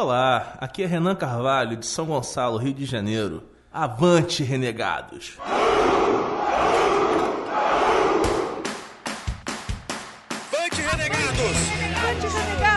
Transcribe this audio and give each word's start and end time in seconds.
Olá, 0.00 0.56
aqui 0.60 0.84
é 0.84 0.86
Renan 0.86 1.16
Carvalho, 1.16 1.76
de 1.76 1.84
São 1.84 2.06
Gonçalo, 2.06 2.56
Rio 2.56 2.72
de 2.72 2.84
Janeiro. 2.84 3.42
Avante, 3.72 4.44
renegados! 4.44 5.36
Avante, 10.46 10.80
renegados! 10.82 11.56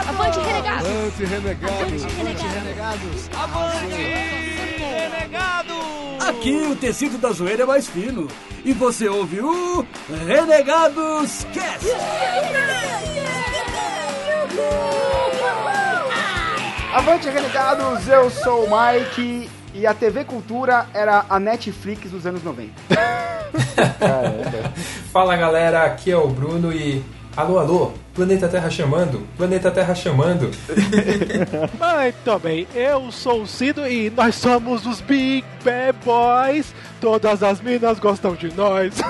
Avante, 0.10 0.40
renegados! 0.40 0.88
Avante, 0.90 1.24
renegados! 1.26 2.04
Avante, 2.16 2.48
renegados! 2.48 3.30
Avante, 3.36 4.02
renegados! 4.82 6.28
Aqui 6.28 6.56
o 6.72 6.76
tecido 6.76 7.20
da 7.20 7.32
zoeira 7.32 7.62
é 7.62 7.66
mais 7.68 7.88
fino. 7.88 8.28
E 8.66 8.74
você 8.74 9.08
ouve 9.08 9.42
o 9.42 9.86
Renegados 10.26 11.46
Cast! 11.54 11.86
Avante, 16.94 17.30
renegados! 17.30 18.06
Eu 18.06 18.30
sou 18.30 18.66
o 18.66 18.70
Mike 18.70 19.50
e 19.74 19.88
a 19.88 19.94
TV 19.94 20.26
Cultura 20.26 20.88
era 20.94 21.24
a 21.30 21.40
Netflix 21.40 22.12
dos 22.12 22.26
anos 22.26 22.44
90. 22.44 22.74
Fala 25.10 25.38
galera, 25.38 25.86
aqui 25.86 26.12
é 26.12 26.18
o 26.18 26.28
Bruno 26.28 26.74
e. 26.74 27.02
Alô, 27.36 27.60
alô, 27.60 27.94
planeta 28.14 28.48
Terra 28.48 28.70
chamando, 28.70 29.28
planeta 29.38 29.72
Terra 29.72 29.96
chamando. 29.96 30.52
Muito 31.80 32.40
bem, 32.40 32.68
eu 32.76 33.12
sou 33.12 33.44
o 33.44 33.48
Cido 33.48 33.88
e 33.88 34.10
nós 34.10 34.36
somos 34.36 34.86
os 34.86 35.02
Big 35.02 35.46
Bad 35.64 35.98
Boys. 36.04 36.74
Todas 37.00 37.42
as 37.42 37.60
minas 37.62 37.98
gostam 38.00 38.36
de 38.36 38.54
nós. 38.54 38.94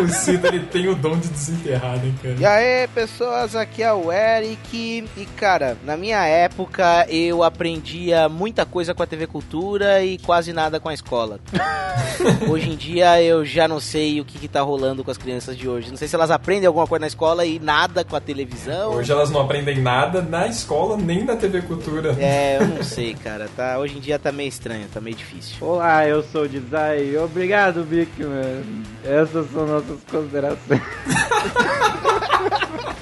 o 0.00 0.08
Cido 0.08 0.46
ele 0.46 0.60
tem 0.66 0.88
o 0.88 0.94
dom 0.94 1.18
de 1.18 1.28
desenterrar, 1.28 1.96
né, 1.96 2.12
cara? 2.22 2.36
E 2.38 2.46
aí, 2.46 2.86
pessoas, 2.88 3.56
aqui 3.56 3.82
é 3.82 3.92
o 3.92 4.12
Eric. 4.12 5.08
E 5.16 5.26
cara, 5.36 5.76
na 5.84 5.96
minha 5.96 6.24
época 6.24 7.04
eu 7.08 7.42
aprendia 7.42 8.28
muita 8.28 8.64
coisa 8.64 8.94
com 8.94 9.02
a 9.02 9.06
TV 9.06 9.26
Cultura 9.26 10.04
e 10.04 10.18
quase 10.18 10.52
nada 10.52 10.78
com 10.78 10.88
a 10.88 10.94
escola. 10.94 11.40
hoje 12.48 12.70
em 12.70 12.76
dia 12.76 13.20
eu 13.22 13.44
já 13.44 13.66
não 13.66 13.80
sei 13.80 14.20
o 14.20 14.24
que, 14.24 14.38
que 14.38 14.46
tá 14.48 14.60
rolando 14.60 15.02
com 15.02 15.10
as 15.10 15.18
crianças 15.18 15.56
de 15.56 15.68
hoje. 15.68 15.90
Não 15.90 15.96
sei 15.96 16.06
se 16.06 16.14
elas 16.14 16.30
aprendem 16.30 16.49
alguma 16.66 16.86
coisa 16.86 17.00
na 17.00 17.06
escola 17.06 17.44
e 17.44 17.58
nada 17.58 18.04
com 18.04 18.16
a 18.16 18.20
televisão. 18.20 18.94
Hoje 18.94 19.12
elas 19.12 19.30
não 19.30 19.40
aprendem 19.40 19.80
nada 19.80 20.22
na 20.22 20.48
escola 20.48 20.96
nem 20.96 21.24
na 21.24 21.36
TV 21.36 21.62
Cultura. 21.62 22.16
É, 22.18 22.56
eu 22.56 22.66
não 22.66 22.82
sei, 22.82 23.14
cara. 23.14 23.48
Tá, 23.56 23.78
hoje 23.78 23.96
em 23.96 24.00
dia 24.00 24.18
tá 24.18 24.32
meio 24.32 24.48
estranho, 24.48 24.86
tá 24.92 25.00
meio 25.00 25.16
difícil. 25.16 25.56
Olá, 25.60 26.06
eu 26.06 26.22
sou 26.22 26.42
o 26.42 26.48
Dizai. 26.48 27.16
Obrigado, 27.16 27.84
Bigman. 27.84 28.62
Essas 29.04 29.50
são 29.50 29.66
nossas 29.66 29.98
considerações. 30.10 30.80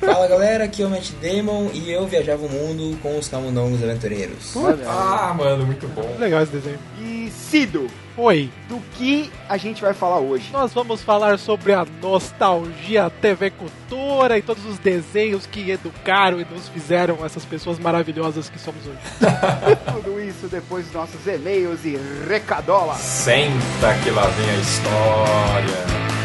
Fala 0.00 0.26
galera, 0.28 0.64
aqui 0.64 0.82
é 0.82 0.86
o 0.86 0.90
Matt 0.90 1.10
Damon 1.20 1.70
e 1.72 1.90
eu 1.90 2.06
viajava 2.06 2.44
o 2.44 2.48
mundo 2.48 2.98
com 3.00 3.18
os 3.18 3.28
camundongos 3.28 3.82
aventureiros. 3.82 4.54
Ah, 4.86 5.34
mano, 5.36 5.66
muito 5.66 5.86
bom. 5.88 6.16
Legal 6.18 6.42
esse 6.42 6.52
desenho. 6.52 6.78
E 7.00 7.30
Cido, 7.30 7.88
Oi, 8.16 8.50
do 8.68 8.78
que 8.96 9.30
a 9.48 9.56
gente 9.56 9.80
vai 9.80 9.94
falar 9.94 10.18
hoje? 10.18 10.50
nós 10.52 10.74
vamos 10.74 11.00
falar 11.00 11.38
sobre 11.38 11.72
a 11.72 11.86
nostalgia 12.02 13.08
TV 13.08 13.50
Cultura 13.50 14.36
e 14.36 14.42
todos 14.42 14.64
os 14.66 14.78
desenhos 14.78 15.46
que 15.46 15.70
educaram 15.70 16.40
e 16.40 16.44
nos 16.44 16.68
fizeram 16.68 17.24
essas 17.24 17.44
pessoas 17.44 17.78
maravilhosas 17.78 18.50
que 18.50 18.58
somos 18.58 18.82
hoje. 18.86 18.98
Tudo 19.94 20.20
isso 20.20 20.48
depois 20.48 20.84
dos 20.84 20.94
nossos 20.94 21.26
e-mails 21.26 21.84
e 21.84 21.98
recadolas. 22.28 22.98
Senta 22.98 23.94
que 24.02 24.10
lá 24.10 24.26
vem 24.26 24.50
a 24.50 24.56
história. 24.56 26.19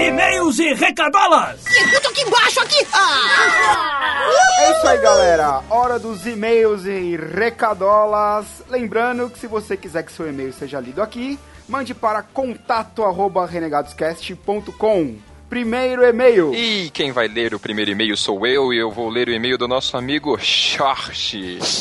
E-mails 0.00 0.58
e 0.58 0.72
recadolas! 0.74 1.64
Eu 1.92 1.98
aqui 2.10 2.22
embaixo, 2.22 2.60
aqui! 2.60 2.86
Ah! 2.92 4.28
É 4.60 4.72
isso 4.72 4.86
aí, 4.86 4.98
galera. 4.98 5.62
Hora 5.70 5.98
dos 5.98 6.26
e-mails 6.26 6.84
e 6.84 7.16
recadolas. 7.16 8.46
Lembrando 8.68 9.30
que 9.30 9.38
se 9.38 9.46
você 9.46 9.74
quiser 9.76 10.02
que 10.04 10.12
seu 10.12 10.28
e-mail 10.28 10.52
seja 10.52 10.78
lido 10.80 11.00
aqui, 11.02 11.38
mande 11.68 11.94
para 11.94 12.22
contato@renegadoscast.com. 12.22 15.16
Primeiro 15.48 16.04
e-mail. 16.04 16.54
E 16.54 16.90
quem 16.90 17.10
vai 17.10 17.26
ler 17.26 17.54
o 17.54 17.58
primeiro 17.58 17.90
e-mail 17.90 18.14
sou 18.16 18.46
eu, 18.46 18.70
e 18.72 18.78
eu 18.78 18.90
vou 18.90 19.08
ler 19.08 19.28
o 19.28 19.32
e-mail 19.32 19.56
do 19.56 19.66
nosso 19.66 19.96
amigo 19.96 20.36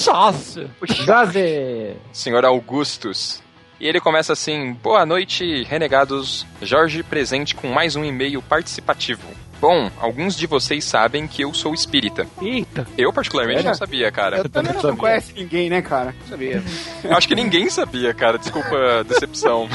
Nossa! 0.08 0.70
Gaze! 1.06 1.97
senhor 2.14 2.46
Augustus. 2.46 3.44
E 3.80 3.88
ele 3.88 4.00
começa 4.00 4.34
assim: 4.34 4.74
Boa 4.74 5.06
noite, 5.06 5.64
renegados. 5.64 6.46
Jorge 6.62 7.04
presente 7.04 7.56
com 7.56 7.68
mais 7.68 7.96
um 7.96 8.04
e-mail 8.04 8.42
participativo. 8.42 9.28
Bom, 9.60 9.90
alguns 10.00 10.36
de 10.38 10.46
vocês 10.46 10.86
sabem 10.86 11.28
que 11.28 11.42
eu 11.42 11.52
sou 11.52 11.74
espírita. 11.74 12.28
Eita! 12.40 12.86
Eu, 12.96 13.12
particularmente, 13.12 13.58
Sério? 13.58 13.72
não 13.72 13.76
sabia, 13.78 14.12
cara. 14.12 14.38
Eu 14.38 14.50
também 14.50 14.72
não 14.72 14.96
conhece 14.96 15.34
ninguém, 15.34 15.68
né, 15.68 15.82
cara? 15.82 16.14
Sabia. 16.30 16.64
Eu 17.04 17.18
acho 17.18 17.28
que 17.28 17.34
ninguém 17.34 17.68
sabia, 17.68 18.14
cara. 18.14 18.38
Desculpa 18.38 19.00
a 19.00 19.04
decepção. 19.04 19.68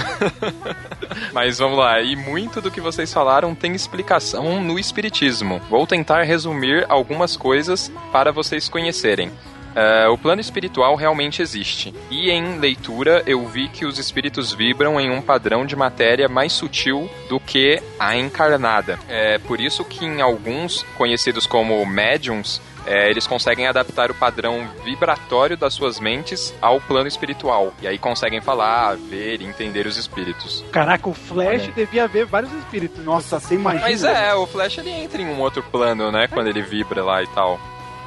Mas 1.34 1.59
vamos 1.59 1.79
lá. 1.79 2.01
E 2.01 2.15
muito 2.15 2.61
do 2.61 2.71
que 2.71 2.81
vocês 2.81 3.13
falaram 3.13 3.57
tem 3.57 3.75
explicação 3.75 4.63
no 4.63 4.79
Espiritismo. 4.79 5.61
Vou 5.69 5.84
tentar 5.84 6.23
resumir 6.23 6.87
algumas 6.89 7.37
coisas 7.37 7.91
para 8.13 8.31
vocês 8.31 8.69
conhecerem. 8.69 9.33
É, 9.75 10.09
o 10.09 10.19
plano 10.19 10.41
espiritual 10.41 10.94
realmente 10.94 11.43
existe. 11.43 11.94
E 12.10 12.31
em 12.31 12.59
leitura 12.59 13.22
eu 13.27 13.47
vi 13.47 13.69
que 13.69 13.84
os 13.84 13.99
espíritos 13.99 14.53
vibram 14.53 15.00
em 15.00 15.10
um 15.10 15.21
padrão 15.21 15.65
de 15.65 15.77
matéria 15.77 16.28
mais 16.28 16.53
sutil 16.53 17.09
do 17.28 17.41
que 17.41 17.83
a 17.99 18.16
encarnada. 18.16 18.99
É 19.09 19.38
por 19.38 19.60
isso 19.60 19.84
que 19.84 20.05
em 20.05 20.21
alguns 20.21 20.83
conhecidos 20.97 21.47
como 21.47 21.84
médiums 21.87 22.60
é, 22.87 23.09
eles 23.09 23.27
conseguem 23.27 23.66
adaptar 23.66 24.10
o 24.10 24.15
padrão 24.15 24.69
vibratório 24.84 25.56
das 25.56 25.75
suas 25.75 26.00
mentes 26.00 26.54
ao 26.60 26.81
plano 26.81 27.06
espiritual. 27.06 27.72
E 27.81 27.87
aí 27.87 27.99
conseguem 27.99 28.41
falar, 28.41 28.97
ver 28.97 29.41
e 29.41 29.44
entender 29.44 29.87
os 29.87 29.97
espíritos. 29.97 30.65
Caraca, 30.72 31.09
o 31.09 31.15
Flash 31.15 31.69
devia 31.75 32.06
ver 32.09 32.27
vários 32.27 32.53
espíritos. 32.53 33.04
Nossa, 33.04 33.39
você 33.39 33.54
imagina. 33.54 33.83
Mas 33.83 34.04
é, 34.04 34.34
o 34.34 34.47
Flash 34.47 34.78
ele 34.78 34.91
entra 34.91 35.21
em 35.21 35.27
um 35.27 35.41
outro 35.41 35.62
plano, 35.62 36.10
né? 36.10 36.27
Quando 36.28 36.49
ele 36.49 36.62
vibra 36.62 37.04
lá 37.04 37.22
e 37.22 37.27
tal. 37.28 37.60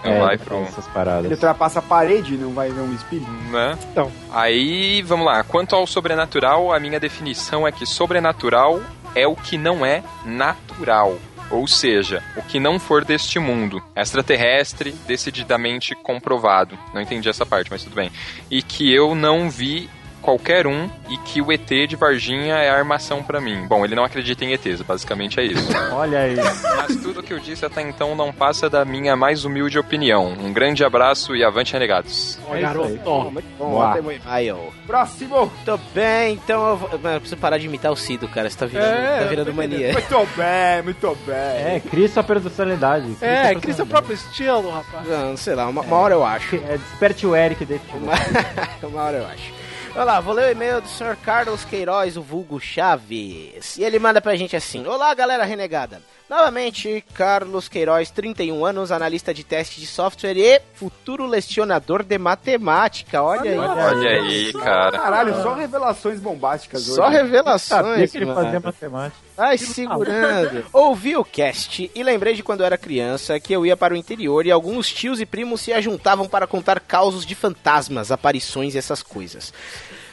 Não 0.05 0.13
É, 0.13 0.19
vai 0.19 0.37
pro. 0.37 0.61
essas 0.63 0.87
paradas. 0.87 1.25
Ele 1.25 1.33
ultrapassa 1.33 1.79
a 1.79 1.81
parede 1.81 2.35
e 2.35 2.37
não 2.37 2.53
vai 2.53 2.69
ver 2.71 2.81
um 2.81 2.93
espírito. 2.93 3.29
Né? 3.51 3.77
Então. 3.91 4.11
Aí, 4.31 5.01
vamos 5.01 5.25
lá. 5.25 5.43
Quanto 5.43 5.75
ao 5.75 5.85
sobrenatural, 5.87 6.71
a 6.73 6.79
minha 6.79 6.99
definição 6.99 7.67
é 7.67 7.71
que 7.71 7.85
sobrenatural 7.85 8.79
é 9.15 9.27
o 9.27 9.35
que 9.35 9.57
não 9.57 9.85
é 9.85 10.03
natural. 10.25 11.17
Ou 11.51 11.67
seja, 11.67 12.23
o 12.35 12.41
que 12.41 12.59
não 12.59 12.79
for 12.79 13.05
deste 13.05 13.37
mundo. 13.37 13.81
Extraterrestre, 13.95 14.91
decididamente 15.07 15.93
comprovado. 15.95 16.77
Não 16.93 16.99
entendi 17.01 17.29
essa 17.29 17.45
parte, 17.45 17.69
mas 17.69 17.83
tudo 17.83 17.95
bem. 17.95 18.11
E 18.49 18.61
que 18.63 18.91
eu 18.93 19.13
não 19.13 19.49
vi 19.49 19.87
qualquer 20.25 20.65
um 20.65 20.89
e 21.07 21.17
que 21.19 21.39
o 21.39 21.51
ET 21.51 21.69
de 21.87 21.95
Varginha 21.95 22.55
é 22.55 22.69
armação 22.69 23.21
pra 23.21 23.39
mim. 23.39 23.67
Bom, 23.67 23.85
ele 23.85 23.93
não 23.93 24.03
acredita 24.03 24.43
em 24.43 24.53
ETs, 24.53 24.81
basicamente 24.81 25.39
é 25.39 25.43
isso. 25.45 25.69
Olha 25.93 26.19
aí. 26.19 26.35
Mas 26.35 26.95
tudo 26.97 27.21
que 27.21 27.31
eu 27.31 27.39
disse 27.39 27.63
até 27.63 27.81
então 27.81 28.15
não 28.15 28.33
passa 28.33 28.67
da 28.67 28.83
minha 28.83 29.15
mais 29.15 29.45
humilde 29.45 29.77
opinião. 29.77 30.27
Um 30.39 30.51
grande 30.51 30.83
abraço 30.83 31.35
e 31.35 31.43
avante 31.43 31.73
renegados. 31.73 32.39
É 32.51 32.59
garoto. 32.61 32.87
aí. 32.87 32.99
Ó, 33.05 33.29
Muito 33.29 33.45
bom. 33.57 33.81
Aí, 34.25 34.51
ó. 34.51 34.57
Próximo. 34.87 35.51
Tô 35.63 35.77
bem, 35.93 36.33
então 36.33 36.69
eu, 36.69 36.77
vou, 36.77 36.89
eu 36.91 36.99
preciso 37.21 37.37
parar 37.37 37.59
de 37.59 37.67
imitar 37.67 37.91
o 37.91 37.95
Cido, 37.95 38.27
cara. 38.27 38.49
Você 38.49 38.57
tá 38.57 38.65
virando, 38.65 38.93
É, 38.95 39.19
tá 39.19 39.25
virando 39.25 39.53
mania. 39.53 39.93
Muito 39.93 40.27
bem, 40.35 40.81
muito 40.83 41.17
bem. 41.27 41.35
É, 41.35 41.81
cria 41.87 42.09
sua 42.09 42.23
personalidade. 42.23 43.13
Cria 43.19 43.29
É, 43.29 43.51
sua 43.51 43.61
cria 43.61 43.73
seu 43.75 43.85
personalidade. 43.85 43.89
próprio 43.89 44.13
estilo, 44.15 44.71
rapaz. 44.71 45.07
Não, 45.07 45.37
sei 45.37 45.53
lá, 45.53 45.67
uma, 45.67 45.81
uma 45.81 45.95
hora 45.97 46.15
eu 46.15 46.25
acho. 46.25 46.55
É, 46.55 46.77
desperte 46.77 47.27
o 47.27 47.35
Eric 47.35 47.63
desse 47.63 47.85
Uma, 47.93 48.13
uma 48.89 49.03
hora 49.03 49.17
eu 49.17 49.25
acho. 49.27 49.64
Olha 49.95 50.03
lá, 50.03 50.19
vou 50.19 50.33
ler 50.33 50.49
o 50.49 50.51
e-mail 50.51 50.81
do 50.81 50.89
Sr. 50.89 51.15
Carlos 51.23 51.63
Queiroz, 51.63 52.17
o 52.17 52.21
vulgo 52.21 52.59
Chaves. 52.59 53.77
E 53.77 53.83
ele 53.83 53.97
manda 53.97 54.19
pra 54.19 54.35
gente 54.35 54.53
assim: 54.53 54.85
Olá, 54.85 55.13
galera 55.13 55.45
renegada. 55.45 56.01
Novamente, 56.27 57.05
Carlos 57.13 57.69
Queiroz, 57.69 58.09
31 58.09 58.65
anos, 58.65 58.91
analista 58.91 59.31
de 59.31 59.43
teste 59.43 59.79
de 59.79 59.85
software 59.85 60.35
e 60.35 60.59
futuro 60.73 61.27
lecionador 61.27 62.01
de 62.01 62.17
matemática. 62.17 63.21
Olha 63.21 63.51
aí. 63.51 63.57
Olha 63.59 64.09
aí, 64.09 64.53
cara. 64.53 64.97
Caralho, 64.97 65.43
só 65.43 65.53
revelações 65.53 66.19
bombásticas 66.19 66.87
hoje. 66.87 66.95
Só 66.95 67.07
revelações, 67.09 68.11
que 68.11 68.17
ele 68.17 68.25
fazia 68.25 68.59
matemática. 68.59 69.25
Ai, 69.37 69.57
segurando. 69.57 70.65
Ouvi 70.73 71.15
o 71.15 71.23
cast 71.23 71.91
e 71.93 72.03
lembrei 72.03 72.33
de 72.33 72.41
quando 72.41 72.61
eu 72.61 72.65
era 72.65 72.77
criança 72.77 73.39
que 73.39 73.53
eu 73.53 73.63
ia 73.63 73.77
para 73.77 73.93
o 73.93 73.97
interior 73.97 74.47
e 74.47 74.51
alguns 74.51 74.91
tios 74.91 75.21
e 75.21 75.25
primos 75.27 75.61
se 75.61 75.73
ajuntavam 75.73 76.27
para 76.27 76.47
contar 76.47 76.79
causos 76.79 77.23
de 77.23 77.35
fantasmas, 77.35 78.11
aparições 78.11 78.73
e 78.73 78.77
essas 78.79 79.03
coisas. 79.03 79.53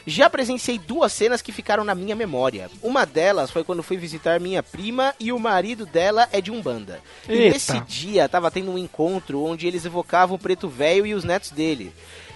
Já 0.07 0.29
presenciei 0.29 0.79
duas 0.79 1.13
cenas 1.13 1.43
que 1.43 1.53
ficaram 1.53 1.85
na 1.85 1.95
minha 1.95 2.17
memória. 2.17 2.71
Uma 2.83 3.05
delas 3.05 3.51
foi 3.51 3.63
quando 3.65 3.83
fui 3.83 3.97
visitar 3.97 4.41
minha 4.41 4.63
prima 4.63 5.15
e 5.19 5.33
o 5.33 5.39
marido 5.39 5.87
dela 5.87 6.29
é 6.33 6.41
de 6.41 6.51
Umbanda. 6.51 7.01
E 7.29 7.33
Eita. 7.33 7.53
nesse 7.53 7.81
dia 7.81 8.29
tava 8.29 8.51
tendo 8.51 8.73
um 8.73 8.79
encontro 8.79 9.43
onde 9.43 9.67
eles 9.67 9.85
evocavam 9.85 10.37
o 10.37 10.39
preto 10.39 10.69
velho 10.69 11.07
e 11.07 11.15
os 11.15 11.25
netos 11.25 11.51
dele. 11.51 11.93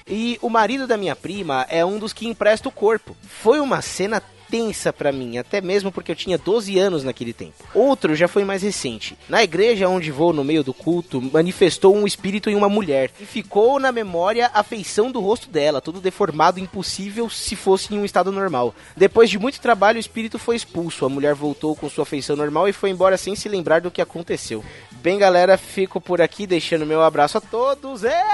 E 0.08 0.38
o 0.40 0.48
marido 0.48 0.86
da 0.86 0.96
minha 0.96 1.16
prima 1.16 1.66
é 1.68 1.84
um 1.84 1.98
dos 1.98 2.12
que 2.12 2.28
empresta 2.28 2.68
o 2.68 2.72
corpo. 2.72 3.16
Foi 3.22 3.58
uma 3.58 3.82
cena 3.82 4.22
tensa 4.50 4.92
pra 4.92 5.12
mim, 5.12 5.38
até 5.38 5.60
mesmo 5.60 5.92
porque 5.92 6.12
eu 6.12 6.16
tinha 6.16 6.38
12 6.38 6.78
anos 6.78 7.04
naquele 7.04 7.32
tempo. 7.32 7.64
Outro 7.74 8.14
já 8.14 8.28
foi 8.28 8.44
mais 8.44 8.62
recente. 8.62 9.16
Na 9.28 9.42
igreja 9.42 9.88
onde 9.88 10.10
vou 10.10 10.32
no 10.32 10.44
meio 10.44 10.62
do 10.62 10.74
culto, 10.74 11.20
manifestou 11.20 11.94
um 11.94 12.06
espírito 12.06 12.48
em 12.50 12.54
uma 12.54 12.68
mulher 12.68 13.10
e 13.20 13.26
ficou 13.26 13.78
na 13.78 13.92
memória 13.92 14.50
a 14.52 14.62
feição 14.62 15.10
do 15.10 15.20
rosto 15.20 15.48
dela, 15.48 15.80
tudo 15.80 16.00
deformado, 16.00 16.60
impossível 16.60 17.28
se 17.28 17.56
fosse 17.56 17.94
em 17.94 17.98
um 17.98 18.04
estado 18.04 18.32
normal. 18.32 18.74
Depois 18.96 19.30
de 19.30 19.38
muito 19.38 19.60
trabalho, 19.60 19.96
o 19.96 20.00
espírito 20.00 20.38
foi 20.38 20.56
expulso. 20.56 21.04
A 21.04 21.08
mulher 21.08 21.34
voltou 21.34 21.74
com 21.76 21.88
sua 21.88 22.06
feição 22.06 22.36
normal 22.36 22.68
e 22.68 22.72
foi 22.72 22.90
embora 22.90 23.16
sem 23.16 23.34
se 23.34 23.48
lembrar 23.48 23.80
do 23.80 23.90
que 23.90 24.00
aconteceu. 24.02 24.64
Bem, 25.02 25.18
galera, 25.18 25.56
fico 25.56 26.00
por 26.00 26.20
aqui 26.20 26.46
deixando 26.46 26.86
meu 26.86 27.02
abraço 27.02 27.38
a 27.38 27.40
todos. 27.40 28.02
É, 28.02 28.24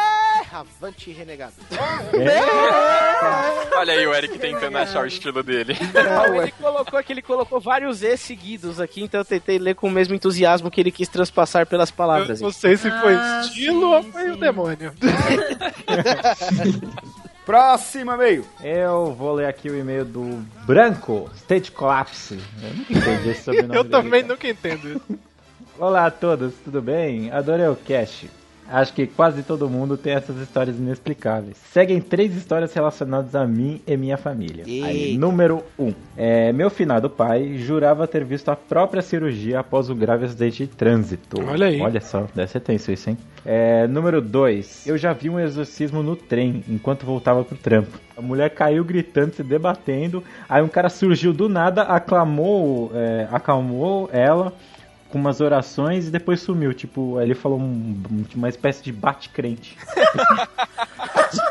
avante 0.61 1.11
renegado. 1.11 1.53
Olha 3.77 3.93
aí 3.95 4.07
o 4.07 4.15
Eric 4.15 4.39
tentando 4.39 4.77
achar 4.79 5.03
o 5.03 5.07
estilo 5.07 5.43
dele. 5.43 5.77
Não, 5.93 6.43
ele 6.43 6.53
colocou 6.53 6.99
aqui, 6.99 7.13
ele 7.13 7.23
colocou 7.23 7.61
vários 7.61 8.03
E 8.03 8.17
seguidos 8.17 8.81
aqui, 8.81 9.03
então 9.03 9.21
eu 9.21 9.25
tentei 9.25 9.59
ler 9.59 9.75
com 9.75 9.89
o 9.89 9.91
mesmo 9.91 10.15
entusiasmo 10.15 10.71
que 10.71 10.81
ele 10.81 10.91
quis 10.93 11.09
transpassar 11.09 11.67
pelas 11.67 11.91
palavras. 11.91 12.41
Eu 12.41 12.47
não 12.47 12.53
sei 12.53 12.77
se 12.77 12.91
foi 12.91 13.15
Ah, 13.15 13.41
estilo 13.45 13.91
ou 13.91 14.03
foi 14.03 14.31
o 14.31 14.37
demônio. 14.37 14.93
Próximo 17.45 18.13
e-mail. 18.13 18.47
Eu 18.63 19.13
vou 19.15 19.33
ler 19.35 19.47
aqui 19.47 19.69
o 19.69 19.77
e-mail 19.77 20.05
do 20.05 20.45
Branco, 20.65 21.29
State 21.35 21.73
Collapse. 21.73 22.39
Eu 22.63 22.71
nunca 22.75 22.93
entendi 22.93 23.29
esse 23.31 23.43
sobrenome 23.43 23.75
Eu 23.77 23.83
dele, 23.83 23.95
também 23.97 24.21
cara. 24.23 24.33
nunca 24.35 24.49
entendo 24.49 24.89
isso. 24.91 25.19
Olá 25.79 26.07
a 26.07 26.11
todos, 26.11 26.55
tudo 26.65 26.81
bem? 26.81 27.33
Adorei 27.33 27.67
o 27.67 27.75
cast. 27.75 28.31
Acho 28.69 28.93
que 28.95 29.07
quase 29.07 29.43
todo 29.43 29.69
mundo 29.69 29.97
tem 29.97 30.15
essas 30.15 30.37
histórias 30.39 30.79
inexplicáveis. 30.79 31.57
Seguem 31.71 32.01
três 32.01 32.35
histórias 32.35 32.73
relacionadas 32.73 33.35
a 33.35 33.47
mim 33.47 33.81
e 33.87 33.97
minha 33.97 34.17
família. 34.17 34.65
Aí, 34.65 35.17
número 35.19 35.63
1. 35.79 35.85
Um, 35.85 35.95
é, 36.17 36.53
meu 36.53 36.71
finado 36.71 37.11
pai 37.11 37.59
jurava 37.59 38.07
ter 38.07 38.25
visto 38.25 38.51
a 38.51 38.57
própria 38.57 39.03
cirurgia 39.03 39.61
após 39.61 39.91
o 39.91 39.95
grave 39.95 40.25
acidente 40.25 40.67
de 40.67 40.69
trânsito. 40.69 41.43
Olha 41.47 41.67
aí. 41.67 41.81
Olha 41.81 42.01
só, 42.01 42.27
deve 42.35 42.51
ser 42.51 42.61
tenso 42.61 42.91
isso, 42.91 43.11
hein? 43.11 43.19
É, 43.45 43.87
número 43.87 44.21
2. 44.21 44.87
Eu 44.87 44.97
já 44.97 45.13
vi 45.13 45.29
um 45.29 45.39
exorcismo 45.39 46.03
no 46.03 46.17
trem 46.17 46.65
enquanto 46.69 47.05
voltava 47.05 47.45
pro 47.45 47.57
trampo. 47.57 47.99
A 48.17 48.23
mulher 48.23 48.51
caiu 48.51 48.85
gritando, 48.85 49.35
se 49.35 49.43
debatendo. 49.43 50.23
Aí 50.49 50.63
um 50.63 50.69
cara 50.69 50.89
surgiu 50.89 51.33
do 51.33 51.49
nada, 51.49 51.83
aclamou, 51.83 52.91
é, 52.95 53.27
acalmou 53.31 54.09
ela 54.13 54.53
com 55.13 55.19
umas 55.19 55.41
orações 55.41 56.09
e 56.09 56.11
depois 56.11 56.41
sumiu. 56.41 56.73
Tipo, 56.75 57.21
ele 57.21 57.35
falou 57.35 57.61
um- 57.61 58.03
um- 58.11 58.25
uma 58.35 58.49
espécie 58.49 58.83
de 58.83 58.91
bate-crente. 58.93 59.77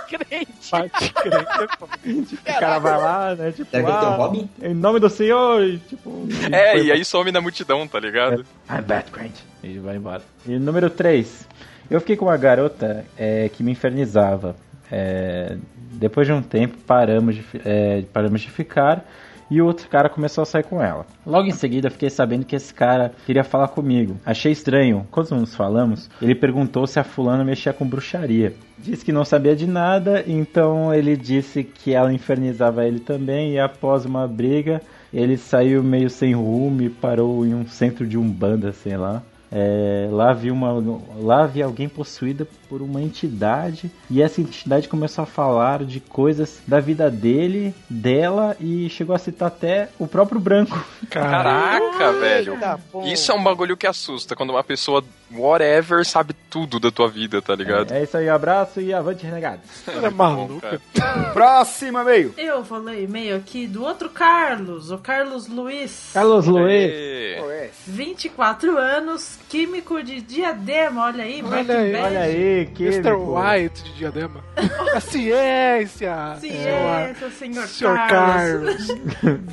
Crente. 0.08 0.72
Bate 0.72 1.14
crente. 1.14 2.36
O 2.36 2.44
cara 2.44 2.80
vai 2.80 2.98
lá, 2.98 3.36
né? 3.36 3.52
Tipo, 3.52 3.70
Será 3.72 4.18
um 4.20 4.24
ah, 4.24 4.68
em 4.68 4.74
nome 4.74 5.00
do 5.00 5.10
Senhor, 5.10 5.64
e, 5.64 5.78
tipo... 5.78 6.28
É, 6.52 6.72
foi- 6.74 6.86
e 6.86 6.92
aí 6.92 7.06
some 7.06 7.32
na 7.32 7.42
multidão, 7.42 7.88
tá 7.88 8.00
ligado? 8.00 8.46
I'm 8.70 8.82
Batcrant. 8.86 9.32
E 9.64 9.78
vai 9.80 9.96
embora. 9.98 10.22
E 10.46 10.58
número 10.58 10.90
3. 10.90 11.48
Eu 11.90 12.00
fiquei 12.00 12.16
com 12.16 12.26
uma 12.26 12.38
garota 12.38 13.06
é, 13.18 13.50
que 13.50 13.64
me 13.64 13.72
infernizava. 13.72 14.56
É, 14.92 15.58
depois 15.94 16.26
de 16.28 16.34
um 16.34 16.42
tempo, 16.42 16.78
paramos 16.86 17.36
de, 17.36 17.44
é, 17.66 18.04
paramos 18.14 18.42
de 18.42 18.50
ficar 18.50 19.06
e 19.52 19.62
o 19.62 19.66
outro 19.66 19.90
cara 19.90 20.08
começou 20.08 20.44
a 20.44 20.46
sair 20.46 20.64
com 20.64 20.82
ela. 20.82 21.06
Logo 21.26 21.46
em 21.46 21.52
seguida, 21.52 21.90
fiquei 21.90 22.10
sabendo 22.10 22.46
que 22.46 22.56
esse 22.56 22.74
cara 22.74 23.12
queria 23.26 23.44
falar 23.44 23.68
comigo. 23.68 24.16
Achei 24.26 24.54
estranho. 24.54 25.06
Quando 25.12 25.32
nos 25.32 25.54
falamos, 25.54 26.10
ele 26.22 26.34
perguntou 26.34 26.88
se 26.88 27.02
a 27.02 27.04
fulana 27.04 27.44
mexia 27.44 27.74
com 27.74 27.86
bruxaria. 27.86 28.54
Disse 28.80 29.04
que 29.04 29.12
não 29.12 29.26
sabia 29.26 29.54
de 29.54 29.68
nada, 29.68 30.24
então 30.26 30.94
ele 30.94 31.18
disse 31.18 31.66
que 31.66 31.94
ela 31.94 32.14
infernizava 32.14 32.88
ele 32.88 33.02
também 33.02 33.52
e 33.52 33.60
após 33.60 34.06
uma 34.06 34.26
briga, 34.26 34.82
ele 35.14 35.36
saiu 35.36 35.84
meio 35.84 36.10
sem 36.10 36.34
rumo 36.34 36.82
e 36.82 36.90
parou 36.90 37.46
em 37.46 37.54
um 37.54 37.68
centro 37.68 38.08
de 38.08 38.18
umbanda, 38.18 38.72
sei 38.72 38.96
lá. 38.96 39.22
É, 39.52 40.08
lá 40.10 40.32
vi 40.32 40.50
uma 40.50 40.72
lá 41.20 41.46
vi 41.46 41.62
alguém 41.62 41.90
possuída 41.90 42.48
por 42.72 42.82
uma 42.82 43.02
entidade 43.02 43.92
e 44.10 44.22
essa 44.22 44.40
entidade 44.40 44.88
começou 44.88 45.24
a 45.24 45.26
falar 45.26 45.84
de 45.84 46.00
coisas 46.00 46.62
da 46.66 46.80
vida 46.80 47.12
dele, 47.12 47.76
dela 47.90 48.56
e 48.62 48.90
chegou 48.90 49.14
a 49.14 49.20
citar 49.20 49.50
até 49.50 49.90
o 50.00 50.08
próprio 50.08 50.40
branco. 50.40 50.82
Caraca, 51.10 52.14
velho. 52.14 52.58
Isso 53.04 53.30
é 53.30 53.36
um 53.36 53.44
bagulho 53.44 53.76
que 53.76 53.86
assusta, 53.86 54.38
quando 54.38 54.52
uma 54.52 54.64
pessoa, 54.64 55.04
whatever, 55.30 56.06
sabe 56.06 56.34
tudo 56.50 56.80
da 56.80 56.90
tua 56.90 57.10
vida, 57.10 57.42
tá 57.42 57.54
ligado? 57.54 57.92
É 57.92 58.04
isso 58.04 58.16
aí, 58.16 58.30
abraço 58.30 58.80
e 58.80 58.94
avante 58.94 59.26
renegados. 59.26 59.66
Era 59.86 60.10
maluco. 60.10 60.62
Próximo 61.34 62.00
e-mail. 62.00 62.34
Eu 62.38 62.64
vou 62.64 62.80
ler 62.80 63.04
e-mail 63.04 63.36
aqui 63.36 63.68
do 63.68 63.84
outro 63.84 64.10
Carlos, 64.10 64.92
o 64.92 64.98
Carlos 64.98 65.48
Luiz. 65.48 66.12
Carlos 66.14 66.48
Luiz. 66.48 66.90
Aê. 66.90 67.70
24 67.86 68.78
anos, 68.78 69.40
químico 69.50 70.02
de 70.04 70.22
diadema, 70.22 71.06
olha 71.06 71.24
aí, 71.24 71.44
Olha 71.44 71.78
aí, 71.78 71.92
Bad. 71.92 72.06
Olha 72.06 72.20
aí, 72.22 72.61
que 72.66 72.86
Mr. 72.86 73.14
White 73.14 73.84
de 73.84 73.94
diadema. 73.94 74.44
A 74.96 75.00
ciência! 75.00 76.36
Ciência, 76.40 77.30
senhor, 77.38 77.68
Senhor 77.68 77.96
Carlos. 78.08 78.88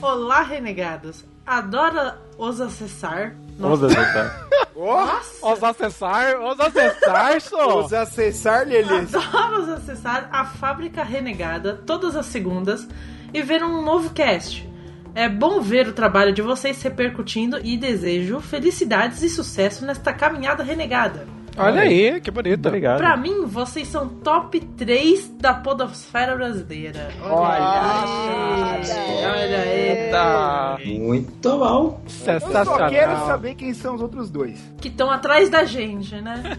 Olá, 0.02 0.42
renegados. 0.42 1.24
Adoro 1.46 2.12
os 2.36 2.60
acessar. 2.60 3.34
Vamos 3.58 3.82
acessar. 3.82 4.48
Nossa, 4.76 5.46
Os 5.46 5.64
acessar, 5.64 6.40
os 6.42 6.60
acessar, 6.60 7.40
só! 7.40 7.84
Os 7.84 7.92
acessar, 7.92 8.66
Lelês. 8.68 9.12
adoro 9.14 9.62
os 9.62 9.68
acessar 9.68 10.28
a 10.30 10.44
Fábrica 10.44 11.02
Renegada 11.02 11.74
todas 11.86 12.14
as 12.14 12.26
segundas 12.26 12.86
e 13.34 13.42
ver 13.42 13.62
um 13.64 13.82
novo 13.82 14.10
cast. 14.10 14.68
É 15.14 15.28
bom 15.28 15.60
ver 15.60 15.88
o 15.88 15.92
trabalho 15.92 16.32
de 16.32 16.42
vocês 16.42 16.80
repercutindo 16.82 17.58
e 17.64 17.76
desejo 17.76 18.40
felicidades 18.40 19.22
e 19.22 19.28
sucesso 19.28 19.84
nesta 19.84 20.12
caminhada 20.12 20.62
renegada. 20.62 21.26
Olha 21.58 21.82
aí, 21.82 22.20
que 22.20 22.30
bonito. 22.30 22.66
Obrigado. 22.66 22.98
Pra 22.98 23.16
mim, 23.16 23.44
vocês 23.46 23.88
são 23.88 24.08
top 24.08 24.60
3 24.60 25.28
da 25.40 25.54
podosfera 25.54 26.36
brasileira. 26.36 27.10
Olha 27.22 27.58
aí. 27.58 29.24
Olha 29.24 29.58
aí. 29.60 30.10
Tá. 30.10 30.78
Muito 30.84 31.58
bom. 31.58 32.00
Eu 32.04 32.10
só 32.10 32.38
Sensacional. 32.38 32.90
quero 32.90 33.16
saber 33.26 33.54
quem 33.54 33.74
são 33.74 33.94
os 33.94 34.02
outros 34.02 34.30
dois. 34.30 34.58
Que 34.80 34.88
estão 34.88 35.10
atrás 35.10 35.48
da 35.50 35.64
gente, 35.64 36.14
né? 36.16 36.56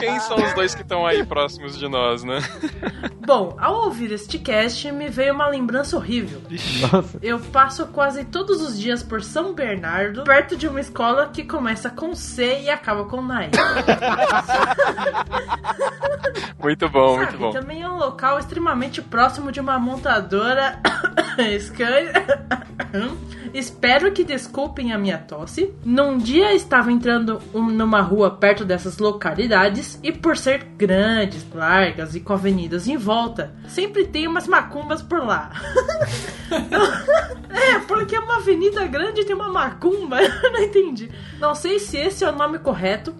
Quem 0.00 0.18
são 0.20 0.36
os 0.36 0.52
dois 0.54 0.74
que 0.74 0.82
estão 0.82 1.06
aí 1.06 1.24
próximos 1.24 1.78
de 1.78 1.88
nós, 1.88 2.24
né? 2.24 2.38
Bom, 3.24 3.56
ao 3.58 3.84
ouvir 3.84 4.12
este 4.12 4.38
cast, 4.38 4.90
me 4.92 5.08
veio 5.08 5.32
uma 5.32 5.48
lembrança 5.48 5.96
horrível. 5.96 6.40
Nossa. 6.92 7.18
Eu 7.22 7.38
passo 7.38 7.86
quase 7.86 8.24
todos 8.24 8.60
os 8.60 8.78
dias 8.78 9.02
por 9.02 9.22
São 9.22 9.54
Bernardo, 9.54 10.24
perto 10.24 10.56
de 10.56 10.66
uma 10.68 10.80
escola 10.80 11.30
que 11.32 11.44
começa 11.44 11.88
com 11.88 12.14
C 12.14 12.62
e 12.62 12.70
acaba 12.70 13.04
com 13.04 13.13
Nai. 13.22 13.50
Muito 16.60 16.88
bom, 16.88 17.16
Sabe, 17.16 17.26
muito 17.26 17.38
bom. 17.38 17.50
também 17.50 17.82
é 17.82 17.88
um 17.88 17.96
local 17.98 18.38
extremamente 18.38 19.02
próximo 19.02 19.52
de 19.52 19.60
uma 19.60 19.78
montadora 19.78 20.80
Scania. 21.60 22.12
Espero 23.54 24.10
que 24.10 24.24
desculpem 24.24 24.92
a 24.92 24.98
minha 24.98 25.16
tosse. 25.16 25.72
Num 25.84 26.18
dia 26.18 26.52
estava 26.52 26.90
entrando 26.90 27.40
um- 27.54 27.70
numa 27.70 28.00
rua 28.00 28.28
perto 28.32 28.64
dessas 28.64 28.98
localidades 28.98 29.96
e 30.02 30.10
por 30.10 30.36
ser 30.36 30.64
grandes, 30.76 31.46
largas 31.54 32.16
e 32.16 32.20
com 32.20 32.32
avenidas 32.32 32.88
em 32.88 32.96
volta, 32.96 33.54
sempre 33.68 34.06
tem 34.08 34.26
umas 34.26 34.48
macumbas 34.48 35.00
por 35.02 35.24
lá. 35.24 35.52
é, 37.50 37.78
porque 37.86 38.18
uma 38.18 38.36
avenida 38.38 38.84
grande 38.86 39.20
e 39.20 39.24
tem 39.24 39.34
uma 39.36 39.48
macumba, 39.48 40.20
eu 40.22 40.52
não 40.52 40.60
entendi. 40.60 41.08
Não 41.38 41.54
sei 41.54 41.78
se 41.78 41.96
esse 41.96 42.24
é 42.24 42.28
o 42.28 42.34
nome 42.36 42.58
correto, 42.58 43.14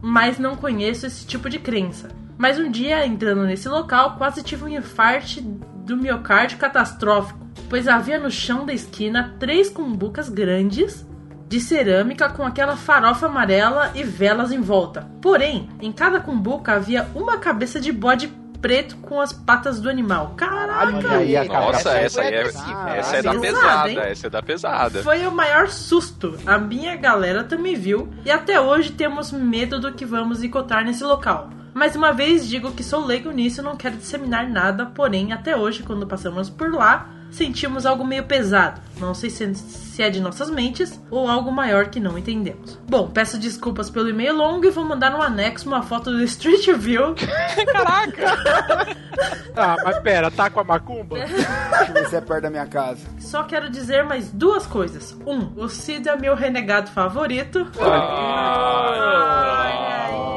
mas 0.00 0.38
não 0.38 0.56
conheço 0.56 1.06
esse 1.06 1.26
tipo 1.26 1.48
de 1.50 1.58
crença. 1.58 2.08
Mas 2.36 2.58
um 2.58 2.70
dia, 2.70 3.06
entrando 3.06 3.44
nesse 3.44 3.68
local, 3.68 4.16
quase 4.16 4.42
tive 4.42 4.64
um 4.64 4.68
infarte 4.68 5.40
do 5.40 5.96
miocárdio 5.96 6.58
catastrófico, 6.58 7.43
pois 7.68 7.88
havia 7.88 8.18
no 8.18 8.30
chão 8.30 8.64
da 8.64 8.72
esquina 8.72 9.34
três 9.38 9.68
cumbucas 9.68 10.28
grandes 10.28 11.06
de 11.48 11.60
cerâmica 11.60 12.28
com 12.28 12.44
aquela 12.44 12.76
farofa 12.76 13.26
amarela 13.26 13.92
e 13.94 14.02
velas 14.02 14.50
em 14.50 14.60
volta. 14.60 15.08
Porém, 15.20 15.68
em 15.80 15.92
cada 15.92 16.20
cumbuca 16.20 16.72
havia 16.72 17.08
uma 17.14 17.38
cabeça 17.38 17.80
de 17.80 17.92
bode 17.92 18.28
preto 18.64 18.96
com 18.96 19.20
as 19.20 19.30
patas 19.30 19.78
do 19.78 19.90
animal. 19.90 20.32
Caraca! 20.38 21.16
Aí 21.16 21.34
Nossa, 21.46 21.90
cabeça. 21.90 21.98
essa 21.98 22.22
aí 22.22 22.34
é, 22.34 22.98
essa 22.98 23.16
é 23.18 23.22
da 23.22 23.34
pesada, 23.34 23.90
hein? 23.90 23.98
essa 23.98 24.26
é 24.26 24.30
da 24.30 24.42
pesada. 24.42 25.02
Foi 25.02 25.26
o 25.26 25.30
maior 25.30 25.68
susto. 25.68 26.38
A 26.46 26.56
minha 26.56 26.96
galera 26.96 27.44
também 27.44 27.74
viu 27.74 28.08
e 28.24 28.30
até 28.30 28.58
hoje 28.58 28.92
temos 28.92 29.30
medo 29.30 29.78
do 29.78 29.92
que 29.92 30.06
vamos 30.06 30.42
encontrar 30.42 30.82
nesse 30.82 31.04
local. 31.04 31.50
Mais 31.74 31.94
uma 31.94 32.12
vez 32.12 32.48
digo 32.48 32.72
que 32.72 32.82
sou 32.82 33.04
leigo 33.04 33.30
nisso 33.32 33.60
e 33.60 33.64
não 33.64 33.76
quero 33.76 33.96
disseminar 33.96 34.48
nada, 34.48 34.86
porém 34.86 35.32
até 35.34 35.54
hoje 35.54 35.82
quando 35.82 36.06
passamos 36.06 36.48
por 36.48 36.72
lá, 36.72 37.10
sentimos 37.34 37.84
algo 37.84 38.04
meio 38.04 38.24
pesado. 38.24 38.80
Não 38.98 39.12
sei 39.12 39.28
se, 39.28 40.02
é 40.02 40.08
de 40.08 40.20
nossas 40.20 40.48
mentes 40.48 41.00
ou 41.10 41.28
algo 41.28 41.50
maior 41.50 41.86
que 41.86 41.98
não 41.98 42.16
entendemos. 42.16 42.78
Bom, 42.88 43.08
peço 43.08 43.38
desculpas 43.38 43.90
pelo 43.90 44.08
e-mail 44.08 44.34
longo 44.34 44.64
e 44.64 44.70
vou 44.70 44.84
mandar 44.84 45.10
no 45.10 45.20
anexo 45.20 45.66
uma 45.66 45.82
foto 45.82 46.10
do 46.10 46.22
Street 46.22 46.66
View. 46.76 47.14
Caraca! 47.72 48.96
ah, 49.56 49.76
mas 49.84 49.98
pera, 49.98 50.30
tá 50.30 50.48
com 50.48 50.60
a 50.60 50.64
macumba? 50.64 51.16
Deixa 51.18 51.84
eu 51.88 51.94
ver 51.94 52.08
se 52.08 52.16
é 52.16 52.20
perto 52.20 52.42
da 52.42 52.50
minha 52.50 52.66
casa. 52.66 53.00
Só 53.18 53.42
quero 53.42 53.68
dizer 53.68 54.04
mais 54.04 54.30
duas 54.30 54.64
coisas. 54.66 55.16
Um, 55.26 55.52
o 55.56 55.68
Cid 55.68 56.08
é 56.08 56.16
meu 56.16 56.36
renegado 56.36 56.90
favorito. 56.90 57.66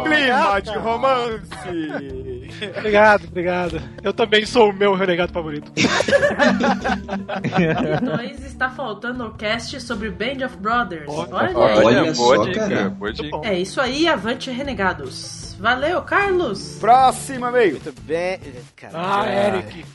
Clima 0.03 0.61
de 0.61 0.77
romance. 0.77 2.36
Obrigado, 2.77 3.25
obrigado. 3.25 3.81
Eu 4.03 4.13
também 4.13 4.45
sou 4.45 4.69
o 4.69 4.73
meu 4.73 4.93
renegado 4.93 5.31
favorito. 5.31 5.71
E 7.57 8.05
dois, 8.05 8.45
está 8.45 8.69
faltando 8.69 9.25
o 9.25 9.31
cast 9.33 9.79
sobre 9.81 10.09
Band 10.09 10.45
of 10.45 10.57
Brothers. 10.57 11.07
Olha, 11.07 11.49
aí. 11.49 11.55
Olha, 11.55 12.11
dica, 12.11 12.89
boa 12.89 13.13
dica. 13.13 13.41
É 13.43 13.59
isso 13.59 13.79
aí, 13.79 14.07
avante 14.07 14.49
renegados. 14.51 15.46
Valeu, 15.59 16.01
Carlos. 16.03 16.77
Próximo 16.79 17.47
e-mail. 17.47 17.71
Muito 17.71 18.01
bem. 18.01 18.39
Ah, 18.93 19.25
Eric. 19.27 19.85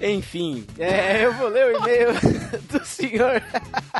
Enfim, 0.00 0.66
é, 0.78 1.24
eu 1.24 1.32
vou 1.34 1.48
ler 1.48 1.66
o 1.66 1.78
e-mail 1.78 2.08
do 2.70 2.84
senhor. 2.84 3.42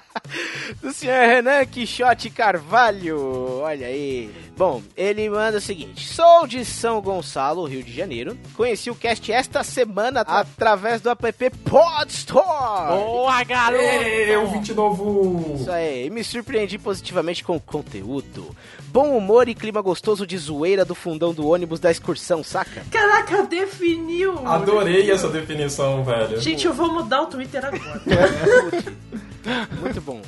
do 0.82 0.92
senhor 0.92 1.26
Renan 1.26 1.64
Quixote 1.64 2.30
Carvalho. 2.30 3.60
Olha 3.60 3.86
aí. 3.86 4.30
Bom, 4.56 4.82
ele 4.96 5.28
manda 5.30 5.58
o 5.58 5.60
seguinte: 5.60 6.06
Sou 6.06 6.46
de 6.46 6.64
São 6.64 7.00
Gonçalo, 7.00 7.64
Rio 7.64 7.82
de 7.82 7.92
Janeiro. 7.92 8.36
Conheci 8.54 8.90
o 8.90 8.94
cast 8.94 9.32
esta 9.32 9.64
semana 9.64 10.20
através 10.20 11.00
do 11.00 11.10
app 11.10 11.50
Pod 11.64 12.10
Store. 12.10 12.88
Boa, 12.88 13.42
garoto! 13.44 13.82
Ê, 13.82 14.36
ouvinte 14.36 14.72
novo! 14.74 15.56
Isso 15.56 15.70
aí, 15.70 16.06
e 16.06 16.10
me 16.10 16.22
surpreendi 16.22 16.78
positivamente 16.78 17.42
com 17.42 17.56
o 17.56 17.60
conteúdo. 17.60 18.54
Bom 18.88 19.16
humor 19.16 19.23
e 19.48 19.54
clima 19.54 19.80
gostoso 19.80 20.26
de 20.26 20.36
zoeira 20.36 20.84
do 20.84 20.94
fundão 20.94 21.32
do 21.32 21.48
ônibus 21.48 21.80
da 21.80 21.90
excursão, 21.90 22.44
saca? 22.44 22.84
Caraca, 22.90 23.42
definiu. 23.44 24.46
Adorei 24.46 25.10
essa 25.10 25.28
definição, 25.28 26.04
velho. 26.04 26.40
Gente, 26.40 26.66
eu 26.66 26.72
vou 26.72 26.92
mudar 26.92 27.22
o 27.22 27.26
Twitter 27.26 27.64
agora. 27.64 28.02
Muito 29.80 30.00
bom. 30.00 30.20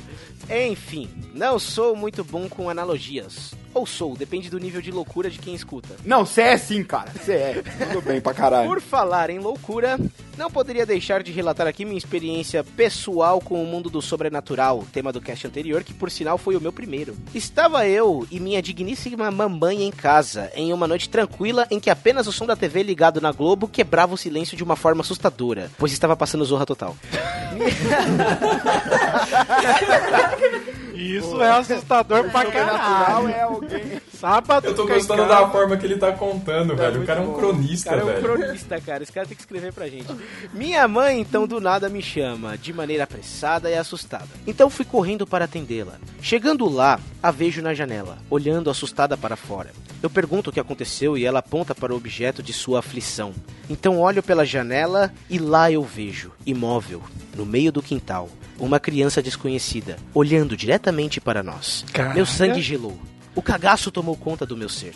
Enfim, 0.49 1.09
não 1.33 1.59
sou 1.59 1.95
muito 1.95 2.23
bom 2.23 2.47
com 2.47 2.69
analogias. 2.69 3.53
Ou 3.73 3.85
sou, 3.85 4.15
depende 4.15 4.49
do 4.49 4.59
nível 4.59 4.81
de 4.81 4.91
loucura 4.91 5.29
de 5.29 5.39
quem 5.39 5.53
escuta. 5.53 5.89
Não, 6.05 6.25
você 6.25 6.41
é 6.41 6.57
sim, 6.57 6.83
cara. 6.83 7.11
Você 7.11 7.33
é. 7.33 7.63
Tudo 7.91 8.01
bem 8.01 8.21
pra 8.21 8.33
caralho. 8.33 8.69
Por 8.69 8.81
falar 8.81 9.29
em 9.29 9.39
loucura, 9.39 9.99
não 10.37 10.49
poderia 10.51 10.85
deixar 10.85 11.23
de 11.23 11.31
relatar 11.31 11.65
aqui 11.67 11.83
minha 11.83 11.97
experiência 11.97 12.63
pessoal 12.63 13.41
com 13.41 13.61
o 13.61 13.65
mundo 13.65 13.89
do 13.89 14.01
sobrenatural, 14.01 14.85
tema 14.93 15.11
do 15.11 15.19
cast 15.19 15.47
anterior, 15.47 15.83
que 15.83 15.93
por 15.93 16.11
sinal 16.11 16.37
foi 16.37 16.55
o 16.55 16.61
meu 16.61 16.71
primeiro. 16.71 17.17
Estava 17.33 17.87
eu 17.87 18.27
e 18.29 18.39
minha 18.39 18.61
digníssima 18.61 19.31
mamãe 19.31 19.83
em 19.83 19.91
casa, 19.91 20.51
em 20.55 20.71
uma 20.71 20.87
noite 20.87 21.09
tranquila 21.09 21.67
em 21.71 21.79
que 21.79 21.89
apenas 21.89 22.27
o 22.27 22.31
som 22.31 22.45
da 22.45 22.55
TV 22.55 22.83
ligado 22.83 23.19
na 23.19 23.31
Globo 23.31 23.67
quebrava 23.67 24.13
o 24.13 24.17
silêncio 24.17 24.55
de 24.55 24.63
uma 24.63 24.75
forma 24.75 25.01
assustadora, 25.01 25.71
pois 25.77 25.91
estava 25.91 26.15
passando 26.15 26.45
Zorra 26.45 26.65
Total. 26.65 26.95
Isso 30.93 31.41
é 31.41 31.51
assustador 31.51 32.29
pra 32.31 32.45
caralho. 32.45 33.29
é 33.29 33.41
alguém. 33.41 34.01
Sábado. 34.19 34.65
Eu 34.67 34.75
tô 34.75 34.87
gostando 34.87 35.27
da 35.27 35.47
forma 35.49 35.77
que 35.77 35.85
ele 35.85 35.97
tá 35.97 36.11
contando, 36.11 36.75
velho. 36.75 37.01
O 37.03 37.05
cara 37.05 37.19
é 37.21 37.23
um 37.23 37.33
cronista, 37.33 37.89
O 37.89 37.91
cara 37.91 38.01
é 38.01 38.03
um 38.03 38.07
velho. 38.07 38.21
cronista, 38.21 38.81
cara. 38.81 39.03
Esse 39.03 39.11
cara 39.11 39.27
tem 39.27 39.35
que 39.35 39.41
escrever 39.41 39.71
pra 39.73 39.87
gente. 39.87 40.07
Minha 40.53 40.87
mãe, 40.87 41.19
então, 41.19 41.45
do 41.45 41.59
nada 41.61 41.87
me 41.89 42.01
chama, 42.01 42.57
de 42.57 42.73
maneira 42.73 43.03
apressada 43.03 43.69
e 43.69 43.75
assustada. 43.75 44.27
Então 44.45 44.69
fui 44.69 44.85
correndo 44.85 45.27
para 45.27 45.45
atendê-la. 45.45 45.93
Chegando 46.21 46.67
lá, 46.67 46.99
a 47.21 47.31
vejo 47.31 47.61
na 47.61 47.73
janela, 47.73 48.17
olhando 48.29 48.69
assustada 48.69 49.15
para 49.15 49.35
fora. 49.35 49.71
Eu 50.01 50.09
pergunto 50.09 50.49
o 50.49 50.53
que 50.53 50.59
aconteceu 50.59 51.17
e 51.17 51.25
ela 51.25 51.39
aponta 51.39 51.73
para 51.73 51.93
o 51.93 51.97
objeto 51.97 52.41
de 52.43 52.53
sua 52.53 52.79
aflição. 52.79 53.33
Então 53.69 53.99
olho 53.99 54.21
pela 54.23 54.45
janela 54.45 55.11
e 55.29 55.37
lá 55.39 55.71
eu 55.71 55.83
vejo, 55.83 56.31
imóvel, 56.45 57.01
no 57.35 57.45
meio 57.45 57.71
do 57.71 57.81
quintal, 57.81 58.29
uma 58.59 58.79
criança 58.79 59.21
desconhecida, 59.21 59.97
olhando 60.13 60.55
diretamente 60.55 61.19
para 61.19 61.41
nós. 61.43 61.83
Caraca. 61.91 62.15
Meu 62.15 62.25
sangue 62.25 62.61
gelou. 62.61 62.97
O 63.37 63.41
cagaço 63.43 63.91
tomou 63.91 64.17
conta 64.17 64.47
do 64.47 64.57
meu 64.57 64.67
ser. 64.67 64.95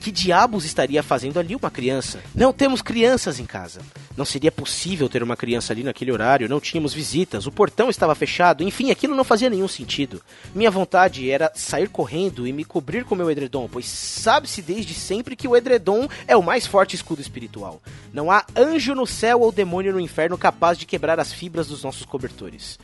Que 0.00 0.10
diabos 0.10 0.64
estaria 0.64 1.02
fazendo 1.02 1.38
ali 1.38 1.54
uma 1.54 1.70
criança? 1.70 2.22
Não 2.34 2.50
temos 2.50 2.80
crianças 2.80 3.38
em 3.38 3.44
casa. 3.44 3.82
Não 4.16 4.24
seria 4.24 4.50
possível 4.50 5.10
ter 5.10 5.22
uma 5.22 5.36
criança 5.36 5.74
ali 5.74 5.82
naquele 5.82 6.10
horário, 6.10 6.48
não 6.48 6.58
tínhamos 6.58 6.94
visitas, 6.94 7.46
o 7.46 7.52
portão 7.52 7.90
estava 7.90 8.14
fechado, 8.14 8.64
enfim, 8.64 8.90
aquilo 8.90 9.14
não 9.14 9.24
fazia 9.24 9.50
nenhum 9.50 9.68
sentido. 9.68 10.22
Minha 10.54 10.70
vontade 10.70 11.30
era 11.30 11.52
sair 11.54 11.86
correndo 11.90 12.46
e 12.46 12.52
me 12.52 12.64
cobrir 12.64 13.04
com 13.04 13.14
meu 13.14 13.30
edredom, 13.30 13.68
pois 13.70 13.84
sabe-se 13.84 14.62
desde 14.62 14.94
sempre 14.94 15.36
que 15.36 15.46
o 15.46 15.54
edredom 15.54 16.08
é 16.26 16.34
o 16.34 16.42
mais 16.42 16.66
forte 16.66 16.96
escudo 16.96 17.20
espiritual. 17.20 17.78
Não 18.10 18.30
há 18.30 18.42
anjo 18.56 18.94
no 18.94 19.06
céu 19.06 19.42
ou 19.42 19.52
demônio 19.52 19.92
no 19.92 20.00
inferno 20.00 20.38
capaz 20.38 20.78
de 20.78 20.86
quebrar 20.86 21.20
as 21.20 21.30
fibras 21.30 21.68
dos 21.68 21.82
nossos 21.82 22.06
cobertores. 22.06 22.78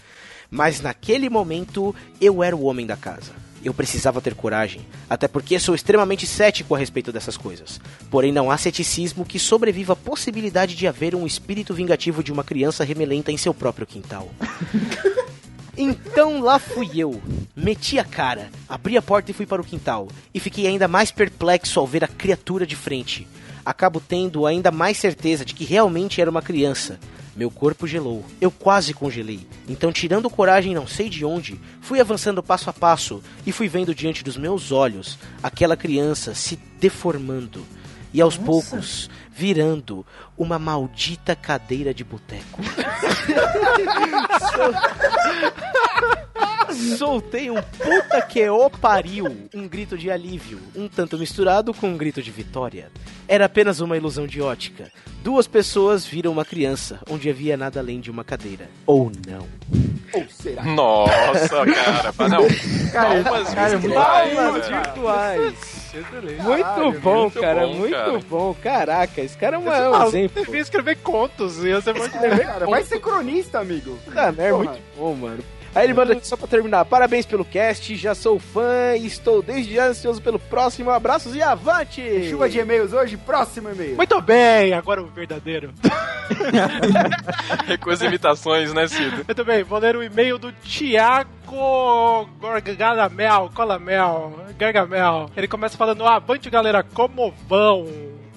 Mas 0.50 0.82
naquele 0.82 1.30
momento 1.30 1.94
eu 2.20 2.42
era 2.42 2.54
o 2.54 2.64
homem 2.64 2.86
da 2.86 2.96
casa. 2.96 3.47
Eu 3.64 3.74
precisava 3.74 4.20
ter 4.20 4.34
coragem, 4.34 4.82
até 5.10 5.26
porque 5.26 5.58
sou 5.58 5.74
extremamente 5.74 6.26
cético 6.26 6.74
a 6.74 6.78
respeito 6.78 7.12
dessas 7.12 7.36
coisas. 7.36 7.80
Porém, 8.10 8.32
não 8.32 8.50
há 8.50 8.56
ceticismo 8.56 9.24
que 9.24 9.38
sobreviva 9.38 9.94
a 9.94 9.96
possibilidade 9.96 10.76
de 10.76 10.86
haver 10.86 11.14
um 11.14 11.26
espírito 11.26 11.74
vingativo 11.74 12.22
de 12.22 12.32
uma 12.32 12.44
criança 12.44 12.84
remelenta 12.84 13.32
em 13.32 13.36
seu 13.36 13.52
próprio 13.52 13.86
quintal. 13.86 14.28
Então 15.80 16.40
lá 16.40 16.58
fui 16.58 16.90
eu, 16.96 17.22
meti 17.54 18.00
a 18.00 18.04
cara, 18.04 18.50
abri 18.68 18.96
a 18.96 19.02
porta 19.02 19.30
e 19.30 19.34
fui 19.34 19.46
para 19.46 19.62
o 19.62 19.64
quintal, 19.64 20.08
e 20.34 20.40
fiquei 20.40 20.66
ainda 20.66 20.88
mais 20.88 21.12
perplexo 21.12 21.78
ao 21.78 21.86
ver 21.86 22.02
a 22.02 22.08
criatura 22.08 22.66
de 22.66 22.74
frente. 22.74 23.28
Acabo 23.64 24.00
tendo 24.00 24.44
ainda 24.44 24.72
mais 24.72 24.96
certeza 24.96 25.44
de 25.44 25.54
que 25.54 25.64
realmente 25.64 26.20
era 26.20 26.28
uma 26.28 26.42
criança. 26.42 26.98
Meu 27.38 27.50
corpo 27.52 27.86
gelou, 27.86 28.24
eu 28.40 28.50
quase 28.50 28.92
congelei. 28.92 29.46
Então, 29.68 29.92
tirando 29.92 30.28
coragem 30.28 30.74
não 30.74 30.88
sei 30.88 31.08
de 31.08 31.24
onde, 31.24 31.60
fui 31.80 32.00
avançando 32.00 32.42
passo 32.42 32.68
a 32.68 32.72
passo 32.72 33.22
e 33.46 33.52
fui 33.52 33.68
vendo 33.68 33.94
diante 33.94 34.24
dos 34.24 34.36
meus 34.36 34.72
olhos 34.72 35.16
aquela 35.40 35.76
criança 35.76 36.34
se 36.34 36.56
deformando 36.80 37.64
e 38.12 38.20
aos 38.20 38.36
poucos 38.36 39.08
virando 39.30 40.04
uma 40.36 40.58
maldita 40.58 41.36
cadeira 41.36 41.94
de 41.94 42.02
boteco. 42.02 42.60
Soltei 46.96 47.50
um 47.50 47.60
puta 47.62 48.20
que 48.22 48.48
o 48.48 48.68
pariu, 48.70 49.24
um 49.54 49.66
grito 49.66 49.96
de 49.96 50.10
alívio, 50.10 50.58
um 50.76 50.88
tanto 50.88 51.18
misturado 51.18 51.72
com 51.72 51.88
um 51.88 51.96
grito 51.96 52.22
de 52.22 52.30
vitória. 52.30 52.90
Era 53.26 53.46
apenas 53.46 53.80
uma 53.80 53.96
ilusão 53.96 54.26
de 54.26 54.40
ótica. 54.40 54.90
Duas 55.22 55.46
pessoas 55.46 56.04
viram 56.06 56.32
uma 56.32 56.44
criança, 56.44 57.00
onde 57.10 57.28
havia 57.28 57.56
nada 57.56 57.80
além 57.80 58.00
de 58.00 58.10
uma 58.10 58.22
cadeira. 58.24 58.68
Ou 58.86 59.10
não. 59.26 59.46
Ou 60.14 60.24
será? 60.30 60.62
Nossa, 60.64 61.48
cara. 61.66 62.14
mas 62.16 62.30
Não. 62.30 62.46
Cara, 62.92 63.22
Palmas 63.22 63.54
cara, 63.54 63.76
virtuais, 63.78 64.34
palmas 64.34 64.68
virtuais. 64.68 65.54
Excelente. 65.94 66.42
Muito 66.42 67.00
bom, 67.00 67.22
muito 67.22 67.40
cara, 67.40 67.66
bom, 67.66 67.74
muito 67.74 67.92
cara. 67.94 68.18
bom. 68.30 68.56
Caraca, 68.62 69.20
esse 69.20 69.36
cara 69.36 69.56
é 69.56 69.58
um, 69.58 69.72
é 69.72 69.90
um 69.90 69.94
Ah, 69.94 70.06
exemplo. 70.06 70.44
devia 70.44 70.60
escrever 70.60 70.96
contos, 70.98 71.62
ia 71.64 71.80
ser 71.80 71.94
muito 71.94 72.12
Cara, 72.18 72.66
vai 72.66 72.82
ser 72.84 73.00
cronista, 73.00 73.58
amigo. 73.58 73.98
Ah, 74.14 74.32
é 74.38 74.50
Porra. 74.50 74.64
muito 74.64 74.80
bom, 74.96 75.14
mano. 75.14 75.42
Aí 75.78 75.84
ele 75.84 75.94
manda 75.94 76.12
aqui 76.12 76.26
só 76.26 76.36
pra 76.36 76.48
terminar. 76.48 76.84
Parabéns 76.86 77.24
pelo 77.24 77.44
cast, 77.44 77.94
já 77.94 78.12
sou 78.12 78.36
fã 78.40 78.96
e 78.98 79.06
estou 79.06 79.40
desde 79.40 79.76
já 79.76 79.86
ansioso 79.86 80.20
pelo 80.20 80.36
próximo. 80.36 80.90
Abraços 80.90 81.36
e 81.36 81.40
avante! 81.40 82.02
Chuva 82.28 82.48
de 82.48 82.58
e-mails 82.58 82.92
hoje, 82.92 83.16
próximo 83.16 83.70
e-mail. 83.70 83.94
Muito 83.94 84.20
bem, 84.20 84.72
agora 84.72 85.00
o 85.00 85.06
verdadeiro. 85.06 85.72
Recusa 87.64 88.06
imitações, 88.06 88.74
né, 88.74 88.88
Cido? 88.88 89.24
Muito 89.24 89.44
bem, 89.44 89.62
vou 89.62 89.78
ler 89.78 89.94
o 89.94 90.02
e-mail 90.02 90.36
do 90.36 90.50
Thiago 90.50 91.30
Gargamel, 92.76 93.48
Colamel, 93.54 94.46
Gargamel. 94.58 95.30
Ele 95.36 95.46
começa 95.46 95.78
falando, 95.78 96.04
avante 96.04 96.50
galera, 96.50 96.82
como 96.82 97.32
vão? 97.46 97.86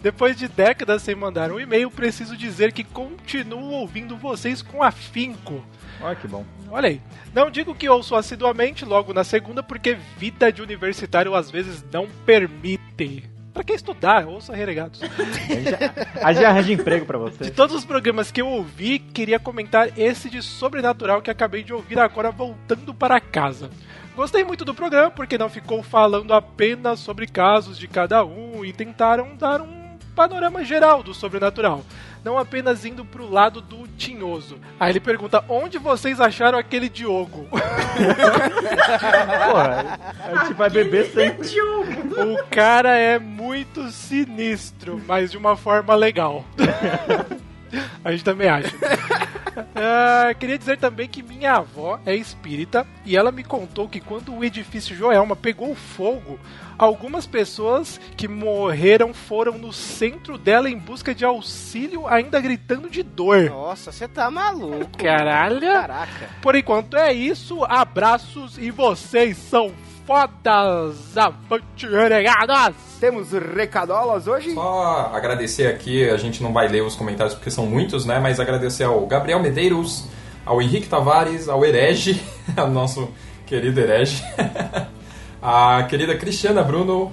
Depois 0.01 0.36
de 0.36 0.48
décadas 0.48 1.03
sem 1.03 1.13
mandar 1.13 1.51
um 1.51 1.60
e-mail, 1.60 1.91
preciso 1.91 2.36
dizer 2.36 2.72
que 2.72 2.84
continuo 2.84 3.72
ouvindo 3.72 4.17
vocês 4.17 4.62
com 4.62 4.81
afinco. 4.81 5.63
Olha 6.01 6.15
que 6.15 6.27
bom. 6.27 6.43
Olha 6.72 6.89
aí. 6.89 7.01
Não 7.34 7.51
digo 7.51 7.75
que 7.75 7.88
ouço 7.88 8.15
assiduamente 8.15 8.84
logo 8.84 9.13
na 9.13 9.24
segunda, 9.24 9.62
porque 9.62 9.98
vida 10.17 10.51
de 10.51 10.62
universitário 10.62 11.36
às 11.36 11.51
vezes 11.51 11.86
não 11.91 12.08
permite. 12.25 13.29
Pra 13.53 13.63
que 13.63 13.74
estudar? 13.74 14.25
Ouça 14.25 14.55
Renegados. 14.55 15.01
A 16.24 16.31
gente 16.34 16.46
arranja 16.46 16.74
emprego 16.74 17.05
pra 17.05 17.17
você. 17.17 17.43
De 17.43 17.51
todos 17.51 17.75
os 17.75 17.86
programas 17.86 18.31
que 18.31 18.41
eu 18.41 18.48
ouvi, 18.48 18.98
queria 18.98 19.39
comentar 19.39 20.00
esse 20.00 20.29
de 20.29 20.41
Sobrenatural 20.41 21.22
que 21.22 21.29
acabei 21.29 21.62
de 21.62 21.74
ouvir 21.74 22.00
agora 22.00 22.31
voltando 22.31 22.93
para 22.93 23.20
casa. 23.20 23.70
Gostei 24.15 24.43
muito 24.43 24.65
do 24.65 24.74
programa 24.74 25.12
porque 25.12 25.38
não 25.38 25.50
ficou 25.50 25.84
falando 25.84 26.34
apenas 26.34 27.00
sobre 27.00 27.27
casos 27.27 27.77
de 27.77 27.88
cada 27.88 28.24
um 28.25 28.63
e 28.63 28.74
tentaram 28.74 29.36
dar 29.36 29.62
um 29.62 29.81
panorama 30.15 30.63
geral 30.63 31.03
do 31.03 31.13
sobrenatural. 31.13 31.84
Não 32.24 32.38
apenas 32.38 32.86
indo 32.86 33.03
pro 33.03 33.30
lado 33.30 33.62
do 33.62 33.88
tinhoso. 33.98 34.60
Aí 34.80 34.91
ele 34.91 35.00
pergunta: 35.00 35.44
onde 35.50 35.77
vocês 35.77 36.22
acharam 36.22 36.58
aquele 36.58 36.88
Diogo? 36.88 37.48
Porra, 39.50 40.00
a 40.24 40.44
gente 40.44 40.53
vai 40.53 40.70
beber 40.70 41.08
sem. 41.12 41.32
Diogo. 41.41 42.34
O 42.34 42.44
cara 42.50 42.96
é 42.96 43.18
muito 43.18 43.89
sinistro, 43.89 45.01
mas 45.08 45.32
de 45.32 45.38
uma 45.38 45.56
forma 45.58 45.96
legal. 45.96 46.46
A 48.04 48.12
gente 48.12 48.24
também 48.24 48.50
acha. 48.50 48.72
Ah, 49.75 50.34
queria 50.34 50.58
dizer 50.58 50.78
também 50.78 51.10
que 51.10 51.22
minha 51.22 51.56
avó 51.56 52.00
é 52.06 52.16
espírita 52.16 52.88
e 53.06 53.18
ela 53.18 53.32
me 53.32 53.44
contou 53.44 53.88
que 53.88 54.00
quando 54.00 54.34
o 54.34 54.44
edifício 54.44 54.96
Joelma 54.96 55.36
pegou 55.36 55.75
fogo, 55.75 56.40
algumas 56.78 57.28
pessoas 57.28 58.00
que 58.16 58.28
morreram 58.28 59.13
foram 59.13 59.58
no 59.58 59.74
centro 59.74 60.38
dela 60.38 60.70
em 60.70 60.78
busca 60.78 61.13
de 61.13 61.25
auxílio, 61.25 62.08
ainda 62.08 62.40
gritando 62.40 62.90
de 62.90 63.04
dor. 63.04 63.50
Nossa, 63.50 63.92
você 63.92 64.08
tá 64.08 64.32
maluco. 64.32 64.98
Caralho! 64.98 65.60
Caraca. 65.60 66.30
Por 66.42 66.56
enquanto 66.56 66.96
é 66.96 67.12
isso, 67.12 67.63
abraços 67.66 68.58
e 68.58 68.72
vocês 68.72 69.38
são 69.38 69.72
fodas, 70.05 71.17
avante 71.17 71.88
renegados! 71.88 72.75
Temos 73.00 73.31
recadolas 73.31 74.27
hoje? 74.27 74.53
Só 74.53 75.12
agradecer 75.13 75.67
aqui, 75.67 76.10
a 76.10 76.17
gente 76.17 76.41
não 76.43 76.53
vai 76.53 76.67
ler 76.67 76.81
os 76.81 76.96
comentários 76.96 77.34
porque 77.34 77.50
são 77.50 77.65
muitos, 77.65 78.05
né? 78.05 78.20
Mas 78.20 78.39
agradecer 78.39 78.84
ao 78.84 79.05
Gabriel 79.05 79.39
Medeiros, 79.39 80.08
ao 80.46 80.62
Henrique 80.62 80.88
Tavares, 80.88 81.50
ao 81.50 81.65
Herege, 81.65 82.22
ao 82.55 82.70
nosso 82.70 83.10
querido 83.46 83.79
Herege, 83.79 84.24
a 85.41 85.84
querida 85.89 86.17
Cristiana 86.17 86.63
Bruno, 86.63 87.12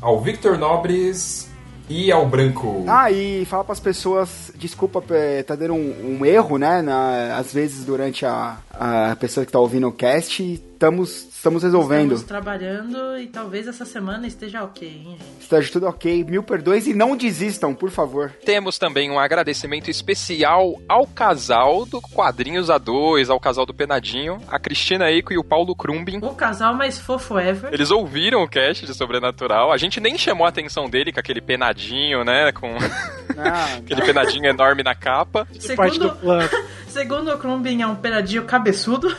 ao 0.00 0.20
Victor 0.20 0.58
Nobres 0.58 1.50
e 1.88 2.10
ao 2.10 2.26
Branco. 2.26 2.84
Ah, 2.88 3.10
e 3.10 3.44
fala 3.44 3.64
pras 3.64 3.80
pessoas, 3.80 4.52
desculpa, 4.56 5.02
tá 5.46 5.54
dando 5.54 5.74
um, 5.74 6.18
um 6.18 6.26
erro, 6.26 6.58
né? 6.58 6.82
Na, 6.82 7.36
às 7.36 7.52
vezes 7.52 7.84
durante 7.84 8.26
a, 8.26 8.56
a 8.70 9.16
pessoa 9.16 9.46
que 9.46 9.52
tá 9.52 9.58
ouvindo 9.58 9.86
o 9.88 9.92
cast, 9.92 10.62
estamos, 10.76 11.26
estamos 11.34 11.62
resolvendo. 11.62 12.12
Estamos 12.14 12.22
trabalhando 12.24 13.18
e 13.18 13.26
talvez 13.26 13.66
essa 13.66 13.84
semana 13.86 14.26
esteja 14.26 14.62
ok, 14.62 14.86
hein, 14.86 15.16
gente? 15.18 15.40
Esteja 15.40 15.72
tudo 15.72 15.86
ok, 15.86 16.22
mil 16.24 16.42
perdões 16.42 16.86
e 16.86 16.92
não 16.94 17.16
desistam, 17.16 17.74
por 17.74 17.90
favor. 17.90 18.30
Temos 18.44 18.78
também 18.78 19.10
um 19.10 19.18
agradecimento 19.18 19.90
especial 19.90 20.74
ao 20.88 21.06
casal 21.06 21.86
do 21.86 22.00
Quadrinhos 22.00 22.68
A2, 22.68 23.30
ao 23.30 23.40
casal 23.40 23.64
do 23.64 23.72
Penadinho, 23.74 24.38
a 24.48 24.58
Cristina 24.58 25.10
Eiko 25.10 25.32
e 25.32 25.38
o 25.38 25.44
Paulo 25.44 25.74
Krumbin. 25.74 26.18
O 26.22 26.34
casal 26.34 26.74
mais 26.74 26.98
fofo 26.98 27.38
ever. 27.38 27.72
Eles 27.72 27.90
ouviram 27.90 28.42
o 28.42 28.48
cast 28.48 28.84
de 28.84 28.94
Sobrenatural. 28.94 29.72
A 29.72 29.76
gente 29.78 29.98
nem 29.98 30.18
chamou 30.18 30.44
a 30.46 30.50
atenção 30.50 30.88
dele 30.90 31.10
com 31.12 31.20
aquele 31.20 31.40
penadinho, 31.40 32.22
né? 32.22 32.52
Com 32.52 32.76
Ah, 33.38 33.76
aquele 33.80 34.02
penadinho 34.02 34.44
enorme 34.44 34.82
na 34.82 34.94
capa. 34.94 35.46
Parte 35.76 35.98
do 35.98 36.04
Segundo, 36.08 36.16
plano. 36.20 36.50
segundo 36.88 37.30
o 37.32 37.38
Krumbin, 37.38 37.80
é 37.82 37.86
um 37.86 37.96
peradinho 37.96 38.44
cabeçudo. 38.44 39.14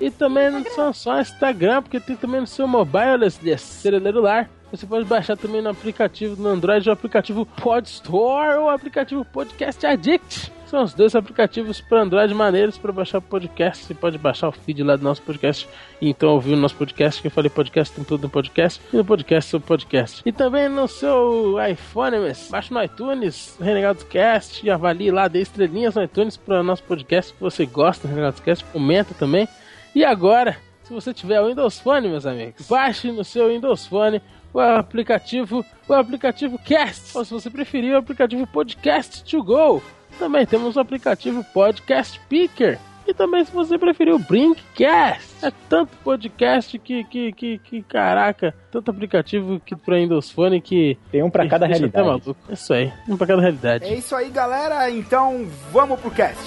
E 0.00 0.10
também 0.10 0.50
não 0.50 0.64
são 0.64 0.94
só 0.94 1.20
Instagram, 1.20 1.82
porque 1.82 2.00
tem 2.00 2.16
também 2.16 2.40
no 2.40 2.46
seu 2.46 2.66
mobile 2.66 3.30
celular. 3.58 4.48
Você 4.74 4.86
pode 4.86 5.04
baixar 5.04 5.36
também 5.36 5.62
no 5.62 5.70
aplicativo 5.70 6.34
do 6.34 6.48
Android, 6.48 6.88
o 6.88 6.92
aplicativo 6.92 7.46
Pod 7.46 7.86
Store 7.86 8.58
ou 8.58 8.64
o 8.64 8.68
aplicativo 8.68 9.24
Podcast 9.24 9.86
Addict. 9.86 10.50
São 10.66 10.82
os 10.82 10.92
dois 10.92 11.14
aplicativos 11.14 11.80
para 11.80 12.02
Android 12.02 12.34
maneiros 12.34 12.76
para 12.76 12.90
baixar 12.90 13.20
podcast. 13.20 13.84
Você 13.84 13.94
pode 13.94 14.18
baixar 14.18 14.48
o 14.48 14.52
feed 14.52 14.82
lá 14.82 14.96
do 14.96 15.04
nosso 15.04 15.22
podcast 15.22 15.68
e 16.00 16.08
então 16.08 16.30
ouvir 16.30 16.54
o 16.54 16.56
nosso 16.56 16.74
podcast. 16.74 17.22
Que 17.22 17.28
eu 17.28 17.30
falei 17.30 17.48
podcast, 17.48 17.94
tem 17.94 18.02
tudo 18.02 18.22
no 18.22 18.28
podcast. 18.28 18.80
E 18.92 18.96
no 18.96 19.04
podcast 19.04 19.48
sobre 19.48 19.68
podcast. 19.68 20.22
E 20.26 20.32
também 20.32 20.68
no 20.68 20.88
seu 20.88 21.54
iPhone, 21.70 22.18
mas 22.18 22.48
baixa 22.50 22.74
no 22.74 22.82
iTunes, 22.82 23.56
Renegados 23.60 24.02
Cast, 24.02 24.66
e 24.66 24.70
avalie 24.72 25.12
lá, 25.12 25.28
dê 25.28 25.40
estrelinhas 25.40 25.94
no 25.94 26.02
iTunes 26.02 26.36
para 26.36 26.58
o 26.58 26.64
nosso 26.64 26.82
podcast. 26.82 27.32
Se 27.32 27.40
você 27.40 27.64
gosta 27.64 28.08
do 28.08 28.42
Cast, 28.42 28.64
comenta 28.72 29.14
também. 29.14 29.46
E 29.94 30.04
agora, 30.04 30.56
se 30.82 30.92
você 30.92 31.14
tiver 31.14 31.40
o 31.40 31.46
Windows 31.46 31.78
Phone, 31.78 32.08
meus 32.08 32.26
amigos, 32.26 32.66
baixe 32.68 33.12
no 33.12 33.22
seu 33.22 33.48
Windows 33.48 33.86
Phone 33.86 34.20
o 34.54 34.60
aplicativo, 34.60 35.64
o 35.88 35.92
aplicativo 35.92 36.58
Cast, 36.58 37.18
ou 37.18 37.24
se 37.24 37.32
você 37.32 37.50
preferir, 37.50 37.92
o 37.92 37.98
aplicativo 37.98 38.46
Podcast 38.46 39.24
to 39.24 39.42
Go. 39.42 39.82
Também 40.18 40.46
temos 40.46 40.76
o 40.76 40.80
aplicativo 40.80 41.44
Podcast 41.52 42.20
Picker. 42.28 42.78
E 43.06 43.12
também, 43.12 43.44
se 43.44 43.52
você 43.52 43.76
preferir, 43.76 44.14
o 44.14 44.18
Brinkcast. 44.18 45.44
É 45.44 45.52
tanto 45.68 45.94
podcast 45.98 46.78
que, 46.78 47.04
que, 47.04 47.32
que, 47.32 47.58
que 47.58 47.82
caraca, 47.82 48.54
tanto 48.70 48.90
aplicativo 48.90 49.60
que 49.60 49.76
pra 49.76 49.96
Windows 49.96 50.30
Phone 50.30 50.58
que. 50.60 50.96
Tem 51.10 51.22
um 51.22 51.28
pra 51.28 51.42
que 51.44 51.50
cada 51.50 51.66
até 51.66 51.74
realidade. 51.74 52.06
maluco. 52.06 52.36
Isso 52.48 52.72
aí, 52.72 52.90
um 53.06 53.16
pra 53.16 53.26
cada 53.26 53.42
realidade. 53.42 53.84
É 53.84 53.94
isso 53.94 54.14
aí, 54.16 54.30
galera. 54.30 54.88
Então, 54.90 55.46
vamos 55.70 56.00
pro 56.00 56.10
cast. 56.10 56.40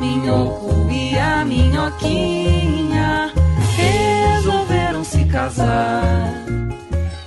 Minhoco 0.00 0.90
e 0.90 1.18
a 1.18 1.44
minhoquinha 1.44 3.32
resolveram 3.76 5.04
se 5.04 5.26
casar. 5.26 6.32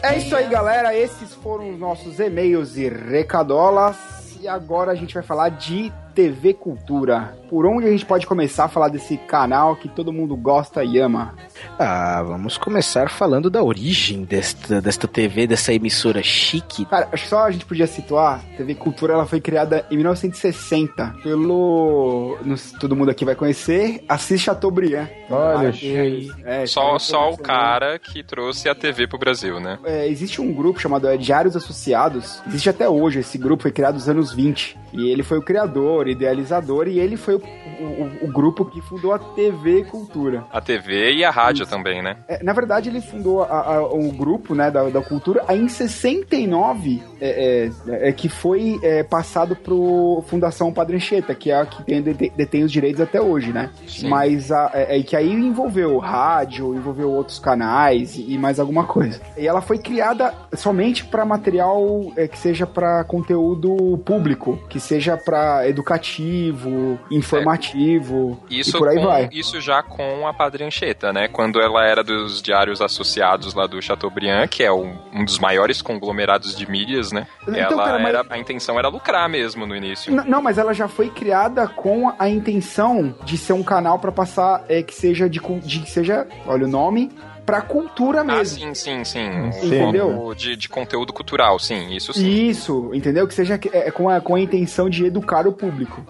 É 0.02 0.17
isso 0.17 0.36
aí, 0.36 0.47
galera. 0.47 0.95
Esses 0.95 1.36
foram 1.36 1.69
os 1.69 1.80
nossos 1.80 2.19
e-mails 2.19 2.78
e 2.78 2.89
recadolas. 2.89 3.95
E 4.41 4.47
agora 4.47 4.91
a 4.91 4.95
gente 4.95 5.13
vai 5.13 5.21
falar 5.21 5.50
de 5.50 5.93
TV 6.13 6.54
Cultura. 6.54 7.36
Por 7.50 7.65
onde 7.65 7.86
a 7.88 7.91
gente 7.91 8.06
pode 8.06 8.26
começar 8.26 8.65
a 8.65 8.67
falar 8.69 8.88
desse 8.88 9.17
canal 9.17 9.76
que 9.76 9.89
todo 9.89 10.13
mundo 10.13 10.36
gosta 10.38 10.84
e 10.84 10.97
ama? 11.00 11.34
Ah, 11.78 12.24
vamos 12.26 12.58
começar 12.58 13.10
falando 13.10 13.50
da 13.50 13.62
origem 13.62 14.24
desta, 14.24 14.82
desta 14.82 15.08
TV, 15.08 15.47
dessa 15.47 15.74
emissora 15.74 16.24
chique. 16.24 16.86
Cara, 16.86 17.10
acho 17.12 17.24
que 17.24 17.30
só 17.30 17.43
a 17.45 17.52
gente 17.52 17.65
podia 17.65 17.88
situar, 17.88 18.41
TV 18.56 18.76
Cultura 18.76 19.13
ela 19.13 19.26
foi 19.26 19.41
criada 19.41 19.86
em 19.91 19.97
1960 19.97 21.15
pelo... 21.24 22.38
não 22.45 22.56
todo 22.80 22.95
mundo 22.95 23.12
aqui 23.12 23.26
vai 23.26 23.36
conhecer, 23.36 24.04
Assis 24.08 24.41
Chateaubriand. 24.41 25.08
Olha, 25.30 25.69
Ah, 25.69 25.71
que- 25.71 26.32
é, 26.45 26.65
Só, 26.65 26.82
cara, 26.88 27.00
só 27.00 27.30
o 27.32 27.38
cara 27.38 28.00
que 28.00 28.24
trouxe 28.24 28.69
a 28.69 28.76
TV 28.76 29.08
pro 29.08 29.17
Brasil, 29.17 29.60
né? 29.60 29.78
É, 29.84 30.08
existe 30.08 30.41
um 30.41 30.54
grupo 30.54 30.80
chamado 30.80 31.08
é, 31.08 31.17
Diários 31.17 31.56
Associados, 31.56 32.41
existe 32.47 32.69
até 32.69 32.88
hoje, 32.88 33.19
esse 33.19 33.38
grupo 33.38 33.63
foi 33.63 33.71
criado 33.71 33.95
nos 33.95 34.08
anos 34.10 34.34
20, 34.34 34.78
e 34.93 35.10
ele 35.10 35.23
foi 35.23 35.38
o 35.38 35.41
criador, 35.41 36.08
idealizador, 36.08 36.88
e 36.88 36.99
ele 36.99 37.17
foi 37.17 37.36
o, 37.36 37.39
o- 37.39 38.25
o 38.27 38.32
grupo 38.32 38.65
que 38.65 38.82
fundou 38.82 39.13
a 39.13 39.19
TV 39.19 39.84
Cultura. 39.86 40.45
A 40.51 40.62
TV 40.62 41.13
e 41.13 41.23
a 41.25 41.30
rádio 41.32 41.65
também, 41.65 42.01
né? 42.01 42.17
É, 42.27 42.43
na 42.43 42.54
verdade, 42.54 42.89
ele 42.89 43.01
fundou 43.01 43.43
a- 43.43 43.75
a- 43.75 43.86
o 43.86 44.12
grupo 44.12 44.54
né, 44.56 44.69
da, 44.71 44.84
da 44.89 45.01
cultura 45.01 45.43
aí 45.47 45.60
em 45.62 45.67
69, 45.67 47.01
é, 47.19 47.69
é, 47.88 48.10
é, 48.10 48.12
que 48.12 48.27
foi 48.30 48.80
é, 48.84 49.04
passado 49.04 49.56
pro 49.56 50.23
Fundação 50.27 50.71
Padre 50.73 50.95
Anchieta, 50.97 51.34
que 51.36 51.51
é 51.51 51.56
a 51.62 51.65
que 51.65 51.84
tem, 51.84 52.01
detém, 52.01 52.63
os 52.63 52.71
direitos 52.71 53.01
até 53.01 53.21
hoje, 53.21 53.51
né? 53.51 53.69
Sim. 53.88 54.10
Mas 54.10 54.51
a, 54.51 54.71
é, 54.73 54.99
é 54.99 55.04
que 55.04 55.15
aí 55.15 55.32
envolveu 55.32 55.97
rádio, 55.99 56.75
envolveu 56.75 57.10
outros 57.12 57.39
canais 57.39 58.17
e, 58.17 58.34
e 58.34 58.38
mais 58.38 58.60
alguma 58.60 58.84
coisa. 58.86 59.21
E 59.38 59.47
ela 59.47 59.62
foi 59.62 59.77
criada 59.77 60.34
somente 60.56 61.06
para 61.06 61.25
material 61.25 62.12
é, 62.15 62.27
que 62.27 62.38
seja 62.38 62.65
para 62.67 63.04
conteúdo 63.04 63.97
público, 64.06 64.60
que 64.69 64.80
seja 64.81 65.15
para 65.17 65.67
educativo, 65.67 66.99
informativo 67.09 68.41
Isso, 68.49 68.75
e 68.75 68.79
por 68.79 68.87
aí 68.89 68.97
com- 68.97 69.05
vai. 69.05 69.29
isso 69.31 69.59
já 69.61 69.81
com 69.83 70.27
a 70.27 70.33
Padre 70.33 70.63
Anchieta, 70.63 71.11
né? 71.13 71.27
Quando 71.27 71.59
ela 71.61 71.85
era 71.85 72.03
dos 72.03 72.41
diários 72.41 72.81
associados 72.81 73.53
lá 73.53 73.67
do 73.67 73.81
Chateaubriand, 73.81 74.47
que 74.47 74.63
é 74.63 74.71
um, 74.71 74.95
um 75.13 75.23
dos 75.25 75.39
maiores 75.39 75.81
conglomerados 75.81 76.55
de 76.55 76.69
mídias, 76.69 77.11
né? 77.11 77.27
Então, 77.43 77.55
ela 77.55 77.85
cara, 77.85 77.99
mas- 77.99 78.07
era, 78.09 78.25
a 78.29 78.37
intenção 78.37 78.77
era 78.77 78.87
lucrar 78.87 79.27
mesmo 79.29 79.65
no 79.65 79.75
início. 79.75 80.11
N- 80.13 80.29
Não, 80.29 80.41
mas 80.41 80.57
ela 80.57 80.73
já 80.73 80.87
foi 80.87 81.09
criada 81.09 81.67
com 81.67 82.11
a 82.17 82.29
intenção 82.29 83.15
de 83.23 83.37
ser 83.37 83.53
um 83.53 83.63
canal 83.63 83.99
pra 83.99 84.11
passar 84.11 84.63
é, 84.67 84.81
que 84.83 84.93
seja 84.93 85.29
de, 85.29 85.39
de 85.63 85.79
que 85.79 85.89
seja, 85.89 86.27
olha 86.45 86.65
o 86.65 86.69
nome, 86.69 87.11
pra 87.51 87.61
cultura 87.61 88.21
Ah, 88.21 88.23
mesmo. 88.23 88.59
sim, 88.59 88.73
sim, 88.73 89.03
sim. 89.03 89.47
Entendeu? 89.65 90.07
Como 90.07 90.33
De, 90.35 90.55
de 90.55 90.69
conteúdo 90.69 91.11
cultural, 91.11 91.59
sim, 91.59 91.93
isso 91.93 92.13
sim. 92.13 92.47
Isso, 92.47 92.91
entendeu? 92.93 93.27
Que 93.27 93.33
seja 93.33 93.59
é, 93.73 93.91
com, 93.91 94.07
a, 94.09 94.21
com 94.21 94.35
a 94.35 94.39
intenção 94.39 94.89
de 94.89 95.05
educar 95.05 95.45
o 95.45 95.51
público. 95.51 96.01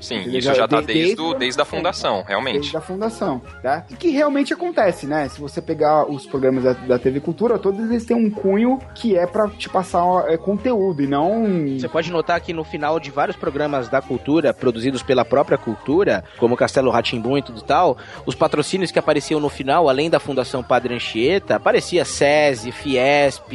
Sim, 0.00 0.20
Entendeu? 0.20 0.38
isso 0.38 0.54
já 0.54 0.68
tá 0.68 0.80
De- 0.80 0.86
desde, 0.86 1.16
desde 1.16 1.38
desde 1.38 1.60
a 1.62 1.64
fundação, 1.64 2.22
realmente. 2.26 2.58
Desde 2.60 2.76
a 2.76 2.80
fundação, 2.80 3.40
tá? 3.62 3.84
E 3.90 3.94
que 3.94 4.10
realmente 4.10 4.52
acontece, 4.52 5.06
né? 5.06 5.28
Se 5.28 5.40
você 5.40 5.60
pegar 5.60 6.04
os 6.08 6.26
programas 6.26 6.62
da, 6.64 6.72
da 6.74 6.98
TV 6.98 7.20
Cultura, 7.20 7.58
todos 7.58 7.80
eles 7.90 8.04
têm 8.04 8.16
um 8.16 8.30
cunho 8.30 8.78
que 8.94 9.16
é 9.16 9.26
pra 9.26 9.48
te 9.48 9.68
passar 9.68 10.04
é, 10.28 10.36
conteúdo 10.36 11.02
e 11.02 11.06
não. 11.06 11.44
Você 11.78 11.88
pode 11.88 12.10
notar 12.12 12.40
que 12.40 12.52
no 12.52 12.64
final 12.64 13.00
de 13.00 13.10
vários 13.10 13.36
programas 13.36 13.88
da 13.88 14.00
cultura, 14.02 14.52
produzidos 14.54 15.02
pela 15.02 15.24
própria 15.24 15.56
cultura, 15.58 16.22
como 16.38 16.56
Castelo 16.56 16.90
Ratimbum 16.90 17.38
e 17.38 17.42
tudo 17.42 17.62
tal, 17.62 17.96
os 18.26 18.34
patrocínios 18.34 18.90
que 18.90 18.98
apareciam 18.98 19.40
no 19.40 19.48
final, 19.48 19.88
além 19.88 20.08
da 20.10 20.20
Fundação 20.20 20.62
Padre 20.62 20.94
Anchieta, 20.94 21.56
aparecia 21.56 22.04
SESI, 22.04 22.70
Fiesp, 22.72 23.52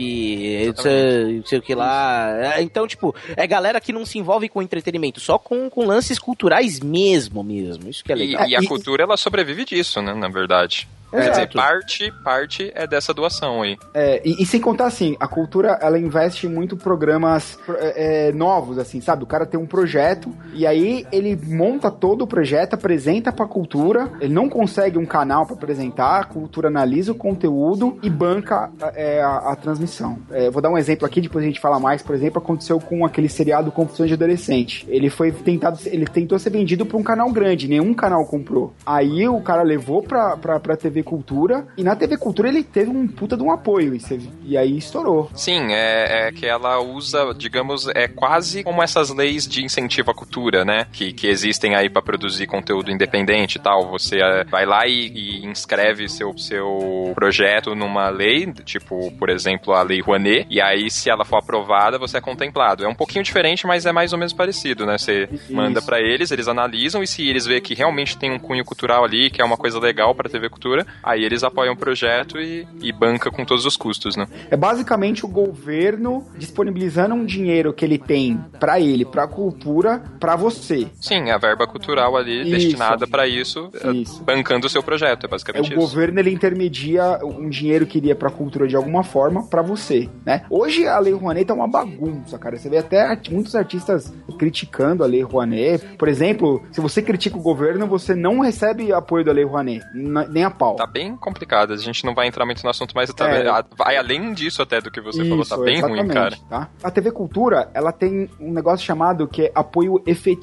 não 0.76 0.84
sei, 0.84 1.44
sei 1.46 1.60
o 1.60 1.62
que 1.62 1.76
lá. 1.76 2.30
É, 2.58 2.62
Então, 2.62 2.88
tipo, 2.88 3.16
é 3.36 3.46
galera 3.48 3.80
que 3.80 3.94
não 3.94 4.06
se 4.06 4.18
envolve 4.18 4.50
com 4.50 4.62
entretenimento, 4.62 5.20
só 5.20 5.38
com, 5.38 5.70
com 5.70 5.86
lances 5.86 6.18
culturais 6.20 6.33
mesmo, 6.82 7.44
mesmo. 7.44 7.90
Isso 7.90 8.04
que 8.04 8.12
é 8.12 8.16
E, 8.16 8.20
legal. 8.20 8.48
e 8.48 8.56
a 8.56 8.68
cultura, 8.68 9.04
ela 9.04 9.18
sobrevive 9.18 9.66
disso, 9.66 10.02
né, 10.02 10.14
na 10.14 10.28
verdade. 10.30 10.88
Quer 11.14 11.22
Exato. 11.30 11.48
dizer, 11.48 11.54
parte, 11.54 12.12
parte 12.24 12.72
é 12.76 12.88
dessa 12.88 13.14
doação 13.14 13.62
aí. 13.62 13.78
É, 13.94 14.22
e, 14.26 14.42
e 14.42 14.46
sem 14.46 14.60
contar 14.60 14.88
assim, 14.88 15.16
a 15.20 15.28
cultura 15.28 15.78
ela 15.82 15.98
investe 16.00 16.48
em 16.48 16.50
muito 16.50 16.76
programas 16.76 17.58
pro- 17.66 17.76
é, 17.78 18.30
é, 18.30 18.32
novos, 18.32 18.78
assim, 18.78 19.00
sabe? 19.00 19.24
O 19.24 19.28
cara 19.28 19.46
tem 19.46 19.60
um 19.60 19.66
projeto 19.66 20.30
e 20.54 20.66
aí 20.66 21.06
ele 21.12 21.36
monta 21.48 21.92
todo 21.92 22.24
o 22.24 22.28
projeto, 22.28 22.74
apresenta 22.74 23.32
pra 23.32 23.46
cultura, 23.46 24.10
ele 24.20 24.34
não 24.34 24.50
consegue 24.50 24.98
um 24.98 25.06
canal 25.06 25.46
pra 25.46 25.56
apresentar, 25.56 26.20
a 26.20 26.24
cultura 26.24 26.68
analisa 26.68 27.12
o 27.12 27.16
conteúdo 27.16 27.98
e 28.02 28.10
banca 28.10 28.72
é, 28.96 29.22
a, 29.22 29.52
a 29.52 29.56
transmissão. 29.56 30.18
É, 30.32 30.50
vou 30.50 30.62
dar 30.62 30.70
um 30.72 30.78
exemplo 30.78 31.06
aqui, 31.06 31.22
depois 31.22 31.44
a 31.44 31.48
gente 31.48 31.60
fala 31.60 31.80
mais, 31.80 32.02
por 32.02 32.16
exemplo, 32.16 32.40
aconteceu 32.40 32.80
com 32.80 33.06
aquele 33.06 33.30
seriado 33.30 33.72
Confissões 33.72 34.08
de 34.10 34.14
Adolescente. 34.16 34.86
Ele 34.90 35.10
foi 35.10 35.32
tentado, 35.32 35.78
ele 35.86 36.06
tentou 36.06 36.40
ser 36.40 36.50
vendido 36.50 36.86
pra 36.86 36.98
um 36.98 37.04
canal 37.04 37.30
grande, 37.32 37.68
nenhum 37.68 37.94
canal 37.94 38.26
comprou. 38.26 38.74
Aí 38.86 39.28
o 39.28 39.42
cara 39.42 39.62
levou 39.62 40.02
pra, 40.02 40.36
pra, 40.38 40.60
pra 40.60 40.76
TV 40.78 41.03
Cultura 41.04 41.68
e 41.78 41.84
na 41.84 41.96
TV 41.96 42.18
Cultura 42.18 42.48
ele 42.50 42.64
teve 42.64 42.90
um 42.90 43.08
puta 43.08 43.36
de 43.38 43.44
um 43.44 43.52
apoio 43.52 43.94
e, 43.94 44.00
você- 44.00 44.20
e 44.46 44.58
aí 44.58 44.78
estourou. 44.78 45.30
Sim, 45.36 45.72
é, 45.74 46.28
é 46.28 46.32
que 46.32 46.46
ela 46.46 46.80
usa, 46.82 47.34
digamos, 47.38 47.88
é 47.90 48.08
quase 48.08 48.64
como 48.64 48.82
essas 48.82 49.10
leis 49.10 49.48
de 49.48 49.64
incentivo 49.64 50.12
à 50.12 50.14
cultura, 50.14 50.64
né? 50.66 50.88
Que, 50.92 51.14
que 51.14 51.28
existem 51.28 51.76
aí 51.76 51.90
pra 51.90 52.02
produzir 52.02 52.48
conteúdo 52.48 52.92
independente 52.92 53.58
e 53.58 53.62
tal. 53.62 53.90
Você 53.90 54.20
é, 54.22 54.44
vai 54.46 54.66
lá 54.66 54.88
e, 54.88 55.08
e 55.14 55.46
inscreve 55.46 56.08
seu, 56.10 56.38
seu 56.38 57.12
projeto 57.16 57.76
numa 57.76 58.10
lei, 58.10 58.52
tipo, 58.64 59.12
por 59.18 59.30
exemplo, 59.30 59.74
a 59.74 59.82
Lei 59.82 60.02
Rouanet, 60.02 60.46
e 60.50 60.62
aí 60.62 60.90
se 60.90 61.10
ela 61.10 61.26
for 61.26 61.38
aprovada, 61.38 61.98
você 61.98 62.18
é 62.18 62.22
contemplado. 62.22 62.84
É 62.84 62.88
um 62.88 62.96
pouquinho 62.96 63.24
diferente, 63.24 63.66
mas 63.68 63.86
é 63.86 63.92
mais 63.92 64.14
ou 64.14 64.20
menos 64.20 64.34
parecido, 64.34 64.86
né? 64.86 64.98
Você 64.98 65.30
manda 65.50 65.82
pra 65.82 66.00
eles, 66.00 66.32
eles 66.32 66.48
analisam, 66.48 67.02
e 67.04 67.08
se 67.08 67.28
eles 67.28 67.46
verem 67.46 67.62
que 67.62 67.74
realmente 67.74 68.18
tem 68.18 68.32
um 68.32 68.40
cunho 68.40 68.64
cultural 68.66 69.04
ali, 69.04 69.30
que 69.30 69.42
é 69.42 69.46
uma 69.46 69.58
coisa 69.58 69.80
legal 69.80 70.14
pra 70.16 70.30
TV 70.30 70.50
Cultura, 70.50 70.86
aí 71.02 71.24
eles 71.24 71.44
apoiam 71.44 71.74
o 71.74 71.78
projeto 71.78 72.40
e, 72.40 72.68
e 72.82 72.92
banca 72.92 73.32
com 73.32 73.44
todos 73.46 73.66
os 73.66 73.76
custos, 73.78 74.16
né? 74.16 74.28
É 74.50 74.58
basicamente 74.58 75.26
o 75.26 75.28
governo 75.30 76.26
disponibilizando 76.38 77.16
um 77.16 77.26
dinheiro 77.26 77.74
que 77.74 77.84
ele 77.86 77.98
tem 77.98 78.38
pra 78.60 78.80
ele, 78.80 79.06
pra 79.06 79.28
cultura, 79.28 80.04
pra 80.20 80.36
você. 80.36 80.88
Sim, 81.00 81.30
a 81.32 81.38
verba 81.38 81.66
cultural 81.68 82.16
ali 82.18 82.42
Isso. 82.42 82.52
destinada 82.52 83.08
pra 83.08 83.28
isso, 83.28 83.70
eh, 83.74 84.04
bancando 84.24 84.68
o 84.68 84.70
seu 84.70 84.84
projeto, 84.84 85.24
é 85.24 85.28
É, 85.28 85.30
basicamente 85.30 85.70
o 85.70 85.74
isso. 85.74 85.76
governo 85.76 86.20
ele 86.20 86.32
intermedia 86.32 87.20
um 87.24 87.50
dinheiro 87.50 87.86
que 87.86 87.98
iria 87.98 88.16
pra 88.16 88.30
cultura 88.30 88.68
de 88.68 88.76
alguma 88.76 89.04
forma 89.04 89.48
pra 89.48 89.62
você, 89.62 90.10
né? 90.26 90.44
Hoje 90.50 90.86
a 90.88 91.00
Lei 91.00 91.14
Rouanet 91.14 91.46
tá 91.46 91.54
uma 91.54 91.68
bagunça, 91.68 92.38
cara. 92.38 92.58
Você 92.58 92.70
vê 92.70 92.78
até 92.78 93.18
muitos 93.30 93.56
artistas 93.56 94.14
criticando 94.38 95.04
a 95.04 95.08
Lei 95.08 95.22
Rouanet. 95.22 95.84
Por 95.98 96.08
exemplo, 96.08 96.62
se 96.72 96.82
você 96.82 97.02
critica 97.02 97.38
o 97.38 97.42
governo, 97.42 97.88
você 97.88 98.16
não 98.16 98.40
recebe 98.40 98.92
apoio 98.92 99.24
da 99.26 99.32
Lei 99.32 99.44
Rouanet, 99.46 99.84
nem 100.30 100.44
a 100.44 100.52
pau. 100.52 100.73
Tá 100.76 100.86
bem 100.88 101.16
complicado, 101.16 101.74
a 101.74 101.78
gente 101.78 102.06
não 102.06 102.14
vai 102.14 102.28
entrar 102.28 102.46
muito 102.46 102.64
no 102.64 102.70
assunto, 102.70 102.94
mas 102.96 103.14
tá, 103.14 103.30
É. 103.30 103.44
vai 103.78 103.98
além 103.98 104.34
disso 104.34 104.62
até 104.62 104.80
do 104.82 104.92
que 104.92 105.02
você 105.02 105.24
falou, 105.28 105.46
tá 105.46 105.56
Isso, 105.56 105.64
bem 105.64 105.82
ruim, 105.82 106.08
cara. 106.08 106.38
tá? 106.50 106.70
A 106.84 106.92
TV 106.92 107.12
Cultura, 107.12 107.70
ela 107.74 107.92
tem 107.92 108.30
um 108.40 108.52
negócio 108.52 108.86
chamado 108.86 109.28
que 109.28 109.44
é 109.44 109.52
apoio 109.54 110.02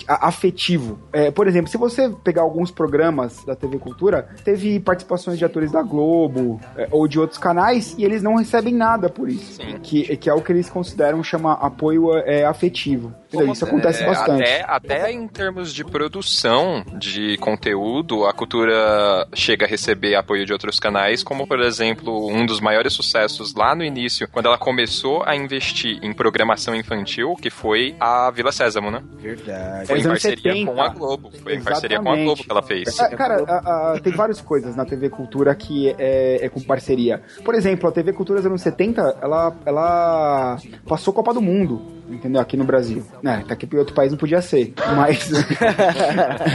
afetivo. 0.09 0.99
É, 1.12 1.31
por 1.31 1.47
exemplo, 1.47 1.71
se 1.71 1.77
você 1.77 2.09
pegar 2.23 2.43
alguns 2.43 2.71
programas 2.71 3.45
da 3.45 3.55
TV 3.55 3.79
Cultura, 3.79 4.29
teve 4.45 4.79
participações 4.81 5.38
de 5.38 5.45
atores 5.45 5.71
da 5.73 5.83
Globo 5.83 6.61
é, 6.77 6.88
ou 6.90 7.07
de 7.09 7.19
outros 7.19 7.38
canais 7.38 7.95
e 7.99 8.05
eles 8.05 8.23
não 8.23 8.37
recebem 8.37 8.75
nada 8.75 9.09
por 9.09 9.29
isso. 9.29 9.61
Que, 9.83 10.16
que 10.16 10.29
é 10.29 10.35
o 10.35 10.40
que 10.40 10.53
eles 10.53 10.69
consideram 10.69 11.23
chama 11.23 11.53
apoio 11.55 12.16
é, 12.19 12.45
afetivo. 12.45 13.14
Entendeu? 13.33 13.53
Isso 13.53 13.64
acontece 13.64 14.03
É, 14.03 14.07
bastante. 14.07 14.43
Até, 14.43 14.64
até 14.66 15.12
em 15.12 15.27
termos 15.29 15.73
de 15.73 15.85
produção 15.85 16.85
de 16.99 17.37
conteúdo, 17.38 18.27
a 18.27 18.33
cultura 18.33 19.27
chega 19.35 19.64
a 19.66 19.69
receber 19.69 20.14
apoio 20.16 20.45
de 20.45 20.53
outros 20.53 20.81
canais, 20.81 21.23
como 21.23 21.47
por 21.47 21.61
exemplo, 21.61 22.27
um 22.29 22.45
dos 22.45 22.61
maiores 22.61 22.93
sucessos 22.93 23.55
lá 23.55 23.75
no 23.75 23.85
início, 23.85 24.29
quando 24.29 24.47
ela 24.47 24.59
começou 24.59 25.23
a 25.25 25.37
investir 25.37 25.99
em 26.03 26.12
programação 26.12 26.75
infantil, 26.75 27.35
que 27.40 27.51
foi 27.51 27.95
a 28.01 28.31
Vila 28.31 28.51
Sésamo, 28.53 28.90
né? 28.90 29.03
Verdade. 29.19 29.87
Foi 29.87 29.99
em 30.01 30.03
parceria 30.05 30.37
70. 30.53 30.73
com 30.73 30.83
a 30.83 30.88
Globo. 30.88 31.31
Foi 31.43 31.55
em 31.55 31.62
parceria 31.62 31.99
com 32.01 32.09
a 32.09 32.12
Exatamente. 32.14 32.25
Globo 32.27 32.43
que 32.45 32.51
ela 32.51 32.62
fez. 32.62 32.99
É, 32.99 33.09
cara, 33.16 33.45
a- 33.47 33.93
a- 33.95 34.01
tem 34.01 34.12
várias 34.12 34.40
coisas 34.40 34.75
na 34.75 34.85
TV 34.85 35.09
Cultura 35.09 35.55
que 35.55 35.95
é, 35.99 36.45
é 36.45 36.49
com 36.49 36.61
parceria. 36.61 37.23
Por 37.45 37.55
exemplo, 37.55 37.88
a 37.88 37.93
TV 37.93 38.12
Cultura 38.12 38.38
dos 38.40 38.47
anos 38.47 38.62
70, 38.62 39.19
ela, 39.23 39.55
ela 39.64 40.59
passou 40.87 41.12
Copa 41.14 41.33
do 41.33 41.40
Mundo, 41.40 42.00
entendeu? 42.11 42.40
Aqui 42.40 42.57
no 42.57 42.64
Brasil. 42.64 43.05
Né, 43.23 43.44
tá 43.46 43.55
aqui 43.55 43.68
em 43.73 43.79
outro 43.79 43.94
país 43.94 44.11
não 44.11 44.18
podia 44.18 44.42
ser. 44.42 44.73
Mas. 44.96 45.31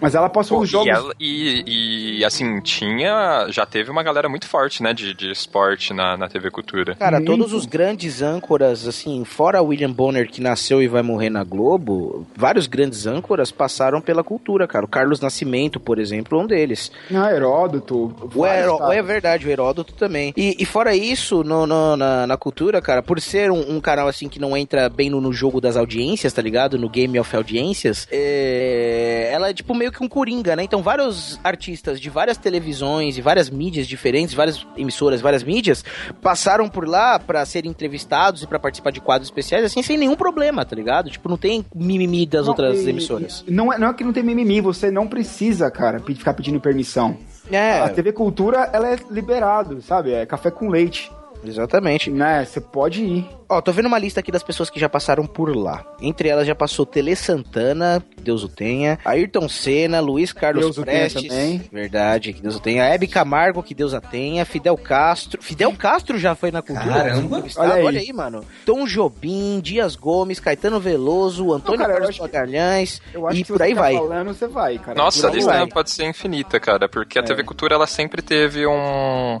mas 0.00 0.14
ela 0.14 0.28
passou 0.28 0.58
Pô, 0.58 0.64
os 0.64 0.70
jogos. 0.70 0.88
E, 0.88 0.90
ela- 0.90 1.14
e- 1.18 2.18
e, 2.20 2.24
assim, 2.24 2.60
tinha. 2.60 3.46
Já 3.50 3.66
teve 3.66 3.90
uma 3.90 4.02
galera 4.02 4.28
muito 4.28 4.46
forte, 4.46 4.82
né? 4.82 4.92
De, 4.92 5.14
de 5.14 5.30
esporte 5.30 5.92
na, 5.92 6.16
na 6.16 6.28
TV 6.28 6.50
Cultura. 6.50 6.94
Cara, 6.96 7.20
todos 7.20 7.52
os 7.52 7.66
grandes 7.66 8.22
âncoras, 8.22 8.86
assim, 8.86 9.24
fora 9.24 9.62
William 9.62 9.90
Bonner, 9.92 10.30
que 10.30 10.40
nasceu 10.40 10.82
e 10.82 10.88
vai 10.88 11.02
morrer 11.02 11.30
na 11.30 11.44
Globo, 11.44 12.26
vários 12.36 12.66
grandes 12.66 13.06
âncoras 13.06 13.50
passaram 13.50 14.00
pela 14.00 14.22
cultura, 14.24 14.66
cara. 14.66 14.84
O 14.84 14.88
Carlos 14.88 15.20
Nascimento, 15.20 15.80
por 15.80 15.98
exemplo, 15.98 16.38
é 16.38 16.42
um 16.42 16.46
deles. 16.46 16.90
Ah, 17.14 17.32
Heródoto. 17.32 18.14
O 18.34 18.46
Heró- 18.46 18.78
caras. 18.78 18.96
é 18.96 19.02
verdade, 19.02 19.46
o 19.46 19.50
Heródoto 19.50 19.92
também. 19.94 20.32
E, 20.36 20.56
e 20.58 20.64
fora 20.64 20.94
isso, 20.94 21.42
no, 21.42 21.66
no- 21.66 21.96
na, 21.96 22.26
na 22.26 22.36
cultura, 22.36 22.80
cara, 22.80 23.02
por 23.02 23.20
ser 23.20 23.50
um, 23.50 23.76
um 23.76 23.80
canal 23.80 24.08
assim 24.08 24.28
que 24.28 24.38
não 24.40 24.56
é 24.56 24.60
entra 24.68 24.86
bem 24.90 25.08
no, 25.08 25.18
no 25.18 25.32
jogo 25.32 25.62
das 25.62 25.76
audiências, 25.78 26.30
tá 26.30 26.42
ligado? 26.42 26.78
No 26.78 26.90
Game 26.90 27.18
of 27.18 27.34
Audiências. 27.34 28.06
É, 28.10 29.30
ela 29.32 29.48
é 29.48 29.54
tipo 29.54 29.74
meio 29.74 29.90
que 29.90 30.02
um 30.04 30.08
coringa, 30.08 30.54
né? 30.54 30.62
Então 30.62 30.82
vários 30.82 31.40
artistas 31.42 31.98
de 31.98 32.10
várias 32.10 32.36
televisões 32.36 33.16
e 33.16 33.22
várias 33.22 33.48
mídias 33.48 33.86
diferentes, 33.86 34.34
várias 34.34 34.66
emissoras, 34.76 35.22
várias 35.22 35.42
mídias, 35.42 35.82
passaram 36.20 36.68
por 36.68 36.86
lá 36.86 37.18
pra 37.18 37.44
serem 37.46 37.70
entrevistados 37.70 38.42
e 38.42 38.46
pra 38.46 38.58
participar 38.58 38.90
de 38.90 39.00
quadros 39.00 39.28
especiais, 39.28 39.64
assim, 39.64 39.82
sem 39.82 39.96
nenhum 39.96 40.14
problema, 40.16 40.64
tá 40.66 40.76
ligado? 40.76 41.08
Tipo, 41.10 41.30
não 41.30 41.38
tem 41.38 41.64
mimimi 41.74 42.26
das 42.26 42.42
Não, 42.42 42.50
outras 42.50 42.82
e- 42.82 42.90
emissoras. 42.90 43.44
e 43.48 43.50
Não 43.50 43.72
é, 43.72 43.78
não 43.78 43.88
é 43.88 43.94
que 43.94 44.04
não 44.04 44.12
tem 44.12 44.22
mimimi, 44.22 44.60
você 44.60 44.90
não 44.90 45.06
precisa, 45.08 45.70
cara, 45.70 45.98
ficar 45.98 46.34
pedindo 46.34 46.60
permissão. 46.60 47.16
É. 47.50 47.80
A 47.80 47.88
TV 47.88 48.12
Cultura, 48.12 48.68
ela 48.72 48.92
é 48.92 48.98
liberado, 49.10 49.80
sabe? 49.80 50.12
É 50.12 50.26
café 50.26 50.50
com 50.50 50.68
leite. 50.68 51.10
Exatamente. 51.44 52.10
Né? 52.10 52.44
Você 52.44 52.60
pode 52.60 53.02
ir. 53.02 53.28
Ó, 53.50 53.60
tô 53.62 53.72
vendo 53.72 53.86
uma 53.86 53.98
lista 53.98 54.20
aqui 54.20 54.30
das 54.30 54.42
pessoas 54.42 54.68
que 54.68 54.78
já 54.78 54.88
passaram 54.90 55.26
por 55.26 55.56
lá. 55.56 55.82
Entre 56.02 56.28
elas 56.28 56.46
já 56.46 56.54
passou 56.54 56.84
Tele 56.84 57.16
Santana, 57.16 58.04
que 58.14 58.22
Deus 58.22 58.44
o 58.44 58.48
tenha, 58.48 58.98
Ayrton 59.04 59.48
Senna, 59.48 60.00
Luiz 60.00 60.34
Carlos 60.34 60.64
Deus 60.64 60.76
o 60.78 60.84
tenha 60.84 60.98
Prestes, 60.98 61.28
também. 61.28 61.62
verdade, 61.72 62.34
que 62.34 62.42
Deus 62.42 62.56
o 62.56 62.60
tenha, 62.60 62.84
Hebe 62.84 63.06
Camargo, 63.06 63.62
que 63.62 63.74
Deus 63.74 63.94
a 63.94 64.02
tenha, 64.02 64.44
Fidel 64.44 64.76
Castro, 64.76 65.42
Fidel 65.42 65.72
Castro 65.72 66.18
já 66.18 66.34
foi 66.34 66.50
na 66.50 66.60
cultura. 66.60 66.92
Caramba. 66.92 67.42
Olha 67.56 67.74
aí. 67.74 67.84
olha 67.84 68.00
aí, 68.00 68.12
mano. 68.12 68.44
Tom 68.66 68.84
Jobim, 68.86 69.60
Dias 69.60 69.96
Gomes, 69.96 70.40
Caetano 70.40 70.78
Veloso, 70.78 71.50
Antônio 71.54 71.80
cara, 71.80 71.94
eu 71.94 71.98
Carlos 72.00 72.18
Magalhães 72.18 73.00
Eu 73.14 73.26
acho 73.26 73.38
e 73.38 73.44
que 73.44 73.52
por 73.52 73.62
aí 73.62 73.74
tá 73.74 73.80
vai. 73.80 73.94
falando, 73.94 74.26
você 74.34 74.46
vai, 74.46 74.78
cara. 74.78 74.94
Nossa, 74.94 75.26
a 75.26 75.30
lista 75.30 75.50
vai. 75.50 75.66
pode 75.68 75.90
ser 75.90 76.04
infinita, 76.04 76.60
cara, 76.60 76.86
porque 76.86 77.18
a 77.18 77.22
TV 77.22 77.42
Cultura 77.44 77.74
ela 77.74 77.86
sempre 77.86 78.20
teve 78.20 78.66
um, 78.66 79.38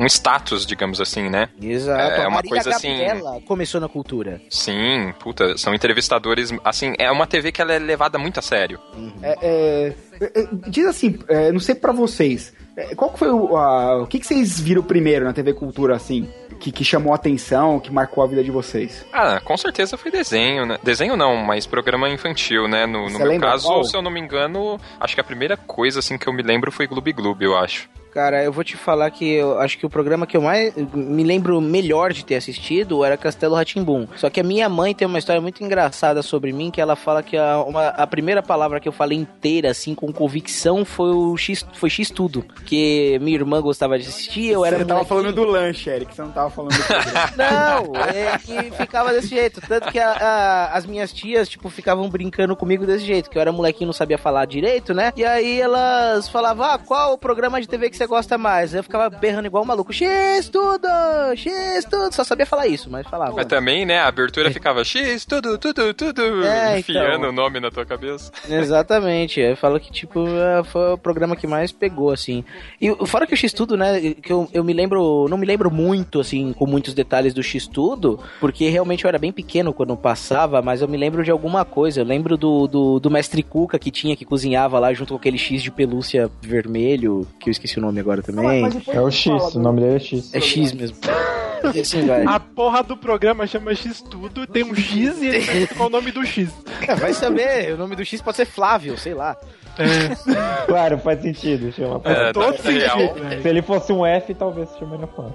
um 0.00 0.06
status, 0.06 0.64
digamos 0.64 1.00
assim, 1.00 1.28
né? 1.28 1.48
Exato. 1.60 2.00
É 2.14 2.20
uma 2.22 2.36
Marília 2.36 2.62
coisa 2.62 2.76
assim. 2.76 2.88
Gabriela 2.98 3.40
começou 3.46 3.80
na 3.80 3.88
cultura. 3.88 4.40
Sim, 4.48 5.12
puta, 5.20 5.58
são 5.58 5.74
entrevistadores. 5.74 6.50
Assim, 6.64 6.94
é 6.98 7.10
uma 7.10 7.26
TV 7.26 7.52
que 7.52 7.60
ela 7.60 7.72
é 7.74 7.78
levada 7.78 8.18
muito 8.18 8.38
a 8.38 8.42
sério. 8.42 8.80
É, 9.22 9.36
é, 9.42 9.94
é, 10.40 10.48
diz 10.68 10.86
assim, 10.86 11.18
é, 11.28 11.52
não 11.52 11.60
sei 11.60 11.74
pra 11.74 11.92
vocês, 11.92 12.52
é, 12.76 12.94
qual 12.94 13.12
que 13.12 13.18
foi 13.18 13.30
o. 13.30 13.56
a- 13.56 14.02
o 14.02 14.06
que, 14.06 14.18
que 14.18 14.26
vocês 14.26 14.58
viram 14.58 14.82
primeiro 14.82 15.24
na 15.24 15.32
TV 15.32 15.52
Cultura, 15.52 15.94
assim? 15.96 16.28
Que, 16.58 16.70
que 16.72 16.84
chamou 16.84 17.12
a 17.12 17.16
atenção, 17.16 17.80
que 17.80 17.90
marcou 17.90 18.22
a 18.22 18.26
vida 18.26 18.44
de 18.44 18.50
vocês? 18.50 19.04
Ah, 19.12 19.40
com 19.40 19.56
certeza 19.56 19.96
foi 19.96 20.10
desenho, 20.10 20.66
né? 20.66 20.78
Desenho 20.82 21.16
não, 21.16 21.36
mas 21.36 21.66
programa 21.66 22.08
infantil, 22.10 22.68
né? 22.68 22.84
No, 22.86 23.08
no 23.08 23.18
meu 23.18 23.38
caso, 23.40 23.66
qual? 23.66 23.84
se 23.84 23.96
eu 23.96 24.02
não 24.02 24.10
me 24.10 24.20
engano, 24.20 24.78
acho 24.98 25.14
que 25.14 25.20
a 25.20 25.24
primeira 25.24 25.56
coisa 25.56 26.00
assim 26.00 26.18
que 26.18 26.26
eu 26.26 26.32
me 26.34 26.42
lembro 26.42 26.70
foi 26.70 26.86
Gloob 26.86 27.12
Gloob, 27.12 27.42
eu 27.44 27.56
acho. 27.56 27.88
Cara, 28.12 28.42
eu 28.42 28.52
vou 28.52 28.64
te 28.64 28.76
falar 28.76 29.10
que 29.10 29.24
eu 29.34 29.58
acho 29.60 29.78
que 29.78 29.86
o 29.86 29.90
programa 29.90 30.26
que 30.26 30.36
eu 30.36 30.42
mais 30.42 30.74
me 30.92 31.22
lembro 31.22 31.60
melhor 31.60 32.12
de 32.12 32.24
ter 32.24 32.34
assistido 32.36 33.04
era 33.04 33.16
Castelo 33.16 33.54
Ratimbum. 33.54 34.06
Só 34.16 34.28
que 34.28 34.40
a 34.40 34.44
minha 34.44 34.68
mãe 34.68 34.94
tem 34.94 35.06
uma 35.06 35.18
história 35.18 35.40
muito 35.40 35.62
engraçada 35.62 36.22
sobre 36.22 36.52
mim, 36.52 36.70
que 36.70 36.80
ela 36.80 36.96
fala 36.96 37.22
que 37.22 37.36
a, 37.36 37.62
uma- 37.62 37.88
a 37.88 38.06
primeira 38.06 38.42
palavra 38.42 38.80
que 38.80 38.88
eu 38.88 38.92
falei 38.92 39.16
inteira, 39.18 39.70
assim, 39.70 39.94
com 39.94 40.12
convicção, 40.12 40.84
foi 40.84 41.10
o 41.12 41.36
X, 41.36 41.64
foi 41.74 41.88
X 41.88 42.10
tudo. 42.10 42.42
Porque 42.42 43.18
minha 43.20 43.36
irmã 43.36 43.60
gostava 43.60 43.98
de 43.98 44.08
assistir, 44.08 44.46
eu 44.48 44.64
era 44.64 44.78
você 44.78 44.84
tava 44.84 45.04
falando 45.04 45.32
do 45.32 45.44
lanche, 45.44 45.88
Eric, 45.88 46.14
você 46.14 46.22
não 46.22 46.32
tava 46.32 46.50
falando 46.50 46.72
do. 46.72 46.80
Não, 47.36 47.94
é 47.96 48.38
que 48.38 48.70
ficava 48.76 49.12
desse 49.12 49.28
jeito. 49.28 49.60
Tanto 49.60 49.90
que 49.90 49.98
a- 49.98 50.10
a- 50.12 50.76
as 50.76 50.84
minhas 50.84 51.12
tias, 51.12 51.48
tipo, 51.48 51.68
ficavam 51.70 52.08
brincando 52.08 52.56
comigo 52.56 52.84
desse 52.84 53.04
jeito. 53.04 53.30
Que 53.30 53.38
eu 53.38 53.40
era 53.42 53.52
molequinho, 53.52 53.86
não 53.86 53.92
sabia 53.92 54.18
falar 54.18 54.44
direito, 54.46 54.92
né? 54.92 55.12
E 55.16 55.24
aí 55.24 55.60
elas 55.60 56.28
falavam, 56.28 56.66
ah, 56.66 56.78
qual 56.78 57.12
o 57.14 57.18
programa 57.18 57.60
de 57.60 57.68
TV 57.68 57.88
que 57.90 57.99
você 58.00 58.06
gosta 58.06 58.38
mais? 58.38 58.74
Eu 58.74 58.82
ficava 58.82 59.10
berrando 59.10 59.46
igual 59.46 59.62
um 59.62 59.66
maluco. 59.66 59.92
X 59.92 60.48
tudo! 60.48 60.88
X 61.36 61.84
tudo! 61.84 62.14
Só 62.14 62.24
sabia 62.24 62.46
falar 62.46 62.66
isso, 62.66 62.88
mas 62.88 63.06
falava. 63.06 63.36
Mas 63.36 63.46
também, 63.46 63.84
né, 63.84 63.98
a 63.98 64.06
abertura 64.06 64.50
ficava 64.50 64.82
X, 64.84 65.26
tudo, 65.26 65.58
tudo, 65.58 65.92
tudo, 65.92 66.44
É, 66.44 66.78
enfiando 66.78 67.16
então. 67.18 67.28
o 67.28 67.32
nome 67.32 67.60
na 67.60 67.70
tua 67.70 67.84
cabeça. 67.84 68.32
Exatamente, 68.48 69.38
eu 69.40 69.56
falo 69.56 69.78
que, 69.78 69.92
tipo, 69.92 70.26
é, 70.26 70.64
foi 70.64 70.94
o 70.94 70.98
programa 70.98 71.36
que 71.36 71.46
mais 71.46 71.72
pegou, 71.72 72.10
assim. 72.10 72.42
E 72.80 72.90
fora 73.06 73.26
que 73.26 73.34
o 73.34 73.36
X-Tudo, 73.36 73.76
né, 73.76 74.14
que 74.14 74.32
eu, 74.32 74.48
eu 74.52 74.64
me 74.64 74.72
lembro, 74.72 75.26
não 75.28 75.36
me 75.36 75.46
lembro 75.46 75.70
muito, 75.70 76.20
assim, 76.20 76.54
com 76.54 76.66
muitos 76.66 76.94
detalhes 76.94 77.34
do 77.34 77.42
X-Tudo, 77.42 78.18
porque 78.40 78.68
realmente 78.70 79.04
eu 79.04 79.08
era 79.08 79.18
bem 79.18 79.32
pequeno 79.32 79.74
quando 79.74 79.94
passava, 79.96 80.62
mas 80.62 80.80
eu 80.80 80.88
me 80.88 80.96
lembro 80.96 81.22
de 81.22 81.30
alguma 81.30 81.64
coisa. 81.66 82.00
Eu 82.00 82.04
lembro 82.06 82.38
do, 82.38 82.66
do, 82.66 83.00
do 83.00 83.10
Mestre 83.10 83.42
Cuca 83.42 83.78
que 83.78 83.90
tinha, 83.90 84.16
que 84.16 84.24
cozinhava 84.24 84.78
lá 84.78 84.92
junto 84.94 85.12
com 85.12 85.18
aquele 85.18 85.36
X 85.38 85.62
de 85.62 85.70
pelúcia 85.70 86.30
vermelho, 86.40 87.26
que 87.38 87.48
eu 87.48 87.52
esqueci 87.52 87.78
o 87.78 87.82
nome 87.82 87.89
agora 87.98 88.22
também. 88.22 88.62
É 88.86 89.00
o 89.00 89.10
X, 89.10 89.54
o 89.54 89.58
nome 89.58 89.80
dele 89.80 89.96
é 89.96 89.98
X. 89.98 90.34
É 90.34 90.40
X 90.40 90.72
mesmo. 90.72 90.96
Assim 91.80 92.06
vai. 92.06 92.24
A 92.24 92.40
porra 92.40 92.82
do 92.82 92.96
programa 92.96 93.46
chama 93.46 93.74
X 93.74 94.00
tudo, 94.02 94.46
tem 94.46 94.64
um 94.64 94.74
X 94.74 95.20
e 95.20 95.26
ele 95.26 95.68
o 95.78 95.88
nome 95.88 96.10
do 96.10 96.24
X. 96.24 96.48
É, 96.86 96.94
vai 96.94 97.12
saber, 97.12 97.74
o 97.74 97.76
nome 97.76 97.94
do 97.96 98.04
X 98.04 98.22
pode 98.22 98.36
ser 98.36 98.46
Flávio, 98.46 98.96
sei 98.96 99.14
lá. 99.14 99.36
Claro, 100.66 100.98
faz 100.98 101.22
sentido. 101.22 101.72
Chama. 101.72 102.00
É, 102.04 102.32
todo 102.32 102.52
tá 102.54 102.70
real. 102.70 102.98
sentido. 102.98 103.42
Se 103.42 103.48
ele 103.48 103.62
fosse 103.62 103.92
um 103.92 104.04
F, 104.04 104.34
talvez 104.34 104.68
se 104.68 104.78
chamaria 104.78 105.06
Flávio. 105.06 105.34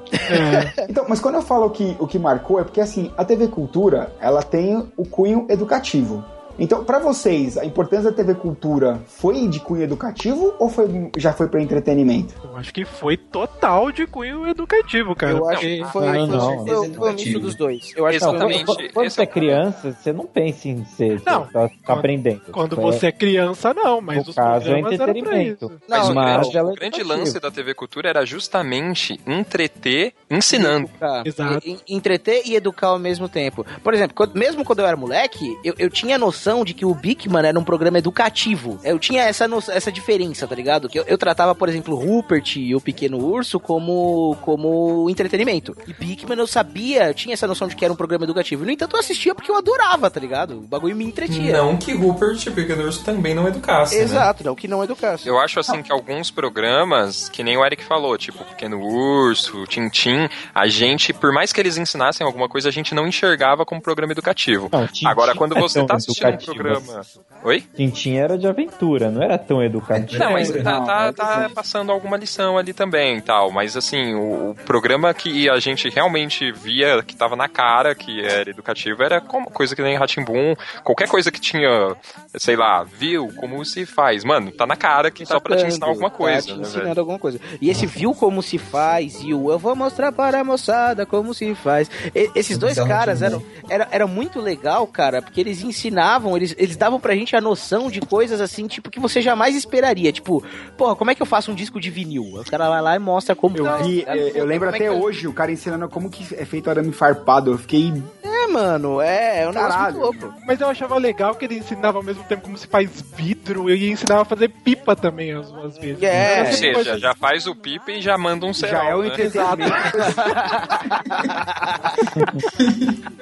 Então, 0.87 1.05
mas 1.09 1.19
quando 1.19 1.35
eu 1.35 1.41
falo 1.41 1.69
que 1.71 1.95
o 1.99 2.05
que 2.05 2.19
marcou 2.19 2.59
é 2.59 2.63
porque 2.63 2.79
assim, 2.79 3.11
a 3.17 3.25
TV 3.25 3.47
Cultura, 3.47 4.13
ela 4.19 4.43
tem 4.43 4.87
o 4.95 5.05
cunho 5.05 5.47
educativo. 5.49 6.23
Então, 6.57 6.83
pra 6.85 6.99
vocês, 6.99 7.57
a 7.57 7.65
importância 7.65 8.09
da 8.11 8.15
TV 8.15 8.35
Cultura 8.35 9.01
foi 9.07 9.47
de 9.47 9.59
cunho 9.59 9.83
educativo 9.83 10.53
ou 10.57 10.69
foi, 10.69 11.11
já 11.17 11.33
foi 11.33 11.47
pra 11.47 11.61
entretenimento? 11.61 12.33
Eu 12.43 12.55
acho 12.55 12.73
que 12.73 12.85
foi 12.85 13.17
total 13.17 13.91
de 13.91 14.07
cunho 14.07 14.47
educativo, 14.47 15.13
cara. 15.15 15.33
Eu 15.37 15.49
acho 15.49 15.59
que 15.61 15.83
foi, 15.91 16.05
Não, 16.05 16.13
foi, 16.13 16.27
não. 16.27 16.65
foi, 16.65 16.93
foi 16.93 17.09
um 17.11 17.13
misto 17.13 17.39
dos 17.39 17.55
dois. 17.55 17.91
Eu 17.95 18.05
acho 18.05 18.19
que 18.19 18.23
Exatamente. 18.25 18.65
Quando, 18.65 18.93
quando 18.93 19.05
esse 19.07 19.15
você 19.15 19.21
é 19.21 19.25
é 19.25 19.27
o- 19.27 19.31
criança, 19.31 19.91
você 19.91 20.13
não 20.13 20.25
pensa 20.25 20.69
em 20.69 20.85
ser. 20.85 21.21
Não, 21.25 21.43
Você 21.45 21.51
tá, 21.51 21.67
tá 21.67 21.69
quando- 21.85 21.97
aprendendo. 21.99 22.41
Quando 22.51 22.79
É- 22.79 22.81
você 22.81 23.07
é 23.07 23.11
criança, 23.11 23.73
não, 23.73 23.99
mas 23.99 24.23
No 24.23 24.29
os 24.29 24.35
caso, 24.35 24.67
é 24.69 24.71
programas 24.81 24.93
eram 24.93 25.05
pra 25.05 25.19
entretenimento. 25.19 25.65
isso. 25.65 25.81
Mas 25.89 26.03
Não, 26.03 26.11
o 26.11 26.15
mas 26.15 26.39
grande, 26.41 26.57
ela 26.57 26.69
é 26.69 26.71
o 26.71 26.75
grande 26.75 26.95
educativa. 27.01 27.19
lance 27.19 27.39
da 27.39 27.51
TV 27.51 27.73
Cultura 27.73 28.09
era 28.09 28.25
justamente 28.25 29.19
entreter 29.27 30.13
ensinando. 30.29 30.87
Educar. 30.89 31.23
Exato. 31.25 31.67
E- 31.67 31.77
e- 31.87 31.95
entreter 31.95 32.41
e 32.45 32.55
educar 32.55 32.87
ao 32.87 32.99
mesmo 32.99 33.27
tempo. 33.27 33.65
Por 33.83 33.93
exemplo, 33.93 34.15
quando- 34.15 34.35
mesmo 34.35 34.63
quando 34.63 34.79
eu 34.79 34.85
era 34.87 34.95
moleque, 34.95 35.57
eu, 35.63 35.73
eu 35.77 35.89
tinha 35.89 36.17
noção 36.17 36.44
de 36.63 36.73
que 36.73 36.85
o 36.85 36.93
Bigman 36.93 37.45
era 37.47 37.59
um 37.59 37.63
programa 37.63 37.97
educativo. 37.97 38.79
Eu 38.83 38.99
tinha 38.99 39.23
essa, 39.23 39.47
no- 39.47 39.63
essa 39.69 39.91
diferença, 39.91 40.47
tá 40.47 40.55
ligado? 40.55 40.87
Que 40.89 40.99
eu, 40.99 41.03
eu 41.07 41.17
tratava, 41.17 41.55
por 41.55 41.69
exemplo, 41.69 41.95
Rupert 41.95 42.57
e 42.57 42.75
o 42.75 42.81
Pequeno 42.81 43.17
Urso 43.17 43.59
como, 43.59 44.37
como 44.41 45.09
entretenimento. 45.09 45.75
E 45.87 45.93
Bigman 45.93 46.37
eu 46.37 46.47
sabia, 46.47 47.07
eu 47.07 47.13
tinha 47.13 47.33
essa 47.33 47.47
noção 47.47 47.67
de 47.67 47.75
que 47.75 47.83
era 47.83 47.93
um 47.93 47.97
programa 47.97 48.25
educativo. 48.25 48.63
No 48.65 48.71
entanto, 48.71 48.95
eu 48.95 48.99
assistia 48.99 49.33
porque 49.33 49.49
eu 49.51 49.55
adorava, 49.57 50.09
tá 50.09 50.19
ligado? 50.19 50.57
O 50.57 50.61
bagulho 50.61 50.95
me 50.95 51.05
entretia. 51.05 51.57
Não 51.57 51.77
que 51.77 51.93
Rupert 51.93 52.45
e 52.45 52.51
Pequeno 52.51 52.83
Urso 52.83 53.03
também 53.03 53.33
não 53.33 53.47
educasse. 53.47 53.95
né? 53.97 54.03
Exato, 54.03 54.43
não 54.43 54.55
que 54.55 54.67
não 54.67 54.83
educasse. 54.83 55.27
Eu 55.27 55.39
acho 55.39 55.59
assim 55.59 55.81
que 55.81 55.91
alguns 55.91 56.29
programas, 56.31 57.29
que 57.29 57.43
nem 57.43 57.57
o 57.57 57.65
Eric 57.65 57.83
falou, 57.83 58.17
tipo 58.17 58.43
Pequeno 58.45 58.79
Urso, 58.79 59.65
Tintim, 59.67 60.29
a 60.53 60.67
gente, 60.67 61.13
por 61.13 61.31
mais 61.33 61.51
que 61.51 61.59
eles 61.59 61.77
ensinassem 61.77 62.25
alguma 62.25 62.47
coisa, 62.47 62.69
a 62.69 62.71
gente 62.71 62.93
não 62.95 63.07
enxergava 63.07 63.65
como 63.65 63.81
programa 63.81 64.11
educativo. 64.13 64.69
Não, 64.71 64.87
Agora, 65.09 65.33
quando 65.35 65.55
é 65.57 65.59
você 65.61 65.79
tão 65.79 65.87
tá 65.87 65.95
assistindo 65.95 66.34
programa. 66.37 67.01
Oi? 67.43 67.61
Tintin 67.75 68.15
era 68.17 68.37
de 68.37 68.47
aventura, 68.47 69.09
não 69.11 69.21
era 69.21 69.37
tão 69.37 69.63
educativo. 69.63 70.23
Não, 70.23 70.31
mas 70.31 70.49
tá, 70.51 70.81
tá- 70.81 71.13
tá 71.13 71.49
passando 71.53 71.91
alguma 71.91 72.17
lição 72.17 72.57
ali 72.57 72.73
também 72.73 73.17
e 73.17 73.21
tal. 73.21 73.51
Mas 73.51 73.77
assim, 73.77 74.13
o, 74.15 74.51
o 74.51 74.55
programa 74.65 75.13
que 75.13 75.49
a 75.49 75.59
gente 75.59 75.89
realmente 75.89 76.51
via 76.51 77.01
que 77.03 77.15
tava 77.15 77.35
na 77.35 77.47
cara, 77.47 77.93
que 77.93 78.21
era 78.23 78.49
educativo, 78.49 79.03
era 79.03 79.21
como, 79.21 79.49
coisa 79.51 79.75
que 79.75 79.81
nem 79.81 79.95
Ratimbum, 79.95 80.55
qualquer 80.83 81.07
coisa 81.07 81.31
que 81.31 81.39
tinha, 81.39 81.95
sei 82.37 82.55
lá, 82.55 82.83
viu 82.83 83.29
como 83.37 83.63
se 83.63 83.85
faz. 83.85 84.23
Mano, 84.23 84.51
tá 84.51 84.65
na 84.65 84.75
cara 84.75 85.11
que 85.11 85.25
só 85.25 85.39
pra 85.39 85.55
te 85.55 85.65
ensinar 85.65 85.87
alguma 85.87 86.09
Tá 86.09 86.17
coisa, 86.17 86.41
te 86.41 86.53
né, 86.55 86.61
ensinando 86.61 86.87
velho? 86.87 86.99
alguma 86.99 87.19
coisa. 87.19 87.39
E 87.61 87.69
esse 87.69 87.85
viu 87.85 88.13
como 88.13 88.41
se 88.41 88.57
faz 88.57 89.21
e 89.21 89.33
o 89.33 89.51
eu 89.51 89.59
vou 89.59 89.75
mostrar 89.75 90.11
para 90.11 90.39
a 90.39 90.43
moçada 90.43 91.05
como 91.05 91.33
se 91.33 91.53
faz. 91.55 91.89
E- 92.15 92.29
esses 92.35 92.57
dois 92.57 92.73
Então, 92.73 92.87
caras 92.87 93.21
eram 93.21 93.43
era, 93.69 93.87
era 93.91 94.07
muito 94.07 94.39
legal, 94.41 94.85
cara, 94.87 95.21
porque 95.21 95.39
eles 95.41 95.61
ensinavam, 95.61 96.24
eles, 96.37 96.55
eles 96.57 96.77
davam 96.77 96.99
pra 96.99 97.13
gente 97.13 97.35
a 97.35 97.41
noção 97.41 97.91
de 97.91 97.99
coisas 97.99 98.39
assim, 98.39 98.67
tipo, 98.67 98.89
que 98.89 98.99
você 98.99 99.21
jamais 99.21 99.55
esperaria. 99.55 100.11
Tipo, 100.11 100.41
porra, 100.77 100.95
como 100.95 101.11
é 101.11 101.15
que 101.15 101.21
eu 101.21 101.25
faço 101.25 101.51
um 101.51 101.55
disco 101.55 101.79
de 101.79 101.89
vinil? 101.89 102.23
O 102.39 102.45
cara 102.49 102.69
vai 102.69 102.81
lá 102.81 102.95
e 102.95 102.99
mostra 102.99 103.35
como 103.35 103.57
Eu 103.57 103.77
vi, 103.83 104.03
é, 104.07 104.31
eu 104.33 104.45
lembro 104.45 104.67
Como 104.67 104.75
é 104.75 104.79
que 104.79 104.85
até 104.85 104.93
faz? 104.93 105.03
hoje 105.03 105.27
o 105.27 105.33
cara 105.33 105.51
ensinando 105.51 105.89
como 105.89 106.09
que 106.09 106.23
é 106.35 106.45
feito 106.45 106.69
arame 106.69 106.91
farpado. 106.93 107.51
Eu 107.51 107.57
fiquei. 107.57 107.91
É, 108.23 108.34
mano, 108.47 109.01
é, 109.01 109.41
é 109.43 109.47
um 109.47 109.51
negócio 109.51 109.69
Caralho. 109.77 109.99
muito 109.99 110.21
louco. 110.25 110.41
Mas 110.45 110.61
eu 110.61 110.67
achava 110.67 110.97
legal 110.97 111.35
que 111.35 111.45
ele 111.45 111.57
ensinava 111.57 111.97
ao 111.97 112.03
mesmo 112.03 112.23
tempo 112.23 112.43
como 112.43 112.57
se 112.57 112.67
faz 112.67 112.89
vidro 113.15 113.69
e 113.69 113.89
ensinava 113.91 114.21
a 114.21 114.25
fazer 114.25 114.49
pipa 114.49 114.95
também 114.95 115.33
às, 115.33 115.51
às 115.53 115.77
vezes. 115.77 116.01
É. 116.03 116.41
Ou 116.41 116.45
seja, 116.53 116.73
coisa- 116.73 116.99
já 116.99 117.15
faz 117.15 117.47
o 117.47 117.55
pipa 117.55 117.91
e 117.91 118.01
já 118.01 118.17
manda 118.17 118.45
um 118.45 118.53
Já 118.53 118.67
cerol, 118.67 118.83
é 118.87 118.95
o 118.95 119.01
né? 119.01 119.07
entretenimento. 119.07 119.75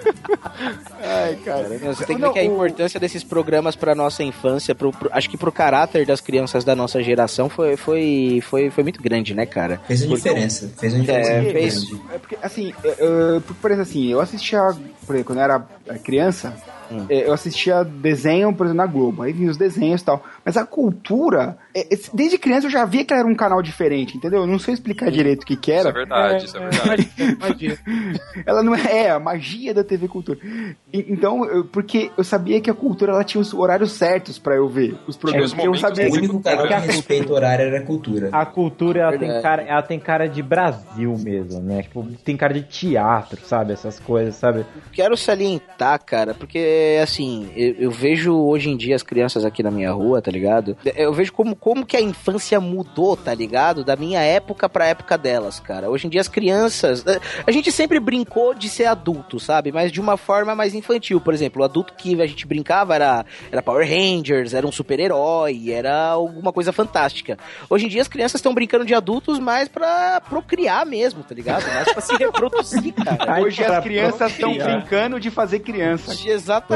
Ai, 1.02 1.36
cara. 1.44 1.64
Você 1.94 2.06
tem 2.06 2.16
que 2.16 2.22
ver 2.22 2.32
que 2.34 2.40
a 2.40 2.44
importância 2.44 3.00
desses 3.00 3.24
programas 3.24 3.76
pra 3.76 3.94
nossa 3.96 4.24
infância, 4.24 4.74
pro, 4.76 4.92
pro- 4.92 5.10
acho 5.12 5.30
que 5.30 5.38
pro 5.38 5.52
caráter 5.52 6.06
das 6.06 6.22
crianças 6.22 6.64
da 6.64 6.76
nossa 6.76 7.02
geração 7.04 7.50
foi, 7.50 7.76
foi, 7.76 8.42
foi, 8.44 8.70
foi 8.70 8.84
muito 8.84 9.02
grande, 9.02 9.34
né, 9.34 9.46
cara? 9.46 9.82
Fez 9.88 10.02
uma 10.04 10.16
Porque- 10.16 10.30
diferença. 10.30 10.72
Fez 10.80 10.94
uma 10.94 11.02
diferença 11.02 11.32
É, 11.32 11.44
fez- 11.52 11.84
grande. 11.90 12.02
É 12.14 12.18
porque, 12.18 12.38
assim, 12.42 12.74
é, 12.84 12.90
é, 12.90 13.40
por 13.40 13.56
por 13.56 13.72
exemplo, 13.72 13.90
assim, 13.90 14.12
eu 14.12 14.20
assistia 14.20 14.60
quando 15.24 15.40
eu 15.40 15.44
era 15.44 15.60
criança, 16.04 16.54
é, 17.10 17.28
eu 17.28 17.34
assistia 17.34 17.84
desenho, 17.84 18.54
por 18.54 18.66
exemplo, 18.66 18.78
na 18.78 18.86
Globo. 18.86 19.22
Aí 19.24 19.34
vi 19.34 19.48
os 19.48 19.58
desenhos 19.58 20.02
e 20.02 20.06
tal. 20.06 20.24
Mas 20.46 20.58
a 20.58 20.66
cultura, 20.66 21.58
é, 21.74 21.94
é, 21.94 21.98
desde 22.14 22.38
criança 22.38 22.68
eu 22.68 22.72
já 22.72 22.86
via 22.86 23.04
que 23.06 23.14
era 23.14 23.28
um 23.28 23.36
canal 23.36 23.62
diferente, 23.62 24.18
entendeu? 24.18 24.42
Eu 24.42 24.48
não 24.48 24.60
sei 24.60 24.74
explicar 24.74 25.10
direito 25.12 25.44
o 25.44 25.46
que 25.46 25.56
que 25.56 25.72
era. 25.72 25.82
Isso 25.82 25.88
é 25.90 25.92
verdade, 25.94 26.46
isso 26.46 26.58
é 26.58 26.60
verdade. 26.70 27.10
Ela 28.46 28.64
não 28.64 28.76
é, 28.76 29.06
é 29.06 29.10
a 29.12 29.20
magia 29.20 29.74
da 29.74 29.84
TV 29.84 30.08
Cultura. 30.08 30.38
E- 30.92 31.06
então, 31.10 31.46
eu- 31.46 31.66
porque 31.66 32.12
eu 32.18 32.24
sabia 32.24 32.60
que 32.62 32.70
a 32.70 32.74
cultura 32.74 33.12
ela 33.12 33.24
tinha 33.24 33.42
os 33.42 33.54
horários 33.54 33.92
certos 33.94 34.38
pra 34.38 34.56
eu 34.56 34.68
ver 34.68 34.96
os 35.08 35.16
programas. 35.18 35.54
É, 35.54 35.68
eu 35.68 35.76
sabia 35.76 36.08
o 36.10 36.14
único 36.14 36.40
canal 36.42 36.68
que 36.68 36.74
a 36.74 36.80
respeita 36.80 37.32
o 37.32 37.36
horário 37.36 37.66
era 37.66 37.78
a 37.80 37.82
cultura. 37.82 38.30
A 38.32 38.46
cultura, 38.46 39.00
ela 39.02 39.18
tem, 39.18 39.42
cara, 39.42 39.62
ela 39.64 39.82
tem 39.82 40.00
cara 40.00 40.28
de 40.28 40.42
Brasil 40.42 41.16
mesmo, 41.18 41.62
né? 41.62 41.84
Tipo, 41.84 42.04
tem 42.24 42.36
cara 42.38 42.54
de 42.54 42.64
teatro, 42.64 43.40
sabe? 43.46 43.74
Essas 43.74 44.00
coisas, 44.00 44.36
sabe? 44.36 44.66
Quero 44.92 45.16
salientar, 45.18 46.00
cara, 46.06 46.34
porque 46.34 46.58
assim, 47.02 47.50
eu, 47.56 47.76
eu 47.80 47.92
vejo 47.92 48.34
hoje 48.36 48.70
em 48.70 48.78
dia 48.78 48.96
as 48.96 49.04
crianças 49.04 49.44
aqui 49.46 49.62
na 49.64 49.72
minha 49.72 49.92
rua, 49.92 50.22
tá 50.22 50.32
ligado? 50.32 50.78
Eu 50.96 51.14
vejo 51.14 51.32
como, 51.34 51.56
como 51.56 51.86
que 51.86 51.98
a 51.98 52.02
infância 52.02 52.60
mudou, 52.60 53.16
tá 53.18 53.34
ligado? 53.34 53.84
Da 53.84 53.96
minha 53.96 54.22
época 54.22 54.68
pra 54.70 54.86
época 54.88 55.18
delas, 55.18 55.60
cara. 55.60 55.90
Hoje 55.90 56.08
em 56.08 56.10
dia 56.10 56.22
as 56.22 56.28
crianças. 56.28 57.04
eh, 57.06 57.20
A 57.46 57.52
gente 57.52 57.72
sempre 57.72 58.00
brincou 58.00 58.54
de 58.54 58.70
ser 58.70 58.86
adulto, 58.86 59.40
sabe? 59.40 59.72
Mas 59.72 59.92
de 59.92 60.00
uma 60.02 60.18
forma 60.18 60.56
mais 60.56 60.74
infantil. 60.74 61.20
Por 61.20 61.34
exemplo, 61.34 61.62
o 61.62 61.66
adulto 61.66 61.94
que 61.96 62.20
a 62.22 62.28
gente 62.28 62.46
brincava 62.48 62.96
era, 62.96 63.26
era 63.52 63.62
Power 63.62 63.88
Rangers, 63.88 64.54
era 64.54 64.66
um 64.68 64.72
super-herói, 64.72 65.72
era 65.72 66.10
alguma 66.10 66.52
coisa 66.54 66.72
fantástica. 66.72 67.38
Hoje 67.70 67.86
em 67.86 67.90
dia 67.90 68.02
as 68.02 68.08
crianças 68.08 68.36
estão 68.40 68.54
brincando 68.54 68.86
de 68.86 68.94
adultos 68.94 69.40
mais 69.40 69.68
pra 69.68 70.22
procriar 70.22 70.86
mesmo, 70.86 71.24
tá 71.24 71.34
ligado? 71.36 71.66
Mais 71.68 71.92
pra 71.92 72.02
se 72.02 72.16
reproduzir, 72.18 72.94
cara. 72.94 73.42
Hoje 73.42 73.64
as 73.64 73.84
crianças 73.84 74.32
estão 74.32 74.52
brincando 74.66 75.20
de 75.20 75.30
fazer 75.32 75.60
criança. 75.60 76.14
Exatamente. 76.26 76.73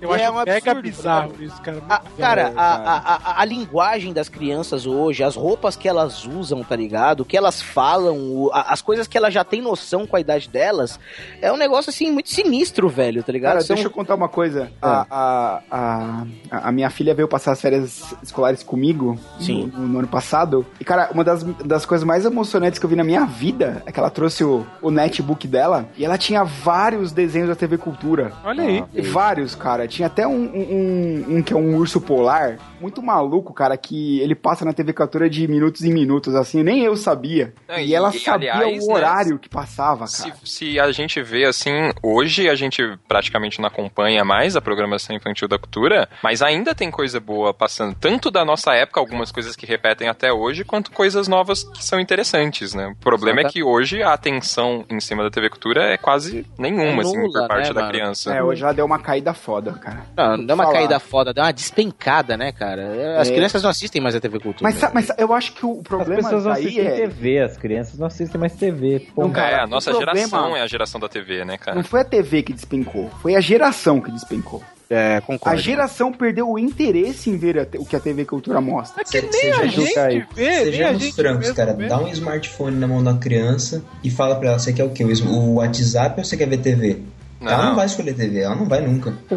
Eu 0.00 0.14
é 0.14 0.24
acho 0.24 0.32
um 0.32 0.36
mega 0.38 0.54
absurdo, 0.56 0.82
bizarro 0.82 1.30
sabe? 1.32 1.44
isso, 1.44 1.62
cara. 1.62 1.82
A- 1.88 2.02
cara, 2.18 2.52
a, 2.56 2.74
a, 2.74 2.96
a, 3.14 3.40
a 3.42 3.44
linguagem 3.44 4.12
das 4.12 4.28
crianças 4.28 4.86
hoje, 4.86 5.22
as 5.22 5.36
roupas 5.36 5.76
que 5.76 5.88
elas 5.88 6.24
usam, 6.26 6.62
tá 6.62 6.76
ligado? 6.76 7.20
O 7.20 7.24
que 7.24 7.36
elas 7.36 7.60
falam, 7.60 8.16
o- 8.18 8.50
a- 8.52 8.72
as 8.72 8.82
coisas 8.82 9.06
que 9.06 9.16
elas 9.16 9.32
já 9.32 9.44
têm 9.44 9.60
noção 9.62 10.06
com 10.06 10.16
a 10.16 10.20
idade 10.20 10.48
delas, 10.48 10.98
é 11.40 11.52
um 11.52 11.56
negócio 11.56 11.90
assim 11.90 12.10
muito 12.10 12.28
sinistro, 12.30 12.88
velho, 12.88 13.22
tá 13.22 13.32
ligado? 13.32 13.52
Cara, 13.52 13.64
São- 13.64 13.74
deixa 13.74 13.88
eu 13.88 13.92
contar 13.92 14.14
uma 14.14 14.28
coisa. 14.28 14.70
A, 14.80 15.06
a, 15.10 15.62
a, 15.70 16.26
a 16.68 16.72
minha 16.72 16.90
filha 16.90 17.14
veio 17.14 17.28
passar 17.28 17.52
as 17.52 17.60
férias 17.60 18.14
escolares 18.22 18.62
comigo 18.62 19.18
Sim. 19.40 19.70
No, 19.74 19.86
no 19.88 19.98
ano 20.00 20.08
passado. 20.08 20.66
E, 20.80 20.84
cara, 20.84 21.10
uma 21.12 21.24
das, 21.24 21.42
das 21.42 21.84
coisas 21.86 22.04
mais 22.06 22.24
emocionantes 22.24 22.78
que 22.78 22.84
eu 22.86 22.90
vi 22.90 22.96
na 22.96 23.04
minha 23.04 23.24
vida 23.24 23.82
é 23.86 23.92
que 23.92 23.98
ela 23.98 24.10
trouxe 24.10 24.44
o, 24.44 24.66
o 24.82 24.90
netbook 24.90 25.46
dela 25.46 25.88
e 25.96 26.04
ela 26.04 26.18
tinha 26.18 26.44
vários 26.44 27.12
desenhos 27.12 27.48
da 27.48 27.54
TV 27.54 27.78
Cultura. 27.78 28.32
Olha 28.44 28.62
aí. 28.64 28.84
E 28.92 29.02
vários, 29.18 29.56
cara. 29.56 29.88
Tinha 29.88 30.06
até 30.06 30.24
um, 30.28 30.44
um, 30.44 31.24
um- 31.38 31.42
que 31.42 31.52
é 31.52 31.56
um 31.56 31.74
urso 31.76 32.00
polar, 32.00 32.56
muito 32.80 33.02
maluco, 33.02 33.52
cara, 33.52 33.76
que 33.76 34.20
ele 34.20 34.36
passa 34.36 34.64
na 34.64 34.72
TV 34.72 34.92
Cultura 34.92 35.28
de 35.28 35.48
minutos 35.48 35.82
em 35.82 35.92
minutos, 35.92 36.36
assim, 36.36 36.62
nem 36.62 36.84
eu 36.84 36.94
sabia. 36.96 37.52
Não, 37.68 37.76
e, 37.78 37.86
e- 37.88 37.94
ela 37.96 38.10
e, 38.14 38.20
sabia 38.20 38.54
aliás, 38.54 38.84
o 38.84 38.86
né, 38.88 38.94
horário 38.94 39.38
que 39.38 39.48
passava, 39.48 40.06
Se, 40.06 40.22
cara. 40.30 40.34
se 40.44 40.78
a 40.78 40.92
gente 40.92 41.20
vê 41.20 41.44
assim, 41.46 41.72
hoje 42.00 42.48
a 42.48 42.54
gente 42.54 42.80
praticamente 43.08 43.60
não 43.60 43.66
acompanha 43.66 44.24
mais 44.24 44.54
a 44.54 44.60
programação 44.60 45.16
infantil 45.16 45.48
da 45.48 45.58
cultura, 45.58 46.08
mas 46.22 46.40
ainda 46.40 46.72
tem 46.72 46.88
coisa 46.88 47.18
boa 47.18 47.52
passando, 47.52 47.96
tanto 47.96 48.30
da 48.30 48.44
nossa 48.44 48.72
época, 48.74 49.00
algumas 49.00 49.32
coisas 49.32 49.56
que 49.56 49.66
repetem 49.66 50.08
até 50.08 50.32
hoje, 50.32 50.62
quanto 50.64 50.92
coisas 50.92 51.26
novas 51.26 51.64
que 51.64 51.84
são 51.84 51.98
interessantes, 51.98 52.72
né? 52.72 52.86
O 52.88 52.96
problema 53.02 53.40
é 53.40 53.44
que 53.44 53.64
hoje 53.64 54.00
a 54.00 54.12
atenção 54.12 54.84
em 54.88 55.00
cima 55.00 55.24
da 55.24 55.30
TV 55.30 55.50
Cultura 55.50 55.92
é 55.92 55.96
quase 55.96 56.46
nenhuma, 56.56 57.02
É 57.02 57.06
assim, 57.06 57.16
nula, 57.18 57.40
por 57.40 57.48
parte 57.48 57.68
né, 57.68 57.74
da 57.74 57.80
mano? 57.80 57.92
criança. 57.92 58.32
É, 58.34 58.42
hoje 58.42 58.62
ela 58.62 58.72
deu 58.72 58.86
uma 58.86 58.98
caída 59.08 59.32
foda, 59.32 59.72
cara. 59.72 60.02
Não, 60.16 60.44
deu 60.44 60.54
uma 60.54 60.64
Falar. 60.64 60.76
caída 60.76 61.00
foda, 61.00 61.32
deu 61.32 61.42
uma 61.42 61.52
despencada, 61.52 62.36
né, 62.36 62.52
cara? 62.52 63.18
As 63.18 63.28
É. 63.30 63.34
crianças 63.34 63.62
não 63.62 63.70
assistem 63.70 64.02
mais 64.02 64.14
a 64.14 64.20
TV 64.20 64.38
Cultura. 64.38 64.70
Mas, 64.70 64.92
mas 64.92 65.10
eu 65.16 65.32
acho 65.32 65.54
que 65.54 65.64
o 65.64 65.78
As 65.78 65.82
problema 65.82 66.22
pessoas 66.22 66.44
não 66.44 66.52
aí 66.52 66.64
assistem 66.66 66.86
é... 66.86 66.90
TV, 66.96 67.38
as 67.40 67.56
crianças 67.56 67.98
não 67.98 68.06
assistem 68.06 68.38
mais 68.38 68.52
TV. 68.54 69.06
Pô, 69.14 69.22
Não, 69.22 69.30
cara, 69.30 69.56
é, 69.56 69.60
a 69.60 69.66
nossa 69.66 69.90
problema- 69.90 70.14
geração 70.18 70.56
é 70.56 70.60
a 70.60 70.66
geração 70.66 71.00
da 71.00 71.08
TV, 71.08 71.44
né, 71.44 71.56
cara? 71.56 71.74
Não 71.76 71.84
foi 71.84 72.00
a 72.00 72.04
TV 72.04 72.42
que 72.42 72.52
despencou, 72.52 73.08
foi 73.22 73.34
a 73.34 73.40
geração 73.40 73.98
que 74.00 74.10
despencou. 74.10 74.62
É, 74.90 75.16
A 75.16 75.20
concordo. 75.20 75.58
geração 75.60 76.10
perdeu 76.10 76.48
o 76.50 76.58
interesse 76.58 77.28
em 77.28 77.36
ver 77.36 77.58
a 77.58 77.66
o 77.78 77.84
que 77.84 77.94
a 77.94 78.00
TV 78.00 78.24
Cultura 78.24 78.58
mostra. 78.60 79.02
É 79.02 79.04
que 79.04 79.20
nem 79.20 79.32
Seja 79.32 79.60
a 79.60 79.66
gente 79.66 79.94
vê, 80.34 80.46
nem 80.46 80.58
a 80.58 80.64
Sejamos 80.64 81.02
gente 81.02 81.14
francos, 81.14 81.50
cara. 81.52 81.74
vê. 81.74 81.88
Dá 81.88 81.98
um 81.98 82.08
smartphone 82.08 82.76
na 82.76 82.86
mão 82.86 83.04
da 83.04 83.12
criança 83.14 83.82
e 84.02 84.10
fala 84.10 84.36
pra 84.36 84.48
ela, 84.50 84.58
você 84.58 84.72
quer 84.72 84.84
o 84.84 84.90
quê? 84.90 85.04
O 85.04 85.54
WhatsApp 85.56 86.18
ou 86.18 86.24
você 86.24 86.36
quer 86.38 86.48
ver 86.48 86.58
TV? 86.58 87.02
Ela 87.40 87.66
não 87.66 87.76
vai 87.76 87.86
escolher 87.86 88.14
TV, 88.14 88.40
ela 88.40 88.54
não 88.56 88.66
vai 88.66 88.80
nunca. 88.80 89.12
É 89.30 89.34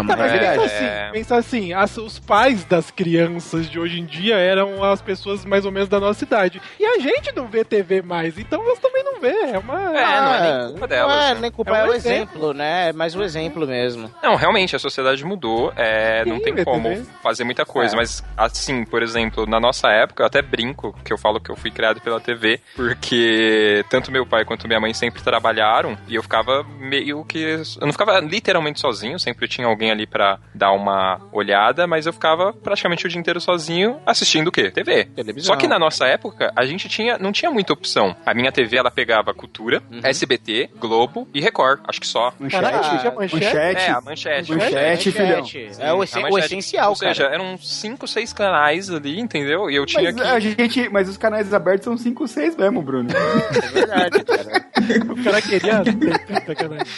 uma 0.00 0.16
Tá, 0.16 0.16
mas 0.22 0.32
É, 0.32 0.38
pensa 0.38 0.62
é. 0.62 0.64
assim, 0.64 1.12
pensa 1.12 1.36
assim, 1.36 1.72
as- 1.72 1.96
os 1.98 2.18
pais 2.18 2.64
das 2.64 2.90
crianças 2.90 3.68
de 3.70 3.78
hoje 3.78 4.00
em 4.00 4.04
dia 4.04 4.36
eram 4.36 4.82
as 4.82 5.00
pessoas 5.02 5.44
mais 5.44 5.64
ou 5.64 5.72
menos 5.72 5.88
da 5.88 6.00
nossa 6.00 6.24
idade. 6.24 6.60
E 6.80 6.84
a 6.84 6.98
gente 6.98 7.34
não 7.34 7.46
vê 7.46 7.64
TV 7.64 8.02
mais, 8.02 8.38
então 8.38 8.62
elas 8.64 8.78
também 8.78 9.02
não 9.04 9.20
vê. 9.20 9.34
É 9.52 9.58
uma. 9.58 9.74
É, 9.98 10.20
não 10.20 10.34
é 10.34 10.40
nem 10.62 10.70
culpa 10.70 10.88
delas. 10.88 11.14
Não 11.16 11.22
é 11.22 11.34
né? 11.34 11.40
nem 11.40 11.50
culpa, 11.50 11.76
É 11.76 11.80
é, 11.80 11.84
um 11.84 11.88
o 11.88 11.94
exemplo, 11.94 12.52
né? 12.54 12.88
É 12.88 12.92
mais 12.92 13.14
o 13.14 13.22
exemplo 13.22 13.66
mesmo. 13.66 14.10
Não, 14.22 14.36
realmente, 14.36 14.74
a 14.74 14.78
sociedade 14.78 15.24
mudou, 15.24 15.72
é, 15.76 16.24
não 16.24 16.36
Sim, 16.38 16.42
tem 16.44 16.54
vê 16.54 16.64
como 16.64 16.88
TV. 16.88 17.02
fazer 17.22 17.44
muita 17.44 17.64
coisa, 17.66 17.94
É. 17.94 17.96
mas 17.96 18.22
assim, 18.36 18.84
por 18.84 19.02
exemplo, 19.02 19.46
na 19.46 19.60
nossa 19.60 19.88
época, 19.90 20.22
eu 20.22 20.26
até 20.26 20.40
brinco 20.42 20.94
que 21.04 21.12
eu 21.12 21.18
falo 21.18 21.40
que 21.40 21.50
eu 21.50 21.56
fui 21.56 21.70
criado 21.70 22.00
pela 22.00 22.20
TV, 22.20 22.60
porque 22.74 23.84
tanto 23.88 24.10
meu 24.10 24.26
pai 24.26 24.44
quanto 24.44 24.66
minha 24.66 24.80
mãe 24.80 24.94
sempre 24.94 25.22
trabalharam 25.22 25.96
e 26.08 26.14
eu 26.14 26.22
ficava 26.22 26.64
meio 26.78 27.24
que. 27.24 27.33
Eu 27.40 27.86
não 27.86 27.92
ficava 27.92 28.20
literalmente 28.20 28.80
sozinho, 28.80 29.18
sempre 29.18 29.46
tinha 29.48 29.66
alguém 29.66 29.90
ali 29.90 30.06
pra 30.06 30.38
dar 30.54 30.72
uma 30.72 31.20
olhada, 31.32 31.86
mas 31.86 32.06
eu 32.06 32.12
ficava 32.12 32.52
praticamente 32.52 33.06
o 33.06 33.08
dia 33.08 33.18
inteiro 33.20 33.40
sozinho 33.40 33.98
assistindo 34.06 34.48
o 34.48 34.52
quê? 34.52 34.70
TV. 34.70 35.04
Televisão. 35.06 35.54
Só 35.54 35.56
que 35.58 35.66
na 35.66 35.78
nossa 35.78 36.06
época, 36.06 36.52
a 36.56 36.64
gente 36.64 36.88
tinha, 36.88 37.18
não 37.18 37.32
tinha 37.32 37.50
muita 37.50 37.72
opção. 37.72 38.14
A 38.24 38.34
minha 38.34 38.50
TV, 38.52 38.76
ela 38.76 38.90
pegava 38.90 39.32
Cultura, 39.34 39.82
Uhum. 39.90 40.00
SBT, 40.02 40.70
Globo 40.78 41.28
e 41.34 41.40
Record, 41.40 41.80
acho 41.88 42.00
que 42.00 42.06
só. 42.06 42.32
Caraca, 42.50 42.98
tinha 42.98 43.12
manchete? 43.12 43.82
É, 43.82 43.90
a 43.90 44.00
manchete. 44.00 44.52
Manchete, 44.54 45.12
filhão. 45.12 45.44
É 45.78 45.92
o, 45.92 46.02
essen- 46.02 46.20
o 46.20 46.30
manchete. 46.30 46.44
essencial, 46.46 46.90
Ou 46.90 46.96
seja, 46.96 47.24
cara. 47.24 47.34
eram 47.34 47.56
cinco, 47.58 48.06
seis 48.06 48.32
canais 48.32 48.90
ali, 48.90 49.18
entendeu? 49.20 49.70
E 49.70 49.76
eu 49.76 49.86
tinha 49.86 50.04
Mas 50.12 50.14
que. 50.14 50.22
a 50.22 50.38
gente, 50.40 50.88
mas 50.90 51.08
os 51.08 51.16
canais 51.16 51.52
abertos 51.52 51.84
são 51.84 51.96
5, 51.96 52.26
6 52.28 52.56
mesmo, 52.56 52.82
Bruno. 52.82 53.08
É 53.10 53.68
verdade, 53.68 54.24
cara. 54.24 54.64
O 55.08 55.24
cara 55.24 55.40
queria. 55.40 55.82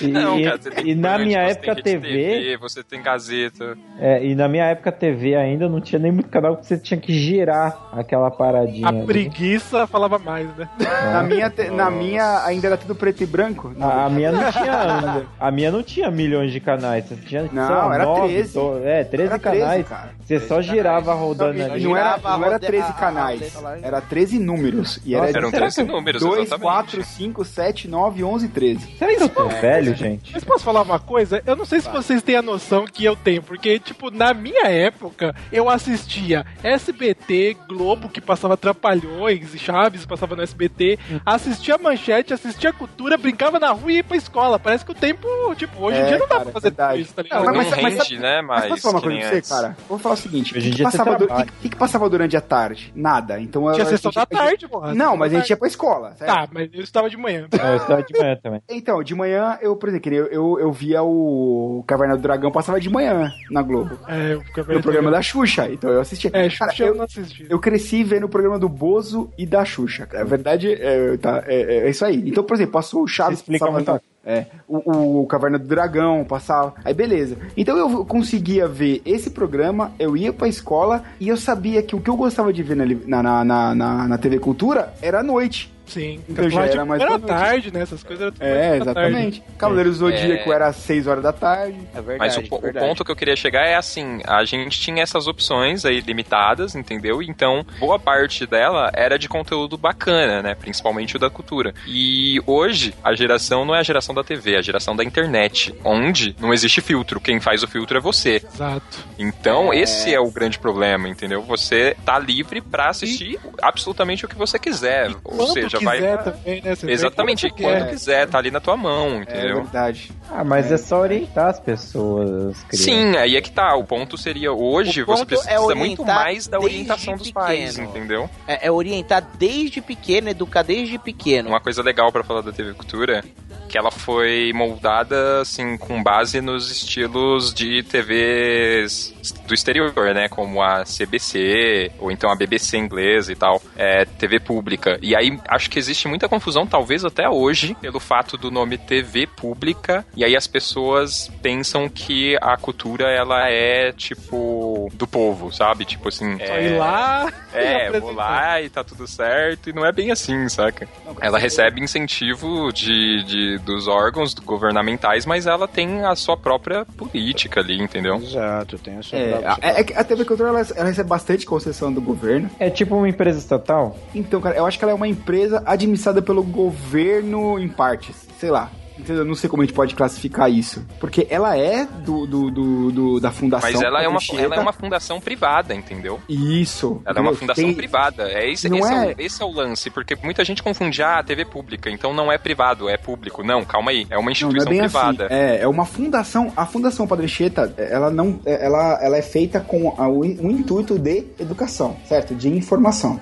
E, 0.01 0.12
Não, 0.30 0.38
e- 0.40 0.44
cara, 0.44 0.58
você 0.60 0.70
tem 0.70 0.88
e 0.88 0.94
na 0.94 1.18
minha 1.18 1.44
você 1.44 1.50
época 1.52 1.82
tem 1.82 1.92
Rede 1.98 2.08
TV, 2.08 2.56
Você 2.58 2.82
tem 2.82 3.02
Gazeta. 3.02 3.76
é, 4.00 4.24
e 4.24 4.34
na 4.34 4.48
minha 4.48 4.64
época 4.64 4.90
TV 4.92 5.34
ainda 5.34 5.68
não 5.68 5.80
tinha 5.80 5.98
nem 5.98 6.12
muito 6.12 6.28
canal 6.28 6.56
que 6.56 6.66
você 6.66 6.76
tinha 6.78 6.98
que 7.00 7.12
girar 7.12 7.88
aquela 7.92 8.30
paradinha. 8.30 8.86
A 8.86 8.90
ali. 8.90 9.06
preguiça 9.06 9.86
falava 9.86 10.18
mais, 10.18 10.46
né? 10.56 10.68
Na 11.12 11.22
minha, 11.22 11.50
te- 11.50 11.70
na 11.70 11.90
minha 11.90 12.44
ainda 12.44 12.66
era 12.68 12.76
tudo 12.76 12.94
preto 12.94 13.22
e 13.22 13.26
branco. 13.26 13.74
A, 13.80 14.06
a 14.06 14.10
minha 14.10 14.32
não 14.32 14.50
tinha. 14.52 15.26
a 15.38 15.50
minha 15.50 15.70
não 15.70 15.82
tinha 15.82 16.10
milhões 16.10 16.52
de 16.52 16.60
canais. 16.60 17.04
Você 17.06 17.16
tinha, 17.16 17.42
sei 17.42 17.50
Não, 17.52 17.68
lá, 17.88 17.94
era 17.94 18.04
nove, 18.04 18.28
13. 18.34 18.52
to- 18.52 18.80
é, 18.84 19.04
13 19.04 19.28
Era 19.32 19.38
13, 19.38 19.60
canais. 19.60 19.88
cara. 19.88 20.10
Você 20.24 20.40
só 20.40 20.60
girava 20.60 21.14
rodando 21.14 21.58
Não, 21.58 21.72
ali. 21.72 21.84
não 21.84 21.96
era, 21.96 22.16
não 22.18 22.28
era 22.28 22.28
a 22.28 22.36
roda- 22.36 22.58
13 22.58 22.82
a- 22.84 22.88
a 22.88 22.92
canais, 22.92 23.56
era 23.82 24.00
13 24.00 24.38
números. 24.38 25.00
E 25.04 25.14
era 25.14 25.26
Nossa, 25.26 25.38
Eram 25.38 25.50
será 25.50 25.60
13 25.66 25.84
que- 25.84 25.92
números, 25.92 26.22
2, 26.22 26.38
exatamente. 26.46 26.62
4, 26.62 27.04
5, 27.04 27.44
7, 27.44 27.88
9, 27.88 28.24
11, 28.24 28.48
13. 28.48 28.96
Será 28.98 29.14
que 29.14 29.22
eu 29.22 29.28
tô 29.28 29.48
velho, 29.48 29.94
gente? 29.94 30.15
Mas 30.33 30.44
posso 30.44 30.64
falar 30.64 30.83
uma 30.83 30.98
coisa? 30.98 31.42
Eu 31.46 31.57
não 31.57 31.64
sei 31.64 31.81
se 31.81 31.88
vocês 31.88 32.22
têm 32.22 32.37
a 32.37 32.42
noção 32.42 32.85
que 32.87 33.05
eu 33.05 33.16
tenho, 33.16 33.42
porque, 33.42 33.79
tipo, 33.79 34.11
na 34.11 34.33
minha 34.35 34.66
época, 34.66 35.35
eu 35.52 35.68
assistia 35.68 36.44
SBT, 36.62 37.57
Globo, 37.68 38.09
que 38.09 38.20
passava 38.20 38.57
Trapalhões 38.57 39.55
e 39.55 39.59
Chaves, 39.59 40.07
passava 40.07 40.37
no 40.37 40.42
SBT, 40.42 40.98
assistia 41.24 41.76
Manchete, 41.79 42.33
assistia 42.33 42.72
Cultura, 42.72 43.16
brincava 43.18 43.59
na 43.59 43.70
rua 43.72 43.92
e 43.92 43.96
ia 43.96 44.05
pra 44.05 44.16
escola. 44.16 44.59
Parece 44.59 44.85
que 44.85 44.92
o 44.92 44.94
tempo, 44.94 45.26
tipo, 45.57 45.83
hoje 45.83 45.98
em 45.98 46.02
É, 46.02 46.07
dia 46.07 46.18
não 46.18 46.26
dá 46.29 46.35
cara, 46.37 46.44
pra 46.44 46.52
fazer 46.52 46.68
verdade. 46.70 46.92
tudo 46.94 47.02
isso, 47.02 47.14
tá 47.14 47.22
ligado? 47.22 47.38
Não, 47.44 47.46
Não, 47.52 47.57
mas- 47.57 47.70
mas- 47.70 47.76
rende, 47.83 47.96
mas- 47.98 48.20
né? 48.20 48.42
Mas 48.42 48.61
Mas. 48.61 48.68
posso 48.68 48.83
falar 48.83 48.94
uma 48.94 49.00
coisa 49.02 49.18
pra 49.18 49.29
você, 49.42 49.42
cara? 49.55 49.76
Vou 49.88 49.98
falar 49.98 50.14
o 50.14 50.18
seguinte: 50.18 50.55
o 50.55 50.57
Hoje 50.59 50.68
em 50.70 50.72
que, 50.72 50.83
passava, 50.83 51.16
du- 51.18 51.26
trabalha. 51.26 51.48
que, 51.61 51.68
que 51.68 51.76
passava 51.76 52.11
durante 52.11 52.37
a 52.37 52.40
tarde? 52.40 52.92
Nada. 52.94 53.40
Então 53.40 53.72
Tinha 53.72 53.85
a 53.85 53.88
sessão 53.88 54.12
da 54.12 54.24
tarde, 54.26 54.68
porra. 54.68 54.94
Não, 54.94 55.16
mas 55.16 55.33
a 55.35 55.38
gente 55.38 55.50
ia 55.50 55.57
pra 55.57 55.68
escola. 55.68 56.14
certo? 56.16 56.33
Tá, 56.33 56.48
mas 56.52 56.68
eu 56.72 56.81
estava 56.83 57.11
de 57.11 57.16
manhã. 57.16 57.46
Eu 57.52 57.76
estava 57.76 58.02
de 58.02 58.18
manhã 58.18 58.37
também. 58.42 58.62
Então, 58.68 59.02
de 59.02 59.14
manhã, 59.14 59.59
eu, 59.61 59.74
por 59.76 59.88
exemplo, 59.88 60.05
eu, 60.14 60.26
eu, 60.26 60.58
eu 60.60 60.72
via 60.72 61.02
o 61.02 61.82
Caverna 61.86 62.16
do 62.16 62.22
Dragão, 62.22 62.52
passava 62.52 62.78
de 62.80 62.88
manhã 62.88 63.32
na 63.50 63.62
Globo. 63.62 63.98
É, 64.06 64.34
No 64.74 64.82
programa 64.82 65.10
da 65.10 65.20
Xuxa, 65.22 65.68
então 65.70 65.90
eu 65.90 66.00
assistia. 66.00 66.30
É, 66.32 66.48
Cara, 66.50 66.70
Xuxa 66.70 66.82
eu 66.84 66.88
eu, 66.88 66.94
não 66.94 67.04
assisti. 67.04 67.46
eu 67.50 67.58
cresci 67.58 68.04
vendo 68.04 68.24
o 68.24 68.28
programa 68.28 68.58
do 68.58 68.68
Bozo 68.68 69.30
e 69.38 69.44
da 69.46 69.64
Xuxa. 69.64 70.08
A 70.14 70.24
verdade 70.24 70.72
é, 70.72 71.16
tá, 71.16 71.42
é, 71.46 71.86
é 71.86 71.90
isso 71.90 72.04
aí. 72.04 72.28
Então, 72.28 72.44
por 72.44 72.54
exemplo, 72.54 72.72
passou 72.72 73.02
o 73.02 73.08
Chaves, 73.08 73.38
Explica 73.40 73.66
passava 73.66 73.78
muito. 73.92 74.04
é, 74.24 74.46
o, 74.68 75.22
o 75.22 75.26
Caverna 75.26 75.58
do 75.58 75.66
Dragão, 75.66 76.24
passava. 76.24 76.74
Aí 76.84 76.92
beleza. 76.94 77.36
Então 77.56 77.76
eu 77.76 78.04
conseguia 78.04 78.68
ver 78.68 79.00
esse 79.04 79.30
programa, 79.30 79.92
eu 79.98 80.16
ia 80.16 80.32
pra 80.32 80.46
escola 80.48 81.02
e 81.18 81.28
eu 81.28 81.36
sabia 81.36 81.82
que 81.82 81.96
o 81.96 82.00
que 82.00 82.10
eu 82.10 82.16
gostava 82.16 82.52
de 82.52 82.62
ver 82.62 82.76
na, 82.76 82.84
na, 82.86 83.22
na, 83.22 83.44
na, 83.44 83.74
na- 83.74 84.08
na 84.08 84.18
TV 84.18 84.38
Cultura 84.38 84.92
era 85.02 85.20
à 85.20 85.22
noite. 85.22 85.72
Sim, 85.87 86.20
Então 86.28 86.51
já 86.51 86.66
era 86.66 86.84
mais 86.84 87.01
era 87.01 87.18
tarde, 87.18 87.72
né? 87.72 87.80
Essas 87.82 88.03
coisas 88.03 88.22
eram 88.22 88.32
tudo 88.32 88.43
É, 88.45 88.70
mais 88.70 88.82
pra 88.84 88.95
tarde. 88.95 89.09
exatamente. 89.11 89.43
Cavaleiro 89.57 89.91
do 89.91 89.97
Zodíaco 89.97 90.51
É. 90.53 90.55
era 90.55 90.66
às 90.68 90.76
6 90.76 91.07
horas 91.07 91.22
da 91.22 91.32
tarde. 91.32 91.78
É 91.95 92.16
Mas 92.18 92.37
o, 92.37 92.43
po- 92.43 92.57
o 92.57 92.72
ponto 92.72 93.05
que 93.05 93.11
eu 93.11 93.16
queria 93.16 93.37
chegar 93.37 93.64
é 93.66 93.76
assim, 93.76 94.20
a 94.26 94.45
gente 94.45 94.78
tinha 94.80 95.03
essas 95.03 95.26
opções 95.26 95.84
aí 95.84 96.01
limitadas, 96.01 96.74
entendeu? 96.74 97.22
Então, 97.22 97.64
boa 97.78 97.99
parte 97.99 98.47
dela 98.47 98.91
era 98.95 99.18
de 99.18 99.28
conteúdo 99.28 99.76
bacana, 99.78 100.43
né? 100.43 100.55
Principalmente 100.55 101.16
o 101.16 101.18
da 101.18 101.30
cultura. 101.30 101.72
E 101.87 102.41
hoje, 102.47 102.95
a 103.03 103.14
geração 103.14 103.64
não 103.64 103.74
é 103.74 103.78
a 103.80 103.82
geração 103.82 104.14
da 104.14 104.24
TV, 104.24 104.55
é 104.55 104.59
a 104.59 104.62
geração 104.62 104.95
da 104.97 105.05
internet, 105.05 105.74
onde 105.84 106.34
não 106.41 106.53
existe 106.53 106.80
filtro. 106.80 107.20
Quem 107.20 107.39
faz 107.41 107.62
o 107.62 107.68
filtro 107.68 107.97
é 107.97 108.01
você. 108.01 108.43
Exato. 108.53 109.05
Então, 109.18 109.72
É. 109.72 109.78
esse 109.78 110.12
é 110.12 110.20
o 110.20 110.30
grande 110.30 110.59
problema, 110.59 111.09
entendeu? 111.09 111.43
Você 111.43 111.97
tá 112.05 112.18
livre 112.18 112.61
pra 112.61 112.89
assistir 112.91 113.39
absolutamente 113.62 114.24
o 114.24 114.28
que 114.28 114.34
você 114.37 114.59
quiser. 114.59 115.11
Ou 115.24 115.37
Quando 115.37 115.53
seja, 115.53 115.76
quiser 115.79 116.16
vai. 116.16 116.24
também, 116.24 116.62
né? 116.62 116.74
Exatamente, 116.89 117.51
quando 117.51 117.57
quer. 117.85 117.91
quiser, 117.91 118.27
tá 118.29 118.39
ali 118.39 118.51
na 118.51 118.61
tua 118.61 118.77
mão, 118.77 119.14
É 119.18 119.22
entendeu? 119.22 119.62
verdade. 119.62 120.11
Ah, 120.31 120.45
mas 120.45 120.70
é, 120.72 120.77
só 120.77 121.01
orientar 121.01 121.49
as 121.49 121.61
pessoas. 121.61 122.57
crianças. 122.64 122.81
Sim, 122.81 123.16
aí 123.16 123.37
é 123.37 123.41
que 123.41 123.51
tá. 123.51 123.74
O 123.77 123.85
ponto 123.85 124.16
seria 124.18 124.53
hoje 124.53 125.03
O 125.03 125.07
você 125.07 125.20
ponto 125.20 125.29
precisa 125.29 125.51
é 125.72 125.74
muito 125.74 126.05
mais 126.05 126.47
da 126.47 126.59
orientação 126.59 127.14
dos 127.16 127.31
pais, 127.31 127.77
pequeno. 127.77 127.89
entendeu? 127.91 128.31
É, 128.47 128.66
é 128.66 128.70
orientar 128.70 129.27
desde 129.39 129.81
pequeno, 129.81 130.29
educar 130.29 130.62
desde 130.62 130.99
pequeno. 130.99 131.49
Uma 131.51 131.61
coisa 131.61 131.83
legal 131.83 132.11
pra 132.12 132.22
falar 132.24 132.41
da 132.43 132.53
TV 132.53 132.72
Cultura 132.74 133.22
que 133.68 133.77
ela 133.77 133.91
foi 133.91 134.53
moldada 134.55 135.41
assim 135.41 135.77
com 135.77 136.01
base 136.01 136.41
nos 136.41 136.70
estilos 136.70 137.53
de 137.53 137.83
TVs 137.83 139.12
do 139.45 139.53
exterior, 139.55 139.93
né, 140.14 140.29
como 140.29 140.62
a 140.62 140.85
CBC 140.85 141.91
ou 141.99 142.12
então 142.12 142.31
a 142.31 142.37
BBC 142.37 142.77
inglesa 142.79 143.33
e 143.33 143.35
tal, 143.35 143.61
é 143.77 144.05
TV 144.05 144.39
pública. 144.39 144.99
E 145.03 145.16
aí 145.16 145.37
acho 145.49 145.65
que 145.68 145.78
existe 145.78 146.08
muita 146.08 146.28
confusão, 146.28 146.66
talvez 146.66 147.04
até 147.04 147.28
hoje, 147.28 147.76
pelo 147.80 148.00
fato 148.00 148.36
do 148.36 148.50
nome 148.50 148.78
TV 148.78 149.26
pública. 149.26 150.04
E 150.16 150.24
aí 150.24 150.36
as 150.36 150.46
pessoas 150.46 151.30
pensam 151.42 151.88
que 151.88 152.36
a 152.40 152.56
cultura 152.56 153.08
ela 153.10 153.48
é 153.48 153.92
tipo 153.92 154.90
do 154.94 155.06
povo, 155.06 155.52
sabe? 155.52 155.84
Tipo 155.84 156.08
assim, 156.08 156.36
Só 156.38 156.44
é... 156.54 156.64
ir 156.74 156.78
lá 156.78 157.32
e 157.54 157.58
É, 157.58 158.00
vou 158.00 158.12
lá 158.12 158.60
e 158.62 158.68
tá 158.68 158.82
tudo 158.84 159.06
certo, 159.06 159.70
e 159.70 159.72
não 159.72 159.84
é 159.84 159.92
bem 159.92 160.10
assim, 160.10 160.48
saca? 160.48 160.88
Ela 161.20 161.38
recebe 161.38 161.80
incentivo 161.80 162.72
de, 162.72 163.22
de- 163.24 163.58
dos 163.58 163.88
órgãos 163.88 164.34
governamentais, 164.34 165.24
mas 165.26 165.46
ela 165.46 165.66
tem 165.68 166.04
a 166.04 166.14
sua 166.14 166.36
própria 166.36 166.84
política 166.84 167.60
ali, 167.60 167.80
entendeu? 167.80 168.16
Exato, 168.16 168.78
tem 168.78 168.98
a 168.98 169.02
sua 169.02 169.18
É, 169.18 169.34
a, 169.46 169.58
é 169.62 169.98
a 170.00 170.04
TV 170.04 170.24
Cultura 170.24 170.48
ela, 170.50 170.66
ela 170.76 170.88
recebe 170.88 171.08
bastante 171.08 171.46
concessão 171.46 171.92
do 171.92 172.00
governo. 172.00 172.50
É 172.58 172.68
tipo 172.70 172.96
uma 172.96 173.08
empresa 173.08 173.38
estatal? 173.38 173.96
Então, 174.14 174.40
cara, 174.40 174.56
eu 174.56 174.66
acho 174.66 174.78
que 174.78 174.84
ela 174.84 174.92
é 174.92 174.94
uma 174.94 175.08
empresa 175.08 175.55
administrada 175.64 176.20
pelo 176.20 176.42
governo 176.42 177.59
em 177.59 177.68
partes. 177.68 178.26
Sei 178.38 178.50
lá. 178.50 178.70
Entendeu? 178.98 179.24
Eu 179.24 179.24
não 179.26 179.34
sei 179.34 179.50
como 179.50 179.62
a 179.62 179.66
gente 179.66 179.74
pode 179.74 179.94
classificar 179.94 180.50
isso. 180.50 180.82
Porque 180.98 181.26
ela 181.28 181.54
é 181.54 181.84
do, 181.84 182.26
do, 182.26 182.50
do- 182.50 182.90
do- 182.90 183.20
da 183.20 183.30
fundação. 183.30 183.70
Mas 183.70 183.82
ela 183.82 184.02
é, 184.02 184.09
uma, 184.09 184.18
ela 184.38 184.57
é 184.57 184.59
uma 184.59 184.72
fundação 184.72 185.20
privada, 185.20 185.74
entendeu? 185.74 186.18
Isso. 186.26 187.02
Ela 187.04 187.18
é 187.18 187.20
uma 187.20 187.32
entendeu? 187.32 187.34
fundação 187.40 187.64
Tem- 187.64 187.74
privada. 187.74 188.22
É 188.32 188.50
esse, 188.50 188.70
Não 188.70 188.78
esse 188.78 188.90
é... 188.90 188.96
é- 188.96 189.07
o, 189.09 189.14
esse 189.20 189.42
é 189.42 189.44
o 189.44 189.50
lance, 189.52 189.90
porque 189.90 190.16
muita 190.24 190.42
gente 190.46 190.62
confunde, 190.62 191.02
ah, 191.02 191.22
TV 191.22 191.44
pública, 191.44 191.90
então 191.90 192.14
não 192.14 192.32
é 192.32 192.38
privado, 192.38 192.88
é 192.88 192.96
público. 192.96 193.44
Não, 193.44 193.66
calma 193.66 193.90
aí, 193.90 194.07
é 194.09 194.16
uma 194.16 194.16
Não, 194.16 194.22
não 194.22 194.28
é 194.30 194.32
instituição 194.32 194.70
bem 194.70 194.78
privada. 194.78 195.26
assim. 195.26 195.34
É, 195.34 195.61
é 195.61 195.68
uma 195.68 195.84
fundação. 195.84 196.50
A 196.57 196.64
Fundação 196.64 197.07
Padre 197.07 197.26
Anchieta, 197.26 197.74
ela 197.76 198.11
não, 198.11 198.40
ela, 198.46 198.98
ela 199.02 199.18
é 199.18 199.22
feita 199.22 199.61
com 199.61 199.94
a- 199.98 200.09
o, 200.09 200.20
o 200.20 200.50
intuito 200.50 200.98
de 200.98 201.22
educação, 201.38 201.98
certo? 202.09 202.34
De 202.34 202.48
informação. 202.48 203.20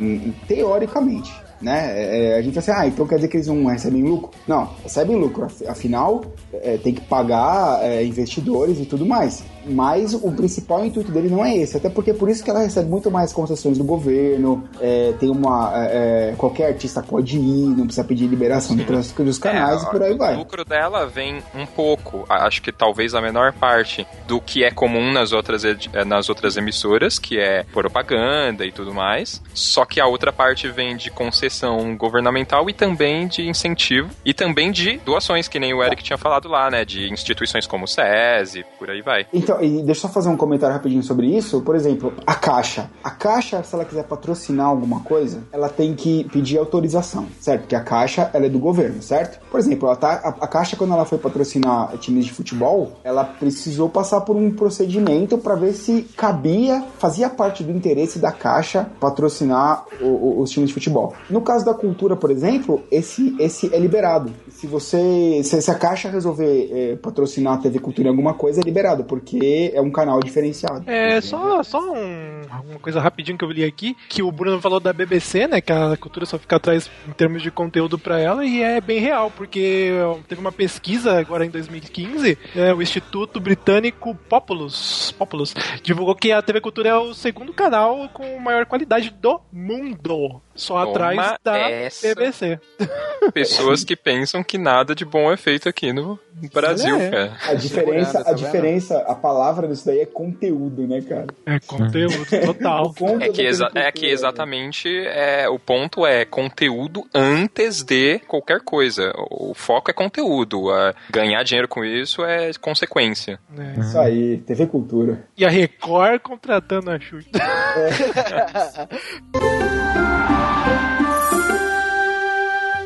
Hum, 0.00 0.32
Teoricamente. 0.48 1.32
Né? 1.60 2.34
É, 2.34 2.38
a 2.38 2.42
gente 2.42 2.54
vai 2.54 2.62
assim, 2.62 2.70
ah, 2.70 2.86
então 2.86 3.06
quer 3.06 3.16
dizer 3.16 3.28
que 3.28 3.36
eles 3.36 3.46
não 3.48 3.64
recebem 3.66 4.02
lucro? 4.02 4.30
Não, 4.46 4.68
recebem 4.82 5.16
lucro. 5.16 5.44
Af- 5.46 5.66
Afinal, 5.68 6.22
é, 6.52 6.76
tem 6.76 6.94
que 6.94 7.00
pagar 7.00 7.80
é, 7.82 8.04
investidores 8.04 8.78
e 8.78 8.84
tudo 8.84 9.04
mais. 9.04 9.42
Mas 9.68 10.14
o 10.14 10.32
principal 10.32 10.84
intuito 10.84 11.10
dele 11.10 11.28
não 11.28 11.44
é 11.44 11.56
esse. 11.56 11.76
Até 11.76 11.88
porque 11.88 12.10
é 12.10 12.14
por 12.14 12.28
isso 12.28 12.42
que 12.42 12.50
ela 12.50 12.60
recebe 12.60 12.88
muito 12.88 13.10
mais 13.10 13.32
concessões 13.32 13.78
do 13.78 13.84
governo. 13.84 14.64
é, 14.80 15.12
tem 15.18 15.30
uma. 15.30 15.72
é, 15.74 16.30
é, 16.30 16.34
qualquer 16.36 16.68
artista 16.68 17.02
pode 17.02 17.36
ir, 17.38 17.66
não 17.76 17.84
precisa 17.84 18.04
pedir 18.04 18.26
liberação 18.26 18.76
dos, 18.76 19.12
dos 19.12 19.38
canais 19.38 19.82
É, 19.82 19.86
e 19.86 19.90
por 19.90 20.02
aí 20.02 20.12
o 20.12 20.18
vai. 20.18 20.36
lucro 20.36 20.64
dela 20.64 21.06
vem 21.06 21.38
um 21.54 21.66
pouco, 21.66 22.24
acho 22.28 22.62
que 22.62 22.72
talvez 22.72 23.14
a 23.14 23.20
menor 23.20 23.52
parte 23.52 24.06
do 24.26 24.40
que 24.40 24.64
é 24.64 24.70
comum 24.70 25.12
nas 25.12 25.32
outras, 25.32 25.64
eh, 25.64 25.76
nas 26.04 26.28
outras 26.28 26.56
emissoras, 26.56 27.18
que 27.18 27.38
é 27.38 27.64
propaganda 27.64 28.64
e 28.64 28.72
tudo 28.72 28.94
mais. 28.94 29.42
Só 29.54 29.84
que 29.84 30.00
a 30.00 30.06
outra 30.06 30.32
parte 30.32 30.68
vem 30.68 30.96
de 30.96 31.10
concessão 31.10 31.96
governamental 31.96 32.68
e 32.68 32.72
também 32.72 33.26
de 33.26 33.48
incentivo 33.48 34.10
e 34.24 34.32
também 34.32 34.70
de 34.70 34.98
doações, 34.98 35.48
que 35.48 35.58
nem 35.58 35.74
o 35.74 35.82
Eric 35.82 36.02
tinha 36.02 36.18
falado 36.18 36.48
lá, 36.48 36.70
né? 36.70 36.84
De 36.84 37.10
instituições 37.12 37.66
como 37.66 37.84
o 37.84 37.88
SESI, 37.88 38.64
por 38.78 38.90
aí 38.90 39.02
vai. 39.02 39.26
Então, 39.32 39.57
e 39.62 39.82
deixa 39.82 39.90
eu 40.00 40.02
só 40.02 40.08
fazer 40.08 40.28
um 40.28 40.36
comentário 40.36 40.74
rapidinho 40.74 41.02
sobre 41.02 41.26
isso. 41.26 41.60
Por 41.62 41.74
exemplo, 41.76 42.12
a 42.26 42.34
Caixa. 42.34 42.90
A 43.02 43.10
Caixa, 43.10 43.62
se 43.62 43.74
ela 43.74 43.84
quiser 43.84 44.04
patrocinar 44.04 44.66
alguma 44.66 45.00
coisa, 45.00 45.40
ela 45.52 45.68
tem 45.68 45.94
que 45.94 46.24
pedir 46.32 46.58
autorização, 46.58 47.26
certo? 47.40 47.62
Porque 47.62 47.74
a 47.76 47.80
Caixa, 47.82 48.30
ela 48.32 48.46
é 48.46 48.48
do 48.48 48.58
governo, 48.58 49.02
certo? 49.02 49.40
Por 49.50 49.58
exemplo, 49.60 49.94
tá, 49.96 50.20
a, 50.24 50.44
a 50.44 50.46
Caixa, 50.46 50.76
quando 50.76 50.92
ela 50.92 51.04
foi 51.04 51.18
patrocinar 51.18 51.96
times 51.98 52.24
de 52.26 52.32
futebol, 52.32 52.92
ela 53.04 53.24
precisou 53.24 53.88
passar 53.88 54.20
por 54.22 54.36
um 54.36 54.50
procedimento 54.50 55.38
para 55.38 55.54
ver 55.54 55.72
se 55.72 56.02
cabia, 56.16 56.84
fazia 56.98 57.28
parte 57.28 57.62
do 57.64 57.70
interesse 57.72 58.18
da 58.18 58.32
Caixa 58.32 58.88
patrocinar 59.00 59.84
o- 60.00 60.06
o- 60.06 60.40
os 60.40 60.50
times 60.50 60.68
de 60.68 60.74
futebol. 60.74 61.14
No 61.28 61.40
caso 61.40 61.64
da 61.64 61.74
cultura, 61.74 62.14
por 62.16 62.30
exemplo, 62.30 62.82
esse, 62.90 63.34
esse 63.38 63.74
é 63.74 63.78
liberado. 63.78 64.30
Se 64.58 64.66
você, 64.66 65.40
se, 65.44 65.62
se 65.62 65.70
a 65.70 65.74
Caixa 65.76 66.10
resolver 66.10 66.68
eh, 66.72 66.96
patrocinar 66.96 67.54
a 67.54 67.58
TV 67.58 67.78
Cultura 67.78 68.08
em 68.08 68.10
alguma 68.10 68.34
coisa, 68.34 68.60
é 68.60 68.64
liberado, 68.64 69.04
porque 69.04 69.70
é 69.72 69.80
um 69.80 69.88
canal 69.88 70.18
diferenciado. 70.18 70.82
É, 70.90 71.20
só, 71.20 71.62
só 71.62 71.78
um- 71.80 72.40
uma 72.68 72.80
coisa 72.80 72.98
rapidinho 73.00 73.38
que 73.38 73.44
eu 73.44 73.50
li 73.52 73.62
aqui, 73.64 73.96
que 74.08 74.20
o 74.20 74.32
Bruno 74.32 74.60
falou 74.60 74.80
da 74.80 74.92
BBC, 74.92 75.46
né, 75.46 75.60
que 75.60 75.70
a 75.72 75.96
cultura 75.96 76.26
só 76.26 76.36
fica 76.40 76.56
atrás 76.56 76.90
em 77.08 77.12
termos 77.12 77.40
de 77.40 77.52
conteúdo 77.52 78.00
pra 78.00 78.18
ela, 78.18 78.44
e 78.44 78.60
é 78.60 78.80
bem 78.80 78.98
real, 78.98 79.30
porque 79.30 79.92
teve 80.28 80.40
uma 80.40 80.50
pesquisa 80.50 81.20
agora 81.20 81.46
em 81.46 81.50
2015, 81.50 82.36
né, 82.56 82.74
o 82.74 82.82
Instituto 82.82 83.38
Britânico 83.38 84.12
Populus, 84.28 85.12
Populus 85.16 85.54
divulgou 85.84 86.16
que 86.16 86.32
a 86.32 86.42
TV 86.42 86.60
Cultura 86.60 86.88
é 86.88 86.96
o 86.96 87.14
segundo 87.14 87.52
canal 87.52 88.08
com 88.12 88.40
maior 88.40 88.66
qualidade 88.66 89.14
do 89.22 89.40
mundo, 89.52 90.40
só 90.58 90.84
Toma 90.84 90.90
atrás 90.90 91.34
da 91.42 91.56
essa. 91.56 92.14
BBC. 92.14 92.60
Pessoas 93.32 93.84
que 93.84 93.96
pensam 93.96 94.42
que 94.42 94.58
nada 94.58 94.94
de 94.94 95.04
bom 95.04 95.30
é 95.32 95.36
feito 95.36 95.68
aqui 95.68 95.92
no 95.92 96.18
Brasil, 96.52 96.96
É. 96.96 97.10
cara. 97.10 97.32
A 97.48 97.54
diferença, 97.54 98.12
tá 98.12 98.20
a 98.30 98.32
vendo? 98.32 98.44
diferença, 98.44 98.98
a 99.06 99.14
palavra 99.14 99.66
disso 99.68 99.86
daí 99.86 100.00
é 100.00 100.06
conteúdo, 100.06 100.86
né, 100.86 101.00
cara? 101.02 101.26
É 101.46 101.58
conteúdo 101.60 102.24
total. 102.46 102.94
É 103.20 103.28
que, 103.28 103.42
exa- 103.42 103.70
é 103.74 103.90
que 103.92 104.06
exatamente 104.06 104.88
é, 105.06 105.48
o 105.48 105.58
ponto 105.58 106.06
é 106.06 106.24
conteúdo 106.24 107.04
antes 107.14 107.82
de 107.82 108.18
qualquer 108.20 108.60
coisa. 108.60 109.12
O 109.30 109.52
foco 109.54 109.90
é 109.90 109.94
conteúdo. 109.94 110.70
a- 110.70 110.94
ganhar 111.10 111.42
dinheiro 111.42 111.68
com 111.68 111.84
isso 111.84 112.24
é 112.24 112.50
consequência. 112.60 113.38
É. 113.56 113.80
Isso 113.80 113.98
aí, 113.98 114.38
TV 114.38 114.66
Cultura. 114.66 115.24
E 115.36 115.44
a 115.44 115.48
Record 115.50 116.20
contratando 116.20 116.90
a 116.90 116.98
Xuxa. 116.98 117.28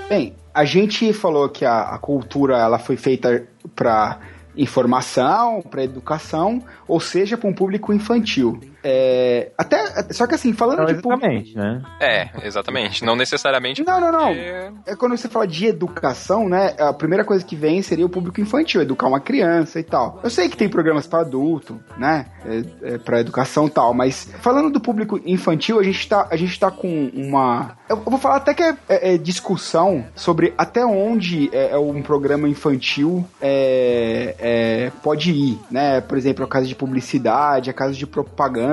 Bem, 0.09 0.35
a 0.53 0.65
gente 0.65 1.13
falou 1.13 1.49
que 1.49 1.65
a, 1.65 1.83
a 1.83 1.99
cultura 1.99 2.59
ela 2.59 2.79
foi 2.79 2.97
feita 2.97 3.47
para 3.75 4.19
informação, 4.57 5.63
para 5.63 5.83
educação, 5.83 6.63
ou 6.87 7.01
seja, 7.01 7.39
para 7.39 7.49
um 7.49 7.55
público 7.55 7.93
infantil. 7.93 8.61
É, 8.85 9.51
até, 9.57 10.13
só 10.13 10.27
que 10.27 10.35
assim, 10.35 10.53
falando 10.53 10.79
Não 10.81 10.87
de 10.87 10.95
público, 10.95 11.25
exatamente, 11.25 11.57
né? 11.57 11.83
É, 12.01 12.29
exatamente. 12.47 13.05
Não 13.05 13.15
necessariamente. 13.17 13.85
Não, 13.85 14.01
não, 14.01 14.13
não. 14.13 14.27
porque- 14.29 14.73
É 14.87 14.97
quando 14.97 15.17
você 15.17 15.29
fala 15.29 15.47
de 15.47 15.67
educação, 15.67 16.49
né? 16.49 16.75
A 16.79 16.93
primeira 16.93 17.25
coisa 17.25 17.45
que 17.45 17.55
vem 17.55 17.81
seria 17.83 18.05
o 18.05 18.09
público 18.09 18.41
infantil, 18.41 18.83
educar 18.83 19.07
uma 19.07 19.21
criança 19.21 19.79
e 19.79 19.83
tal. 19.85 20.21
Eu 20.23 20.31
sei 20.31 20.49
que 20.49 20.57
tem 20.57 20.69
programas 20.69 21.07
para 21.07 21.21
adulto, 21.21 21.79
né? 21.97 22.27
É, 22.45 22.95
é, 22.95 22.99
para 22.99 23.21
educação 23.21 23.67
e 23.67 23.71
tal, 23.71 23.95
mas 23.95 24.29
falando 24.41 24.71
do 24.71 24.81
público 24.81 25.21
infantil, 25.25 25.79
a 25.79 25.83
gente 25.83 26.09
tá, 26.09 26.27
a 26.31 26.37
gente 26.37 26.59
tá 26.59 26.71
com 26.71 27.11
uma. 27.15 27.77
Eu, 27.89 27.97
eu 27.99 28.11
vou 28.11 28.19
falar 28.19 28.37
até 28.37 28.53
que 28.55 28.63
é, 28.63 28.77
é- 28.89 29.15
é 29.15 29.19
discussão 29.19 30.05
sobre 30.15 30.53
até 30.59 30.85
onde 30.85 31.49
é, 31.53 31.71
é 31.73 31.79
um 31.79 32.03
programa 32.03 32.49
infantil 32.49 33.25
é, 33.41 34.35
é, 34.39 34.93
pode 35.03 35.31
ir, 35.31 35.59
né? 35.71 36.01
Por 36.01 36.19
exemplo, 36.19 36.45
a 36.45 36.49
casa 36.49 36.67
de 36.67 36.75
publicidade, 36.75 37.71
a 37.71 37.73
casa 37.73 37.93
de 37.95 38.07
propaganda. 38.07 38.72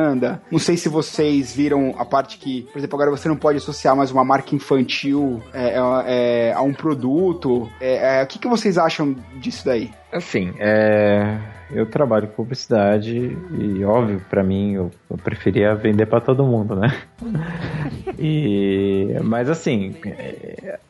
Não 0.52 0.60
sei 0.60 0.78
se 0.78 0.89
vocês 0.89 1.54
viram 1.54 1.95
a 1.97 2.06
parte 2.06 2.38
que, 2.38 2.64
por 2.72 2.78
exemplo, 2.78 2.95
agora 2.95 3.12
você 3.12 3.28
não 3.28 3.36
pode 3.36 3.58
associar 3.58 3.95
mais 3.95 4.12
uma 4.12 4.24
marca 4.24 4.56
infantil 4.56 5.41
é, 5.54 5.76
é, 5.76 5.80
é, 6.08 6.54
a 6.54 6.62
um 6.62 6.74
produto. 6.74 7.70
É, 7.80 8.20
é, 8.20 8.24
o 8.24 8.28
que, 8.28 8.39
que 8.39 8.47
vocês 8.47 8.78
acham 8.78 9.16
disso 9.36 9.66
daí? 9.66 9.91
Assim, 10.12 10.54
é, 10.58 11.38
eu 11.72 11.86
trabalho 11.86 12.28
com 12.28 12.36
publicidade 12.36 13.38
e, 13.52 13.84
óbvio, 13.84 14.22
pra 14.30 14.43
mim, 14.43 14.74
eu, 14.74 14.91
eu 15.10 15.18
preferia 15.18 15.76
vender 15.76 16.08
pra 16.08 16.20
todo 16.20 16.43
mundo, 16.45 16.76
né? 16.76 16.95
E, 18.22 19.16
mas 19.24 19.50
assim, 19.50 19.95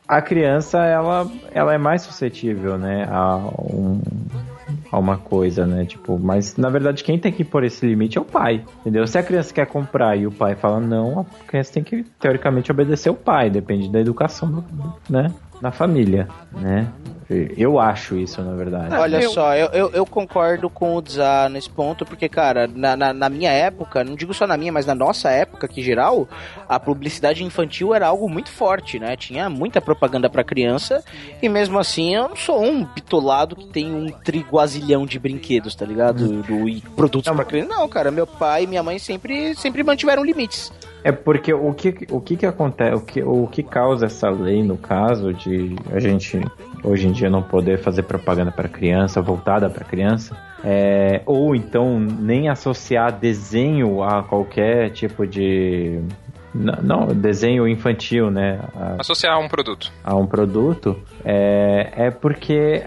a 0.08 0.20
criança 0.20 0.84
ela, 0.84 1.30
ela 1.52 1.72
é 1.72 1.78
mais 1.78 2.02
suscetível, 2.02 2.76
né, 2.76 3.06
a, 3.08 3.36
um, 3.36 4.00
a 4.90 4.98
uma 4.98 5.16
coisa, 5.16 5.66
né? 5.66 5.84
Tipo, 5.84 6.18
mas 6.18 6.56
na 6.56 6.68
verdade 6.68 7.04
quem 7.04 7.18
tem 7.18 7.32
que 7.32 7.44
pôr 7.44 7.64
esse 7.64 7.86
limite 7.86 8.18
é 8.18 8.20
o 8.20 8.24
pai, 8.24 8.64
entendeu? 8.80 9.06
Se 9.06 9.18
a 9.18 9.22
criança 9.22 9.54
quer 9.54 9.66
comprar 9.66 10.16
e 10.16 10.26
o 10.26 10.32
pai 10.32 10.54
fala 10.54 10.80
não, 10.80 11.20
a 11.20 11.44
criança 11.46 11.72
tem 11.72 11.82
que 11.82 12.04
teoricamente 12.18 12.70
obedecer 12.70 13.10
o 13.10 13.14
pai, 13.14 13.50
depende 13.50 13.88
da 13.88 14.00
educação, 14.00 14.64
né? 15.08 15.32
Na 15.60 15.70
família, 15.70 16.26
né? 16.52 16.88
Eu 17.56 17.78
acho 17.78 18.16
isso, 18.16 18.42
na 18.42 18.54
verdade. 18.54 18.92
Olha 18.94 19.28
só, 19.28 19.54
eu, 19.54 19.68
eu, 19.68 19.90
eu 19.90 20.04
concordo 20.04 20.68
com 20.68 20.96
o 20.96 21.00
Dzá 21.00 21.48
nesse 21.48 21.70
ponto, 21.70 22.04
porque, 22.04 22.28
cara, 22.28 22.66
na, 22.66 22.96
na, 22.96 23.12
na 23.12 23.28
minha 23.28 23.52
época, 23.52 24.02
não 24.02 24.16
digo 24.16 24.34
só 24.34 24.48
na 24.48 24.56
minha, 24.56 24.72
mas 24.72 24.84
na 24.84 24.96
nossa 24.96 25.30
época, 25.30 25.68
que 25.68 25.80
geral, 25.80 26.28
a 26.68 26.80
publicidade 26.80 27.44
infantil 27.44 27.94
era 27.94 28.08
algo 28.08 28.28
muito 28.28 28.50
forte, 28.50 28.98
né? 28.98 29.16
Tinha 29.16 29.48
muita 29.48 29.80
propaganda 29.80 30.28
pra 30.28 30.42
criança, 30.42 31.04
e 31.40 31.48
mesmo 31.48 31.78
assim 31.78 32.16
eu 32.16 32.30
não 32.30 32.36
sou 32.36 32.60
um 32.60 32.84
bitolado 32.84 33.54
que 33.54 33.66
tem 33.68 33.94
um 33.94 34.10
triguazilhão 34.10 35.06
de 35.06 35.18
brinquedos, 35.18 35.76
tá 35.76 35.86
ligado? 35.86 36.42
Do, 36.42 36.68
e 36.68 36.80
produtos 36.80 37.32
pra 37.32 37.44
criança. 37.44 37.68
Não, 37.68 37.88
cara, 37.88 38.10
meu 38.10 38.26
pai 38.26 38.64
e 38.64 38.66
minha 38.66 38.82
mãe 38.82 38.98
sempre, 38.98 39.54
sempre 39.54 39.84
mantiveram 39.84 40.24
limites. 40.24 40.72
É 41.02 41.12
porque 41.12 41.52
o 41.52 41.72
que, 41.72 42.06
o 42.10 42.20
que 42.20 42.36
que 42.36 42.46
acontece, 42.46 42.94
o 42.94 43.00
que, 43.00 43.22
o 43.22 43.46
que 43.46 43.62
causa 43.62 44.06
essa 44.06 44.28
lei, 44.28 44.62
no 44.62 44.76
caso, 44.76 45.32
de 45.32 45.74
a 45.92 45.98
gente 45.98 46.38
hoje 46.82 47.06
em 47.08 47.12
dia 47.12 47.28
não 47.30 47.42
poder 47.42 47.78
fazer 47.78 48.02
propaganda 48.04 48.50
para 48.50 48.68
criança, 48.68 49.20
voltada 49.20 49.68
para 49.70 49.84
criança, 49.84 50.36
é, 50.64 51.22
ou 51.26 51.54
então 51.54 51.98
nem 52.00 52.48
associar 52.48 53.12
desenho 53.12 54.02
a 54.02 54.22
qualquer 54.22 54.90
tipo 54.90 55.26
de. 55.26 56.00
Não, 56.52 57.06
desenho 57.14 57.68
infantil, 57.68 58.28
né? 58.30 58.58
A- 58.74 58.96
Associar 58.98 59.34
a 59.36 59.38
um 59.38 59.48
produto. 59.48 59.92
a 60.02 60.16
um 60.16 60.26
produto 60.26 60.96
é, 61.24 61.92
é 61.96 62.10
porque 62.10 62.82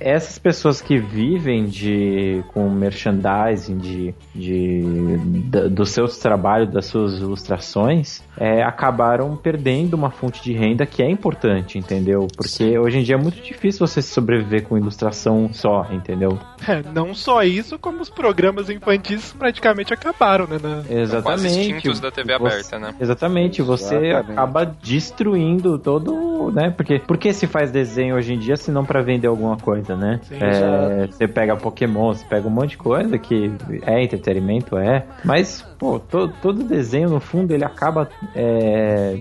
essas 0.00 0.38
pessoas 0.38 0.80
que 0.80 0.98
vivem 0.98 1.66
de 1.66 2.42
com 2.54 2.68
merchandising 2.70 3.78
de, 3.78 4.14
de 4.34 4.82
da- 5.50 5.68
dos 5.68 5.90
seus 5.90 6.18
trabalhos 6.18 6.70
das 6.72 6.86
suas 6.86 7.18
ilustrações 7.18 8.22
é, 8.38 8.62
acabaram 8.62 9.36
perdendo 9.36 9.94
uma 9.94 10.10
fonte 10.10 10.42
de 10.42 10.52
renda 10.52 10.84
que 10.86 11.02
é 11.02 11.10
importante 11.10 11.78
entendeu 11.78 12.26
porque 12.36 12.78
hoje 12.78 12.98
em 12.98 13.02
dia 13.02 13.14
é 13.14 13.18
muito 13.18 13.40
difícil 13.42 13.86
você 13.86 14.00
sobreviver 14.02 14.62
com 14.64 14.76
ilustração 14.78 15.50
só 15.52 15.86
entendeu 15.90 16.38
É, 16.66 16.82
não 16.94 17.14
só 17.14 17.42
isso, 17.42 17.78
como 17.78 18.00
os 18.00 18.10
programas 18.10 18.70
infantis 18.70 19.32
praticamente 19.38 19.92
acabaram, 19.92 20.46
né? 20.46 20.58
na- 20.62 20.82
exatamente 20.88 21.22
Quase 21.22 21.46
extintos 21.60 22.00
da 22.00 22.10
TV 22.10 22.38
Você- 22.38 22.46
aberta, 22.46 22.78
né? 22.78 22.94
Exatamente, 23.00 23.62
você 23.62 23.94
Exatamente. 23.96 24.32
acaba 24.32 24.64
destruindo 24.82 25.78
todo, 25.78 26.50
né? 26.52 26.70
Porque 26.70 26.98
por 26.98 27.16
que 27.18 27.32
se 27.32 27.46
faz 27.46 27.70
desenho 27.70 28.16
hoje 28.16 28.34
em 28.34 28.38
dia 28.38 28.56
se 28.56 28.70
não 28.70 28.84
para 28.84 29.02
vender 29.02 29.26
alguma 29.26 29.56
coisa, 29.56 29.65
né? 29.96 30.20
Sim, 30.22 30.38
É, 30.40 31.06
você 31.10 31.26
pega 31.28 31.56
Pokémon, 31.56 32.12
você 32.14 32.24
pega 32.24 32.46
um 32.46 32.50
monte 32.50 32.70
de 32.70 32.76
coisa 32.78 33.18
que 33.18 33.50
é 33.82 34.02
entretenimento, 34.02 34.76
é, 34.76 35.04
mas 35.24 35.62
pô, 35.78 35.98
to- 35.98 36.28
todo 36.40 36.62
desenho 36.62 37.08
no 37.10 37.20
fundo 37.20 37.52
ele 37.52 37.64
acaba 37.64 38.08
é, 38.34 39.20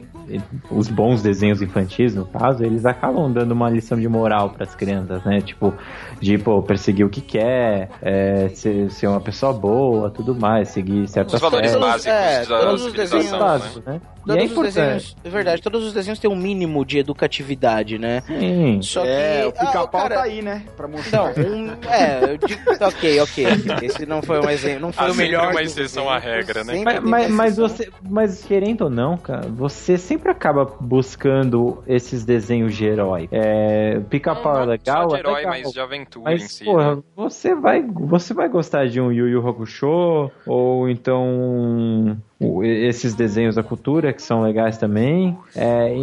os 0.71 0.87
bons 0.87 1.21
desenhos 1.21 1.61
infantis, 1.61 2.15
no 2.15 2.25
caso, 2.25 2.63
eles 2.63 2.85
acabam 2.85 3.31
dando 3.31 3.51
uma 3.51 3.69
lição 3.69 3.99
de 3.99 4.07
moral 4.07 4.49
para 4.51 4.63
as 4.63 4.75
crianças, 4.75 5.23
né? 5.23 5.41
Tipo, 5.41 5.73
de 6.19 6.37
pô, 6.37 6.61
perseguir 6.61 7.05
o 7.05 7.09
que 7.09 7.21
quer, 7.21 7.89
é, 8.01 8.49
ser, 8.49 8.89
ser 8.91 9.07
uma 9.07 9.21
pessoa 9.21 9.53
boa, 9.53 10.09
tudo 10.09 10.33
mais, 10.35 10.69
seguir 10.69 11.07
certas 11.07 11.33
Os 11.35 11.39
valores 11.41 11.71
regras. 11.71 11.89
básicos 11.91 12.13
É, 12.13 12.45
da 12.45 12.59
todos 12.59 12.85
os 12.85 12.93
desenhos- 12.93 13.31
né? 13.31 13.37
Básico, 13.39 13.83
né? 13.85 14.01
E 14.25 14.27
Todos 14.27 14.41
é 14.41 14.45
os 14.45 14.51
importante. 14.51 14.73
desenhos, 14.75 15.15
é 15.23 15.29
verdade, 15.29 15.61
todos 15.61 15.83
os 15.85 15.93
desenhos 15.93 16.17
têm 16.17 16.31
um 16.31 16.35
mínimo 16.35 16.83
de 16.83 16.97
educatividade, 16.97 17.99
né? 17.99 18.23
Sim. 18.25 18.81
Só 18.81 19.01
que, 19.01 19.07
É, 19.07 19.45
o 19.45 19.49
ah, 19.49 19.51
pica-pau 19.51 20.01
cara, 20.01 20.15
tá 20.15 20.21
aí, 20.23 20.41
né? 20.41 20.63
Pra 20.75 20.87
mostrar. 20.87 21.31
Não, 21.35 21.45
um, 21.45 21.71
é, 21.91 22.31
eu 22.31 22.37
digo, 22.39 22.59
ok, 22.81 23.19
ok. 23.21 23.45
Esse 23.83 24.05
não 24.07 24.23
foi 24.23 24.39
um 24.39 24.49
exemplo, 24.49 24.79
não 24.79 24.91
foi 24.91 25.07
Há 25.07 25.11
o 25.11 25.15
melhor. 25.15 25.51
uma 25.51 25.61
exceção 25.61 26.09
à 26.09 26.17
regra, 26.17 26.63
né? 26.63 26.81
Mas, 26.83 27.03
mas, 27.03 27.29
mas 27.31 27.57
você, 27.57 27.89
mas 28.09 28.43
querendo 28.43 28.85
ou 28.85 28.89
não, 28.89 29.15
cara, 29.15 29.47
você 29.47 29.95
sempre 29.95 30.14
acaba 30.31 30.65
buscando 30.79 31.83
esses 31.87 32.25
desenhos 32.25 32.75
de 32.75 32.85
herói. 32.85 33.27
É, 33.31 33.99
Pica-pau 34.09 34.61
é 34.61 34.65
legal, 34.65 35.03
Só 35.03 35.07
de 35.09 35.15
é 35.15 35.19
herói, 35.19 35.35
legal. 35.35 35.51
mas 35.51 35.71
de 35.71 35.79
aventura 35.79 36.31
Mas, 36.31 36.43
em 36.43 36.47
si. 36.47 36.65
porra, 36.65 36.95
né? 36.97 37.03
você 37.15 37.55
vai, 37.55 37.81
você 37.81 38.33
vai 38.33 38.49
gostar 38.49 38.87
de 38.87 38.99
um 38.99 39.11
Yu 39.11 39.27
Yu 39.27 39.47
Hakusho 39.47 40.31
ou 40.45 40.89
então 40.89 42.17
esses 42.63 43.13
desenhos 43.13 43.55
da 43.55 43.63
cultura 43.63 44.11
que 44.11 44.21
são 44.21 44.41
legais 44.41 44.77
também. 44.77 45.37
É, 45.55 45.93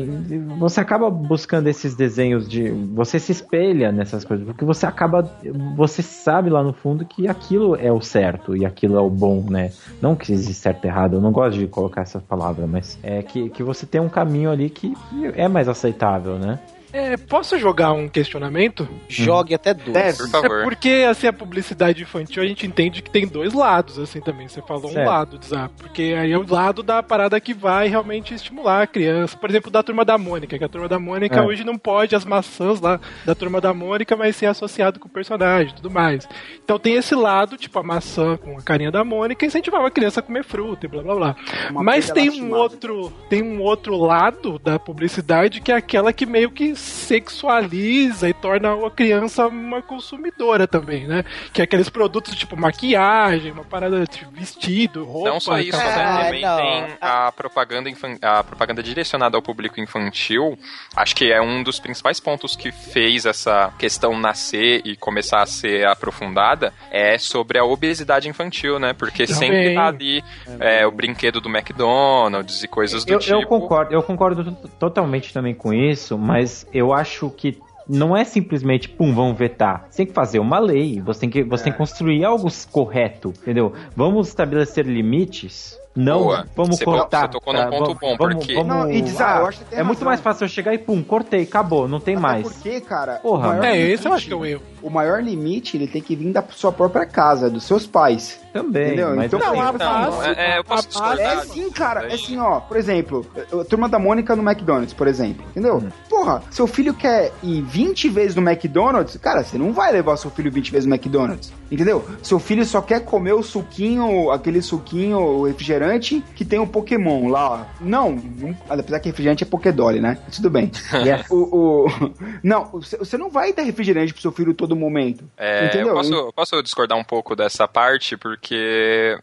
você 0.59 0.81
acaba 0.81 1.11
buscando 1.11 1.69
esses 1.69 1.95
desenhos 1.95 2.49
de, 2.49 2.71
você 2.71 3.19
se 3.19 3.33
espelha 3.33 3.93
nessas 3.93 4.25
coisas 4.25 4.47
porque 4.47 4.65
você 4.65 4.87
acaba, 4.87 5.31
você 5.77 6.03
sabe 6.03 6.49
lá 6.49 6.63
no 6.63 6.73
fundo 6.73 7.05
que 7.05 7.29
aquilo 7.29 7.77
é 7.77 7.93
o 7.93 8.01
certo 8.01 8.57
e 8.57 8.65
aquilo 8.65 8.97
é 8.97 9.01
o 9.01 9.11
bom, 9.11 9.45
né? 9.49 9.73
Não 10.01 10.17
que 10.17 10.33
existe 10.33 10.55
certo 10.55 10.85
e 10.85 10.89
errado. 10.89 11.17
Eu 11.17 11.21
não 11.21 11.33
gosto 11.33 11.59
de 11.59 11.67
colocar 11.67 12.03
essa 12.03 12.19
palavra, 12.19 12.67
mas 12.67 12.99
é 13.03 13.23
que, 13.23 13.51
que 13.51 13.63
você 13.63 13.85
tem 13.85 14.01
um 14.01 14.09
caminho 14.09 14.51
ali 14.51 14.71
que 14.71 14.95
é 15.35 15.49
mais 15.49 15.69
aceitável, 15.69 16.39
né? 16.39 16.59
É, 16.93 17.17
posso 17.17 17.59
jogar 17.59 17.93
um 17.93 18.09
questionamento? 18.09 18.89
Jogue 19.09 19.55
até 19.55 19.73
dois. 19.73 20.19
Por 20.19 20.29
favor. 20.29 20.61
É 20.61 20.63
porque, 20.65 21.07
assim, 21.09 21.27
a 21.27 21.33
publicidade 21.33 22.03
infantil 22.03 22.43
a 22.43 22.47
gente 22.47 22.67
entende 22.67 23.01
que 23.03 23.11
tem 23.11 23.27
dois 23.27 23.53
lados, 23.55 23.99
assim, 23.99 24.21
também. 24.21 24.47
Você 24.49 24.61
falou 24.63 24.91
um 24.91 24.95
Certo. 24.95 25.07
lado, 25.09 25.41
Zap. 25.45 25.73
Porque 25.79 26.15
aí 26.19 26.31
é 26.33 26.39
o 26.39 26.47
lado 26.47 26.83
da 26.83 27.03
parada 27.03 27.41
que 27.41 27.55
vai 27.55 27.89
realmente 27.89 28.35
estimular 28.35 28.83
a 28.83 28.87
criança. 28.87 29.37
Por 29.37 29.49
exemplo, 29.49 29.71
da 29.71 29.83
Turma 29.83 30.05
da 30.05 30.19
Mônica, 30.19 30.59
que 30.59 30.65
a 30.65 30.69
Turma 30.69 30.89
da 30.89 30.99
Mônica 30.99 31.37
É. 31.41 31.43
hoje 31.43 31.65
não 31.65 31.79
pode 31.79 32.15
as 32.15 32.25
maçãs 32.25 32.81
lá 32.81 33.01
da 33.25 33.35
Turma 33.35 33.61
da 33.61 33.73
Mônica, 33.73 34.15
mas 34.17 34.37
ser 34.37 34.47
associado 34.47 35.01
com 35.01 35.09
o 35.09 35.11
personagem 35.11 35.73
e 35.73 35.77
tudo 35.77 35.91
mais. 35.91 36.29
Então 36.63 36.79
tem 36.79 36.95
esse 36.97 37.15
lado, 37.15 37.57
tipo, 37.57 37.79
a 37.79 37.83
maçã 37.83 38.37
com 38.37 38.59
a 38.59 38.63
carinha 38.63 38.91
da 38.91 39.03
Mônica, 39.05 39.47
incentivava 39.47 39.87
a 39.87 39.91
criança 39.91 40.21
a 40.21 40.23
comer 40.23 40.45
fruta 40.45 40.87
e 40.87 40.89
blá 40.89 41.03
blá 41.03 41.15
blá. 41.15 41.37
Uma 41.71 41.83
mas 41.83 42.11
tem 42.11 42.31
um 42.43 42.53
outro 42.55 43.11
tem 43.31 43.43
um 43.43 43.61
outro 43.63 43.97
lado 43.97 44.59
da 44.59 44.79
publicidade 44.79 45.61
que 45.61 45.73
é 45.73 45.77
aquela 45.77 46.13
que 46.13 46.27
meio 46.27 46.51
que 46.51 46.75
sexualiza 46.83 48.29
e 48.29 48.33
torna 48.35 48.75
a 48.87 48.91
criança 48.91 49.47
uma 49.47 49.81
consumidora 49.83 50.67
também, 50.67 51.07
né? 51.07 51.25
Que 51.53 51.61
é 51.61 51.65
aqueles 51.65 51.89
produtos 51.89 52.35
tipo 52.35 52.57
maquiagem, 52.57 53.53
uma 53.53 53.65
parada 53.65 54.05
de 54.05 54.25
vestido, 54.33 55.05
roupa. 55.05 55.31
Não 55.31 55.41
só 55.41 55.59
isso, 55.59 55.77
né? 55.79 55.85
Ah, 55.95 56.25
Também 56.25 56.43
não. 56.43 56.57
tem 56.57 56.87
a 57.01 57.33
propaganda, 57.33 57.91
a 58.23 58.45
propaganda 58.45 58.83
direcionada 58.83 59.37
ao 59.37 59.43
público 59.43 59.81
infantil. 59.81 60.59
Acho 60.97 61.15
que 61.15 61.31
é 61.33 61.41
um 61.41 61.63
dos 61.63 61.79
principais 61.79 62.19
pontos 62.21 62.57
que 62.57 62.73
fez 62.73 63.27
essa 63.27 63.73
questão 63.79 64.19
nascer 64.19 64.83
e 64.85 64.97
começar 64.97 65.43
a 65.43 65.47
ser 65.47 65.87
aprofundada 65.87 66.73
é 66.91 67.17
sobre 67.19 67.59
a 67.59 67.65
obesidade 67.65 68.29
infantil, 68.29 68.79
né? 68.79 68.93
Porque 68.93 69.27
Também. 69.27 69.41
sempre 69.49 69.75
tá 69.75 69.87
ali 69.87 70.25
é, 70.61 70.87
o 70.87 70.91
brinquedo 70.91 71.41
do 71.41 71.49
McDonald's 71.49 72.63
e 72.63 72.69
coisas 72.69 73.05
do 73.05 73.13
eu, 73.13 73.19
tipo. 73.19 73.33
eu 73.35 73.47
concordo, 73.47 73.93
eu 73.95 74.03
concordo 74.03 74.45
to- 74.53 74.69
totalmente 74.79 75.33
também 75.33 75.55
com 75.55 75.73
isso, 75.73 76.19
mas 76.19 76.67
eu 76.73 76.93
acho 76.93 77.31
que 77.31 77.59
não 77.89 78.17
é 78.17 78.25
simplesmente, 78.25 78.89
pum, 78.89 79.13
vamos 79.15 79.37
vetar. 79.37 79.87
Você 79.91 79.99
tem 79.99 80.07
que 80.07 80.13
fazer 80.13 80.39
uma 80.39 80.59
lei, 80.59 81.01
você 81.01 81.21
tem 81.21 81.31
que, 81.31 81.43
você 81.43 81.65
tem 81.65 81.73
que 81.73 81.79
construir 81.79 82.25
algo 82.25 82.49
correto, 82.71 83.31
entendeu? 83.43 83.73
Vamos 83.97 84.29
estabelecer 84.29 84.87
limites. 84.87 85.77
Não, 85.95 86.21
Boa. 86.21 86.47
vamos 86.57 86.79
Você 86.79 86.85
cortar. 86.87 87.23
você 87.27 87.33
tocou 87.33 87.53
num 87.53 87.69
ponto 87.69 87.95
bom, 88.01 88.17
vamos- 88.17 88.35
porque- 88.37 88.55
vamos- 88.55 88.69
Não, 88.75 88.91
e 88.91 89.03
diz, 89.03 89.21
ah, 89.21 89.41
eu 89.41 89.47
acho 89.47 89.59
que 89.59 89.65
tem 89.67 89.79
é 89.81 89.83
muito 89.83 90.03
mais 90.07 90.21
fácil 90.21 90.45
eu 90.45 90.49
chegar 90.49 90.73
e 90.73 90.79
pum, 90.79 91.03
cortei, 91.03 91.43
acabou, 91.43 91.87
não 91.87 92.01
tem 92.01 92.15
Até 92.15 92.23
mais. 92.23 92.43
porque, 92.45 92.81
cara, 92.81 93.17
Porra, 93.17 93.49
o 93.49 93.51
maior 93.51 93.65
É, 93.65 93.73
limite, 93.77 93.93
esse 93.93 94.09
eu 94.09 94.13
acho 94.15 94.27
que 94.27 94.33
é 94.33 94.37
o 94.37 94.47
erro. 94.47 94.63
o 94.83 94.89
maior 94.89 95.23
limite 95.23 95.77
ele 95.77 95.87
tem 95.87 96.01
que 96.01 96.17
vir 96.17 96.33
da 96.33 96.43
sua 96.51 96.73
própria 96.73 97.05
casa, 97.05 97.51
dos 97.51 97.65
seus 97.65 97.87
pais. 97.87 98.41
Também, 98.53 98.87
Entendeu? 98.89 99.15
mas 99.17 99.27
Então, 99.27 99.41
assim, 99.41 99.49
não, 99.57 99.61
a 99.63 99.73
Não, 99.73 100.11
Não, 100.13 100.23
é, 100.25 100.35
é, 100.55 100.59
eu 100.59 100.65
posso 100.65 100.87
a- 100.87 100.89
discordar. 100.89 101.21
É 101.39 101.41
sim, 101.47 101.71
cara. 101.71 102.11
É 102.11 102.15
assim, 102.15 102.39
ó. 102.39 102.61
Por 102.61 102.77
exemplo, 102.77 103.27
a 103.61 103.65
turma 103.65 103.89
da 103.89 103.99
Mônica 103.99 104.35
no 104.37 104.43
McDonald's, 104.43 104.93
por 104.93 105.07
exemplo. 105.07 105.45
Entendeu? 105.51 105.77
Hum. 105.79 105.89
Porra, 106.09 106.43
seu 106.51 106.67
filho 106.67 106.93
quer 106.95 107.33
ir 107.43 107.63
20 107.63 108.09
vezes 108.09 108.35
no 108.37 108.43
McDonald's, 108.43 109.17
cara, 109.17 109.43
você 109.43 109.57
não 109.57 109.73
vai 109.73 109.91
levar 109.93 110.17
seu 110.17 110.31
filho 110.31 110.51
20 110.53 110.71
vezes 110.71 110.87
no 110.87 110.95
McDonald's. 110.95 111.53
Entendeu? 111.71 112.05
Seu 112.23 112.39
filho 112.39 112.65
só 112.67 112.83
quer 112.83 113.01
comer 113.05 113.33
o 113.33 113.43
suquinho, 113.43 114.31
aquele 114.31 114.61
suquinho, 114.61 115.19
o 115.19 115.47
refrigerante 115.47 116.23
que 116.37 116.45
tem 116.45 116.59
o 116.59 116.67
Pokémon 116.67 117.29
lá, 117.29 117.51
ó. 117.51 117.61
Não, 117.81 118.11
não- 118.13 118.57
apesar 118.69 119.01
que 119.01 119.09
refrigerante 119.09 119.45
é 119.45 119.47
Pokédole, 119.47 120.01
né? 120.01 120.19
Tudo 120.35 120.51
bem. 120.51 120.71
Yes. 121.03 121.27
O, 121.31 121.87
o- 121.87 122.13
Não, 122.43 122.65
você 122.73 123.17
não 123.17 123.31
vai 123.31 123.53
dar 123.53 123.63
refrigerante 123.63 124.13
pro 124.13 124.21
seu 124.23 124.33
filho 124.33 124.53
todo 124.55 124.75
momento. 124.77 125.25
É, 125.37 125.67
entendeu? 125.67 125.89
eu 125.89 125.95
posso, 125.95 126.33
posso 126.35 126.63
discordar 126.63 126.99
um 126.99 127.05
pouco 127.05 127.35
dessa 127.35 127.67
parte, 127.67 128.17
porque 128.17 128.42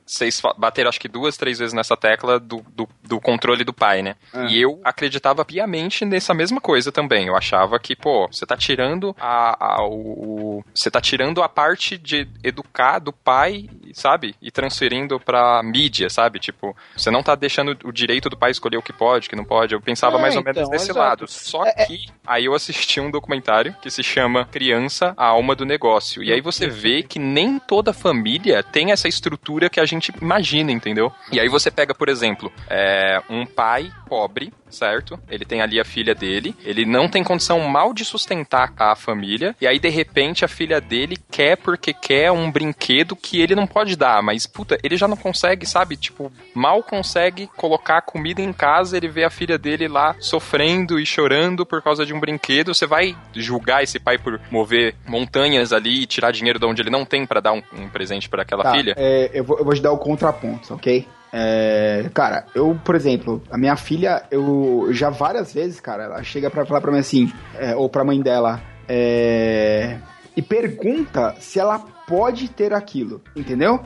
vocês 0.05 0.39
fa- 0.39 0.53
bateram 0.57 0.89
acho 0.89 0.99
que 0.99 1.07
duas, 1.07 1.37
três 1.37 1.59
vezes 1.59 1.73
nessa 1.73 1.95
tecla 1.97 2.39
do, 2.39 2.63
do, 2.73 2.87
do 3.03 3.19
controle 3.19 3.63
do 3.63 3.73
pai, 3.73 4.01
né? 4.01 4.15
É. 4.33 4.45
E 4.47 4.61
eu 4.61 4.79
acreditava 4.83 5.43
piamente 5.45 6.05
nessa 6.05 6.33
mesma 6.33 6.61
coisa 6.61 6.91
também. 6.91 7.27
Eu 7.27 7.35
achava 7.35 7.79
que, 7.79 7.95
pô, 7.95 8.27
você 8.31 8.45
tá 8.45 8.55
tirando 8.55 9.15
a, 9.19 9.75
a 9.81 9.85
o, 9.85 10.63
você 10.73 10.89
tá 10.89 11.01
tirando 11.01 11.41
a 11.43 11.49
parte 11.49 11.97
de 11.97 12.27
educar 12.43 12.99
do 12.99 13.11
pai, 13.11 13.69
sabe? 13.93 14.35
E 14.41 14.51
transferindo 14.51 15.19
pra 15.19 15.61
mídia, 15.63 16.09
sabe? 16.09 16.39
Tipo, 16.39 16.75
você 16.95 17.11
não 17.11 17.21
tá 17.23 17.35
deixando 17.35 17.77
o 17.83 17.91
direito 17.91 18.29
do 18.29 18.37
pai 18.37 18.51
escolher 18.51 18.77
o 18.77 18.81
que 18.81 18.93
pode, 18.93 19.27
o 19.27 19.29
que 19.29 19.35
não 19.35 19.45
pode. 19.45 19.73
Eu 19.73 19.81
pensava 19.81 20.17
É, 20.17 20.21
mais 20.21 20.35
ou 20.35 20.43
menos 20.43 20.59
então, 20.59 20.71
desse 20.71 20.91
exato. 20.91 20.99
lado. 20.99 21.27
Só 21.27 21.63
que 21.85 22.05
aí 22.25 22.45
eu 22.45 22.53
assisti 22.53 22.99
um 22.99 23.11
documentário 23.11 23.75
que 23.81 23.89
se 23.89 24.03
chama 24.03 24.45
Criança, 24.45 25.13
a 25.17 25.25
Alma 25.25 25.55
do 25.55 25.65
Negócio. 25.65 26.23
E 26.23 26.31
aí 26.31 26.41
você 26.41 26.67
vê 26.67 27.03
que 27.03 27.19
nem 27.19 27.59
toda 27.59 27.91
família 27.91 28.63
tem 28.63 28.91
essa 28.91 29.08
estrutura 29.09 29.69
que 29.69 29.79
a 29.79 29.85
gente 29.85 30.13
imagina, 30.21 30.71
entendeu? 30.71 31.11
E 31.31 31.39
aí 31.39 31.49
você 31.49 31.69
pega, 31.69 31.93
por 31.93 32.09
exemplo, 32.09 32.51
é, 32.69 33.21
um 33.29 33.45
pai 33.45 33.91
pobre, 34.07 34.53
certo? 34.69 35.19
Ele 35.29 35.45
tem 35.45 35.61
ali 35.61 35.79
a 35.79 35.85
filha 35.85 36.13
dele, 36.15 36.55
ele 36.63 36.85
não 36.85 37.07
tem 37.07 37.23
condição 37.23 37.59
mal 37.61 37.93
de 37.93 38.05
sustentar 38.05 38.73
a 38.77 38.95
família, 38.95 39.55
e 39.59 39.67
aí 39.67 39.79
de 39.79 39.89
repente 39.89 40.43
a 40.45 40.47
filha 40.47 40.79
dele 40.79 41.17
quer 41.31 41.57
porque 41.57 41.93
quer 41.93 42.31
um 42.31 42.51
brinquedo 42.51 43.15
que 43.15 43.41
ele 43.41 43.55
não 43.55 43.67
pode 43.67 43.95
dar, 43.95 44.21
mas 44.21 44.45
puta, 44.47 44.77
ele 44.83 44.97
já 44.97 45.07
não 45.07 45.17
consegue, 45.17 45.65
sabe? 45.65 45.95
Tipo, 45.97 46.31
mal 46.53 46.81
consegue 46.83 47.47
colocar 47.55 48.01
comida 48.01 48.41
em 48.41 48.53
casa, 48.53 48.95
ele 48.97 49.07
vê 49.07 49.23
a 49.23 49.29
filha 49.29 49.57
dele 49.57 49.87
lá 49.87 50.15
sofrendo 50.19 50.99
e 50.99 51.05
chorando 51.05 51.65
por 51.65 51.81
causa 51.81 52.05
de 52.05 52.13
um 52.13 52.19
brinquedo. 52.19 52.73
Você 52.73 52.85
vai 52.85 53.15
julgar 53.33 53.83
esse 53.83 53.99
pai 53.99 54.17
por 54.17 54.39
mover 54.51 54.95
montanhas 55.07 55.73
ali 55.73 56.03
e 56.03 56.05
tirar 56.05 56.31
dinheiro 56.31 56.59
de 56.59 56.65
onde 56.65 56.81
ele 56.81 56.89
não 56.89 57.05
tem 57.05 57.25
pra 57.25 57.39
dar 57.39 57.53
um, 57.53 57.61
um 57.73 57.89
presente 57.89 58.29
pra 58.29 58.43
aquela 58.43 58.63
Tá, 58.63 58.71
filha? 58.71 58.93
é, 58.97 59.29
eu, 59.33 59.43
vou, 59.43 59.57
eu 59.57 59.65
vou 59.65 59.73
te 59.73 59.81
dar 59.81 59.91
o 59.91 59.97
contraponto, 59.97 60.73
ok? 60.73 61.07
É, 61.31 62.09
cara, 62.13 62.45
eu, 62.55 62.79
por 62.83 62.95
exemplo, 62.95 63.41
a 63.51 63.57
minha 63.57 63.75
filha, 63.75 64.23
eu 64.31 64.87
já 64.91 65.09
várias 65.09 65.53
vezes, 65.53 65.79
cara, 65.79 66.03
ela 66.03 66.23
chega 66.23 66.49
pra 66.49 66.65
falar 66.65 66.81
pra 66.81 66.91
mim 66.91 66.99
assim, 66.99 67.31
é, 67.55 67.75
ou 67.75 67.87
pra 67.89 68.03
mãe 68.03 68.19
dela, 68.21 68.61
é, 68.87 69.97
e 70.35 70.41
pergunta 70.41 71.35
se 71.39 71.59
ela 71.59 71.79
pode 72.07 72.47
ter 72.49 72.73
aquilo, 72.73 73.21
entendeu? 73.35 73.79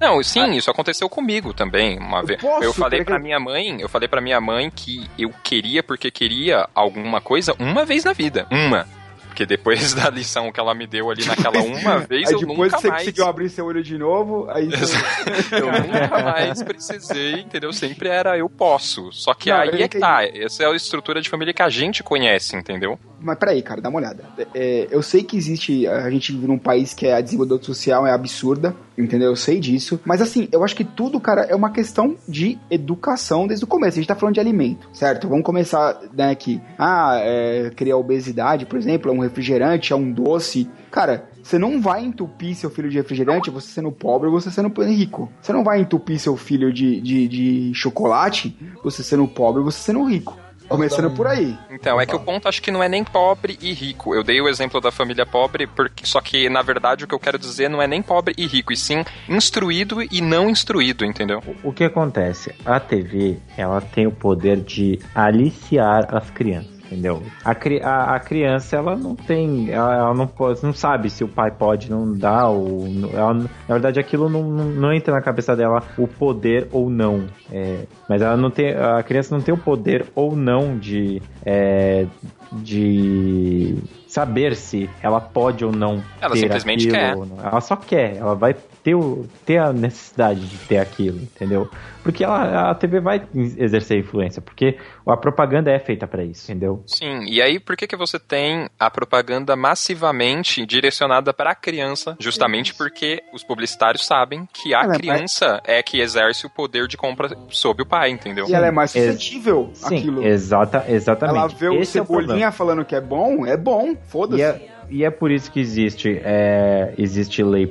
Não, 0.00 0.22
sim, 0.22 0.52
isso 0.52 0.70
aconteceu 0.70 1.08
comigo 1.08 1.52
também 1.54 1.98
uma 1.98 2.22
vez. 2.22 2.40
posso, 2.40 2.62
Eu 2.64 2.72
falei 2.72 3.00
porque- 3.00 3.12
pra 3.12 3.18
minha 3.20 3.38
mãe, 3.40 3.80
eu 3.80 3.88
falei 3.88 4.08
para 4.08 4.20
minha 4.20 4.40
mãe 4.40 4.70
que 4.70 5.08
eu 5.18 5.30
queria 5.42 5.82
porque 5.82 6.10
queria 6.10 6.68
alguma 6.74 7.20
coisa 7.20 7.54
uma 7.58 7.84
vez 7.84 8.04
na 8.04 8.12
vida, 8.12 8.46
uma. 8.50 8.86
Porque 9.34 9.44
depois 9.44 9.92
da 9.94 10.08
lição 10.08 10.52
que 10.52 10.60
ela 10.60 10.72
me 10.74 10.86
deu 10.86 11.10
ali 11.10 11.26
naquela 11.26 11.60
uma 11.60 11.98
vez, 11.98 12.28
aí 12.28 12.34
eu 12.34 12.38
depois 12.38 12.58
nunca 12.58 12.76
que 12.76 12.82
você 12.82 12.88
mais 12.88 13.02
conseguiu 13.02 13.26
abrir 13.26 13.50
seu 13.50 13.66
olho 13.66 13.82
de 13.82 13.98
novo, 13.98 14.48
aí 14.48 14.68
você... 14.68 14.96
eu 15.58 15.66
nunca 15.72 16.22
mais 16.22 16.62
precisei, 16.62 17.40
entendeu? 17.40 17.72
Sempre 17.72 18.08
era 18.08 18.38
eu 18.38 18.48
posso. 18.48 19.10
Só 19.10 19.34
que 19.34 19.50
Não, 19.50 19.58
aí 19.58 19.82
é 19.82 19.88
que 19.88 19.98
tá. 19.98 20.24
Essa 20.24 20.62
é 20.62 20.66
a 20.70 20.74
estrutura 20.74 21.20
de 21.20 21.28
família 21.28 21.52
que 21.52 21.62
a 21.62 21.68
gente 21.68 22.00
conhece, 22.04 22.56
entendeu? 22.56 22.96
Mas 23.24 23.38
peraí, 23.38 23.62
cara, 23.62 23.80
dá 23.80 23.88
uma 23.88 23.98
olhada. 23.98 24.22
É, 24.54 24.86
eu 24.90 25.02
sei 25.02 25.22
que 25.22 25.36
existe. 25.36 25.86
A 25.86 26.10
gente 26.10 26.30
vive 26.32 26.46
num 26.46 26.58
país 26.58 26.92
que 26.92 27.08
a 27.08 27.20
desigualdade 27.20 27.64
social 27.64 28.06
é 28.06 28.12
absurda, 28.12 28.76
entendeu? 28.98 29.30
Eu 29.30 29.36
sei 29.36 29.58
disso. 29.58 29.98
Mas 30.04 30.20
assim, 30.20 30.46
eu 30.52 30.62
acho 30.62 30.76
que 30.76 30.84
tudo, 30.84 31.18
cara, 31.18 31.42
é 31.42 31.54
uma 31.54 31.70
questão 31.70 32.16
de 32.28 32.58
educação 32.70 33.46
desde 33.46 33.64
o 33.64 33.68
começo. 33.68 33.98
A 33.98 34.00
gente 34.00 34.08
tá 34.08 34.14
falando 34.14 34.34
de 34.34 34.40
alimento, 34.40 34.88
certo? 34.92 35.26
Vamos 35.26 35.44
começar, 35.44 35.98
né, 36.12 36.30
aqui. 36.30 36.60
Ah, 36.78 37.16
é, 37.18 37.70
criar 37.74 37.96
obesidade, 37.96 38.66
por 38.66 38.78
exemplo, 38.78 39.10
é 39.10 39.14
um 39.14 39.20
refrigerante, 39.20 39.92
é 39.94 39.96
um 39.96 40.12
doce. 40.12 40.68
Cara, 40.90 41.28
você 41.42 41.58
não 41.58 41.80
vai 41.80 42.04
entupir 42.04 42.54
seu 42.54 42.70
filho 42.70 42.90
de 42.90 42.98
refrigerante, 42.98 43.50
você 43.50 43.68
sendo 43.68 43.90
pobre 43.90 44.28
ou 44.28 44.38
você 44.38 44.50
sendo 44.50 44.68
rico. 44.82 45.30
Você 45.40 45.52
não 45.52 45.64
vai 45.64 45.80
entupir 45.80 46.18
seu 46.18 46.36
filho 46.36 46.72
de, 46.72 47.00
de, 47.00 47.28
de 47.28 47.74
chocolate, 47.74 48.56
você 48.82 49.02
sendo 49.02 49.26
pobre 49.26 49.60
ou 49.60 49.70
você 49.70 49.78
sendo 49.78 50.04
rico. 50.04 50.43
Começando 50.76 51.10
por 51.14 51.26
aí. 51.26 51.56
Então, 51.70 52.00
é 52.00 52.06
que 52.06 52.14
o 52.14 52.20
ponto 52.20 52.48
acho 52.48 52.62
que 52.62 52.70
não 52.70 52.82
é 52.82 52.88
nem 52.88 53.04
pobre 53.04 53.58
e 53.60 53.72
rico. 53.72 54.14
Eu 54.14 54.22
dei 54.22 54.40
o 54.40 54.48
exemplo 54.48 54.80
da 54.80 54.90
família 54.90 55.24
pobre, 55.24 55.66
porque, 55.66 56.06
só 56.06 56.20
que, 56.20 56.48
na 56.48 56.62
verdade, 56.62 57.04
o 57.04 57.08
que 57.08 57.14
eu 57.14 57.18
quero 57.18 57.38
dizer 57.38 57.68
não 57.68 57.80
é 57.80 57.86
nem 57.86 58.02
pobre 58.02 58.34
e 58.36 58.46
rico, 58.46 58.72
e 58.72 58.76
sim 58.76 59.04
instruído 59.28 60.02
e 60.02 60.20
não 60.20 60.50
instruído, 60.50 61.04
entendeu? 61.04 61.42
O 61.62 61.72
que 61.72 61.84
acontece? 61.84 62.54
A 62.64 62.80
TV, 62.80 63.38
ela 63.56 63.80
tem 63.80 64.06
o 64.06 64.12
poder 64.12 64.60
de 64.60 64.98
aliciar 65.14 66.14
as 66.14 66.30
crianças. 66.30 66.73
Entendeu? 66.86 67.22
A, 67.44 67.54
cri- 67.54 67.80
a, 67.82 68.14
a 68.14 68.20
criança, 68.20 68.76
ela 68.76 68.94
não 68.94 69.14
tem. 69.16 69.70
Ela, 69.70 69.94
ela 69.96 70.14
não, 70.14 70.26
pode, 70.26 70.62
não 70.62 70.72
sabe 70.72 71.08
se 71.08 71.24
o 71.24 71.28
pai 71.28 71.50
pode 71.50 71.90
não 71.90 72.12
dar, 72.12 72.48
ou. 72.48 72.86
Ela, 73.12 73.34
na 73.34 73.48
verdade, 73.68 73.98
aquilo 73.98 74.28
não, 74.28 74.42
não, 74.42 74.64
não 74.66 74.92
entra 74.92 75.14
na 75.14 75.22
cabeça 75.22 75.56
dela 75.56 75.82
o 75.96 76.06
poder 76.06 76.68
ou 76.70 76.90
não. 76.90 77.26
É, 77.50 77.84
mas 78.08 78.20
ela 78.20 78.36
não 78.36 78.50
tem. 78.50 78.74
A 78.74 79.02
criança 79.02 79.34
não 79.34 79.42
tem 79.42 79.54
o 79.54 79.58
poder 79.58 80.06
ou 80.14 80.36
não 80.36 80.76
de. 80.78 81.20
é, 81.44 82.06
de 82.52 83.76
saber 84.06 84.54
se 84.54 84.88
ela 85.02 85.20
pode 85.20 85.64
ou 85.64 85.72
não 85.72 86.02
Ela 86.20 86.34
ter 86.34 86.40
simplesmente 86.40 86.88
quer. 86.88 87.16
Ela 87.42 87.60
só 87.60 87.74
quer, 87.76 88.16
ela 88.16 88.34
vai 88.34 88.54
ter, 88.84 88.94
o, 88.94 89.26
ter 89.46 89.56
a 89.56 89.72
necessidade 89.72 90.46
de 90.46 90.58
ter 90.58 90.76
aquilo, 90.76 91.16
entendeu? 91.18 91.68
Porque 92.02 92.22
ela, 92.22 92.70
a 92.70 92.74
TV 92.74 93.00
vai 93.00 93.26
exercer 93.34 93.98
influência, 93.98 94.42
porque 94.42 94.76
a 95.06 95.16
propaganda 95.16 95.70
é 95.70 95.78
feita 95.78 96.06
pra 96.06 96.22
isso, 96.22 96.52
entendeu? 96.52 96.82
Sim, 96.86 97.24
e 97.26 97.40
aí 97.40 97.58
por 97.58 97.78
que, 97.78 97.86
que 97.86 97.96
você 97.96 98.18
tem 98.18 98.68
a 98.78 98.90
propaganda 98.90 99.56
massivamente 99.56 100.66
direcionada 100.66 101.32
para 101.32 101.52
a 101.52 101.54
criança? 101.54 102.14
Justamente 102.20 102.74
porque 102.74 103.22
os 103.32 103.42
publicitários 103.42 104.04
sabem 104.04 104.46
que 104.52 104.74
a 104.74 104.82
Ela 104.82 104.94
é 104.94 104.96
criança 104.98 105.62
é 105.64 105.82
que 105.82 105.98
exerce 106.00 106.44
o 106.44 106.50
poder 106.50 106.86
de 106.86 106.98
compra 106.98 107.30
sob 107.48 107.82
o 107.82 107.86
pai, 107.86 108.10
entendeu? 108.10 108.46
E 108.46 108.54
ela 108.54 108.66
é 108.66 108.70
mais 108.70 108.94
Ex- 108.94 109.06
suscetível 109.06 109.70
Sim, 109.72 109.96
àquilo. 109.96 110.22
exata, 110.22 110.84
exatamente. 110.88 111.38
Ela 111.38 111.48
vê 111.48 111.68
o 111.68 111.80
Esse 111.80 111.98
é 111.98 112.02
o 112.02 112.06
Cebolinha 112.06 112.52
falando 112.52 112.84
que 112.84 112.94
é 112.94 113.00
bom, 113.00 113.46
é 113.46 113.56
bom, 113.56 113.96
foda-se. 114.08 114.42
E 114.42 114.44
é, 114.44 114.68
e 114.90 115.04
é 115.04 115.10
por 115.10 115.30
isso 115.30 115.50
que 115.50 115.58
existe, 115.58 116.20
é, 116.22 116.92
existe 116.98 117.42
lei 117.42 117.66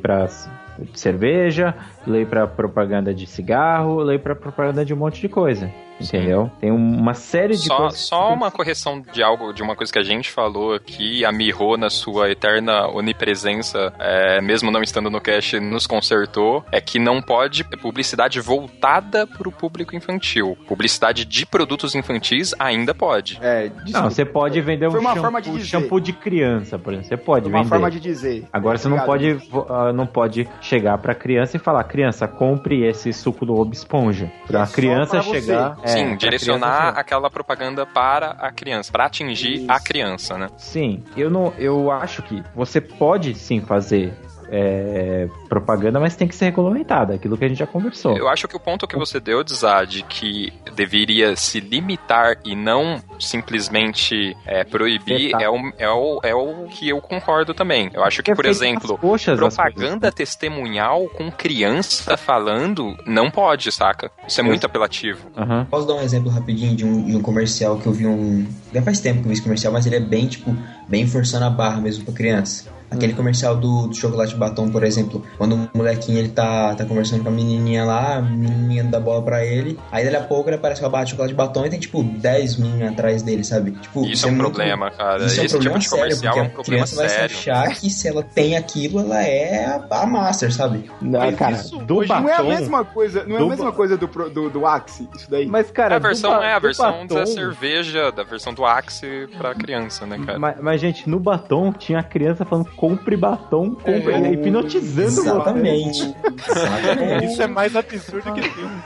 pra 0.76 0.86
cerveja, 0.94 1.76
lei 2.06 2.26
pra 2.26 2.48
propaganda 2.48 3.14
de 3.14 3.26
cigarro, 3.28 4.00
lei 4.00 4.18
pra 4.18 4.36
propaganda 4.36 4.84
de 4.84 4.94
um 4.94 4.98
monte 4.98 5.22
de 5.22 5.30
coisa. 5.30 5.72
Entendeu? 6.04 6.52
Tem 6.60 6.72
uma 6.72 7.14
série 7.14 7.54
de 7.54 7.66
Só, 7.68 7.78
coisas. 7.78 8.00
só 8.00 8.34
uma 8.34 8.52
correção 8.52 9.02
de 9.14 9.22
algo, 9.24 9.54
de 9.54 9.62
uma 9.62 9.76
coisa 9.76 9.92
que 9.92 10.00
a 10.00 10.04
gente 10.04 10.30
falou 10.32 10.74
aqui, 10.74 11.24
a 11.26 11.32
Miho, 11.32 11.78
na 11.78 11.90
sua 11.90 12.30
eterna 12.32 12.88
onipresença, 12.88 13.94
é, 14.00 14.42
mesmo 14.42 14.70
não 14.72 14.82
estando 14.82 15.10
no 15.10 15.22
cast, 15.22 15.60
nos 15.60 15.88
consertou, 15.88 16.64
é 16.72 16.80
que 16.82 17.00
não 17.00 17.22
pode 17.22 17.64
publicidade 17.64 18.40
voltada 18.40 19.26
para 19.26 19.48
o 19.48 19.52
público 19.52 19.96
infantil. 19.96 20.58
Publicidade 20.68 21.26
de 21.26 21.46
produtos 21.46 21.96
infantis 21.96 22.54
ainda 22.60 22.94
pode. 22.94 23.40
É, 23.42 23.72
Não, 23.90 24.04
você 24.10 24.26
pode 24.26 24.60
vender 24.62 24.88
um 24.88 24.92
Foi 24.92 25.00
uma 25.00 25.10
shampoo, 25.12 25.22
forma 25.24 25.42
de 25.42 25.52
dizer. 25.52 25.66
shampoo 25.66 26.00
de 26.00 26.14
criança, 26.14 26.78
por 26.80 26.94
exemplo. 26.94 27.10
Você 27.10 27.18
pode 27.18 27.48
uma 27.50 27.58
vender. 27.60 27.70
forma 27.70 27.90
de 27.92 28.00
dizer. 28.00 28.46
Agora 28.52 28.78
você 28.78 28.88
não 28.88 29.00
pode, 29.00 29.38
ah, 29.70 29.92
não 29.94 30.06
pode 30.06 30.48
chegar 30.62 30.98
pra 30.98 31.16
criança 31.16 31.58
e 31.58 31.60
falar, 31.60 31.84
criança, 31.86 32.28
compre 32.28 32.84
esse 32.86 33.12
suco 33.14 33.46
do 33.46 33.54
Bob 33.56 33.74
Esponja. 33.74 34.32
Pra 34.48 34.64
é 34.64 34.68
criança 34.68 35.22
pra 35.22 35.22
chegar. 35.24 35.78
é, 35.84 35.88
Sim, 35.94 36.08
pra 36.08 36.16
direcionar 36.16 36.78
criança 36.80 37.00
aquela 37.00 37.30
propaganda 37.30 37.86
para 37.86 38.32
a 38.32 38.52
criança, 38.52 38.92
para 38.92 39.06
atingir 39.06 39.66
a 39.68 39.80
criança, 39.80 40.38
né? 40.38 40.48
Sim, 40.58 41.04
eu 41.16 41.30
não, 41.30 41.54
eu 41.58 41.92
acho 41.92 42.22
que 42.24 42.44
você 42.56 42.80
pode 42.82 43.36
sim 43.36 43.62
fazer 43.62 44.14
é, 44.50 45.28
propaganda, 45.50 46.00
mas 46.00 46.16
tem 46.16 46.28
que 46.28 46.36
ser 46.36 46.46
regulamentada, 46.46 47.16
aquilo 47.16 47.38
que 47.38 47.46
a 47.46 47.48
gente 47.48 47.58
já 47.58 47.68
conversou. 47.68 48.18
Eu 48.18 48.28
acho 48.28 48.48
que 48.48 48.56
o 48.56 48.60
ponto 48.60 48.88
que 48.88 48.96
você 48.96 49.20
deu, 49.20 49.44
Zad, 49.48 50.04
que 50.04 50.52
deveria 50.76 51.36
se 51.36 51.60
limitar 51.60 52.38
e 52.44 52.56
não 52.56 53.02
simplesmente 53.20 54.36
é, 54.46 54.64
proibir, 54.64 55.32
é 55.40 55.50
o, 55.50 55.74
é, 55.78 55.90
o, 55.90 56.20
é 56.24 56.36
o 56.36 56.68
que 56.70 56.90
eu 56.90 57.02
concordo 57.02 57.54
também. 57.54 57.90
Eu 57.94 58.04
acho 58.04 58.24
que, 58.24 58.34
por 58.34 58.46
exemplo, 58.46 58.98
coxas 58.98 59.38
propaganda 59.38 60.12
testemunhal 60.12 61.08
com 61.10 61.32
criança 61.32 62.18
falando 62.18 62.96
não 63.06 63.30
pode, 63.30 63.72
saca? 63.72 64.12
Isso 64.28 64.40
é 64.40 64.44
muito 64.44 64.66
apelativo. 64.66 65.28
Posso 65.70 65.88
dar 65.88 65.96
um 65.96 66.02
exemplo 66.02 66.30
rapidinho 66.30 66.76
de 66.76 66.86
um, 66.86 67.06
de 67.06 67.16
um 67.16 67.22
comercial 67.22 67.78
que 67.78 67.88
eu 67.88 67.92
vi 67.92 68.06
um. 68.06 68.46
Já 68.74 68.82
faz 68.82 69.00
tempo 69.00 69.20
que 69.20 69.26
eu 69.26 69.30
vi 69.30 69.34
esse 69.34 69.42
comercial, 69.42 69.74
mas 69.74 69.86
ele 69.86 69.96
é 69.96 70.00
bem, 70.00 70.28
tipo, 70.28 70.56
bem 70.88 71.08
forçando 71.08 71.46
a 71.46 71.50
barra 71.50 71.80
mesmo 71.82 72.06
pra 72.06 72.14
criança. 72.14 72.72
Aquele 72.94 73.14
comercial 73.14 73.56
do, 73.56 73.88
do 73.88 73.96
chocolate 73.96 74.36
batom, 74.36 74.70
por 74.70 74.84
exemplo, 74.84 75.24
quando 75.38 75.56
o 75.56 75.70
molequinho 75.74 76.20
ele 76.20 76.30
tá, 76.30 76.76
tá 76.76 76.86
conversando 76.86 77.24
com 77.24 77.30
a 77.30 77.32
menininha 77.32 77.84
lá, 77.86 78.18
a 78.18 78.22
menininha 78.22 78.84
dá 78.84 79.00
bola 79.00 79.22
pra 79.22 79.44
ele, 79.46 79.80
aí 79.92 80.04
daqui 80.06 80.16
a 80.18 80.22
pouco 80.22 80.50
ele 80.50 80.58
aparece 80.58 80.82
com 80.82 80.88
a 80.88 80.90
barra 80.90 81.04
de 81.06 81.12
chocolate 81.12 81.34
batom 81.34 81.66
e 81.66 81.70
tem 81.70 81.80
tipo 81.80 82.04
10 82.04 82.58
meninas 82.58 82.92
atrás 82.94 83.22
dele, 83.24 83.44
sabe? 83.44 83.72
Tipo, 83.72 84.06
Isso 84.06 84.26
é 84.26 84.30
um 84.30 84.36
muito- 84.36 84.52
problema, 84.52 84.92
cara. 84.92 85.26
Isso 85.26 85.40
é 85.40 85.44
um 85.44 85.46
Esse 85.46 85.58
tipo 85.58 85.64
problema 85.64 85.80
de 85.80 85.90
sério, 85.90 86.04
comercial 86.04 86.34
porque 86.34 86.40
é 86.40 86.44
um 86.44 86.46
a 86.46 86.50
problema 86.50 86.86
criança 86.86 86.96
vai 86.96 87.10
se 87.10 87.16
sério. 87.16 87.36
achar 87.38 87.76
que 87.80 87.90
se 87.90 88.08
ela 88.08 88.24
tem 88.24 88.56
aquilo, 88.58 89.00
ela 89.00 89.24
é 89.24 89.66
a, 89.66 90.02
a 90.02 90.06
master, 90.08 90.54
sabe? 90.54 90.90
Não, 91.02 91.32
cara, 91.34 91.58
do 91.86 91.96
não 92.06 92.30
é 92.30 92.34
a 92.34 92.38
batom- 92.38 92.50
mesma 92.50 92.86
coisa, 92.86 93.24
não 93.26 93.38
é 93.38 93.42
a 93.42 93.46
mesma 93.46 93.72
coisa 93.72 93.98
do, 93.98 94.08
do, 94.08 94.50
do 94.50 94.66
Axe, 94.66 95.08
isso 95.16 95.30
daí. 95.30 95.46
Mas, 95.48 95.72
cara, 95.72 95.96
a 95.96 96.00
versão 96.00 96.42
é 96.44 96.54
a 96.54 96.60
versão 96.60 97.06
da 97.08 97.16
batom- 97.16 97.26
cerveja, 97.26 98.12
da 98.12 98.24
versão 98.24 98.54
do 98.54 98.66
Axe 98.66 99.28
pra 99.38 99.54
criança, 99.56 100.06
né, 100.06 100.20
cara? 100.26 100.40
Mas, 100.40 100.56
mas, 100.62 100.82
gente, 100.82 101.10
no 101.10 101.20
batom 101.20 101.72
tinha 101.72 102.00
a 102.00 102.04
criança 102.04 102.46
falando 102.46 102.70
compre 102.84 103.16
batom, 103.16 103.76
compre, 103.76 104.12
É, 104.12 104.34
hipnotizando 104.34 105.22
Exatamente. 105.22 106.02
você. 106.04 107.24
Isso 107.26 107.42
é 107.42 107.48
mais 107.48 107.78
absurdo 107.78 108.34
que 108.34 108.42
filme. 108.42 108.84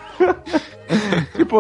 tipo, 1.36 1.58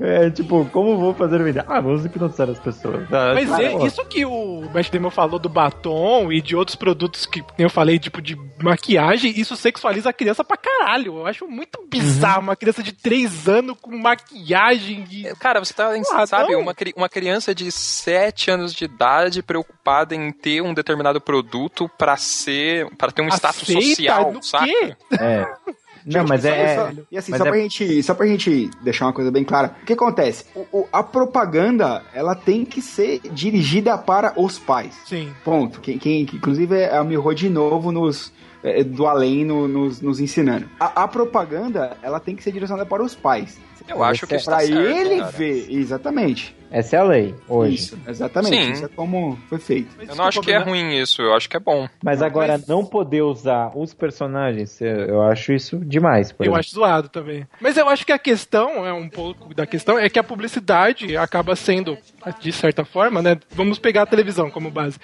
é, 0.00 0.30
tipo, 0.30 0.64
como 0.72 0.98
vou 0.98 1.14
fazer 1.14 1.42
vídeo? 1.42 1.62
Ah, 1.66 1.80
vamos 1.80 2.04
hipnotizar 2.04 2.48
as 2.50 2.58
pessoas. 2.58 3.02
Ah, 3.12 3.32
Mas 3.34 3.48
cara, 3.48 3.62
é, 3.64 3.86
isso 3.86 4.04
que 4.06 4.24
o 4.24 4.62
Matt 4.74 4.90
Damon 4.90 5.10
falou 5.10 5.38
do 5.38 5.48
batom 5.48 6.32
e 6.32 6.40
de 6.40 6.56
outros 6.56 6.74
produtos 6.76 7.26
que 7.26 7.42
eu 7.58 7.70
falei, 7.70 7.98
tipo 7.98 8.20
de 8.20 8.36
maquiagem, 8.60 9.32
isso 9.38 9.56
sexualiza 9.56 10.10
a 10.10 10.12
criança 10.12 10.42
pra 10.44 10.56
caralho. 10.56 11.18
Eu 11.18 11.26
acho 11.26 11.46
muito 11.46 11.84
bizarro 11.88 12.40
uma 12.42 12.56
criança 12.56 12.82
de 12.82 12.92
3 12.92 13.48
anos 13.48 13.76
com 13.80 13.96
maquiagem 13.96 15.04
e... 15.10 15.22
Cara, 15.38 15.60
você 15.64 15.72
tá, 15.72 15.90
Ah, 16.12 16.26
sabe, 16.26 16.52
não. 16.52 16.60
uma, 16.60 16.74
uma 16.96 17.08
criança 17.08 17.54
de 17.54 17.70
7 17.70 18.50
anos 18.50 18.74
de 18.74 18.84
idade 18.84 19.42
preocupada 19.42 20.14
em 20.14 20.32
ter 20.32 20.60
um 20.62 20.74
determinado 20.74 21.20
produto 21.20 21.88
pra 21.98 22.16
ser, 22.16 22.88
para 22.96 23.12
ter 23.12 23.22
um 23.22 23.28
status 23.28 23.62
Aceita? 23.62 23.82
social, 23.88 24.32
No 24.32 24.42
saca? 24.42 24.66
quê? 24.66 24.96
É. 25.18 25.46
Não, 26.04 26.24
mas 26.26 26.42
Só- 26.42 26.48
é. 26.48 26.74
só- 26.76 26.90
e 27.10 27.18
assim, 27.18 27.36
só, 27.36 27.44
é- 27.44 27.48
pra 27.50 27.58
gente, 27.58 28.02
só 28.02 28.14
pra 28.14 28.26
gente 28.26 28.70
deixar 28.82 29.06
uma 29.06 29.12
coisa 29.12 29.30
bem 29.30 29.44
clara, 29.44 29.74
o 29.82 29.86
que 29.86 29.92
acontece? 29.92 30.44
O- 30.54 30.66
o- 30.80 30.88
a 30.92 31.02
propaganda, 31.02 32.02
ela 32.14 32.34
tem 32.34 32.64
que 32.64 32.80
ser 32.82 33.20
dirigida 33.32 33.96
para 33.98 34.32
os 34.40 34.58
pais. 34.58 34.94
Sim. 35.06 35.32
Ponto. 35.44 35.80
Quem, 35.80 35.98
quem, 35.98 36.24
que, 36.26 36.36
inclusive, 36.36 36.74
é 36.76 36.96
a 36.96 37.04
Miho 37.04 37.34
de 37.34 37.48
novo 37.48 37.92
nos, 37.92 38.32
é, 38.62 38.82
do 38.82 39.06
além 39.06 39.44
no- 39.44 39.68
nos, 39.68 40.00
nos 40.00 40.20
ensinando. 40.20 40.66
A, 40.80 41.04
a 41.04 41.08
propaganda, 41.08 41.96
ela 42.02 42.18
tem 42.18 42.34
que 42.34 42.42
ser 42.42 42.52
direcionada 42.52 42.86
para 42.88 43.02
os 43.02 43.14
pais. 43.14 43.58
Eu 43.88 44.02
acho 44.04 44.26
que 44.26 44.34
é 44.34 44.36
isso 44.36 44.46
tá 44.46 44.56
pra 44.56 44.66
certo, 44.66 44.80
ele 44.80 45.18
cara. 45.18 45.30
ver, 45.30 45.66
exatamente. 45.70 46.56
Essa 46.70 46.96
é 46.96 46.98
a 46.98 47.02
lei, 47.02 47.34
hoje. 47.48 47.76
Isso, 47.76 47.98
exatamente. 48.06 48.54
Sim. 48.54 48.72
Isso 48.72 48.84
é 48.84 48.88
como 48.88 49.38
foi 49.48 49.58
feito. 49.58 49.88
Eu 50.06 50.14
não 50.14 50.26
acho 50.26 50.42
que 50.42 50.52
é 50.52 50.58
ruim 50.58 50.98
isso, 51.00 51.22
eu 51.22 51.34
acho 51.34 51.48
que 51.48 51.56
é 51.56 51.60
bom. 51.60 51.88
Mas 52.04 52.20
agora, 52.20 52.60
não 52.68 52.84
poder 52.84 53.22
usar 53.22 53.72
os 53.74 53.94
personagens, 53.94 54.78
eu 54.82 54.98
eu 55.08 55.22
acho 55.22 55.52
isso 55.54 55.78
demais. 55.78 56.30
por 56.30 56.42
Eu 56.44 56.48
exemplo. 56.52 56.60
acho 56.60 56.70
zoado 56.74 57.08
também. 57.08 57.46
Mas 57.60 57.76
eu 57.78 57.88
acho 57.88 58.04
que 58.04 58.12
a 58.12 58.18
questão, 58.18 58.84
é 58.86 58.92
um 58.92 59.08
pouco 59.08 59.54
da 59.54 59.66
questão, 59.66 59.98
é 59.98 60.10
que 60.10 60.18
a 60.18 60.22
publicidade 60.22 61.16
acaba 61.16 61.56
sendo, 61.56 61.96
de 62.40 62.52
certa 62.52 62.84
forma, 62.84 63.22
né? 63.22 63.38
Vamos 63.50 63.78
pegar 63.78 64.02
a 64.02 64.06
televisão 64.06 64.50
como 64.50 64.70
base. 64.70 64.98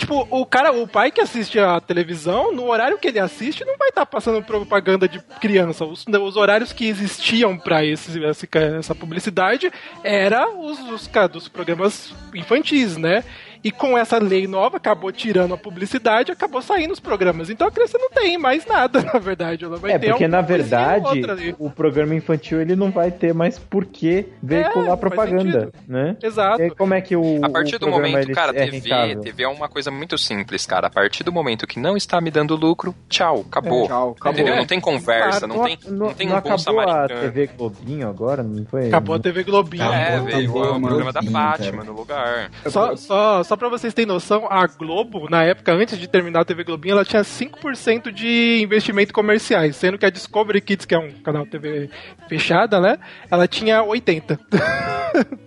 Tipo, 0.00 0.26
o 0.30 0.46
cara, 0.46 0.72
o 0.72 0.88
pai 0.88 1.10
que 1.10 1.20
assiste 1.20 1.58
a 1.58 1.78
televisão, 1.78 2.54
no 2.54 2.70
horário 2.70 2.96
que 2.98 3.06
ele 3.06 3.18
assiste, 3.18 3.66
não 3.66 3.76
vai 3.76 3.90
estar 3.90 4.06
passando 4.06 4.42
propaganda 4.42 5.06
de 5.06 5.20
criança. 5.38 5.84
Os, 5.84 6.06
os 6.06 6.36
horários 6.38 6.72
que 6.72 6.86
existiam 6.86 7.58
esse- 7.84 8.48
essa 8.78 8.94
publicidade 8.94 9.70
era 10.02 10.48
os, 10.48 10.80
os 10.80 11.06
dos 11.28 11.48
programas 11.48 12.14
infantis, 12.34 12.96
né? 12.96 13.22
E 13.62 13.70
com 13.70 13.96
essa 13.96 14.18
lei 14.18 14.46
nova, 14.46 14.76
acabou 14.78 15.12
tirando 15.12 15.54
a 15.54 15.56
publicidade, 15.56 16.32
acabou 16.32 16.62
saindo 16.62 16.92
os 16.92 17.00
programas. 17.00 17.50
Então 17.50 17.66
a 17.68 17.70
criança 17.70 17.98
não 17.98 18.10
tem 18.10 18.38
mais 18.38 18.66
nada, 18.66 19.02
na 19.12 19.18
verdade. 19.18 19.64
Ela 19.64 19.76
vai 19.76 19.92
É, 19.92 19.98
ter 19.98 20.10
porque 20.10 20.26
na 20.28 20.38
ou 20.38 20.44
verdade, 20.44 21.54
o 21.58 21.70
programa 21.70 22.14
infantil 22.14 22.60
ele 22.60 22.74
não 22.74 22.90
vai 22.90 23.10
ter 23.10 23.34
mais 23.34 23.58
por 23.58 23.84
que 23.84 24.26
veicular 24.42 24.92
É, 24.92 24.96
propaganda, 24.96 25.70
né? 25.86 26.16
Exato. 26.22 26.62
E 26.62 26.70
como 26.70 26.94
é 26.94 27.00
que 27.00 27.14
o. 27.16 27.40
A 27.44 27.48
partir 27.50 27.76
o 27.76 27.78
do 27.78 27.86
programa, 27.86 28.08
momento, 28.08 28.32
cara, 28.32 28.50
é 28.52 28.64
TV, 28.64 28.78
rentável? 28.78 29.20
TV 29.20 29.42
é 29.42 29.48
uma 29.48 29.68
coisa 29.68 29.90
muito 29.90 30.16
simples, 30.16 30.64
cara. 30.66 30.86
A 30.86 30.90
partir 30.90 31.22
do 31.24 31.32
momento 31.32 31.66
que 31.66 31.78
não 31.78 31.96
está 31.96 32.20
me 32.20 32.30
dando 32.30 32.56
lucro, 32.56 32.94
tchau, 33.08 33.44
acabou. 33.48 33.84
É, 33.84 33.88
tchau, 33.88 34.16
acabou. 34.18 34.32
Entendeu? 34.32 34.56
Não 34.56 34.66
tem 34.66 34.80
conversa, 34.80 35.46
não, 35.46 35.64
tem, 35.64 35.78
não, 35.86 35.92
não 36.08 36.14
tem 36.14 36.26
não 36.26 36.36
um 36.36 36.40
bom 36.40 36.54
acabou 36.54 36.80
a 36.80 36.86
samaritano. 36.86 37.20
TV 37.20 37.46
Globinho 37.56 38.08
agora, 38.08 38.42
não 38.42 38.64
foi? 38.66 38.88
Acabou 38.88 39.16
a 39.16 39.18
TV 39.18 39.42
Globinho. 39.44 39.84
É, 39.84 40.14
Acabou, 40.14 40.24
veio 40.26 40.50
acabou, 40.50 40.76
o 40.76 40.80
programa 40.80 41.12
da 41.12 41.22
Fátima 41.22 41.78
cara. 41.78 41.84
no 41.84 41.92
lugar. 41.92 42.50
Só, 42.66 42.96
só, 42.96 43.42
só 43.50 43.56
pra 43.56 43.68
vocês 43.68 43.92
terem 43.92 44.06
noção, 44.06 44.46
a 44.48 44.64
Globo, 44.64 45.28
na 45.28 45.42
época, 45.42 45.72
antes 45.72 45.98
de 45.98 46.06
terminar 46.06 46.42
a 46.42 46.44
TV 46.44 46.62
Globinho, 46.62 46.92
ela 46.92 47.04
tinha 47.04 47.22
5% 47.22 48.12
de 48.12 48.60
investimento 48.62 49.12
comerciais, 49.12 49.74
sendo 49.74 49.98
que 49.98 50.06
a 50.06 50.10
Discovery 50.10 50.60
Kids, 50.60 50.86
que 50.86 50.94
é 50.94 50.98
um 51.00 51.10
canal 51.10 51.44
TV 51.44 51.90
fechada, 52.28 52.78
né? 52.78 52.96
Ela 53.28 53.48
tinha 53.48 53.82
80%. 53.82 54.38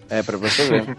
É, 0.10 0.22
pra 0.22 0.38
você 0.38 0.70
ver. 0.70 0.98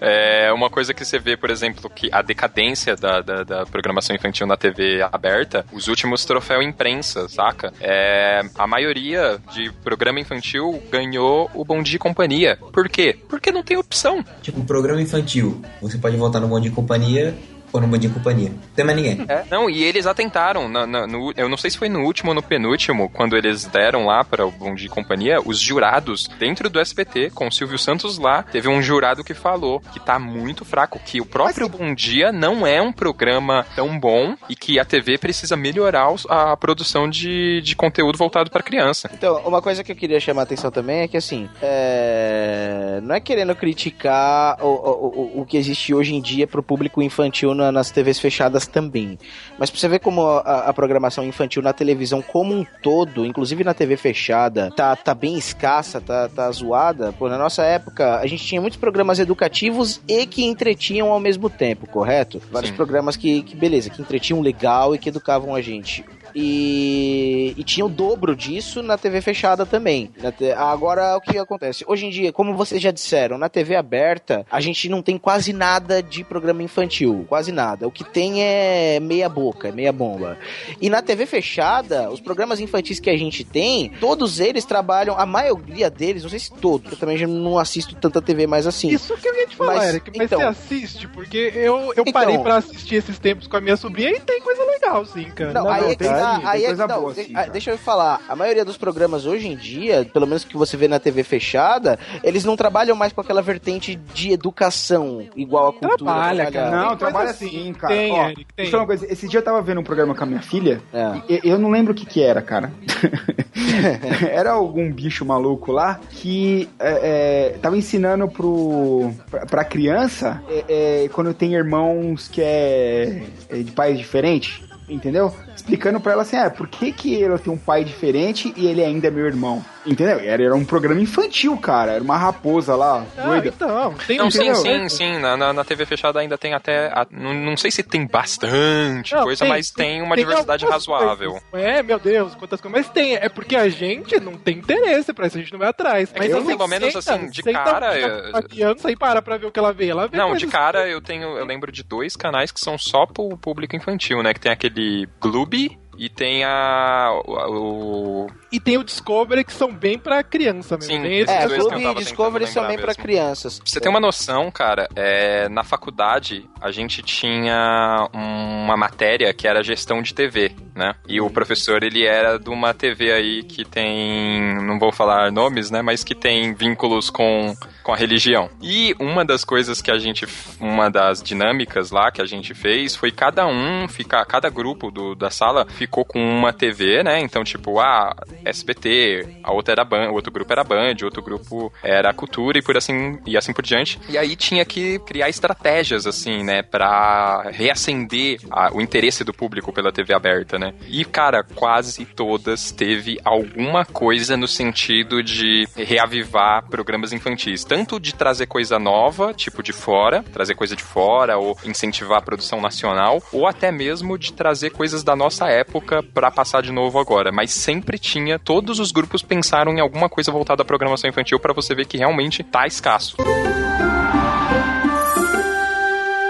É 0.00 0.52
uma 0.52 0.70
coisa 0.70 0.94
que 0.94 1.04
você 1.04 1.18
vê, 1.18 1.36
por 1.36 1.50
exemplo, 1.50 1.88
que 1.90 2.08
a 2.12 2.22
decadência 2.22 2.96
da, 2.96 3.20
da, 3.20 3.42
da 3.44 3.66
programação 3.66 4.16
infantil 4.16 4.46
na 4.46 4.56
TV 4.56 5.00
aberta, 5.12 5.64
os 5.72 5.86
últimos 5.86 6.24
troféu 6.24 6.62
imprensa, 6.62 7.28
saca? 7.28 7.72
É, 7.80 8.40
a 8.56 8.66
maioria 8.66 9.38
de 9.52 9.70
programa 9.84 10.18
infantil 10.18 10.82
ganhou 10.90 11.50
o 11.54 11.64
Bom 11.64 11.82
Dia 11.82 11.96
e 11.96 11.98
Companhia. 11.98 12.58
Por 12.72 12.88
quê? 12.88 13.18
Porque 13.28 13.52
não 13.52 13.62
tem 13.62 13.76
opção. 13.76 14.24
Tipo, 14.42 14.64
programa 14.64 15.02
infantil. 15.02 15.62
Você 15.80 15.98
pode 15.98 16.16
voltar 16.38 16.40
no 16.40 16.48
Bom 16.48 16.60
de 16.60 16.70
Companhia 16.70 17.34
ou 17.72 17.80
no 17.80 17.86
Bom 17.88 17.98
de 17.98 18.08
Companhia. 18.08 18.50
Não 18.50 18.58
tem 18.74 18.84
mais 18.84 18.96
ninguém. 18.96 19.26
Não, 19.50 19.68
e 19.68 19.82
eles 19.84 20.06
atentaram. 20.06 20.68
na- 20.68 20.86
na- 20.86 21.06
no- 21.06 21.32
eu 21.36 21.48
não 21.48 21.56
sei 21.56 21.70
se 21.70 21.78
foi 21.78 21.88
no 21.88 22.00
último 22.02 22.30
ou 22.30 22.34
no 22.34 22.42
penúltimo, 22.42 23.08
quando 23.10 23.36
eles 23.36 23.64
deram 23.64 24.06
lá 24.06 24.24
para 24.24 24.46
o 24.46 24.50
Bom 24.50 24.74
Dia 24.74 24.86
e 24.86 24.90
Companhia, 24.90 25.38
os 25.44 25.58
jurados 25.60 26.26
dentro 26.38 26.68
do 26.70 26.80
SBT, 26.80 27.30
com 27.30 27.48
o 27.48 27.52
Silvio 27.52 27.78
Santos 27.78 28.18
lá, 28.18 28.42
teve 28.42 28.68
um 28.68 28.80
jurado 28.82 29.22
que 29.24 29.34
falou 29.34 29.80
que 29.92 30.00
tá 30.00 30.18
muito 30.18 30.64
fraco, 30.64 30.98
que 31.04 31.20
o 31.20 31.26
próprio 31.26 31.68
Bom 31.68 31.94
Dia 31.94 32.32
não 32.32 32.66
é 32.66 32.80
um 32.82 32.92
programa 32.92 33.66
tão 33.76 33.98
bom 33.98 34.34
e 34.48 34.54
que 34.56 34.78
a 34.78 34.84
TV 34.84 35.18
precisa 35.18 35.56
melhorar 35.56 36.08
a 36.28 36.56
produção 36.56 37.08
de, 37.08 37.60
de 37.62 37.74
conteúdo 37.76 38.16
voltado 38.18 38.50
para 38.50 38.62
criança. 38.62 39.10
Então, 39.12 39.40
uma 39.44 39.60
coisa 39.62 39.82
que 39.84 39.92
eu 39.92 39.96
queria 39.96 40.20
chamar 40.20 40.42
a 40.42 40.44
atenção 40.44 40.70
também 40.70 41.00
é 41.00 41.08
que, 41.08 41.16
assim, 41.16 41.48
é... 41.62 43.00
não 43.02 43.14
é 43.14 43.20
querendo 43.20 43.54
criticar 43.54 44.56
o, 44.64 44.66
o, 44.66 45.38
o- 45.38 45.40
o 45.42 45.46
que 45.46 45.56
existe 45.56 45.94
hoje 45.94 46.14
em 46.14 46.20
dia 46.20 46.46
pro 46.46 46.62
público 46.62 47.02
infantil 47.02 47.54
na- 47.58 47.70
nas 47.72 47.90
TVs 47.90 48.18
fechadas 48.18 48.66
também. 48.66 49.18
Mas 49.58 49.68
pra 49.70 49.78
você 49.78 49.88
ver 49.88 49.98
como 49.98 50.22
a, 50.26 50.68
a 50.68 50.72
programação 50.72 51.24
infantil 51.24 51.60
na 51.60 51.72
televisão 51.72 52.22
como 52.22 52.54
um 52.54 52.64
todo, 52.82 53.26
inclusive 53.26 53.62
na 53.64 53.74
TV 53.74 53.96
fechada, 53.96 54.70
tá, 54.74 54.96
tá 54.96 55.14
bem 55.14 55.36
escassa, 55.36 56.00
tá, 56.00 56.28
tá 56.28 56.50
zoada. 56.50 57.12
Pô, 57.12 57.28
na 57.28 57.36
nossa 57.36 57.62
época, 57.62 58.18
a 58.18 58.26
gente 58.26 58.44
tinha 58.46 58.60
muitos 58.60 58.78
programas 58.78 59.18
educativos 59.18 60.00
e 60.08 60.24
que 60.26 60.44
entretinham 60.44 61.10
ao 61.12 61.20
mesmo 61.20 61.50
tempo, 61.50 61.86
correto? 61.86 62.40
Vários 62.50 62.70
Sim. 62.70 62.76
programas 62.76 63.16
que, 63.16 63.42
que, 63.42 63.54
beleza, 63.56 63.90
que 63.90 64.00
entretinham 64.00 64.40
legal 64.40 64.94
e 64.94 64.98
que 64.98 65.08
educavam 65.08 65.54
a 65.54 65.60
gente. 65.60 66.04
E, 66.34 67.54
e 67.56 67.64
tinha 67.64 67.84
o 67.84 67.88
dobro 67.88 68.34
disso 68.36 68.82
na 68.82 68.96
TV 68.98 69.20
fechada 69.20 69.64
também. 69.66 70.10
Te- 70.36 70.52
Agora, 70.52 71.16
o 71.16 71.20
que 71.20 71.38
acontece? 71.38 71.84
Hoje 71.86 72.06
em 72.06 72.10
dia, 72.10 72.32
como 72.32 72.54
vocês 72.56 72.80
já 72.80 72.90
disseram, 72.90 73.38
na 73.38 73.48
TV 73.48 73.76
aberta, 73.76 74.44
a 74.50 74.60
gente 74.60 74.88
não 74.88 75.02
tem 75.02 75.18
quase 75.18 75.52
nada 75.52 76.02
de 76.02 76.24
programa 76.24 76.62
infantil. 76.62 77.24
Quase 77.28 77.52
nada. 77.52 77.86
O 77.86 77.90
que 77.90 78.04
tem 78.04 78.42
é 78.42 78.98
meia 79.00 79.28
boca, 79.28 79.68
é 79.68 79.72
meia 79.72 79.92
bomba. 79.92 80.38
E 80.80 80.88
na 80.90 81.02
TV 81.02 81.26
fechada, 81.26 82.10
os 82.10 82.20
programas 82.20 82.60
infantis 82.60 82.98
que 83.00 83.10
a 83.10 83.16
gente 83.16 83.44
tem, 83.44 83.90
todos 84.00 84.40
eles 84.40 84.64
trabalham, 84.64 85.18
a 85.18 85.26
maioria 85.26 85.90
deles, 85.90 86.22
não 86.22 86.30
sei 86.30 86.38
se 86.38 86.52
todos, 86.52 86.92
eu 86.92 86.98
também 86.98 87.16
já 87.16 87.26
não 87.26 87.58
assisto 87.58 87.94
tanta 87.96 88.20
TV 88.22 88.46
mais 88.46 88.66
assim. 88.66 88.88
Isso 88.88 89.16
que 89.16 89.28
eu 89.28 89.34
ia 89.36 89.46
te 89.46 89.56
falar, 89.56 89.76
Mas, 89.76 89.88
Eric, 89.90 90.10
mas 90.16 90.26
então- 90.26 90.38
você 90.40 90.46
assiste, 90.46 91.08
porque 91.08 91.52
eu, 91.54 91.92
eu 91.96 92.04
Então- 92.06 92.12
parei 92.12 92.38
pra 92.38 92.56
assistir 92.56 92.96
esses 92.96 93.18
tempos 93.18 93.46
com 93.46 93.56
a 93.56 93.60
minha 93.60 93.76
sobrinha 93.76 94.10
e 94.10 94.20
tem 94.20 94.40
coisa 94.40 94.62
legal, 94.64 95.04
sim, 95.06 95.24
cara. 95.24 95.52
Não, 95.52 95.64
Não, 95.64 95.70
aí 95.70 95.80
não, 95.82 95.88
é 95.90 95.92
que 95.92 95.98
tem 95.98 96.08
tem 96.18 96.46
aí 96.46 96.64
é 96.64 96.74
não, 96.74 96.86
boa, 96.86 97.14
de- 97.14 97.24
sim, 97.24 97.32
ah, 97.34 97.46
deixa 97.46 97.70
eu 97.70 97.78
falar, 97.78 98.20
a 98.28 98.36
maioria 98.36 98.64
dos 98.64 98.76
programas 98.76 99.26
hoje 99.26 99.48
em 99.48 99.56
dia, 99.56 100.08
pelo 100.12 100.26
menos 100.26 100.44
que 100.44 100.56
você 100.56 100.76
vê 100.76 100.88
na 100.88 100.98
TV 100.98 101.22
fechada, 101.22 101.98
eles 102.22 102.44
não 102.44 102.56
trabalham 102.56 102.96
mais 102.96 103.12
com 103.12 103.20
aquela 103.20 103.42
vertente 103.42 103.96
de 104.14 104.32
educação, 104.32 105.26
igual 105.36 105.68
a 105.68 105.72
cultura. 105.72 105.96
Trabalha, 105.96 106.50
trabalhava. 106.50 106.52
cara. 106.52 106.88
Não, 106.90 106.96
trabalha 106.96 107.30
assim. 107.30 107.46
assim, 107.46 107.72
cara. 107.74 107.94
Tem, 107.94 108.12
Ó, 108.12 108.24
Eric, 108.26 108.36
tem. 108.36 108.46
deixa 108.56 108.68
eu 108.68 108.70
falar 108.70 108.82
uma 108.82 108.86
coisa. 108.86 109.12
Esse 109.12 109.28
dia 109.28 109.38
eu 109.38 109.44
tava 109.44 109.62
vendo 109.62 109.80
um 109.80 109.84
programa 109.84 110.14
com 110.14 110.24
a 110.24 110.26
minha 110.26 110.42
filha. 110.42 110.80
É. 110.92 111.22
e 111.28 111.48
eu 111.48 111.58
não 111.58 111.70
lembro 111.70 111.92
o 111.92 111.94
que 111.94 112.06
que 112.06 112.22
era, 112.22 112.40
cara. 112.42 112.72
era 114.30 114.52
algum 114.52 114.90
bicho 114.92 115.24
maluco 115.24 115.72
lá 115.72 116.00
que 116.10 116.68
é, 116.78 117.52
é, 117.54 117.58
tava 117.58 117.76
ensinando 117.76 118.28
pro, 118.28 119.12
pra, 119.30 119.46
pra 119.46 119.64
criança 119.64 120.42
é, 120.48 120.64
é, 121.04 121.08
quando 121.12 121.32
tem 121.34 121.54
irmãos 121.54 122.28
que 122.28 122.40
é, 122.42 123.22
é 123.48 123.56
de 123.58 123.72
pais 123.72 123.98
diferentes. 123.98 124.60
Entendeu? 124.88 125.34
Explicando 125.68 126.00
pra 126.00 126.12
ela 126.12 126.22
assim, 126.22 126.38
ah, 126.38 126.48
por 126.48 126.66
que 126.66 126.90
que 126.90 127.20
eu 127.20 127.38
tenho 127.38 127.54
um 127.54 127.58
pai 127.58 127.84
diferente 127.84 128.54
e 128.56 128.66
ele 128.66 128.82
ainda 128.82 129.08
é 129.08 129.10
meu 129.10 129.26
irmão? 129.26 129.62
Entendeu? 129.88 130.18
Era, 130.20 130.42
era 130.44 130.54
um 130.54 130.64
programa 130.64 131.00
infantil, 131.00 131.56
cara. 131.56 131.92
Era 131.92 132.04
uma 132.04 132.16
raposa 132.16 132.76
lá, 132.76 133.04
Ah, 133.16 133.22
doida. 133.26 133.48
então, 133.48 133.94
tem 134.06 134.18
Não, 134.18 134.30
sim, 134.30 134.54
sim, 134.54 134.88
sim. 134.88 135.18
Na, 135.18 135.36
na, 135.36 135.52
na 135.52 135.64
TV 135.64 135.86
fechada 135.86 136.20
ainda 136.20 136.36
tem 136.36 136.52
até. 136.54 136.88
a- 136.88 137.06
não, 137.10 137.32
não 137.32 137.56
sei 137.56 137.70
se 137.70 137.82
tem 137.82 138.06
bastante 138.06 139.14
Não, 139.14 139.22
coisa, 139.24 139.44
mas 139.46 139.70
tem 139.70 140.02
uma 140.02 140.14
tem 140.14 140.24
diversidade 140.24 140.66
razoável. 140.66 141.40
coisas. 141.50 141.66
É, 141.68 141.82
meu 141.82 141.98
Deus, 141.98 142.34
quantas 142.34 142.60
coisas. 142.60 142.78
Mas 142.80 142.88
tem, 142.92 143.16
é 143.16 143.28
porque 143.28 143.56
a 143.56 143.68
gente 143.68 144.20
não 144.20 144.36
tem 144.36 144.58
interesse 144.58 145.12
pra 145.12 145.26
isso, 145.26 145.38
a 145.38 145.40
gente 145.40 145.52
não 145.52 145.58
vai 145.58 145.68
atrás. 145.68 146.10
É 146.14 146.18
Mas 146.18 146.28
que 146.28 146.34
assim, 146.36 146.46
pelo 146.56 146.68
menos, 146.68 146.92
senta- 146.92 147.14
assim, 147.14 147.30
de 147.30 147.42
cara, 147.42 147.88
com 148.30 148.36
A 148.36 148.40
eu- 148.40 148.48
criança 148.48 148.90
e 148.90 148.96
para 148.96 149.22
pra 149.22 149.36
ver 149.36 149.46
o 149.46 149.50
que 149.52 149.58
ela 149.58 149.72
vê. 149.72 149.88
Ela 149.88 150.06
vê 150.06 150.16
Não, 150.16 150.34
de 150.36 150.46
cara 150.46 150.88
eu 150.88 151.00
tenho. 151.00 151.36
Eu 151.38 151.44
lembro 151.46 151.72
de 151.72 151.82
dois 151.82 152.14
canais 152.16 152.50
que 152.52 152.60
são 152.60 152.76
só 152.76 153.06
pro 153.06 153.36
público 153.38 153.74
infantil, 153.74 154.22
né? 154.22 154.34
Que 154.34 154.40
tem 154.40 154.52
aquele 154.52 155.08
Gloob 155.20 155.78
e 155.98 156.08
tem 156.08 156.44
a. 156.44 157.10
O, 157.48 158.28
e 158.50 158.58
tem 158.60 158.78
o 158.78 158.84
Discovery, 158.84 159.44
que 159.44 159.52
são 159.52 159.72
bem 159.74 159.98
pra 159.98 160.22
criança 160.22 160.76
mesmo. 160.76 160.92
Sim, 160.94 161.02
Tem 161.02 161.18
esses 161.18 161.34
É, 161.34 161.46
dois 161.46 161.52
que 161.52 161.58
eu 161.60 161.68
Clube 161.68 161.82
tava 161.84 162.00
e 162.00 162.04
Discovery 162.04 162.46
são 162.46 162.66
bem 162.66 162.76
pra 162.78 162.86
mesmo. 162.86 163.02
crianças. 163.02 163.58
Pra 163.58 163.68
você 163.68 163.80
ter 163.80 163.88
uma 163.88 164.00
noção, 164.00 164.50
cara, 164.50 164.88
é, 164.96 165.48
na 165.48 165.64
faculdade 165.64 166.48
a 166.60 166.70
gente 166.70 167.02
tinha 167.02 168.08
uma 168.12 168.76
matéria 168.76 169.32
que 169.34 169.46
era 169.46 169.62
gestão 169.62 170.00
de 170.00 170.14
TV, 170.14 170.52
né? 170.74 170.94
E 171.08 171.20
o 171.20 171.28
professor, 171.28 171.82
ele 171.82 172.06
era 172.06 172.38
de 172.38 172.48
uma 172.48 172.72
TV 172.72 173.12
aí 173.12 173.42
que 173.42 173.64
tem, 173.64 174.54
não 174.62 174.78
vou 174.78 174.92
falar 174.92 175.30
nomes, 175.32 175.70
né? 175.70 175.82
Mas 175.82 176.02
que 176.04 176.14
tem 176.14 176.54
vínculos 176.54 177.10
com, 177.10 177.54
com 177.82 177.92
a 177.92 177.96
religião. 177.96 178.48
E 178.62 178.94
uma 178.98 179.24
das 179.24 179.44
coisas 179.44 179.82
que 179.82 179.90
a 179.90 179.98
gente, 179.98 180.26
uma 180.60 180.88
das 180.90 181.22
dinâmicas 181.22 181.90
lá 181.90 182.10
que 182.10 182.22
a 182.22 182.26
gente 182.26 182.54
fez 182.54 182.94
foi 182.96 183.10
cada 183.10 183.46
um 183.46 183.86
ficar, 183.88 184.24
cada 184.26 184.48
grupo 184.48 184.90
do, 184.90 185.14
da 185.14 185.30
sala 185.30 185.66
ficou 185.68 185.87
com 185.88 186.18
uma 186.18 186.52
TV, 186.52 187.02
né? 187.02 187.20
Então, 187.20 187.42
tipo, 187.44 187.78
a 187.80 188.14
SBT, 188.44 189.40
a 189.42 189.52
outra 189.52 189.72
era 189.72 189.84
Band, 189.84 190.10
o 190.10 190.14
outro 190.14 190.32
grupo 190.32 190.52
era 190.52 190.64
Band, 190.64 190.94
o 191.02 191.04
outro 191.04 191.22
grupo 191.22 191.72
era 191.82 192.12
Cultura 192.12 192.58
e 192.58 192.62
por 192.62 192.76
assim 192.76 193.18
e 193.26 193.36
assim 193.36 193.52
por 193.52 193.62
diante. 193.64 193.98
E 194.08 194.16
aí 194.18 194.34
tinha 194.36 194.64
que 194.64 194.98
criar 195.00 195.28
estratégias 195.28 196.06
assim, 196.06 196.42
né, 196.42 196.62
para 196.62 197.50
reacender 197.52 198.40
a- 198.50 198.70
o 198.72 198.80
interesse 198.80 199.22
do 199.24 199.32
público 199.32 199.72
pela 199.72 199.92
TV 199.92 200.14
aberta, 200.14 200.58
né? 200.58 200.74
E 200.86 201.04
cara, 201.04 201.42
quase 201.42 202.04
todas 202.04 202.70
teve 202.72 203.18
alguma 203.24 203.84
coisa 203.84 204.36
no 204.36 204.48
sentido 204.48 205.22
de 205.22 205.66
reavivar 205.76 206.66
programas 206.68 207.12
infantis, 207.12 207.64
tanto 207.64 207.98
de 208.00 208.14
trazer 208.14 208.46
coisa 208.46 208.78
nova, 208.78 209.32
tipo 209.34 209.62
de 209.62 209.72
fora, 209.72 210.22
trazer 210.32 210.54
coisa 210.54 210.74
de 210.76 210.82
fora 210.82 211.36
ou 211.38 211.56
incentivar 211.64 212.18
a 212.18 212.22
produção 212.22 212.60
nacional, 212.60 213.22
ou 213.32 213.46
até 213.46 213.70
mesmo 213.70 214.18
de 214.18 214.32
trazer 214.32 214.70
coisas 214.70 215.02
da 215.02 215.14
nossa 215.14 215.46
época 215.48 215.77
pra 215.80 216.30
passar 216.30 216.62
de 216.62 216.72
novo 216.72 216.98
agora, 216.98 217.30
mas 217.32 217.50
sempre 217.52 217.98
tinha, 217.98 218.38
todos 218.38 218.78
os 218.78 218.90
grupos 218.92 219.22
pensaram 219.22 219.72
em 219.72 219.80
alguma 219.80 220.08
coisa 220.08 220.30
voltada 220.32 220.62
à 220.62 220.64
programação 220.64 221.08
infantil 221.08 221.38
pra 221.38 221.52
você 221.52 221.74
ver 221.74 221.86
que 221.86 221.96
realmente 221.98 222.42
tá 222.42 222.66
escasso. 222.66 223.16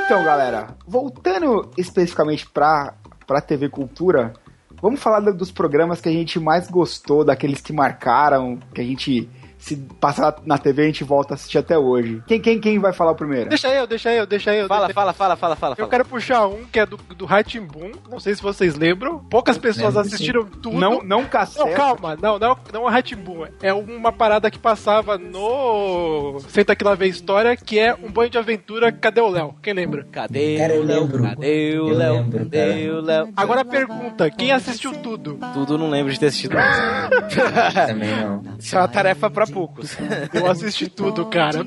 Então, 0.05 0.25
galera, 0.25 0.69
voltando 0.87 1.71
especificamente 1.77 2.49
pra, 2.49 2.95
pra 3.27 3.41
TV 3.43 3.69
Cultura, 3.69 4.33
vamos 4.81 5.01
falar 5.01 5.21
do- 5.21 5.35
dos 5.35 5.51
programas 5.51 6.01
que 6.01 6.09
a 6.09 6.13
gente 6.13 6.41
mais 6.41 6.71
gostou, 6.71 7.25
daqueles 7.25 7.61
que 7.61 7.73
marcaram, 7.75 8.59
que 8.75 8.81
a 8.81 8.85
gente, 8.85 9.29
se 9.69 9.77
passar 10.01 10.37
na 10.47 10.57
TV, 10.57 10.83
a 10.83 10.87
gente 10.87 11.05
volta 11.05 11.35
a 11.35 11.37
assistir 11.37 11.59
até 11.59 11.77
hoje. 11.79 12.23
Quem, 12.27 12.41
quem, 12.41 12.59
quem 12.59 12.79
vai 12.79 12.93
falar 12.93 13.13
o 13.13 13.15
primeiro? 13.15 13.51
Deixa 13.51 13.69
eu, 13.69 13.87
deixa 13.87 14.11
eu, 14.13 14.27
deixa 14.27 14.55
eu. 14.55 14.67
Fala, 14.67 14.87
deixa 14.87 14.91
eu. 14.93 14.95
fala, 14.95 15.13
fala, 15.13 15.37
fala, 15.37 15.57
fala. 15.57 15.73
Eu 15.75 15.77
fala. 15.77 15.91
quero 15.91 16.05
puxar 16.07 16.47
um 16.47 16.65
que 16.65 16.81
é 16.81 16.87
do, 16.87 16.97
do 16.97 17.27
Ratimbun. 17.27 17.93
Não 18.11 18.19
sei 18.19 18.35
se 18.35 18.43
vocês 18.43 18.75
lembram. 18.77 19.19
Poucas 19.19 19.59
pessoas 19.59 19.95
Lembro, 19.95 20.09
assistiram 20.09 20.45
tudo. 20.45 20.79
Não, 20.79 21.03
não 21.03 21.19
Não, 21.19 21.25
cassete. 21.27 21.75
calma, 21.75 22.17
não, 22.21 22.39
não, 22.39 22.57
não 22.73 22.89
é 22.89 22.93
Ratimbun. 22.93 23.47
É 23.63 23.73
uma 23.75 24.11
parada 24.13 24.51
que 24.51 24.59
passava 24.59 25.19
no 25.19 26.41
Senta 26.49 26.75
que 26.75 26.85
lá 26.85 26.95
vê 26.95 27.07
história, 27.07 27.57
que 27.57 27.79
é 27.79 27.95
um 27.95 28.11
banho 28.11 28.31
de 28.31 28.39
aventura. 28.39 28.91
Cadê 28.91 29.21
o 29.21 29.29
Léo? 29.29 29.55
Quem 29.63 29.75
lembra? 29.75 30.07
Cadê 30.11 30.57
Cara, 30.57 30.75
o 30.75 30.83
Léo? 30.85 31.09
Cadê 31.23 31.79
o 31.79 31.89
Léo? 31.89 32.15
lembro, 32.15 32.39
Cadê 32.39 32.91
o 32.91 33.01
Léo? 33.01 33.33
Agora 33.37 33.65
pergunta: 33.65 34.31
quem 34.31 34.51
assistiu 34.51 34.93
tudo? 34.95 35.39
Tudo 35.53 35.77
não 35.77 35.91
lembro 35.91 36.13
de 36.13 36.19
ter 36.19 36.27
assistido. 36.27 36.57
Também 37.87 38.17
não. 38.17 38.43
Isso 38.59 38.75
é 38.77 38.79
uma 38.79 38.89
tarefa 38.89 39.29
pra 39.31 39.47
poucos. 39.59 39.97
Eu 40.33 40.47
assisti 40.51 40.89
tudo, 40.89 41.27
cara. 41.27 41.59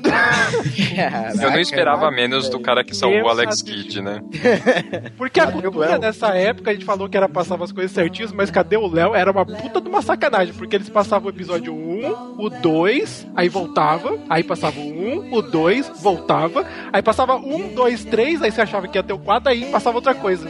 Eu 1.42 1.50
não 1.50 1.60
esperava 1.60 2.00
Caraca, 2.00 2.16
menos 2.16 2.48
do 2.48 2.58
cara 2.58 2.82
que 2.82 2.94
salvou 2.96 3.22
o 3.22 3.28
Alex 3.28 3.60
Kidd, 3.60 4.00
né? 4.00 4.22
Porque 5.16 5.38
a 5.40 5.52
cultura 5.52 5.98
nessa 5.98 6.28
época, 6.28 6.70
a 6.70 6.74
gente 6.74 6.84
falou 6.86 7.08
que 7.08 7.16
era 7.16 7.28
passava 7.28 7.64
as 7.64 7.72
coisas 7.72 7.92
certinhas, 7.92 8.32
mas 8.32 8.50
cadê 8.50 8.76
o 8.76 8.86
Léo? 8.86 9.14
Era 9.14 9.30
uma 9.30 9.44
puta 9.44 9.80
de 9.80 9.88
uma 9.88 10.00
sacanagem, 10.00 10.54
porque 10.54 10.76
eles 10.76 10.88
passavam 10.88 11.26
o 11.26 11.30
episódio 11.30 11.74
1, 11.74 12.36
o 12.38 12.48
2, 12.48 13.26
aí 13.36 13.48
voltava, 13.48 14.18
aí 14.28 14.42
passava 14.42 14.78
o 14.80 14.82
1, 14.82 15.34
o 15.34 15.42
2, 15.42 15.92
voltava, 16.00 16.64
aí 16.92 17.02
passava 17.02 17.36
1, 17.36 17.74
2, 17.74 18.04
3, 18.06 18.42
aí 18.42 18.50
você 18.50 18.62
achava 18.62 18.88
que 18.88 18.96
ia 18.98 19.02
ter 19.02 19.12
o 19.12 19.18
4, 19.18 19.50
aí 19.50 19.66
passava 19.66 19.98
outra 19.98 20.14
coisa. 20.14 20.48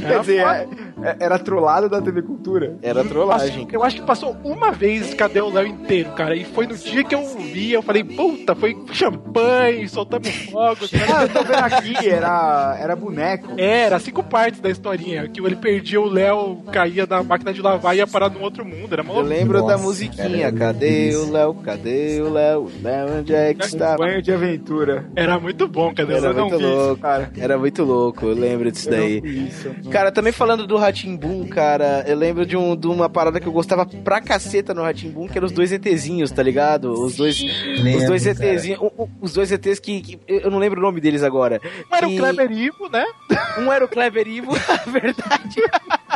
Quer 0.00 0.20
dizer, 0.20 0.38
é- 0.38 0.68
é- 1.02 1.16
era 1.20 1.38
trollado 1.38 1.88
da 1.88 2.00
TV 2.00 2.22
Cultura. 2.22 2.76
Era 2.82 3.04
trollagem. 3.04 3.66
Eu 3.72 3.82
acho 3.82 3.96
que 3.96 4.02
passou 4.02 4.36
uma 4.44 4.70
vez 4.70 5.09
Cadê 5.14 5.40
o 5.40 5.50
Léo 5.50 5.66
inteiro, 5.66 6.10
cara. 6.12 6.34
E 6.34 6.44
foi 6.44 6.66
no 6.66 6.76
dia 6.76 7.04
que 7.04 7.14
eu 7.14 7.26
vi, 7.38 7.72
eu 7.72 7.82
falei, 7.82 8.02
puta, 8.04 8.54
foi 8.54 8.76
champanhe, 8.92 9.88
soltamos 9.88 10.28
fogos. 10.50 10.90
Ah, 11.12 11.22
eu 11.24 11.28
tô 11.28 11.42
vendo 11.42 11.58
aqui, 11.58 11.96
era, 12.08 12.76
era 12.80 12.94
boneco. 12.94 13.48
Era 13.58 13.98
cinco 13.98 14.22
partes 14.22 14.60
da 14.60 14.70
historinha. 14.70 15.26
Que 15.28 15.40
ele 15.40 15.56
perdia 15.56 16.00
o 16.00 16.06
Léo, 16.08 16.62
caía 16.72 17.04
na 17.06 17.22
máquina 17.22 17.52
de 17.52 17.60
lavar 17.60 17.94
e 17.94 17.98
ia 17.98 18.06
parar 18.06 18.30
num 18.30 18.42
outro 18.42 18.64
mundo. 18.64 18.92
Era 18.92 19.02
Eu 19.02 19.06
maluco. 19.06 19.26
lembro 19.26 19.58
da 19.62 19.72
Nossa, 19.72 19.82
musiquinha. 19.84 20.52
cara, 20.52 20.70
Cadê 20.72 21.16
o 21.16 21.30
Léo? 21.32 21.54
Cadê 21.54 22.20
o 22.22 22.30
Léo? 22.32 22.70
Léo, 22.82 23.18
onde 23.18 23.34
é 23.34 23.54
que 23.54 23.64
está? 23.64 23.96
Banho 23.96 24.22
de 24.22 24.32
aventura. 24.32 25.04
Era 25.16 25.38
muito 25.40 25.66
bom, 25.66 25.92
cadê 25.94 26.14
o 26.14 26.16
Era 26.16 26.32
muito 26.32 26.58
louco. 26.58 27.02
cara. 27.02 27.30
Era 27.36 27.58
muito 27.58 27.82
louco, 27.84 28.26
eu 28.26 28.34
lembro 28.34 28.70
disso 28.70 28.88
Eu 28.88 28.96
daí. 28.96 29.18
isso. 29.48 29.70
Cara, 29.90 30.12
também 30.12 30.32
falando 30.32 30.66
do 30.66 30.76
Ratimbum, 30.76 31.46
cara, 31.48 32.04
eu 32.06 32.16
lembro 32.16 32.46
de, 32.46 32.56
um, 32.56 32.76
de 32.76 32.86
uma 32.86 33.08
parada 33.08 33.40
que 33.40 33.46
eu 33.48 33.52
gostava 33.52 33.84
pra 33.86 34.20
caceta 34.20 34.72
no 34.72 34.82
Ratimbum, 34.90 35.26
que 35.28 35.38
eram 35.38 35.46
os 35.46 35.52
dois 35.52 35.72
ETzinhos, 35.72 36.30
tá 36.30 36.42
ligado? 36.42 36.92
Os 36.92 37.16
dois, 37.16 37.40
os 37.40 37.80
Lembro, 37.82 38.06
dois 38.06 38.24
cara. 38.26 38.46
ETzinhos, 38.52 38.80
o- 38.80 38.92
o- 39.04 39.10
os 39.20 39.32
dois 39.32 39.50
ETs 39.52 39.78
que, 39.78 40.00
que- 40.00 40.18
eu 40.28 40.50
não 40.50 40.58
lembro 40.58 40.78
o 40.78 40.82
nome 40.82 41.00
deles 41.00 41.22
agora. 41.22 41.60
Um 41.90 41.96
era 41.96 42.08
o 42.08 42.16
Kleber 42.16 42.52
Ivo, 42.52 42.88
né? 42.90 43.04
Um 43.58 43.72
era 43.72 43.84
o 43.84 43.88
Kleber 43.88 44.26
Ivo, 44.28 44.52
a 44.54 44.76
verdade. 44.90 45.62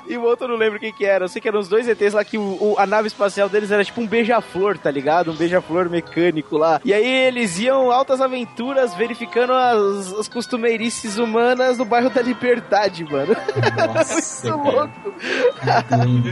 E 0.08 0.16
o 0.16 0.22
outro 0.22 0.44
eu 0.44 0.48
não 0.50 0.56
lembro 0.56 0.78
quem 0.78 0.92
que 0.92 1.04
era. 1.04 1.24
Eu 1.24 1.28
sei 1.28 1.40
que 1.40 1.48
eram 1.48 1.60
os 1.60 1.68
dois 1.68 1.88
ETs 1.88 2.12
lá 2.14 2.24
que 2.24 2.36
o, 2.38 2.42
o- 2.42 2.74
a 2.78 2.86
nave 2.86 3.08
espacial 3.08 3.48
deles 3.48 3.70
era 3.70 3.84
tipo 3.84 4.00
um 4.00 4.06
beija-flor, 4.06 4.76
tá 4.78 4.90
ligado? 4.90 5.30
Um 5.30 5.34
beija-flor 5.36 5.88
mecânico 5.88 6.56
lá. 6.58 6.80
E 6.84 6.92
aí 6.92 7.06
eles 7.26 7.58
iam 7.58 7.90
altas 7.90 8.20
aventuras 8.20 8.94
verificando 8.94 9.52
as, 9.52 10.12
as 10.12 10.28
costumeirices 10.28 11.16
humanas 11.18 11.78
no 11.78 11.84
bairro 11.84 12.10
da 12.10 12.20
Liberdade, 12.22 13.04
mano. 13.04 13.34
Nossa, 13.94 14.56
Muito 14.56 14.76
louco. 14.76 15.14
Muito. 16.06 16.28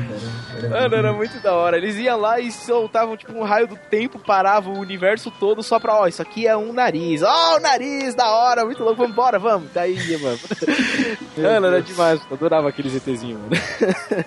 Era 0.62 0.68
Mano, 0.68 0.94
era 0.96 1.12
muito 1.12 1.40
da 1.40 1.54
hora. 1.54 1.76
Eles 1.76 1.96
iam 1.96 2.18
lá 2.20 2.38
e 2.38 2.52
soltavam, 2.52 3.16
tipo, 3.16 3.32
um 3.32 3.42
raio 3.42 3.66
do 3.66 3.76
tempo, 3.76 4.18
paravam 4.18 4.74
o 4.74 4.78
universo 4.78 5.30
todo 5.40 5.62
só 5.62 5.78
pra, 5.80 5.98
ó, 5.98 6.06
isso 6.06 6.22
aqui 6.22 6.46
é 6.46 6.56
um 6.56 6.72
nariz. 6.72 7.22
Ó, 7.22 7.56
o 7.56 7.60
nariz, 7.60 8.14
da 8.14 8.30
hora, 8.30 8.64
muito 8.64 8.82
louco, 8.82 9.02
vambora, 9.06 9.38
vamos. 9.38 9.68
Daí, 9.72 9.96
mano. 10.18 10.38
Mano, 11.36 11.66
era 11.66 11.82
demais. 11.82 12.20
Eu 12.30 12.36
adorava 12.36 12.68
aqueles 12.68 12.94
ETzinhos, 12.94 13.40
mano. 13.40 13.61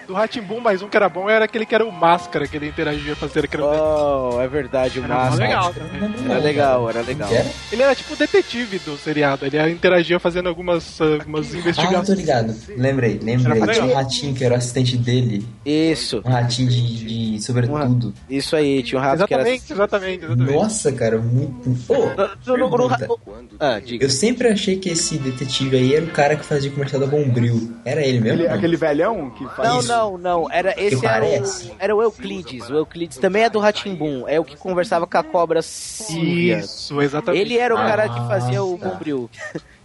Do 0.08 0.14
Ratimbum, 0.14 0.60
mais 0.60 0.82
um 0.82 0.88
que 0.90 0.98
era 0.98 1.08
bom 1.10 1.30
era 1.30 1.46
aquele 1.46 1.66
que 1.66 1.74
era 1.76 1.86
o 1.86 1.92
Máscara, 1.92 2.48
que 2.48 2.56
ele 2.58 2.68
interagia 2.68 3.16
fazendo 3.16 3.46
aquele. 3.46 3.64
Oh, 3.64 4.40
é 4.42 4.48
verdade, 4.48 5.00
o 5.00 5.04
Era 5.04 5.14
máscara. 5.16 5.44
legal 5.48 5.74
também. 5.74 6.32
Era 6.32 6.40
legal, 6.40 6.90
era 6.90 7.02
legal. 7.02 7.32
Era? 7.32 7.46
Ele 7.72 7.82
era 7.84 7.96
tipo 7.96 8.14
o 8.14 8.18
detetive 8.18 8.80
do 8.80 8.98
seriado. 8.98 9.46
Ele 9.46 9.58
interagia 9.72 10.20
fazendo 10.20 10.48
algumas, 10.50 11.00
ah, 11.02 11.06
algumas 11.20 11.54
Ah, 11.54 11.58
investigações. 11.58 12.08
tô 12.08 12.14
ligado. 12.14 12.56
Lembrei, 12.78 13.20
lembrei. 13.22 13.62
Era 13.62 13.74
Tinha 13.74 13.84
um 13.84 13.88
legal. 13.88 14.04
ratinho 14.04 14.34
que 14.36 14.44
era 14.44 14.56
o 14.56 14.58
assistente 14.58 14.98
dele. 14.98 15.46
Isso, 15.66 16.22
Um 16.26 16.30
ratinho 16.32 16.70
de, 16.70 17.36
de 17.36 17.44
sobretudo. 17.44 18.14
isso 18.30 18.56
aí, 18.56 18.82
tinha 18.84 19.00
um 19.00 19.04
rato 19.04 19.26
que 19.28 19.34
era... 19.34 19.44
Exatamente, 19.44 19.74
exatamente, 19.74 20.26
exatamente. 20.26 20.54
Nossa, 20.54 20.92
cara, 20.92 21.18
muito. 21.18 21.70
No- 22.48 22.58
no- 22.58 22.70
pergunta. 22.70 23.08
Ah, 23.60 23.80
diga. 23.80 24.06
Eu 24.06 24.10
sempre 24.10 24.48
achei 24.48 24.78
que 24.78 24.90
esse 24.90 25.18
detetive 25.18 25.76
aí 25.78 25.96
era 25.96 26.06
o 26.06 26.10
cara 26.10 26.36
que 26.36 26.46
fazia 26.46 26.70
o 26.70 26.74
comercial 26.74 27.00
da 27.02 27.08
Bombril. 27.08 27.74
Era 27.86 28.02
ele 28.02 28.20
mesmo? 28.20 28.36
Aquele, 28.36 28.48
não? 28.50 28.56
aquele 28.56 28.78
velhão 28.78 29.25
que 29.32 29.46
faz. 29.56 29.68
Não, 29.70 29.80
Isso. 29.80 29.88
não, 29.88 30.18
não. 30.18 30.52
Era, 30.52 30.74
esse 30.82 31.06
era 31.06 31.26
o, 31.26 31.76
era 31.80 31.96
o 31.96 32.02
Euclides. 32.02 32.70
O 32.70 32.74
Euclides 32.76 33.18
também 33.18 33.44
é 33.44 33.50
do 33.50 33.60
Ratimbum. 33.60 34.28
É 34.28 34.40
o 34.40 34.44
que 34.44 34.56
conversava 34.56 35.06
com 35.08 35.18
a 35.18 35.24
cobra 35.24 35.62
Silvia. 35.62 36.58
Isso, 36.60 37.02
exatamente. 37.02 37.42
Ele 37.42 37.58
era 37.58 37.74
o 37.74 37.78
cara 37.78 38.08
que 38.10 38.20
Ah, 38.20 38.28
fazia 38.28 38.64
o 38.64 38.78
tá. 38.78 38.90
Bombril. 38.90 39.30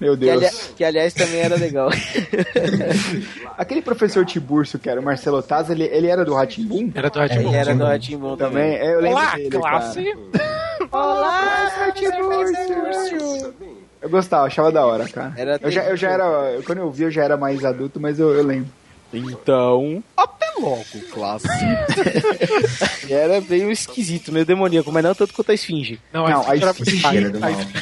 Meu 0.00 0.16
Que, 0.16 0.30
ali- 0.30 0.40
Deus. 0.40 0.72
que, 0.76 0.84
aliás 0.84 1.12
também 1.12 1.40
era 1.40 1.56
legal. 1.56 1.90
Aquele 3.56 3.82
professor 3.82 4.24
Tiburcio, 4.24 4.78
que 4.78 4.88
era 4.88 5.00
o 5.00 5.04
Marcelo 5.04 5.42
Taz, 5.42 5.68
ele, 5.70 5.84
ele 5.84 6.06
era 6.06 6.24
do 6.24 6.34
Ratimbum? 6.34 6.90
Era 6.94 7.10
do 7.10 7.18
Ratimbum. 7.18 7.48
Ele 7.48 7.56
era 7.56 7.74
do 7.74 7.84
Ratimbum. 7.84 8.36
Também? 8.36 8.76
também. 8.78 8.88
É, 8.88 8.94
eu 8.94 9.00
lembro 9.00 9.18
Olá, 9.18 9.34
dele, 9.36 9.50
classe! 9.50 10.04
cara. 10.32 10.50
Olá, 10.92 11.70
seu 11.76 11.92
Tiburcio! 12.10 13.54
Eu 14.02 14.08
gostava, 14.08 14.46
achava 14.46 14.72
da 14.72 14.84
hora, 14.86 15.06
cara. 15.06 15.34
Era 15.36 15.58
eu, 15.62 15.70
já, 15.70 15.84
eu 15.84 15.96
já 15.96 16.10
era. 16.10 16.58
Quando 16.64 16.78
eu 16.78 16.90
vi, 16.90 17.02
eu 17.04 17.10
já 17.10 17.22
era 17.22 17.36
mais 17.36 17.62
adulto, 17.64 18.00
mas 18.00 18.18
eu, 18.18 18.30
eu 18.34 18.42
lembro. 18.42 18.70
Então, 19.12 20.02
até 20.16 20.46
logo, 20.58 20.84
classe. 21.12 21.46
era 23.08 23.40
meio 23.40 23.70
esquisito, 23.70 24.32
meio 24.32 24.44
demoníaco, 24.46 24.92
mas 24.92 25.02
não 25.02 25.14
tanto 25.14 25.34
quanto 25.34 25.50
a 25.50 25.54
Esfinge. 25.54 26.00
Não, 26.12 26.28
Não, 26.28 26.42
a 26.42 26.50
a 26.52 26.56
Esfinge 26.56 26.64
era 26.64 26.70
Esfinge 26.70 27.06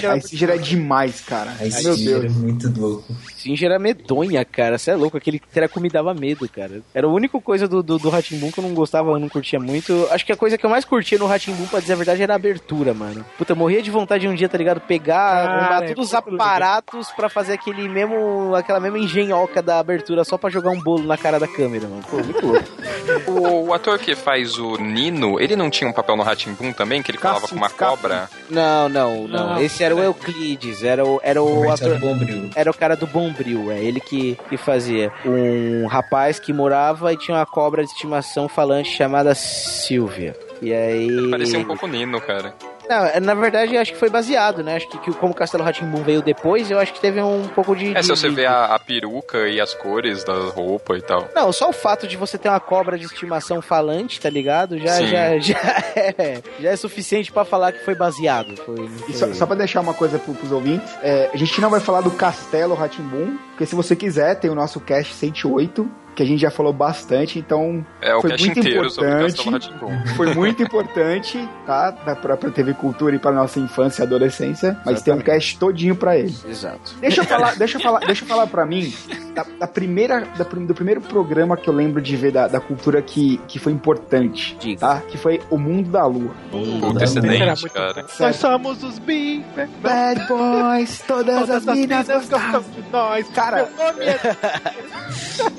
era 0.05 0.13
A. 0.13 0.17
Esfinge 0.17 0.45
era 0.45 0.55
era 0.55 0.63
demais, 0.63 1.21
cara. 1.21 1.51
A 1.53 1.59
Meu 1.59 1.69
Esfinge 1.69 2.11
era 2.13 2.21
Deus. 2.21 2.35
muito 2.35 2.81
louco. 2.81 3.15
Esfinge 3.49 3.65
era 3.65 3.79
medonha, 3.79 4.45
cara. 4.45 4.77
Você 4.77 4.91
é 4.91 4.95
louco, 4.95 5.17
aquele 5.17 5.39
treco 5.39 5.81
me 5.81 5.89
dava 5.89 6.13
medo, 6.13 6.49
cara. 6.49 6.83
Era 6.95 7.07
a 7.07 7.11
única 7.11 7.41
coisa 7.41 7.67
do, 7.67 7.83
do, 7.83 7.99
do 7.99 8.11
Ratimbun 8.11 8.51
que 8.51 8.59
eu 8.59 8.65
não 8.65 8.75
gostava, 8.75 9.11
eu 9.11 9.19
não 9.19 9.29
curtia 9.29 9.59
muito. 9.59 10.07
Acho 10.11 10.27
que 10.27 10.33
a 10.33 10.37
coisa 10.37 10.59
que 10.59 10.67
eu 10.67 10.71
mais 10.71 10.85
curtia 10.85 11.19
no 11.19 11.27
Ratimbun, 11.27 11.67
pra 11.67 11.81
dizer 11.81 11.95
a 11.95 11.97
verdade, 11.97 12.23
era 12.23 12.35
a 12.35 12.37
abertura, 12.37 12.93
mano. 12.93 13.25
Puta, 13.39 13.53
eu 13.53 13.57
morria 13.57 13.83
de 13.83 13.91
vontade 13.91 14.23
de 14.23 14.29
um 14.29 14.35
dia, 14.35 14.49
tá 14.49 14.59
ligado? 14.59 14.81
Pegar, 14.81 15.49
arrumar 15.49 15.85
é 15.85 15.89
todos 15.89 16.09
os 16.09 16.15
aparatos 16.15 17.11
pra 17.13 17.29
fazer 17.29 17.55
aquele 17.55 17.89
mesmo, 17.89 18.55
aquela 18.55 18.81
mesma 18.81 18.99
engenhoca 18.99 19.63
da 19.63 19.79
abertura 19.79 20.25
só 20.25 20.37
pra 20.37 20.51
jogar 20.51 20.71
um 20.71 20.81
bolo 20.81 21.05
na 21.05 21.17
cara 21.17 21.39
da 21.39 21.49
câmera, 21.49 21.89
mano. 21.89 22.03
Pô, 22.11 22.17
muito 22.17 22.47
louco. 22.47 22.69
O, 23.27 23.69
o 23.69 23.75
ator 23.75 23.99
que 23.99 24.15
faz 24.15 24.59
o 24.59 24.77
Nino, 24.77 25.41
ele 25.41 25.57
não 25.57 25.71
tinha 25.71 25.89
um 25.89 25.93
papel 25.93 26.17
no 26.17 26.25
Boom 26.25 26.73
também, 26.73 27.03
que 27.03 27.11
ele 27.11 27.19
falava 27.19 27.49
com 27.49 27.55
uma 27.55 27.71
cobra? 27.71 28.29
Não, 28.51 28.89
não, 28.89 29.27
não. 29.27 29.49
Não. 29.55 29.63
Esse 29.63 29.83
era 29.83 29.95
o 29.95 29.99
Euclides, 29.99 30.83
era 30.85 31.05
o, 31.05 31.19
era 31.23 31.43
o 31.43 31.63
Comercial 31.63 31.93
ator. 31.95 32.51
Era 32.55 32.71
o 32.71 32.75
cara 32.75 32.97
do 32.97 33.07
Bombril, 33.07 33.38
é 33.73 33.83
ele 33.83 34.01
que, 34.01 34.39
que 34.49 34.57
fazia. 34.57 35.13
Um 35.25 35.87
rapaz 35.87 36.39
que 36.39 36.53
morava 36.53 37.13
e 37.13 37.17
tinha 37.17 37.37
uma 37.37 37.47
cobra 37.47 37.85
de 37.85 37.91
estimação 37.91 38.49
falante 38.49 38.91
chamada 38.91 39.35
Silvia. 39.35 40.37
E 40.61 40.73
aí. 40.73 41.31
Parecia 41.31 41.59
um 41.59 41.65
pouco 41.65 41.87
Nino, 41.87 42.21
cara. 42.21 42.55
Não, 42.89 43.05
é, 43.05 43.21
na 43.21 43.35
verdade, 43.35 43.75
eu 43.75 43.81
acho 43.81 43.93
que 43.93 43.99
foi 43.99 44.09
baseado, 44.09 44.63
né? 44.63 44.77
Acho 44.77 44.89
que, 44.89 44.99
que 44.99 45.13
como 45.15 45.33
o 45.33 45.37
Castelo 45.37 45.63
Ratimbum 45.65 46.03
veio 46.03 46.23
depois, 46.23 46.71
eu 46.71 46.79
acho 46.79 46.93
que 46.93 47.01
teve 47.01 47.21
um 47.21 47.47
pouco 47.49 47.75
de. 47.77 47.91
É, 47.91 48.01
de- 48.01 48.03
se 48.05 48.09
você 48.11 48.29
de- 48.29 48.35
vê 48.35 48.47
a, 48.47 48.67
a 48.75 48.79
peruca 48.79 49.49
e 49.49 49.61
as 49.61 49.75
cores 49.75 50.25
da 50.25 50.33
roupa 50.35 50.97
e 50.97 51.03
tal. 51.03 51.29
Não, 51.35 51.53
só 51.53 51.69
o 51.69 51.73
fato 51.73 52.07
de 52.07 52.17
você 52.17 52.39
ter 52.39 52.49
uma 52.49 52.61
cobra 52.61 52.99
de 52.99 53.05
estimação 53.05 53.61
falante, 53.61 54.21
tá 54.21 54.31
ligado? 54.31 54.79
Já, 54.79 54.93
Sim. 54.95 55.07
já, 55.09 55.39
já, 55.39 55.59
é, 55.97 56.43
já 56.61 56.71
é 56.71 56.77
suficiente 56.77 57.31
pra 57.33 57.45
falar 57.45 57.73
que 57.73 57.85
foi 57.85 57.95
baseado. 57.95 58.57
Foi, 58.57 58.89
foi- 58.89 59.13
só, 59.15 59.33
só 59.35 59.47
pra 59.47 59.57
deixar 59.57 59.81
uma 59.81 59.95
coisa 59.95 60.19
pro, 60.19 60.35
pros 60.35 60.53
ouvintes, 60.53 60.89
é, 61.03 61.31
a 61.33 61.37
gente 61.37 61.61
não 61.61 61.71
vai 61.71 61.81
falar 61.81 62.01
do 62.01 62.11
Castelo 62.11 62.75
Ratimbum, 62.75 63.37
porque 63.51 63.67
se 63.67 63.75
você 63.75 63.95
quiser, 63.95 64.37
tem 64.37 64.51
o 64.51 64.55
nosso 64.55 64.81
cast 64.81 65.13
108, 65.15 65.89
que 66.19 66.23
a 66.25 66.27
gente 66.27 66.41
já 66.41 66.51
falou 66.51 66.73
bastante, 66.73 67.39
então 67.39 67.87
É 68.03 68.13
o 68.13 68.21
foi 68.21 68.31
cast 68.31 68.45
muito 68.45 68.61
o 68.61 68.69
importante. 68.69 69.71
Foi 70.17 70.35
muito 70.35 70.63
importante, 70.63 71.49
tá? 71.65 71.93
Da, 71.93 72.17
pra, 72.17 72.37
pra 72.37 72.51
TV 72.51 72.75
Cultura 72.75 73.15
e 73.15 73.21
pra 73.21 73.31
nossa 73.31 73.61
infância 73.61 74.03
e 74.03 74.05
adolescência, 74.05 74.77
mas 74.85 75.01
tem 75.01 75.15
um 75.15 75.21
cast 75.21 75.57
todinho 75.59 75.95
pra 75.95 76.17
ele. 76.17 76.35
Exato. 76.49 76.97
Deixa 77.01 77.21
eu 77.21 77.25
falar, 77.25 77.55
deixa 77.57 77.79
eu 77.79 77.83
falar, 77.83 78.01
deixa 78.01 78.25
eu 78.25 78.29
falar 78.29 78.47
pra 78.49 78.67
mim 78.67 78.93
da, 79.33 79.47
da 79.61 79.67
primeira, 79.69 80.27
da 80.37 80.45
do 80.45 80.75
primeiro 80.75 81.01
programa 81.01 81.57
que 81.57 81.69
eu 81.69 81.75
lembro 81.75 82.03
de 82.03 82.17
ver 82.17 82.33
da, 82.33 82.49
da 82.49 82.59
cultura 82.59 83.01
que, 83.01 83.41
que 83.47 83.61
foi 83.61 83.73
importante, 83.73 84.57
tá? 84.77 85.01
Que 85.07 85.17
foi 85.17 85.41
O 85.51 85.57
Mundo 85.57 85.91
da 85.91 86.05
Lua. 86.05 86.35
Puta, 86.51 87.05
excelente, 87.05 87.69
cara. 87.69 88.05
Nós 88.19 88.37
somos 88.37 88.83
os 88.83 88.99
Big 88.99 89.45
Bad 89.81 90.27
Boys, 90.27 91.01
todas, 91.07 91.49
as 91.49 91.65
minas 91.65 92.09
gostam 92.09 92.61
de 92.63 92.91
nós. 92.91 93.29
Cara, 93.29 93.71
é... 94.01 94.19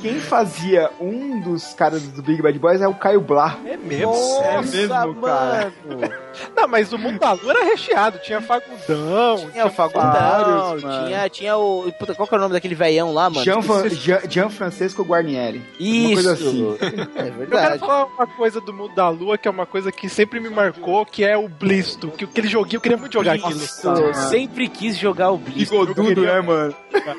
quem 0.01 0.19
fazia 0.49 0.89
um 0.99 1.39
dos 1.39 1.73
caras 1.73 2.01
do 2.03 2.21
Big 2.23 2.41
Bad 2.41 2.57
Boys 2.57 2.81
é 2.81 2.87
o 2.87 2.93
Caio 2.95 3.21
Blá. 3.21 3.57
É 3.65 3.77
mesmo? 3.77 4.07
Nossa, 4.11 4.43
é 4.43 4.61
mesmo, 4.61 5.15
cara. 5.21 5.73
Não, 6.55 6.67
mas 6.67 6.91
o 6.91 6.97
mundo 6.97 7.19
da 7.19 7.33
lua 7.33 7.51
era 7.51 7.65
recheado. 7.65 8.19
Tinha 8.19 8.41
fagudão. 8.41 9.49
Tinha 9.51 9.65
o 9.65 9.69
Fagundão, 9.69 10.77
tinha, 10.79 11.29
tinha 11.29 11.57
o. 11.57 11.91
Puta, 11.99 12.15
qual 12.15 12.27
que 12.27 12.33
é 12.33 12.37
o 12.37 12.41
nome 12.41 12.53
daquele 12.53 12.75
velhão 12.75 13.13
lá, 13.13 13.29
mano? 13.29 13.43
Jean, 13.43 13.59
Van- 13.59 13.77
Esqueci. 13.85 13.95
Jean, 14.01 14.19
Jean 14.29 14.49
Francesco 14.49 15.03
Guarnieri. 15.03 15.57
Uma 15.79 15.87
Isso. 15.87 16.13
coisa 16.13 16.33
assim. 16.33 16.77
É 16.81 16.85
Eu 16.97 17.07
quero 17.07 17.33
verdade. 17.37 17.79
falar 17.79 18.05
uma 18.05 18.27
coisa 18.27 18.61
do 18.61 18.73
mundo 18.73 18.95
da 18.95 19.09
lua, 19.09 19.37
que 19.37 19.47
é 19.47 19.51
uma 19.51 19.65
coisa 19.65 19.91
que 19.91 20.09
sempre 20.09 20.39
me 20.39 20.49
marcou, 20.49 21.05
que 21.05 21.23
é 21.23 21.37
o 21.37 21.47
Blisto. 21.47 22.09
Que 22.09 22.23
aquele 22.25 22.47
joguinho, 22.47 22.77
eu 22.77 22.81
queria 22.81 22.97
muito 22.97 23.13
jogar 23.13 23.33
aquilo. 23.33 23.59
Eu 23.83 24.13
sempre 24.13 24.67
quis 24.67 24.97
jogar 24.97 25.31
o 25.31 25.37
Blitz. 25.37 25.69
Bigodudo, 25.69 26.21
né, 26.21 26.41
mano? 26.41 26.75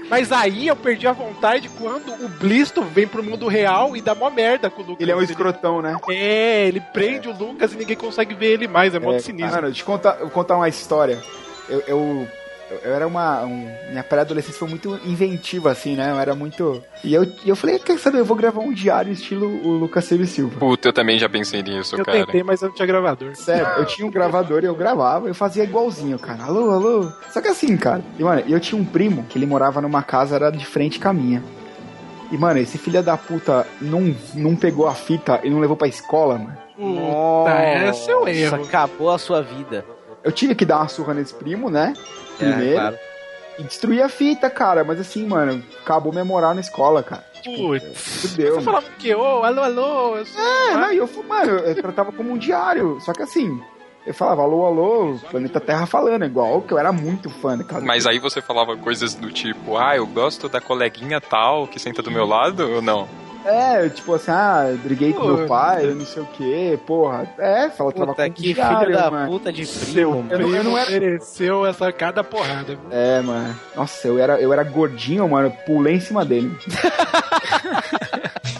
Mas 0.08 0.32
aí 0.32 0.66
eu 0.68 0.76
perdi 0.76 1.06
a 1.06 1.12
vontade 1.12 1.68
quando 1.78 2.12
o 2.24 2.28
Blisto 2.28 2.82
vem 2.82 3.06
pro 3.06 3.19
mundo 3.22 3.46
real 3.48 3.96
e 3.96 4.00
dá 4.00 4.14
mó 4.14 4.30
merda 4.30 4.68
com 4.70 4.82
o 4.82 4.84
Lucas. 4.86 5.00
Ele 5.02 5.12
é 5.12 5.16
um 5.16 5.22
escrotão, 5.22 5.80
né? 5.82 5.96
É, 6.10 6.66
ele 6.68 6.80
prende 6.80 7.28
o 7.28 7.32
Lucas 7.36 7.72
e 7.72 7.76
ninguém 7.76 7.96
consegue 7.96 8.34
ver 8.34 8.52
ele 8.52 8.68
mais. 8.68 8.94
É 8.94 8.98
mó 8.98 9.18
sinistro. 9.18 9.54
Mano, 9.54 9.66
deixa 9.68 9.82
eu 9.82 9.86
contar, 9.86 10.14
eu 10.14 10.20
vou 10.26 10.30
contar 10.30 10.56
uma 10.56 10.68
história. 10.68 11.18
Eu, 11.68 11.80
eu, 11.86 12.28
eu 12.84 12.94
era 12.94 13.06
uma. 13.06 13.42
um- 13.44 13.68
minha 13.90 14.02
pré-adolescência 14.04 14.58
foi 14.58 14.68
muito 14.68 14.98
inventiva, 15.04 15.70
assim, 15.72 15.96
né? 15.96 16.10
Eu 16.12 16.18
era 16.20 16.34
muito. 16.34 16.82
E 17.02 17.12
eu, 17.14 17.26
eu 17.44 17.56
falei, 17.56 17.78
quer 17.78 17.98
saber, 17.98 18.18
eu 18.20 18.24
vou 18.24 18.36
gravar 18.36 18.60
um 18.60 18.72
diário 18.72 19.12
estilo 19.12 19.46
o 19.64 19.72
Lucas 19.78 20.04
Silva 20.04 20.24
e 20.24 20.26
Silva. 20.26 20.58
Puta, 20.58 20.88
eu 20.88 20.92
também 20.92 21.18
já 21.18 21.28
pensei 21.28 21.62
nisso, 21.62 21.96
Eu 21.96 22.04
cara. 22.04 22.18
tentei, 22.24 22.42
mas 22.44 22.62
eu 22.62 22.68
não 22.68 22.74
tinha 22.74 22.86
gravador. 22.86 23.34
Sério, 23.34 23.66
eu 23.78 23.84
tinha 23.86 24.06
um 24.06 24.10
gravador 24.10 24.62
e 24.62 24.66
eu 24.66 24.74
gravava, 24.74 25.26
eu 25.28 25.34
fazia 25.34 25.64
igualzinho, 25.64 26.18
cara. 26.18 26.44
Alô, 26.44 26.70
alô. 26.70 27.12
Só 27.32 27.40
que 27.40 27.48
assim, 27.48 27.76
cara. 27.76 28.02
E, 28.18 28.22
mano, 28.22 28.42
eu 28.48 28.60
tinha 28.60 28.80
um 28.80 28.84
primo 28.84 29.24
que 29.28 29.36
ele 29.38 29.46
morava 29.46 29.80
numa 29.80 30.02
casa, 30.02 30.36
era 30.36 30.50
de 30.50 30.64
frente 30.64 30.98
com 31.00 31.08
a 31.08 31.12
minha. 31.12 31.42
E, 32.30 32.38
mano, 32.38 32.60
esse 32.60 32.78
filho 32.78 33.02
da 33.02 33.16
puta 33.16 33.66
não, 33.80 34.14
não 34.34 34.54
pegou 34.54 34.86
a 34.86 34.94
fita 34.94 35.40
e 35.42 35.50
não 35.50 35.58
levou 35.58 35.76
pra 35.76 35.88
escola, 35.88 36.38
mano. 36.38 36.56
Puta, 36.76 37.88
esse 37.88 38.10
é 38.10 38.16
o 38.16 38.28
erro. 38.28 38.64
Acabou 38.64 39.10
a 39.10 39.18
sua 39.18 39.42
vida. 39.42 39.84
Eu 40.22 40.30
tive 40.30 40.54
que 40.54 40.64
dar 40.64 40.78
uma 40.78 40.88
surra 40.88 41.14
nesse 41.14 41.34
primo, 41.34 41.68
né? 41.70 41.92
Primeiro. 42.38 42.70
É, 42.70 42.74
claro. 42.74 42.98
E 43.58 43.62
destruir 43.64 44.02
a 44.02 44.08
fita, 44.08 44.48
cara. 44.48 44.84
Mas 44.84 45.00
assim, 45.00 45.26
mano, 45.26 45.62
acabou 45.82 46.12
minha 46.12 46.24
moral 46.24 46.54
na 46.54 46.60
escola, 46.60 47.02
cara. 47.02 47.24
Putz. 47.44 48.20
Fudeu. 48.30 48.54
Você 48.54 48.60
falava 48.60 48.86
o 48.86 48.90
quê? 48.98 49.14
Ô, 49.14 49.42
alô, 49.42 49.62
alô. 49.62 50.16
Eu 50.16 50.24
sou... 50.26 50.40
É, 50.40 50.74
não, 50.74 50.92
e 50.92 50.96
eu, 50.98 51.06
fui- 51.06 51.24
mano, 51.24 51.52
eu 51.58 51.74
tratava 51.74 52.12
como 52.12 52.30
um 52.32 52.38
diário. 52.38 52.98
Só 53.00 53.12
que 53.12 53.22
assim, 53.22 53.60
eu 54.06 54.14
falava 54.14 54.42
alô, 54.42 54.64
alô, 54.64 55.18
planeta 55.30 55.60
Terra 55.60 55.86
falando, 55.86 56.24
igual 56.24 56.62
que 56.62 56.72
eu 56.72 56.78
era 56.78 56.92
muito 56.92 57.28
fã. 57.28 57.58
Mas 57.82 58.06
aí 58.06 58.18
você 58.18 58.40
falava 58.40 58.76
coisas 58.76 59.14
do 59.14 59.30
tipo, 59.30 59.76
ah, 59.76 59.96
eu 59.96 60.06
gosto 60.06 60.48
da 60.48 60.60
coleguinha 60.60 61.20
tal 61.20 61.66
que 61.66 61.78
senta 61.78 62.02
do 62.02 62.10
meu 62.10 62.26
lado 62.26 62.68
ou 62.68 62.82
não? 62.82 63.08
É, 63.44 63.88
tipo 63.88 64.14
assim, 64.14 64.30
ah, 64.30 64.74
briguei 64.82 65.12
com 65.12 65.20
Pô. 65.20 65.28
meu 65.36 65.46
pai, 65.46 65.86
não 65.94 66.04
sei 66.04 66.22
o 66.22 66.26
que, 66.26 66.78
porra. 66.86 67.28
É, 67.38 67.70
fala 67.70 67.92
tava 67.92 68.06
Puta, 68.12 68.28
com 68.28 68.34
que 68.34 68.54
diário, 68.54 68.78
filho 68.86 68.98
da 68.98 69.10
mano. 69.10 69.30
puta 69.30 69.52
de 69.52 69.66
Seu 69.66 70.10
primo. 70.12 70.26
Eu 70.30 70.38
não- 70.40 70.56
eu 70.56 70.64
não 70.64 70.78
era- 70.78 70.90
mereceu 70.90 71.66
essa 71.66 71.90
cada 71.92 72.22
porrada. 72.22 72.78
É, 72.90 73.20
mano. 73.22 73.56
Nossa, 73.74 74.06
eu 74.08 74.18
era, 74.18 74.40
eu 74.40 74.52
era 74.52 74.62
gordinho, 74.62 75.28
mano. 75.28 75.52
Pulei 75.66 75.94
em 75.94 76.00
cima 76.00 76.24
dele. 76.24 76.54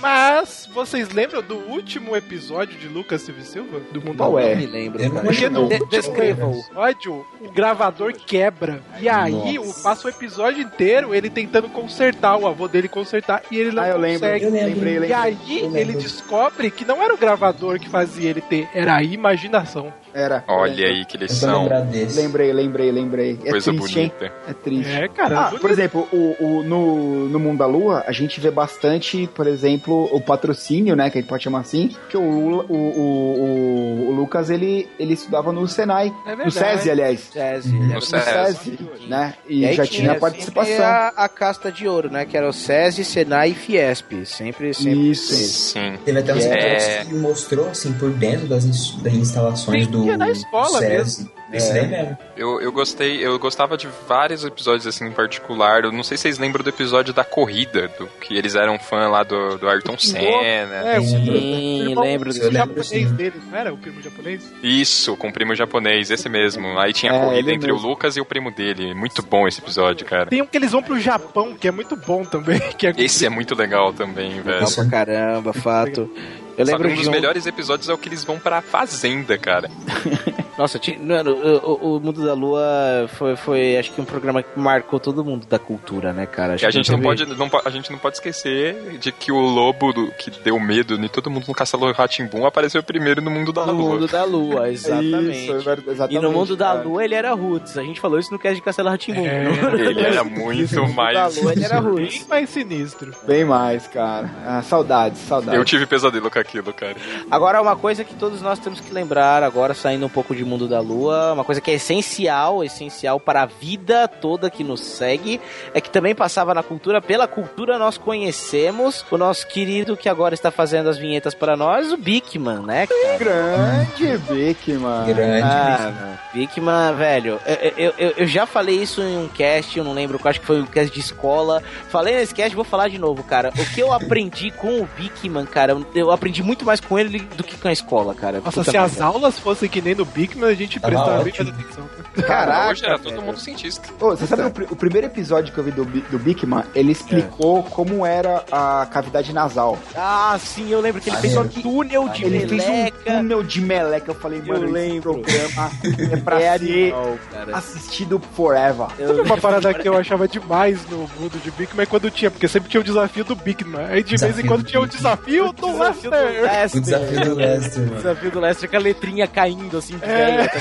Mas 0.01 0.66
vocês 0.72 1.11
lembram 1.11 1.43
do 1.43 1.57
último 1.57 2.16
episódio 2.16 2.78
de 2.78 2.89
Lucas 2.89 3.20
Silva 3.20 3.43
Silva? 3.43 3.81
Do 3.93 4.01
Mundo 4.01 4.24
Lua? 4.24 4.41
é? 4.43 4.55
Não 4.55 4.61
me 4.62 4.66
lembro, 4.66 5.03
não. 5.12 5.22
Porque 5.22 5.49
no 5.51 5.66
De- 5.68 5.74
último 5.74 5.91
Descreva-o. 5.91 6.59
episódio, 6.59 7.26
o 7.41 7.51
gravador 7.51 8.14
quebra. 8.14 8.81
E 8.99 9.09
aí, 9.09 9.59
o, 9.59 9.74
passa 9.83 10.07
o 10.07 10.11
episódio 10.11 10.62
inteiro 10.62 11.14
ele 11.14 11.28
tentando 11.28 11.68
consertar, 11.68 12.37
o 12.39 12.47
avô 12.47 12.66
dele 12.66 12.89
consertar, 12.89 13.43
e 13.51 13.59
ele 13.59 13.72
não 13.72 13.83
Ah, 13.83 13.89
eu 13.89 13.99
lembro. 13.99 14.20
consegue. 14.20 14.45
Eu 14.47 14.51
lembro. 14.53 14.70
Lembrei, 14.75 14.95
E 14.97 14.99
lembrei. 15.01 15.12
aí, 15.12 15.37
Eu 15.59 15.62
lembro. 15.64 15.79
ele 15.79 15.93
descobre 15.95 16.71
que 16.71 16.85
não 16.85 17.03
era 17.03 17.12
o 17.14 17.16
gravador 17.18 17.79
que 17.79 17.89
fazia 17.89 18.31
ele 18.31 18.41
ter, 18.41 18.68
era 18.75 18.97
a 18.97 19.03
imaginação. 19.03 19.93
Era. 20.15 20.45
Olha 20.49 20.87
aí 20.87 21.05
que 21.05 21.17
lembrado 21.19 21.91
desse. 21.91 22.21
Lembrei, 22.21 22.53
lembrei, 22.53 22.91
lembrei. 22.93 23.39
É 23.45 23.51
Coisa 23.51 23.73
triste, 23.73 23.99
hein? 24.01 24.13
bonita. 24.19 24.35
É 24.49 24.53
triste. 24.53 24.93
É, 24.93 25.09
cara. 25.09 25.41
Ah, 25.41 25.51
por 25.61 25.71
exemplo, 25.71 26.09
o, 26.13 26.37
o- 26.41 26.63
no, 26.63 27.29
no 27.29 27.39
Mundo 27.39 27.59
da 27.59 27.67
Lua, 27.67 28.05
a 28.07 28.13
gente 28.13 28.41
vê 28.41 28.51
bastante, 28.51 29.29
por 29.35 29.47
exemplo, 29.47 30.09
o 30.13 30.21
patrocínio, 30.21 30.95
né? 30.97 31.11
Que 31.11 31.19
a 31.19 31.21
gente 31.21 31.29
pode 31.29 31.45
chamar 31.45 31.61
assim. 31.61 31.95
Que 32.09 32.17
o, 32.17 32.21
o, 32.23 32.67
o, 32.69 32.75
o- 32.75 34.09
o 34.09 34.13
Lucas, 34.15 34.51
ele, 34.51 34.89
ele 34.99 35.15
estudava 35.15 35.53
no 35.53 35.67
Senai. 35.69 36.13
É 36.27 36.31
no 36.31 36.37
verdade. 36.45 36.53
SESI, 36.79 36.91
aliás. 36.91 37.21
SESI, 37.33 37.73
No 37.73 37.95
No 37.95 38.01
SESI. 38.03 38.25
SESI, 38.25 38.79
né? 39.09 39.35
E, 39.49 39.65
aí 39.65 39.75
já 39.75 39.87
tinha 39.87 40.07
sempre 40.09 40.21
participação. 40.21 40.85
A, 40.85 41.09
a 41.17 41.29
casta 41.29 41.71
de 41.71 41.87
ouro, 41.87 42.11
né? 42.11 42.25
Que 42.25 42.37
era 42.37 42.49
o 42.49 42.53
SESI, 42.53 43.05
Senai 43.05 43.51
e 43.51 43.55
Fiesp. 43.55 44.25
Sempre, 44.25 44.75
sempre. 44.75 45.11
Isso. 45.11 45.35
Sim. 45.35 45.95
Teve 46.05 46.19
até 46.21 46.35
uns 46.35 46.45
É. 46.45 47.05
que 47.05 47.15
mostrou, 47.15 47.69
assim, 47.69 47.93
por 47.93 48.11
dentro 48.11 48.47
das, 48.47 48.65
das 48.65 49.13
instalações 49.15 49.85
Sim, 49.87 49.91
do 49.91 50.00
é 50.09 50.17
na 50.17 50.31
escola 50.31 50.79
SESI. 50.79 51.31
Esse 51.53 51.71
É. 51.71 51.75
daí 51.75 51.89
mesmo. 51.89 52.19
Eu, 52.37 52.61
eu 52.61 52.71
gostei, 52.71 53.27
eu 53.27 53.37
gostava 53.37 53.77
de 53.77 53.89
vários 54.07 54.45
episódios 54.45 54.87
assim 54.87 55.07
em 55.07 55.11
particular. 55.13 55.83
Eu 55.83 55.91
não 55.91 56.05
sei 56.05 56.17
se 56.17 56.23
vocês 56.23 56.39
lembram 56.39 56.63
do 56.63 56.71
episódio 56.71 57.13
da 57.13 57.25
corrida, 57.25 57.89
do 57.99 58.07
que 58.21 58.37
eles 58.39 58.55
eram 58.55 58.79
fã 58.79 59.09
lá 59.09 59.25
do, 59.25 59.59
do 59.59 59.69
Ayrton 59.69 59.99
Senna. 59.99 60.77
É, 60.77 61.01
o 61.01 61.03
Sim, 61.03 61.95
lembro 61.97 62.31
Eu 62.31 62.35
desse. 62.35 62.49
lembro 62.49 62.53
japonês 62.53 62.87
sim. 62.87 63.15
dele, 63.17 63.35
não 63.51 63.59
era 63.59 63.75
o 63.75 63.77
primo 63.77 64.01
japonês? 64.01 64.49
Isso, 64.63 65.17
com 65.17 65.29
o 65.29 65.33
primo 65.33 65.53
japonês, 65.57 66.09
esse 66.13 66.29
mesmo. 66.29 66.79
Aí 66.79 66.93
tinha 66.93 67.11
a 67.11 67.17
É, 67.17 67.19
corrida 67.25 67.39
ele 67.41 67.53
entre 67.57 67.73
mesmo. 67.73 67.85
o 67.85 67.91
Lucas 67.91 68.17
e 68.17 68.21
o 68.21 68.25
primo 68.25 68.53
dele. 68.53 68.95
Muito 68.95 69.21
bom 69.21 69.49
esse 69.49 69.61
episódio, 69.61 70.07
cara. 70.07 70.27
Tem 70.27 70.41
um 70.41 70.47
que 70.47 70.57
eles 70.57 70.71
vão 70.71 70.83
pro 70.85 71.01
Japão, 71.01 71.55
que 71.55 71.67
é 71.67 71.73
muito 71.73 71.97
bom 71.97 72.25
também. 72.25 72.61
Que 72.79 72.87
é 72.87 72.95
Esse 72.97 73.27
é 73.27 73.29
muito 73.29 73.57
legal 73.57 73.93
também, 73.93 74.41
velho. 74.41 74.61
Legal 74.61 74.71
pra 74.73 74.85
caramba, 74.87 75.53
fato. 75.53 76.09
Eu 76.57 76.67
Só 76.67 76.73
que 76.77 76.79
lembro 76.83 76.89
um 76.89 76.95
dos 76.95 77.03
de 77.05 77.09
um... 77.09 77.13
melhores 77.13 77.47
episódios 77.47 77.89
é 77.89 77.93
o 77.95 77.99
que 77.99 78.09
eles 78.09 78.25
vão 78.25 78.39
pra 78.39 78.61
fazenda, 78.61 79.37
cara. 79.39 79.71
Nossa, 80.59 80.79
tinha- 80.79 80.99
mano, 80.99 81.33
o, 81.33 81.71
o- 81.95 81.97
o 81.97 82.01
Mundo 82.01 82.23
da 82.25 82.35
Lua 82.35 83.09
foi, 83.15 83.35
foi, 83.35 83.79
acho 83.79 83.93
que 83.93 84.01
um 84.01 84.05
programa 84.05 84.43
que 84.43 84.59
marcou 84.59 85.01
todo 85.01 85.25
mundo 85.25 85.47
da 85.47 85.59
cultura, 85.59 86.13
né, 86.13 86.27
cara? 86.27 86.53
Acho 86.55 86.65
E 86.65 86.67
a 86.67 86.69
que 86.69 86.77
gente, 86.77 86.93
não 86.93 87.01
pode, 87.01 87.25
não, 87.25 87.51
a 87.65 87.71
gente 87.71 87.91
não 87.91 87.99
pode 87.99 88.17
esquecer 88.17 88.99
de 88.99 89.11
que 89.11 89.33
o 89.33 89.41
lobo 89.41 89.91
do- 89.93 90.11
que 90.13 90.31
deu 90.31 90.61
medo 90.61 90.99
de 90.99 91.09
todo 91.09 91.31
mundo 91.31 91.47
no 91.49 91.55
Castelo 91.55 91.91
Ratimbum 91.93 92.45
apareceu 92.45 92.83
primeiro 92.83 93.23
no 93.23 93.31
mundo 93.31 93.53
da 93.55 93.65
No 93.65 93.73
lua. 93.73 93.91
Mundo 93.95 94.07
da 94.07 94.25
Lua, 94.25 94.69
exatamente. 94.71 95.45
Isso, 95.45 95.53
é 95.53 95.59
verdade, 95.59 95.83
E 95.89 95.91
exatamente. 95.93 96.23
no 96.23 96.31
Mundo 96.33 96.55
da 96.57 96.67
cara. 96.67 96.83
Lua 96.83 97.05
ele 97.05 97.15
era 97.15 97.33
Roots. 97.33 97.79
A 97.79 97.83
gente 97.83 97.99
falou 97.99 98.19
isso 98.19 98.31
no 98.31 98.39
cast 98.39 98.57
de 98.57 98.61
Castelo 98.63 98.91
Ratimbum. 98.91 99.25
É, 99.27 99.45
Ele 99.89 100.01
era 100.03 100.23
muito 100.25 100.75
da 100.75 100.89
mais. 100.89 101.37
Lua 101.43 101.53
ele 101.53 101.65
era 101.65 101.81
bem 101.81 101.91
Roots. 102.05 102.27
mais 102.29 102.51
sinistro. 102.51 103.15
Bem 103.27 103.47
mais, 103.47 103.87
cara. 103.87 104.29
Ah, 104.45 104.61
saudades, 104.63 105.21
saudades. 105.23 105.55
Eu 105.59 105.65
tive 105.65 105.87
pesadelo 105.87 106.31
com 106.31 106.39
aquilo, 106.51 106.73
cara. 106.73 106.97
Agora, 107.31 107.63
uma 107.63 107.77
coisa 107.77 108.05
que 108.05 108.15
todos 108.15 108.43
nós 108.43 108.59
temos 108.59 108.81
que 108.81 108.93
lembrar, 108.93 109.43
agora 109.43 109.73
saindo 109.73 110.05
um 110.05 110.09
pouco 110.09 110.35
de 110.35 110.45
mundo 110.45 110.67
da 110.67 110.81
lua, 110.81 111.33
uma 111.33 111.45
coisa 111.45 111.61
que 111.61 111.71
é 111.71 111.75
essencial, 111.75 112.65
essencial 112.65 113.21
para 113.21 113.43
a 113.43 113.47
vida 113.47 114.09
toda 114.09 114.51
que 114.51 114.65
nos 114.65 114.81
segue, 114.81 115.41
é 115.73 115.81
que 115.81 115.89
também 115.91 116.15
passava 116.15 116.53
na 116.53 116.63
cultura, 116.63 117.01
pela 117.01 117.27
cultura 117.29 117.79
nós 117.79 117.97
conhecemos 117.97 119.05
o 119.11 119.17
nosso 119.17 119.47
querido 119.47 119.97
que 119.97 120.09
agora 120.09 120.35
está 120.35 120.51
fazendo 120.51 120.89
as 120.89 120.99
vinhetas 120.99 121.35
para 121.35 121.57
nós, 121.57 121.93
o 121.93 121.97
Bigman, 121.97 122.61
né, 122.67 122.87
cara? 122.87 123.19
Grande 123.19 124.19
Bigman. 124.19 125.07
Grande 125.07 125.43
Ah, 125.45 126.19
Bigman, 126.33 126.95
velho, 126.97 127.39
eu, 127.77 127.93
eu, 127.99 128.15
eu- 128.19 128.27
já 128.27 128.47
falei 128.47 128.77
isso 128.83 129.01
em 129.03 129.17
um 129.19 129.29
cast, 129.29 129.77
eu 129.79 129.85
não 129.85 129.93
lembro, 129.93 130.19
eu 130.23 130.31
acho 130.31 130.41
que 130.41 130.47
foi 130.47 130.61
um 130.61 130.67
cast 130.67 130.93
de 130.93 131.01
escola. 131.01 131.63
Falei 131.89 132.15
nesse 132.17 132.35
cast, 132.35 132.55
vou 132.55 132.65
falar 132.65 132.89
de 132.89 132.99
novo, 132.99 133.23
cara. 133.23 133.53
O 133.59 133.75
que 133.75 133.81
eu 133.81 133.93
aprendi 133.93 134.51
com 134.51 134.81
o 134.81 134.89
Bigman, 134.97 135.47
cara, 135.47 135.77
eu 135.95 136.11
aprendi 136.11 136.30
muito 136.43 136.64
mais 136.64 136.81
com 136.81 136.99
ele 136.99 137.18
do 137.37 137.43
que 137.43 137.57
com 137.57 137.68
a 137.68 137.72
escola, 137.72 138.14
cara. 138.14 138.39
Nossa, 138.41 138.61
Puta 138.61 138.70
se 138.70 138.76
as 138.76 138.93
merda. 138.93 139.05
aulas 139.07 139.39
fossem 139.39 139.68
que 139.68 139.81
nem 139.83 139.95
no 139.95 140.05
Bigman, 140.05 140.49
a 140.49 140.55
gente 140.55 140.78
Tava 140.78 140.93
prestava 140.95 141.22
bem 141.24 141.33
mais 141.37 141.49
atenção. 141.49 141.91
Caraca, 142.26 142.70
Hoje 142.70 142.85
era 142.85 142.99
todo 142.99 143.11
velho. 143.12 143.22
mundo 143.22 143.39
cientista. 143.39 143.89
Ô, 144.01 144.11
você 144.11 144.26
sabe 144.26 144.43
o, 144.43 144.51
pri- 144.51 144.66
o 144.70 144.76
primeiro 144.76 145.07
episódio 145.07 145.53
que 145.53 145.59
eu 145.59 145.64
vi 145.64 145.70
do, 145.70 145.85
do 145.85 146.18
Bigman, 146.18 146.64
ele 146.74 146.93
explicou 146.93 147.62
como 147.64 148.05
era 148.07 148.45
a 148.53 148.87
cavidade 148.91 149.33
nasal. 149.33 149.78
Ah, 149.97 150.37
sim, 150.41 150.70
eu 150.70 150.81
lembro 150.81 151.01
que 151.01 151.09
ele 151.11 151.16
fez 151.18 151.37
um 151.37 151.49
túnel 151.49 152.09
de 152.09 152.24
Ele 152.24 152.47
fez 152.47 152.64
um 152.64 152.72
meleca. 152.72 153.12
túnel 153.16 153.43
de 153.43 153.61
meleca. 153.61 154.11
Eu 154.11 154.14
falei, 154.14 154.43
mano, 154.43 154.64
esse 154.64 154.72
lembro. 154.72 155.12
programa 155.20 155.70
é 156.12 156.16
pra 156.16 156.41
É 156.41 156.59
ser 156.59 156.64
animal, 156.93 157.18
cara. 157.33 157.57
assistido 157.57 158.20
forever. 158.35 158.87
Sabe 158.99 159.20
uma 159.20 159.37
parada 159.39 159.72
que 159.74 159.89
eu 159.89 159.97
achava 159.97 160.26
demais 160.28 160.85
no 160.91 161.09
mundo 161.18 161.41
de 161.43 161.51
Bigman 161.51 161.83
é 161.83 161.87
quando 161.87 162.11
tinha, 162.11 162.31
porque 162.31 162.47
sempre 162.49 162.68
tinha 162.68 162.81
o 162.81 162.85
desafio 162.85 163.24
do 163.24 163.35
Bigman. 163.37 163.85
Aí 163.87 164.03
de 164.03 164.11
vez 164.11 164.22
em 164.22 164.26
Desafio 164.26 164.47
quando 164.49 164.62
do 164.62 164.68
tinha 164.68 164.81
o 164.81 164.87
desafio 164.87 165.53
do 165.53 165.70
Desafio 165.72 166.11
do. 166.11 166.16
Lester. 166.43 166.79
O 166.79 166.81
desafio 166.83 167.21
do 167.25 167.35
Lester, 167.35 167.79
O 167.83 167.87
mano. 167.87 167.97
desafio 167.97 168.31
do 168.31 168.41
Lester 168.41 168.71
com 168.71 168.77
a 168.77 168.81
letrinha 168.81 169.27
caindo 169.27 169.79
assim 169.79 169.97
de 169.99 170.05
É. 170.05 170.09
velha, 170.09 170.49
tá 170.49 170.59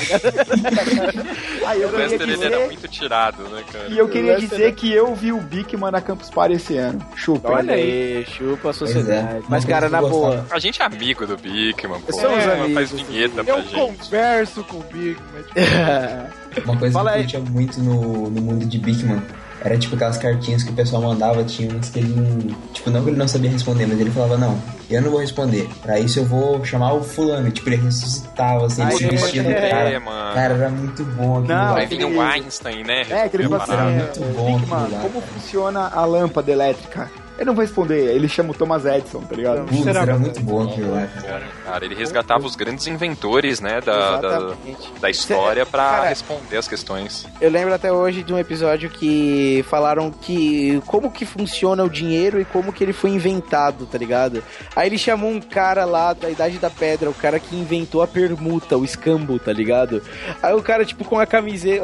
ligado? 0.83 1.27
Aí 1.69 1.81
eu 1.81 1.87
O 1.87 1.91
queria 1.91 2.07
Lester 2.07 2.21
ele 2.29 2.31
era 2.45 2.49
dizer... 2.55 2.65
muito 2.65 2.87
tirado, 2.87 3.43
né, 3.49 3.63
cara? 3.71 3.87
E 3.89 3.97
eu 3.97 4.07
queria 4.09 4.33
Lester- 4.33 4.49
dizer 4.49 4.73
que 4.73 4.91
eu 4.91 5.13
vi 5.13 5.31
o 5.31 5.39
Bigman 5.39 5.91
na 5.91 6.01
Campus 6.01 6.29
Party 6.29 6.55
esse 6.55 6.77
ano. 6.77 6.99
Chupa. 7.15 7.49
Olha 7.51 7.73
aí, 7.75 8.25
chupa 8.27 8.69
a 8.71 8.73
sociedade. 8.73 9.37
é. 9.37 9.41
Mas, 9.47 9.65
cara, 9.65 9.89
na 9.89 10.01
boa. 10.01 10.45
A 10.49 10.57
gente 10.59 10.81
é 10.81 10.85
amigo 10.85 11.25
do 11.27 11.37
Bigman, 11.37 11.99
pô. 12.01 12.13
Somos 12.13 12.43
É, 12.43 12.53
amigos, 12.53 12.73
faz 12.73 12.91
vinheta 12.91 13.43
pra 13.43 13.53
Eu 13.53 13.61
gente. 13.61 13.73
converso 13.75 14.63
com 14.63 14.77
o 14.77 14.83
Bigman. 14.91 15.19
Uma 16.65 16.77
coisa 16.77 16.93
Fala 16.93 17.11
que 17.11 17.17
eu 17.17 17.21
curtia 17.21 17.39
muito 17.39 17.79
no, 17.79 18.29
no 18.29 18.41
mundo 18.41 18.65
de 18.65 18.77
Bigman 18.79 19.21
era 19.61 19.77
tipo 19.77 19.95
aquelas 19.95 20.17
cartinhas 20.17 20.63
que 20.63 20.71
o 20.71 20.73
pessoal 20.73 21.01
mandava, 21.01 21.43
tinha 21.43 21.69
umas 21.71 21.89
que 21.89 21.99
ele 21.99 22.13
não. 22.15 22.55
Tipo, 22.73 22.89
não 22.89 23.03
que 23.03 23.09
ele 23.09 23.17
não 23.17 23.27
sabia 23.27 23.51
responder, 23.51 23.85
mas 23.87 23.99
ele 23.99 24.09
falava, 24.11 24.37
não, 24.37 24.57
eu 24.89 25.01
não 25.01 25.11
vou 25.11 25.19
responder. 25.19 25.69
Pra 25.81 25.99
isso 25.99 26.19
eu 26.19 26.25
vou 26.25 26.63
chamar 26.63 26.93
o 26.93 27.03
fulano. 27.03 27.49
Tipo, 27.51 27.69
ele 27.69 27.77
ressuscitava, 27.83 28.65
assim, 28.67 28.81
ele 28.81 28.91
Ai, 28.91 28.97
se 28.97 29.07
vestia 29.07 29.43
no 29.43 29.49
é, 29.51 29.69
cara. 29.69 29.99
mano. 29.99 30.33
Cara, 30.33 30.53
era 30.53 30.69
muito 30.69 31.03
bom 31.03 31.39
aquilo 31.39 31.47
Não, 31.57 31.73
lá. 31.73 31.77
Aí 31.77 31.85
vinha 31.87 32.07
o 32.07 32.21
Einstein, 32.21 32.83
né? 32.83 33.01
É, 33.09 33.27
que 33.29 33.35
ele 33.35 33.43
resolveu 33.43 33.59
falou 33.59 33.61
a 33.61 33.67
parada. 33.67 33.91
é, 33.91 33.95
muito 33.97 34.35
bom 34.35 34.45
Bigman, 34.59 34.77
aquilo 34.79 34.95
lá, 34.95 35.01
como 35.01 35.21
cara. 35.21 35.33
funciona 35.33 35.87
a 35.87 36.05
lâmpada 36.05 36.51
elétrica? 36.51 37.11
Eu 37.39 37.45
não 37.45 37.55
vou 37.55 37.61
responder, 37.63 38.13
ele 38.13 38.27
chama 38.27 38.51
o 38.51 38.53
Thomas 38.53 38.85
Edison, 38.85 39.21
tá 39.21 39.33
ligado? 39.33 39.65
Putz, 39.65 39.83
Será, 39.83 40.01
era 40.01 40.11
mano? 40.11 40.25
muito 40.25 40.41
bom 40.41 40.63
aquilo 40.63 40.93
lá, 40.93 41.07
cara. 41.07 41.47
Cara, 41.63 41.85
ele 41.85 41.95
resgatava 41.95 42.45
os 42.45 42.55
grandes 42.55 42.85
inventores, 42.87 43.61
né, 43.61 43.79
da, 43.79 44.17
da, 44.17 44.27
Exatamente. 44.27 44.93
da 44.99 45.09
história 45.09 45.65
pra 45.65 45.83
Cara, 45.83 46.09
responder 46.09 46.57
as 46.57 46.67
questões. 46.67 47.25
Eu 47.39 47.49
lembro 47.49 47.73
até 47.73 47.93
hoje 47.93 48.23
de 48.23 48.33
um 48.33 48.37
episódio 48.37 48.89
que 48.89 49.63
falaram 49.69 50.11
que 50.11 50.81
como 50.85 51.09
que 51.09 51.25
funciona 51.25 51.81
o 51.83 51.89
dinheiro 51.89 52.41
e 52.41 52.45
como 52.45 52.73
que 52.73 52.83
ele 52.83 52.91
foi 52.91 53.11
inventado, 53.11 53.85
tá 53.85 53.97
ligado? 53.97 54.43
Aí 54.75 54.89
ele 54.89 54.97
chamou 54.97 55.29
um 55.31 55.39
cara 55.39 55.85
lá 55.85 56.11
da 56.11 56.29
Idade 56.29 56.57
da 56.57 56.69
Pedra, 56.69 57.09
o 57.09 57.13
cara 57.13 57.39
que 57.39 57.55
inventou 57.55 58.01
a 58.01 58.07
permuta, 58.07 58.77
o 58.77 58.83
escambo, 58.83 59.39
tá 59.39 59.53
ligado? 59.53 60.01
Aí 60.43 60.53
o 60.53 60.61
cara, 60.61 60.83
tipo, 60.83 61.05
com 61.05 61.17
a 61.17 61.25
camiseta, 61.25 61.83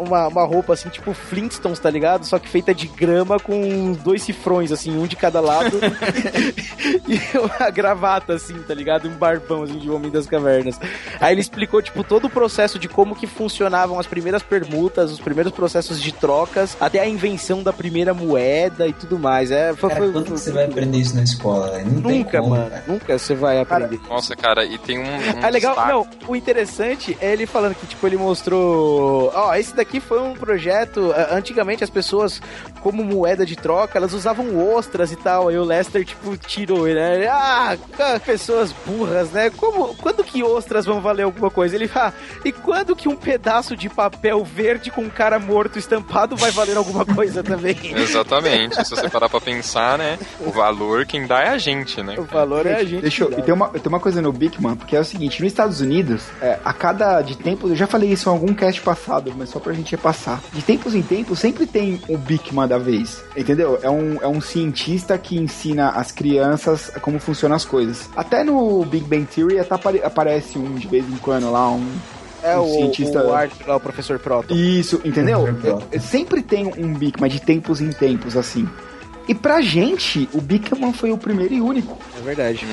uma, 0.00 0.28
uma 0.28 0.44
roupa 0.46 0.72
assim, 0.72 0.88
tipo 0.88 1.12
Flintstones, 1.12 1.78
tá 1.78 1.90
ligado? 1.90 2.24
Só 2.24 2.38
que 2.38 2.48
feita 2.48 2.74
de 2.74 2.86
grama 2.86 3.38
com 3.38 3.92
dois 3.92 4.22
cifrões, 4.22 4.72
assim, 4.72 4.93
um 4.94 5.06
de 5.06 5.16
cada 5.16 5.40
lado. 5.40 5.78
e 7.08 7.38
uma 7.38 7.70
gravata, 7.70 8.34
assim, 8.34 8.54
tá 8.66 8.74
ligado? 8.74 9.08
Um 9.08 9.12
barbão, 9.14 9.62
assim, 9.62 9.78
de 9.78 9.90
Homem 9.90 10.10
das 10.10 10.26
Cavernas. 10.26 10.78
Aí 11.20 11.34
ele 11.34 11.40
explicou, 11.40 11.80
tipo, 11.82 12.02
todo 12.04 12.26
o 12.26 12.30
processo 12.30 12.78
de 12.78 12.88
como 12.88 13.14
que 13.14 13.26
funcionavam 13.26 13.98
as 13.98 14.06
primeiras 14.06 14.42
permutas, 14.42 15.10
os 15.10 15.20
primeiros 15.20 15.52
processos 15.52 16.00
de 16.00 16.12
trocas, 16.12 16.76
até 16.80 17.00
a 17.00 17.06
invenção 17.08 17.62
da 17.62 17.72
primeira 17.72 18.14
moeda 18.14 18.86
e 18.86 18.92
tudo 18.92 19.18
mais. 19.18 19.50
É, 19.50 19.74
foi, 19.74 19.88
Cara, 19.90 20.02
foi- 20.02 20.12
quando 20.12 20.24
que 20.26 20.30
você 20.32 20.52
vai 20.52 20.64
aprender 20.64 20.98
isso 20.98 21.16
na 21.16 21.22
escola, 21.22 21.78
Nunca, 21.84 22.38
como, 22.38 22.50
mano. 22.50 22.70
cara. 22.70 22.84
Nunca 22.86 23.18
você 23.18 23.34
vai 23.34 23.60
aprender. 23.60 24.00
Nossa, 24.08 24.34
cara, 24.36 24.64
e 24.64 24.78
tem 24.78 24.98
um. 24.98 25.02
um 25.04 25.42
Ah, 25.42 25.48
legal. 25.48 25.74
destaque- 25.74 25.92
Não, 25.92 26.06
o 26.28 26.36
interessante 26.36 27.16
é 27.20 27.32
ele 27.32 27.46
falando 27.46 27.74
que, 27.74 27.86
tipo, 27.86 28.06
ele 28.06 28.16
mostrou. 28.16 29.32
Ó, 29.34 29.54
esse 29.54 29.74
daqui 29.74 30.00
foi 30.00 30.20
um 30.20 30.34
projeto. 30.34 31.12
Antigamente 31.30 31.82
as 31.84 31.90
pessoas, 31.90 32.40
como 32.80 33.04
moeda 33.04 33.44
de 33.46 33.56
troca, 33.56 33.98
elas 33.98 34.12
usavam 34.12 34.54
ostras 34.84 35.12
e 35.12 35.16
tal. 35.16 35.48
Aí 35.48 35.56
o 35.56 35.64
Lester, 35.64 36.04
tipo, 36.04 36.36
tirou 36.36 36.86
ele, 36.86 37.00
né? 37.00 37.26
Ah, 37.26 37.76
pessoas 38.24 38.72
burras, 38.86 39.30
né? 39.30 39.50
Como, 39.50 39.94
quando 39.94 40.22
que 40.22 40.42
ostras 40.42 40.84
vão 40.84 41.00
valer 41.00 41.22
alguma 41.22 41.50
coisa? 41.50 41.74
Ele, 41.74 41.90
ah, 41.94 42.12
e 42.44 42.52
quando 42.52 42.94
que 42.94 43.08
um 43.08 43.16
pedaço 43.16 43.76
de 43.76 43.88
papel 43.88 44.44
verde 44.44 44.90
com 44.90 45.02
um 45.02 45.10
cara 45.10 45.38
morto 45.38 45.78
estampado 45.78 46.36
vai 46.36 46.50
valer 46.50 46.76
alguma 46.76 47.04
coisa 47.04 47.42
também? 47.42 47.76
Exatamente. 47.96 48.84
Se 48.84 48.90
você 48.90 49.08
parar 49.08 49.28
pra 49.28 49.40
pensar, 49.40 49.98
né? 49.98 50.18
O 50.40 50.50
valor 50.50 51.06
quem 51.06 51.26
dá 51.26 51.40
é 51.40 51.48
a 51.48 51.58
gente, 51.58 52.02
né? 52.02 52.16
O 52.18 52.24
valor 52.24 52.66
é 52.66 52.76
a 52.76 52.84
gente. 52.84 53.02
Deixa 53.02 53.24
eu, 53.24 53.32
e 53.32 53.42
tem 53.42 53.54
uma, 53.54 53.68
tem 53.68 53.88
uma 53.88 54.00
coisa 54.00 54.20
no 54.20 54.32
Bigman, 54.32 54.76
porque 54.76 54.96
é 54.96 55.00
o 55.00 55.04
seguinte, 55.04 55.42
nos 55.42 55.50
Estados 55.50 55.80
Unidos, 55.80 56.24
é, 56.40 56.58
a 56.64 56.72
cada 56.72 57.22
de 57.22 57.36
tempos, 57.36 57.70
eu 57.70 57.76
já 57.76 57.86
falei 57.86 58.10
isso 58.10 58.28
em 58.28 58.32
algum 58.32 58.54
cast 58.54 58.80
passado, 58.82 59.32
mas 59.36 59.48
só 59.48 59.58
pra 59.58 59.72
gente 59.72 59.92
repassar. 59.92 60.42
De 60.52 60.62
tempos 60.62 60.94
em 60.94 61.02
tempos, 61.02 61.38
sempre 61.38 61.66
tem 61.66 62.00
o 62.08 62.18
Bigman 62.18 62.68
da 62.68 62.78
vez, 62.78 63.22
entendeu? 63.36 63.78
É 63.82 63.90
um, 63.90 64.18
é 64.20 64.26
um 64.26 64.40
cientista 64.74 65.16
que 65.16 65.36
ensina 65.38 65.90
as 65.90 66.10
crianças 66.10 66.90
como 67.00 67.18
funcionam 67.20 67.56
as 67.56 67.64
coisas. 67.64 68.08
Até 68.16 68.42
no 68.42 68.84
Big 68.84 69.04
Bang 69.04 69.24
Theory 69.24 69.58
até 69.60 69.74
apare- 69.74 70.02
aparece 70.02 70.58
um 70.58 70.74
de 70.74 70.88
vez 70.88 71.04
em 71.08 71.16
quando 71.18 71.50
lá, 71.50 71.70
um... 71.70 71.86
É 72.42 72.58
um 72.58 72.62
o, 72.64 72.74
cientista- 72.74 73.22
o 73.24 73.28
lá, 73.30 73.76
o 73.76 73.80
professor 73.80 74.18
Proton. 74.18 74.54
Isso, 74.54 75.00
entendeu? 75.04 75.40
Uhum. 75.40 75.80
É- 75.92 75.96
é- 75.96 75.98
sempre 75.98 76.42
tem 76.42 76.66
um 76.66 76.92
Bigman 76.92 77.30
de 77.30 77.40
tempos 77.40 77.80
em 77.80 77.90
tempos, 77.90 78.36
assim. 78.36 78.68
E 79.26 79.34
pra 79.34 79.60
gente, 79.62 80.28
o 80.34 80.40
Bigman 80.40 80.92
foi 80.92 81.10
o 81.10 81.16
primeiro 81.18 81.54
e 81.54 81.60
único. 81.60 81.98
É 82.18 82.20
verdade. 82.20 82.66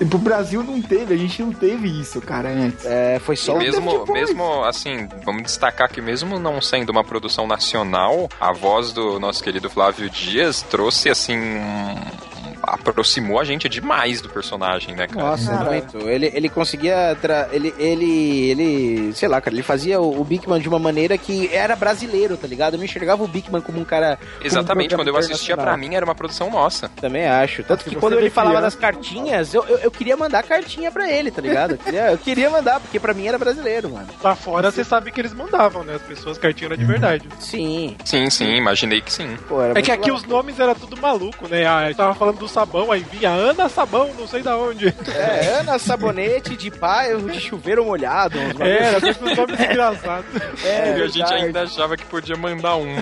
E 0.00 0.04
pro 0.04 0.18
Brasil 0.18 0.62
não 0.62 0.82
teve, 0.82 1.14
a 1.14 1.16
gente 1.16 1.40
não 1.42 1.52
teve 1.52 1.88
isso, 2.00 2.20
cara, 2.20 2.48
antes. 2.48 2.84
É, 2.84 3.18
foi 3.20 3.36
só 3.36 3.52
E 3.52 3.56
um 3.56 3.58
mesmo, 3.58 4.04
mesmo 4.12 4.64
assim, 4.64 5.08
vamos 5.24 5.44
destacar 5.44 5.88
que 5.90 6.00
mesmo 6.00 6.38
não 6.40 6.60
sendo 6.60 6.90
uma 6.90 7.04
produção 7.04 7.46
nacional, 7.46 8.28
a 8.40 8.52
voz 8.52 8.92
do 8.92 9.20
nosso 9.20 9.42
querido 9.44 9.70
Flávio 9.70 10.10
Dias 10.10 10.62
trouxe 10.62 11.08
assim 11.08 11.36
um- 11.38 12.31
aproximou 12.62 13.40
a 13.40 13.44
gente 13.44 13.68
demais 13.68 14.20
do 14.20 14.28
personagem, 14.28 14.94
né, 14.94 15.06
cara? 15.06 15.26
Nossa, 15.26 15.52
muito. 15.64 15.98
Ele, 16.08 16.30
ele 16.34 16.48
conseguia. 16.48 17.16
Tra... 17.20 17.48
Ele, 17.52 17.74
ele. 17.78 18.50
Ele. 18.50 19.12
Sei 19.14 19.28
lá, 19.28 19.40
cara, 19.40 19.54
ele 19.54 19.62
fazia 19.62 20.00
o, 20.00 20.20
o 20.20 20.24
Bigman 20.24 20.60
de 20.60 20.68
uma 20.68 20.78
maneira 20.78 21.16
que 21.18 21.48
era 21.52 21.74
brasileiro, 21.76 22.36
tá 22.36 22.46
ligado? 22.46 22.74
Eu 22.74 22.78
não 22.78 22.84
enxergava 22.84 23.22
o 23.22 23.28
Bigman 23.28 23.60
como 23.60 23.80
um 23.80 23.84
cara. 23.84 24.18
um 24.40 24.46
Exatamente, 24.46 24.88
programa 24.90 25.04
quando 25.04 25.08
eu 25.08 25.16
assistia 25.16 25.54
pra 25.56 25.62
internacional. 25.64 25.88
mim 25.90 25.96
era 25.96 26.04
uma 26.04 26.14
produção 26.14 26.50
nossa. 26.50 26.88
Também 27.00 27.26
acho. 27.26 27.62
Tanto 27.64 27.84
que 27.84 27.90
você 27.90 27.96
quando 28.00 28.18
ele 28.18 28.30
falava 28.30 28.56
criança- 28.56 28.76
das 28.76 28.80
cartinhas, 28.80 29.54
eu, 29.54 29.64
eu, 29.66 29.78
eu 29.78 29.90
queria 29.90 30.16
mandar 30.16 30.42
cartinha 30.42 30.90
pra 30.90 31.10
ele, 31.10 31.30
tá 31.30 31.40
ligado? 31.42 31.72
Eu 31.72 31.78
queria, 31.78 32.10
eu 32.12 32.18
queria 32.18 32.50
mandar, 32.50 32.80
porque 32.80 32.98
pra 33.00 33.14
mim 33.14 33.26
era 33.26 33.38
brasileiro, 33.38 33.90
mano. 33.90 34.08
Lá 34.22 34.34
fora 34.34 34.70
você 34.70 34.84
sabe 34.84 35.10
que 35.10 35.20
eles 35.20 35.32
mandavam, 35.34 35.82
né? 35.84 35.94
As 35.94 36.02
pessoas 36.02 36.38
cartinha 36.38 36.68
era 36.68 36.76
de 36.76 36.84
verdade. 36.84 37.28
Sim. 37.38 37.96
Sim, 38.04 38.28
sim, 38.30 38.54
imaginei 38.54 39.00
que 39.00 39.12
sim. 39.12 39.36
Pô, 39.48 39.62
É 39.62 39.82
que 39.82 39.90
aqui 39.90 40.02
legal. 40.10 40.16
os 40.16 40.24
nomes 40.24 40.58
era 40.58 40.74
tudo 40.74 40.96
maluco, 41.00 41.48
né? 41.48 41.66
Ah, 41.66 41.88
eu 41.90 41.94
tava 41.94 42.14
falando 42.14 42.38
do 42.38 42.48
sabão, 42.52 42.92
aí 42.92 43.04
vinha 43.10 43.30
Ana 43.30 43.68
Sabão, 43.68 44.10
não 44.18 44.26
sei 44.26 44.42
da 44.42 44.56
onde. 44.56 44.94
É, 45.14 45.60
Ana 45.60 45.78
Sabonete 45.78 46.56
de 46.56 46.70
bairro 46.70 47.30
de 47.30 47.40
chuveiro 47.40 47.84
molhado. 47.84 48.38
bagulho 48.38 48.64
Era, 48.64 49.00
sempre 49.00 49.32
os 49.32 49.36
nomes 49.38 49.60
engraçados. 49.60 50.26
É, 50.64 50.98
e 50.98 51.02
a 51.02 51.06
gente 51.08 51.32
ainda 51.32 51.62
achava 51.62 51.96
que 51.96 52.04
podia 52.04 52.36
mandar 52.36 52.76
uma. 52.76 52.92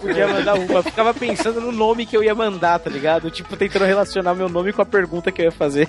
Podia 0.00 0.26
mandar 0.26 0.54
uma. 0.54 0.82
Ficava 0.82 1.12
pensando 1.12 1.60
no 1.60 1.72
nome 1.72 2.06
que 2.06 2.16
eu 2.16 2.24
ia 2.24 2.34
mandar, 2.34 2.78
tá 2.78 2.90
ligado? 2.90 3.30
Tipo, 3.30 3.56
tentando 3.56 3.84
relacionar 3.84 4.34
meu 4.34 4.48
nome 4.48 4.72
com 4.72 4.82
a 4.82 4.86
pergunta 4.86 5.30
que 5.30 5.42
eu 5.42 5.46
ia 5.46 5.52
fazer. 5.52 5.88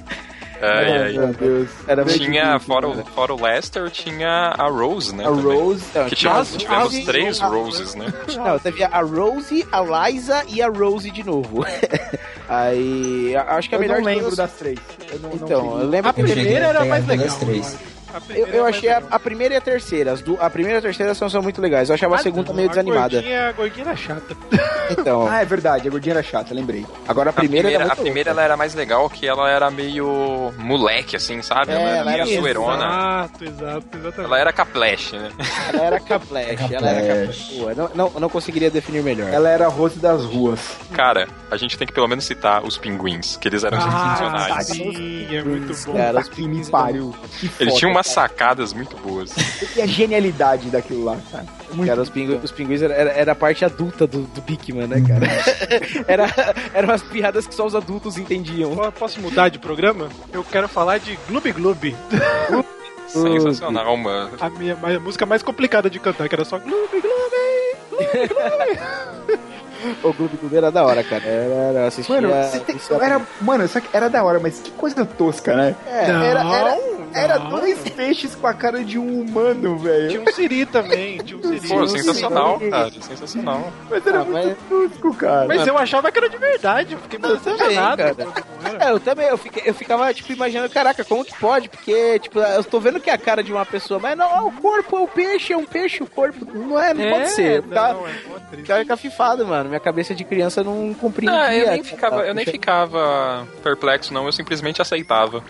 Ai, 0.61 0.97
ai. 1.03 1.13
Meu 1.13 1.27
Deus. 1.33 1.69
Era 1.87 2.05
Tinha, 2.05 2.43
difícil, 2.53 2.59
fora 2.67 2.87
o, 2.87 3.05
fora 3.05 3.33
o 3.33 3.41
Lester, 3.41 3.89
tinha 3.89 4.53
a 4.57 4.67
Rose, 4.67 5.15
né? 5.15 5.23
A 5.25 5.29
também. 5.29 5.43
Rose. 5.43 5.83
Então, 5.89 6.05
Que 6.05 6.15
tinha- 6.15 6.31
tivemos, 6.31 6.57
tivemos 6.57 6.83
Rose, 6.83 7.05
três 7.05 7.41
a- 7.41 7.47
Roses, 7.47 7.95
né? 7.95 8.13
Não, 8.37 8.59
teve 8.59 8.83
a 8.83 9.01
Rose, 9.01 9.67
a 9.71 10.09
Liza 10.09 10.43
e 10.47 10.61
a 10.61 10.67
Rose 10.69 11.09
de 11.11 11.23
novo. 11.23 11.65
Aí, 12.47 13.35
a- 13.35 13.55
acho 13.55 13.69
que 13.69 13.75
a 13.75 13.77
Eu 13.77 13.81
melhor 13.81 14.01
não 14.01 14.09
de 14.09 14.15
lembro 14.15 14.35
das 14.35 14.51
três. 14.53 14.79
Eu 15.11 15.19
não, 15.19 15.29
não 15.29 15.35
Então, 15.35 15.61
peguei. 15.61 15.81
eu 15.81 15.87
lembro 15.89 16.09
A 16.09 16.13
Eu 16.19 16.23
primeira 16.25 16.65
a 16.65 16.69
era 16.69 16.85
mais 16.85 17.07
legal. 17.07 17.27
as 17.27 17.35
três. 17.37 17.77
Eu, 18.29 18.47
eu 18.47 18.65
achei 18.65 18.89
a, 18.89 19.01
a 19.11 19.19
primeira 19.19 19.53
e 19.53 19.57
a 19.57 19.61
terceira. 19.61 20.11
As 20.13 20.21
du- 20.21 20.37
a 20.39 20.49
primeira 20.49 20.77
e 20.77 20.79
a 20.79 20.81
terceira 20.81 21.13
são, 21.13 21.29
são 21.29 21.41
muito 21.41 21.61
legais. 21.61 21.89
Eu 21.89 21.95
achava 21.95 22.15
a 22.15 22.17
segunda 22.19 22.53
meio 22.53 22.69
desanimada. 22.69 23.17
A 23.17 23.21
gordinha, 23.21 23.47
a 23.49 23.51
gordinha 23.51 23.85
era 23.87 23.95
chata. 23.95 24.37
Então. 24.91 25.27
Ah, 25.31 25.41
é 25.41 25.45
verdade, 25.45 25.87
a 25.87 25.91
gordinha 25.91 26.13
era 26.15 26.23
chata, 26.23 26.53
lembrei. 26.53 26.85
Agora 27.07 27.29
a 27.29 27.31
A 27.31 27.33
primeira, 27.33 27.67
primeira, 27.69 27.83
era 27.85 27.93
a 27.93 27.95
primeira 27.95 28.29
ela 28.31 28.41
era 28.43 28.57
mais 28.57 28.73
legal 28.75 29.09
que 29.09 29.25
ela 29.27 29.49
era 29.49 29.71
meio 29.71 30.51
moleque, 30.57 31.15
assim, 31.15 31.41
sabe? 31.41 31.71
É, 31.71 31.75
ela 31.75 31.89
ela 31.97 32.13
era 32.13 32.25
meio 32.25 32.41
zoeirona. 32.41 32.85
Exato, 32.85 33.43
exato, 33.45 33.97
exatamente. 33.97 34.25
Ela 34.25 34.39
era 34.39 34.53
caplash, 34.53 35.11
né? 35.13 35.29
Ela 35.73 35.83
era 35.85 35.99
caplash. 35.99 36.71
ela 36.73 36.89
era 36.89 37.07
caplash. 37.21 37.51
Pô, 37.59 37.73
não, 37.75 37.89
não, 37.95 38.19
não 38.19 38.29
conseguiria 38.29 38.69
definir 38.69 39.01
melhor. 39.03 39.29
Ela 39.33 39.49
era 39.49 39.65
a 39.65 39.69
Rose 39.69 39.99
das 39.99 40.23
ruas. 40.25 40.59
Cara, 40.93 41.27
a 41.49 41.55
gente 41.57 41.77
tem 41.77 41.87
que 41.87 41.93
pelo 41.93 42.07
menos 42.07 42.25
citar 42.25 42.63
os 42.65 42.77
pinguins, 42.77 43.37
que 43.37 43.47
eles 43.47 43.63
eram 43.63 43.77
Ah, 43.77 43.81
sensacionais. 43.81 44.67
sim, 44.67 45.27
é 45.35 45.41
muito 45.43 45.73
bom. 45.85 45.93
Cara, 45.93 46.19
os 46.19 46.29
me 46.37 46.65
pariu. 46.69 47.15
Eles 47.59 47.75
tinham 47.75 47.93
umas 48.01 48.07
sacadas 48.07 48.73
muito 48.73 48.97
boas. 48.97 49.31
E 49.75 49.81
a 49.81 49.85
genialidade 49.87 50.69
daquilo 50.69 51.05
lá, 51.05 51.17
cara. 51.31 51.45
Muito 51.73 51.87
Cara, 51.87 52.01
os 52.01 52.09
pinguins, 52.09 52.43
os 52.43 52.51
pinguins 52.51 52.81
era, 52.81 52.93
era- 52.93 53.31
a 53.31 53.35
parte 53.35 53.63
adulta 53.63 54.05
do, 54.05 54.23
do 54.23 54.41
Bigman, 54.41 54.87
né, 54.87 55.01
cara? 55.07 55.25
era, 56.07 56.25
eram 56.73 56.93
as 56.93 57.01
piadas 57.01 57.47
que 57.47 57.55
só 57.55 57.65
os 57.65 57.73
adultos 57.73 58.17
entendiam. 58.17 58.75
Po- 58.75 58.91
Posso 58.91 59.21
mudar 59.21 59.47
de 59.49 59.57
programa? 59.59 60.09
Eu 60.33 60.43
quero 60.43 60.67
falar 60.67 60.97
de 60.99 61.17
Gloob 61.29 61.51
Gloob. 61.53 61.95
Sensacional, 63.07 63.95
mano. 63.97 64.31
A 64.39 64.49
minha 64.49 64.73
a 64.81 64.99
música 64.99 65.25
mais 65.25 65.41
complicada 65.43 65.89
de 65.89 65.99
cantar, 65.99 66.27
que 66.27 66.35
era 66.35 66.43
só 66.45 66.59
Gloob 66.59 66.89
Gloob. 67.01 67.31
O 70.03 70.13
Gloob 70.13 70.37
Gloob 70.37 70.55
era 70.55 70.71
da 70.71 70.83
hora, 70.85 71.03
cara. 71.03 71.23
Era, 71.25 71.53
era 71.53 71.87
assistia... 71.87 72.15
Mano, 72.21 72.33
você 72.33 72.59
tem- 72.59 72.77
era, 73.01 73.21
mano, 73.41 73.67
só 73.67 73.79
que 73.79 73.87
era 73.95 74.09
da 74.09 74.23
hora, 74.23 74.39
mas 74.39 74.59
que 74.59 74.71
coisa 74.71 75.05
tosca, 75.05 75.55
né? 75.55 75.75
É, 75.87 76.05
era, 76.09 76.43
era, 76.43 76.77
era 77.13 77.39
não. 77.39 77.49
dois 77.51 77.79
peixes 77.89 78.35
com 78.35 78.47
a 78.47 78.53
cara 78.53 78.83
de 78.83 78.97
um 78.97 79.21
humano, 79.21 79.77
velho. 79.77 80.09
Tinha 80.09 80.21
um 80.21 80.27
Siri 80.33 80.65
também, 80.65 81.17
tinha 81.19 81.39
um 81.39 81.43
Siri. 81.43 81.67
Pô, 81.67 81.87
sensacional, 81.87 82.59
cara. 82.59 82.91
Sensacional. 83.01 83.71
Mas 83.89 84.05
era 84.07 84.21
Ah, 84.21 84.25
mas- 84.25 84.45
muito 84.45 84.59
tosco, 84.91 85.13
cara. 85.15 85.47
Mas 85.47 85.65
eu 85.67 85.77
achava 85.77 86.11
que 86.11 86.17
era 86.17 86.29
de 86.29 86.37
verdade, 86.37 86.93
eu 86.93 86.99
fiquei 86.99 87.17
impressionado. 87.19 87.97
cara. 87.97 88.15
não 88.25 88.31
era. 88.69 88.85
É, 88.85 88.91
eu 88.91 88.99
também, 88.99 89.27
eu, 89.27 89.37
fiquei- 89.37 89.63
eu 89.65 89.73
ficava, 89.73 90.13
tipo, 90.13 90.31
imaginando, 90.31 90.69
caraca, 90.69 91.03
como 91.03 91.25
que 91.25 91.33
pode? 91.39 91.67
Porque, 91.69 92.19
tipo, 92.19 92.39
eu 92.39 92.63
tô 92.63 92.79
vendo 92.79 92.99
que 92.99 93.09
é 93.09 93.13
a 93.13 93.17
cara 93.17 93.43
de 93.43 93.51
uma 93.51 93.65
pessoa, 93.65 93.99
mas 93.99 94.17
não, 94.17 94.29
é 94.37 94.41
o 94.41 94.51
corpo, 94.51 94.97
é 94.97 94.99
o 94.99 95.07
peixe, 95.07 95.53
é 95.53 95.57
um 95.57 95.65
peixe, 95.65 96.03
o 96.03 96.07
corpo. 96.07 96.45
Não 96.53 96.79
é, 96.79 96.93
não 96.93 97.09
pode 97.11 97.29
ser. 97.31 97.63
Não, 97.65 98.07
é 98.07 98.13
mó 98.27 98.35
triste. 98.49 98.61
ficava 98.61 98.85
cafifado, 98.85 99.45
mano. 99.45 99.69
Minha 99.71 99.79
cabeça 99.79 100.13
de 100.13 100.25
criança 100.25 100.63
não 100.63 100.93
compreendia. 100.93 101.41
Ah, 101.41 101.55
eu 101.55 101.71
nem 101.71 101.83
ficava, 101.83 102.27
eu 102.27 102.33
nem 102.33 102.45
ficava 102.45 103.47
perplexo, 103.63 104.13
não. 104.13 104.25
Eu 104.25 104.31
simplesmente 104.33 104.81
aceitava. 104.81 105.41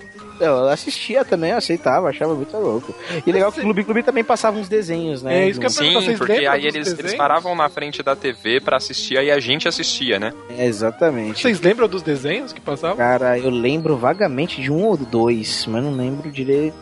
Eu 0.41 0.67
assistia 0.69 1.23
também, 1.23 1.51
eu 1.51 1.57
aceitava, 1.57 2.09
achava 2.09 2.33
muito 2.33 2.55
louco. 2.57 2.93
E 3.25 3.31
legal 3.31 3.51
que 3.51 3.59
o 3.59 3.63
Clube 3.63 3.83
Clube 3.83 4.03
também 4.03 4.23
passava 4.23 4.57
uns 4.57 4.67
desenhos, 4.67 5.21
né? 5.21 5.43
É, 5.43 5.49
isso 5.49 5.59
que 5.59 5.65
eu 5.65 5.69
Sim, 5.69 5.93
vocês 5.93 6.17
porque 6.17 6.45
aí 6.45 6.65
eles, 6.65 6.97
eles 6.97 7.13
paravam 7.13 7.55
na 7.55 7.69
frente 7.69 8.03
da 8.03 8.15
TV 8.15 8.59
pra 8.59 8.77
assistir, 8.77 9.17
aí 9.17 9.31
a 9.31 9.39
gente 9.39 9.67
assistia, 9.67 10.19
né? 10.19 10.33
É, 10.49 10.65
exatamente. 10.65 11.41
Vocês 11.41 11.61
lembram 11.61 11.87
dos 11.87 12.01
desenhos 12.01 12.51
que 12.51 12.59
passavam? 12.59 12.97
Cara, 12.97 13.37
eu 13.37 13.49
lembro 13.49 13.95
vagamente 13.97 14.61
de 14.61 14.71
um 14.71 14.85
ou 14.85 14.97
dois, 14.97 15.65
mas 15.67 15.83
não 15.83 15.95
lembro 15.95 16.31
direito. 16.31 16.75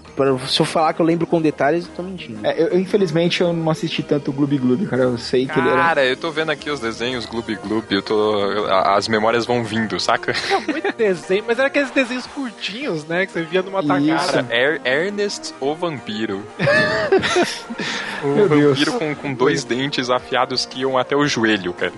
Se 0.48 0.60
eu 0.60 0.66
falar 0.66 0.94
que 0.94 1.02
eu 1.02 1.06
lembro 1.06 1.26
com 1.26 1.42
detalhes, 1.42 1.86
eu 1.86 1.92
tô 1.96 2.04
mentindo. 2.04 2.46
É, 2.46 2.62
eu, 2.62 2.68
eu, 2.68 2.80
infelizmente 2.80 3.42
eu 3.42 3.54
não 3.54 3.70
assisti 3.70 4.04
tanto 4.04 4.32
o 4.32 4.34
Gloob 4.34 4.58
Gloob, 4.58 4.86
cara. 4.88 5.04
Eu 5.04 5.18
sei 5.18 5.48
que 5.48 5.58
ele 5.58 5.70
era. 5.70 5.82
Cara, 5.82 6.06
eu 6.06 6.18
tô 6.18 6.30
vendo 6.30 6.52
aqui 6.52 6.70
os 6.70 6.80
desenhos 6.80 7.26
Gloob 7.26 7.56
Gloob, 7.56 7.86
eu 7.90 8.02
tô. 8.02 8.66
As 8.68 9.08
memórias 9.08 9.46
vão 9.46 9.64
vindo, 9.64 9.98
saca? 10.00 10.34
Tinha 10.34 10.60
muito 10.60 10.92
desenho, 10.98 11.44
mas 11.48 11.58
era 11.58 11.68
aqueles 11.68 11.92
desenhos 11.92 12.26
curtinhos, 12.28 13.06
né? 13.06 13.26
Que 13.26 13.32
você 13.32 13.44
via 13.50 13.62
numa 13.62 13.82
tacada. 13.84 14.44
Cara, 14.44 14.48
Er- 14.50 14.82
Ernest 14.86 15.54
o 15.60 15.74
Vampiro. 15.76 16.44
o 18.24 18.28
Meu 18.28 18.50
Deus. 18.50 18.78
vampiro 18.80 18.92
com, 19.00 19.16
com 19.16 19.34
dois 19.34 19.64
dentes 19.64 20.10
afiados 20.10 20.66
que 20.66 20.82
iam 20.82 20.98
até 20.98 21.16
o 21.16 21.26
joelho, 21.28 21.74
cara. 21.74 21.94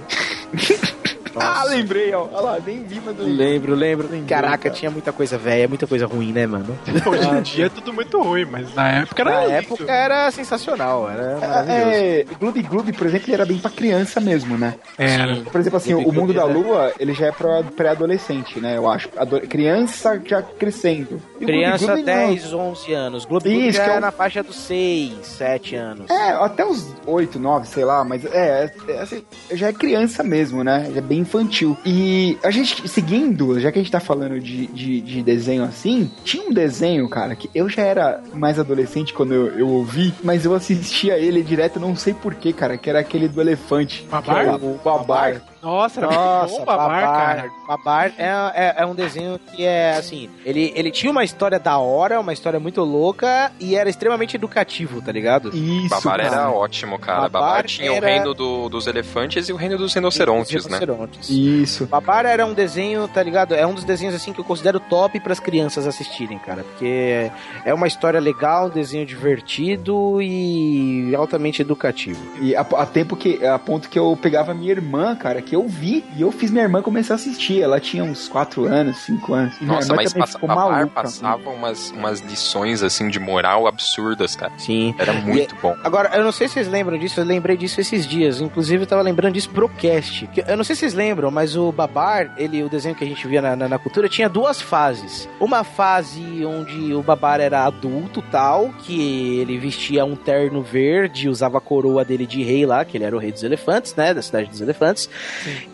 Ah, 1.35 1.63
lembrei, 1.65 2.13
ó. 2.13 2.27
Olha 2.31 2.41
lá, 2.41 2.57
nem 2.65 2.83
vi, 2.83 3.01
mas 3.05 3.17
eu 3.19 3.25
Lembro, 3.25 3.75
lembro. 3.75 4.09
Caraca, 4.27 4.57
cara. 4.63 4.75
tinha 4.75 4.91
muita 4.91 5.11
coisa 5.11 5.37
velha, 5.37 5.67
muita 5.67 5.87
coisa 5.87 6.05
ruim, 6.05 6.31
né, 6.31 6.45
mano? 6.47 6.77
Hoje 7.05 7.27
em 7.29 7.41
dia 7.41 7.65
é 7.67 7.69
tudo 7.69 7.93
muito 7.93 8.21
ruim, 8.21 8.45
mas 8.45 8.73
na 8.75 8.89
época 8.89 9.21
era 9.21 9.31
Na 9.31 9.39
lindo. 9.41 9.53
época 9.53 9.91
era 9.91 10.31
sensacional, 10.31 11.09
era 11.09 11.37
maravilhoso. 11.39 11.89
É, 11.91 12.25
Gloob 12.39 12.61
Gloob, 12.63 12.93
por 12.93 13.07
exemplo, 13.07 13.25
ele 13.27 13.33
era 13.35 13.45
bem 13.45 13.57
pra 13.57 13.71
criança 13.71 14.19
mesmo, 14.19 14.57
né? 14.57 14.75
Era. 14.97 15.35
Por 15.37 15.59
exemplo, 15.61 15.77
assim, 15.77 15.93
Gloob 15.93 16.09
o 16.09 16.13
Mundo 16.13 16.33
da 16.33 16.45
Gloob, 16.45 16.67
Lua, 16.67 16.93
ele 16.99 17.13
já 17.13 17.27
é 17.27 17.31
pra 17.31 17.63
pré-adolescente, 17.63 18.59
né? 18.59 18.77
Eu 18.77 18.89
acho. 18.89 19.09
Ado- 19.17 19.41
criança 19.41 20.21
já 20.25 20.41
crescendo. 20.41 21.21
E 21.39 21.45
Criança 21.45 21.85
Gloob 21.85 22.03
Gloob, 22.03 22.19
não. 22.21 22.27
10, 22.29 22.53
11 22.53 22.93
anos. 22.93 23.25
Globo 23.25 23.47
Isso, 23.47 23.77
já 23.77 23.83
que 23.85 23.89
é 23.89 23.93
é 23.93 23.97
um- 23.97 24.01
na 24.01 24.11
faixa 24.11 24.43
dos 24.43 24.55
6, 24.55 25.13
7 25.25 25.75
anos. 25.75 26.09
É, 26.09 26.29
até 26.31 26.65
os 26.65 26.87
8, 27.05 27.39
9, 27.39 27.67
sei 27.67 27.83
lá, 27.85 28.03
mas 28.03 28.23
é, 28.25 28.71
é, 28.87 28.99
assim, 29.01 29.23
já 29.51 29.67
é 29.67 29.73
criança 29.73 30.23
mesmo, 30.23 30.63
né? 30.63 30.89
Já 30.91 30.97
é 30.97 31.01
bem 31.01 31.20
infantil. 31.21 31.77
E 31.85 32.37
a 32.43 32.51
gente, 32.51 32.87
seguindo, 32.87 33.59
já 33.59 33.71
que 33.71 33.79
a 33.79 33.81
gente 33.81 33.91
tá 33.91 33.99
falando 33.99 34.39
de, 34.39 34.67
de, 34.67 35.01
de 35.01 35.23
desenho 35.23 35.63
assim, 35.63 36.11
tinha 36.23 36.43
um 36.47 36.53
desenho, 36.53 37.07
cara, 37.09 37.35
que 37.35 37.49
eu 37.53 37.69
já 37.69 37.83
era 37.83 38.21
mais 38.33 38.59
adolescente 38.59 39.13
quando 39.13 39.33
eu, 39.33 39.47
eu 39.59 39.67
ouvi, 39.67 40.13
mas 40.23 40.45
eu 40.45 40.53
assistia 40.53 41.17
ele 41.17 41.41
direto, 41.41 41.79
não 41.79 41.95
sei 41.95 42.13
porquê, 42.13 42.51
cara, 42.51 42.77
que 42.77 42.89
era 42.89 42.99
aquele 42.99 43.27
do 43.27 43.41
elefante. 43.41 44.05
Babar? 44.09 44.37
Era 44.37 44.55
O 44.55 44.79
Babar. 44.83 45.41
Nossa, 45.61 45.99
era 45.99 46.09
Nossa, 46.09 46.57
bom 46.59 46.65
babar, 46.65 47.01
cara. 47.01 47.51
Babar 47.67 48.13
é, 48.17 48.25
é, 48.55 48.75
é 48.79 48.85
um 48.85 48.95
desenho 48.95 49.39
que 49.39 49.63
é 49.63 49.91
assim. 49.97 50.29
Ele, 50.45 50.71
ele 50.75 50.89
tinha 50.91 51.11
uma 51.11 51.23
história 51.23 51.59
da 51.59 51.77
hora, 51.77 52.19
uma 52.19 52.33
história 52.33 52.59
muito 52.59 52.81
louca 52.83 53.51
e 53.59 53.75
era 53.75 53.89
extremamente 53.89 54.35
educativo, 54.35 55.01
tá 55.01 55.11
ligado? 55.11 55.55
Isso, 55.55 55.89
Babar 55.89 56.17
cara. 56.17 56.23
era 56.25 56.49
ótimo, 56.51 56.97
cara. 56.99 57.21
Babar 57.29 57.41
Babar, 57.41 57.63
tinha 57.65 57.91
era- 57.91 58.05
o 58.05 58.09
reino 58.09 58.33
do- 58.33 58.69
dos 58.69 58.87
elefantes 58.87 59.47
e 59.49 59.53
o 59.53 59.55
reino 59.55 59.77
dos 59.77 59.93
rinocerontes, 59.93 60.65
né? 60.65 60.79
Rinocerontes. 60.79 61.29
Isso. 61.29 61.85
Babar 61.85 62.25
era 62.25 62.45
um 62.45 62.53
desenho, 62.53 63.07
tá 63.07 63.21
ligado? 63.21 63.53
É 63.53 63.65
um 63.65 63.73
dos 63.73 63.83
desenhos 63.83 64.15
assim 64.15 64.33
que 64.33 64.39
eu 64.39 64.45
considero 64.45 64.79
top 64.79 65.19
pras 65.19 65.39
crianças 65.39 65.85
assistirem, 65.85 66.39
cara. 66.39 66.63
Porque 66.63 67.29
é 67.65 67.73
uma 67.73 67.87
história 67.87 68.19
legal, 68.19 68.65
um 68.65 68.69
desenho 68.69 69.05
divertido 69.05 70.21
e 70.21 71.13
altamente 71.15 71.61
educativo. 71.61 72.19
E 72.41 72.55
a, 72.55 72.61
a 72.61 72.85
tempo 72.85 73.15
que, 73.15 73.45
a 73.45 73.59
ponto 73.59 73.89
que 73.89 73.99
eu 73.99 74.17
pegava 74.21 74.53
minha 74.53 74.71
irmã, 74.71 75.15
cara, 75.15 75.41
que 75.41 75.50
eu 75.55 75.67
vi, 75.67 76.03
e 76.15 76.21
eu 76.21 76.31
fiz 76.31 76.51
minha 76.51 76.63
irmã 76.63 76.81
começar 76.81 77.13
a 77.13 77.15
assistir. 77.15 77.61
Ela 77.61 77.79
tinha 77.79 78.03
uns 78.03 78.27
4 78.27 78.65
anos, 78.65 78.97
5 78.99 79.33
anos. 79.33 79.55
E 79.61 79.65
Nossa, 79.65 79.93
mas 79.93 80.11
também 80.11 80.21
passa, 80.21 80.33
ficou 80.33 80.47
Babar 80.47 80.71
maluca. 80.71 81.01
passava 81.01 81.49
umas, 81.49 81.91
umas 81.91 82.19
lições, 82.21 82.83
assim, 82.83 83.09
de 83.09 83.19
moral 83.19 83.67
absurdas, 83.67 84.35
cara. 84.35 84.51
Sim. 84.57 84.93
Era 84.97 85.13
muito 85.13 85.55
bom. 85.61 85.75
Agora, 85.83 86.11
eu 86.15 86.23
não 86.23 86.31
sei 86.31 86.47
se 86.47 86.55
vocês 86.55 86.67
lembram 86.67 86.97
disso, 86.97 87.19
eu 87.19 87.25
lembrei 87.25 87.55
disso 87.57 87.79
esses 87.81 88.05
dias. 88.05 88.39
Inclusive, 88.41 88.83
eu 88.83 88.87
tava 88.87 89.01
lembrando 89.01 89.33
disso 89.33 89.49
pro 89.49 89.67
cast. 89.69 90.27
Que- 90.27 90.43
Eu 90.47 90.57
não 90.57 90.63
sei 90.63 90.75
se 90.75 90.81
vocês 90.81 90.93
lembram, 90.93 91.31
mas 91.31 91.55
o 91.55 91.71
Babar, 91.71 92.33
ele, 92.37 92.63
o 92.63 92.69
desenho 92.69 92.95
que 92.95 93.03
a 93.03 93.07
gente 93.07 93.27
via 93.27 93.41
na, 93.41 93.55
na, 93.55 93.67
na 93.69 93.77
cultura, 93.79 94.07
tinha 94.09 94.27
duas 94.29 94.61
fases. 94.61 95.27
Uma 95.39 95.63
fase 95.63 96.45
onde 96.45 96.93
o 96.93 97.01
Babar 97.01 97.39
era 97.39 97.65
adulto 97.65 98.21
tal, 98.31 98.69
que 98.83 99.39
ele 99.39 99.57
vestia 99.57 100.05
um 100.05 100.15
terno 100.15 100.61
verde, 100.61 101.29
usava 101.29 101.57
a 101.57 101.61
coroa 101.61 102.03
dele 102.05 102.25
de 102.25 102.43
rei 102.43 102.65
lá, 102.65 102.83
que 102.85 102.97
ele 102.97 103.03
era 103.03 103.15
o 103.15 103.19
rei 103.19 103.31
dos 103.31 103.43
elefantes, 103.43 103.95
né? 103.95 104.13
Da 104.13 104.21
cidade 104.21 104.49
dos 104.49 104.61
elefantes. 104.61 105.09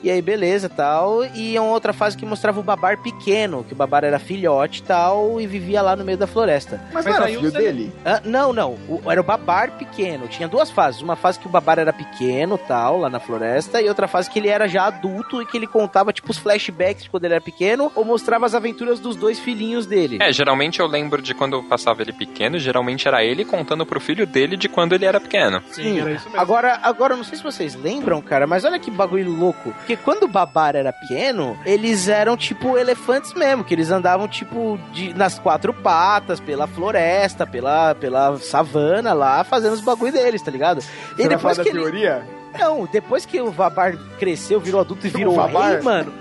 E 0.03 0.09
aí, 0.11 0.21
beleza 0.21 0.69
tal. 0.69 1.23
E 1.35 1.57
uma 1.59 1.71
outra 1.71 1.93
fase 1.93 2.17
que 2.17 2.25
mostrava 2.25 2.59
o 2.59 2.63
Babar 2.63 2.97
pequeno, 3.01 3.63
que 3.63 3.73
o 3.73 3.75
Babar 3.75 4.03
era 4.03 4.19
filhote 4.19 4.83
tal, 4.83 5.39
e 5.41 5.47
vivia 5.47 5.81
lá 5.81 5.95
no 5.95 6.03
meio 6.05 6.17
da 6.17 6.27
floresta. 6.27 6.81
Mas, 6.93 7.05
Mas 7.05 7.05
não 7.05 7.13
era 7.13 7.25
aí 7.25 7.35
filho 7.37 7.51
dele? 7.51 7.93
Ah, 8.05 8.21
não, 8.23 8.53
não. 8.53 8.73
O- 8.87 9.01
era 9.11 9.19
o 9.21 9.23
Babar 9.23 9.71
pequeno. 9.77 10.27
Tinha 10.27 10.47
duas 10.47 10.69
fases. 10.71 11.01
Uma 11.01 11.15
fase 11.15 11.39
que 11.39 11.47
o 11.47 11.49
Babar 11.49 11.79
era 11.79 11.93
pequeno, 11.93 12.57
tal, 12.57 12.99
lá 12.99 13.09
na 13.09 13.19
floresta, 13.19 13.81
e 13.81 13.87
outra 13.89 14.07
fase 14.07 14.29
que 14.29 14.39
ele 14.39 14.47
era 14.49 14.67
já 14.67 14.85
adulto 14.85 15.41
e 15.41 15.45
que 15.45 15.57
ele 15.57 15.67
contava, 15.67 16.11
tipo, 16.13 16.31
os 16.31 16.37
flashbacks 16.37 17.03
de 17.03 17.09
quando 17.09 17.25
ele 17.25 17.33
era 17.35 17.41
pequeno, 17.43 17.91
ou 17.95 18.03
mostrava 18.05 18.45
as 18.45 18.53
aventuras 18.55 18.99
dos 18.99 19.15
dois 19.15 19.39
filhinhos 19.39 19.85
dele. 19.85 20.17
É, 20.21 20.31
geralmente 20.31 20.79
eu 20.79 20.87
lembro 20.87 21.21
de 21.21 21.33
quando 21.33 21.53
eu 21.57 21.63
passava 21.63 22.01
ele 22.01 22.13
pequeno, 22.13 22.57
geralmente 22.57 23.07
era 23.07 23.23
ele 23.23 23.43
contando 23.45 23.85
pro 23.85 23.99
filho 23.99 24.25
dele 24.25 24.55
de 24.57 24.67
quando 24.69 24.93
ele 24.93 25.05
era 25.05 25.19
pequeno. 25.19 25.61
Sim, 25.71 25.99
era 26.01 26.11
isso 26.11 26.25
mesmo. 26.29 26.39
Agora, 26.39 26.79
agora, 26.83 27.13
eu 27.13 27.17
não 27.17 27.23
sei 27.23 27.37
se 27.37 27.43
vocês 27.43 27.75
lembram, 27.75 28.21
cara, 28.21 28.45
mas 28.47 28.63
olha 28.65 28.79
que 28.79 28.89
bagulho 28.91 29.31
louco. 29.31 29.56
Porque 29.63 29.97
quando 29.97 30.23
o 30.23 30.27
Babar 30.27 30.75
era 30.75 30.93
pequeno, 30.93 31.57
eles 31.65 32.07
eram 32.07 32.37
tipo 32.37 32.77
elefantes 32.77 33.33
mesmo, 33.33 33.63
que 33.63 33.73
eles 33.73 33.91
andavam 33.91 34.27
tipo 34.27 34.79
de- 34.93 35.13
nas 35.13 35.37
quatro 35.39 35.73
patas, 35.73 36.39
pela 36.39 36.67
floresta, 36.67 37.45
pela, 37.45 37.93
pela 37.95 38.37
savana 38.37 39.13
lá, 39.13 39.43
fazendo 39.43 39.73
os 39.73 39.81
bagulho 39.81 40.11
deles, 40.13 40.41
tá 40.41 40.51
ligado? 40.51 40.81
Você 40.81 41.37
falar 41.37 41.53
da 41.55 41.63
que 41.63 41.69
ele... 41.69 41.79
teoria? 41.79 42.25
Não, 42.57 42.87
depois 42.91 43.25
que 43.25 43.39
o 43.41 43.51
Babar 43.51 43.95
cresceu, 44.17 44.59
virou 44.59 44.81
adulto 44.81 45.05
e 45.05 45.09
O 45.09 45.13
virou 45.13 45.35
Babar? 45.35 45.73
rei, 45.73 45.81
mano. 45.81 46.13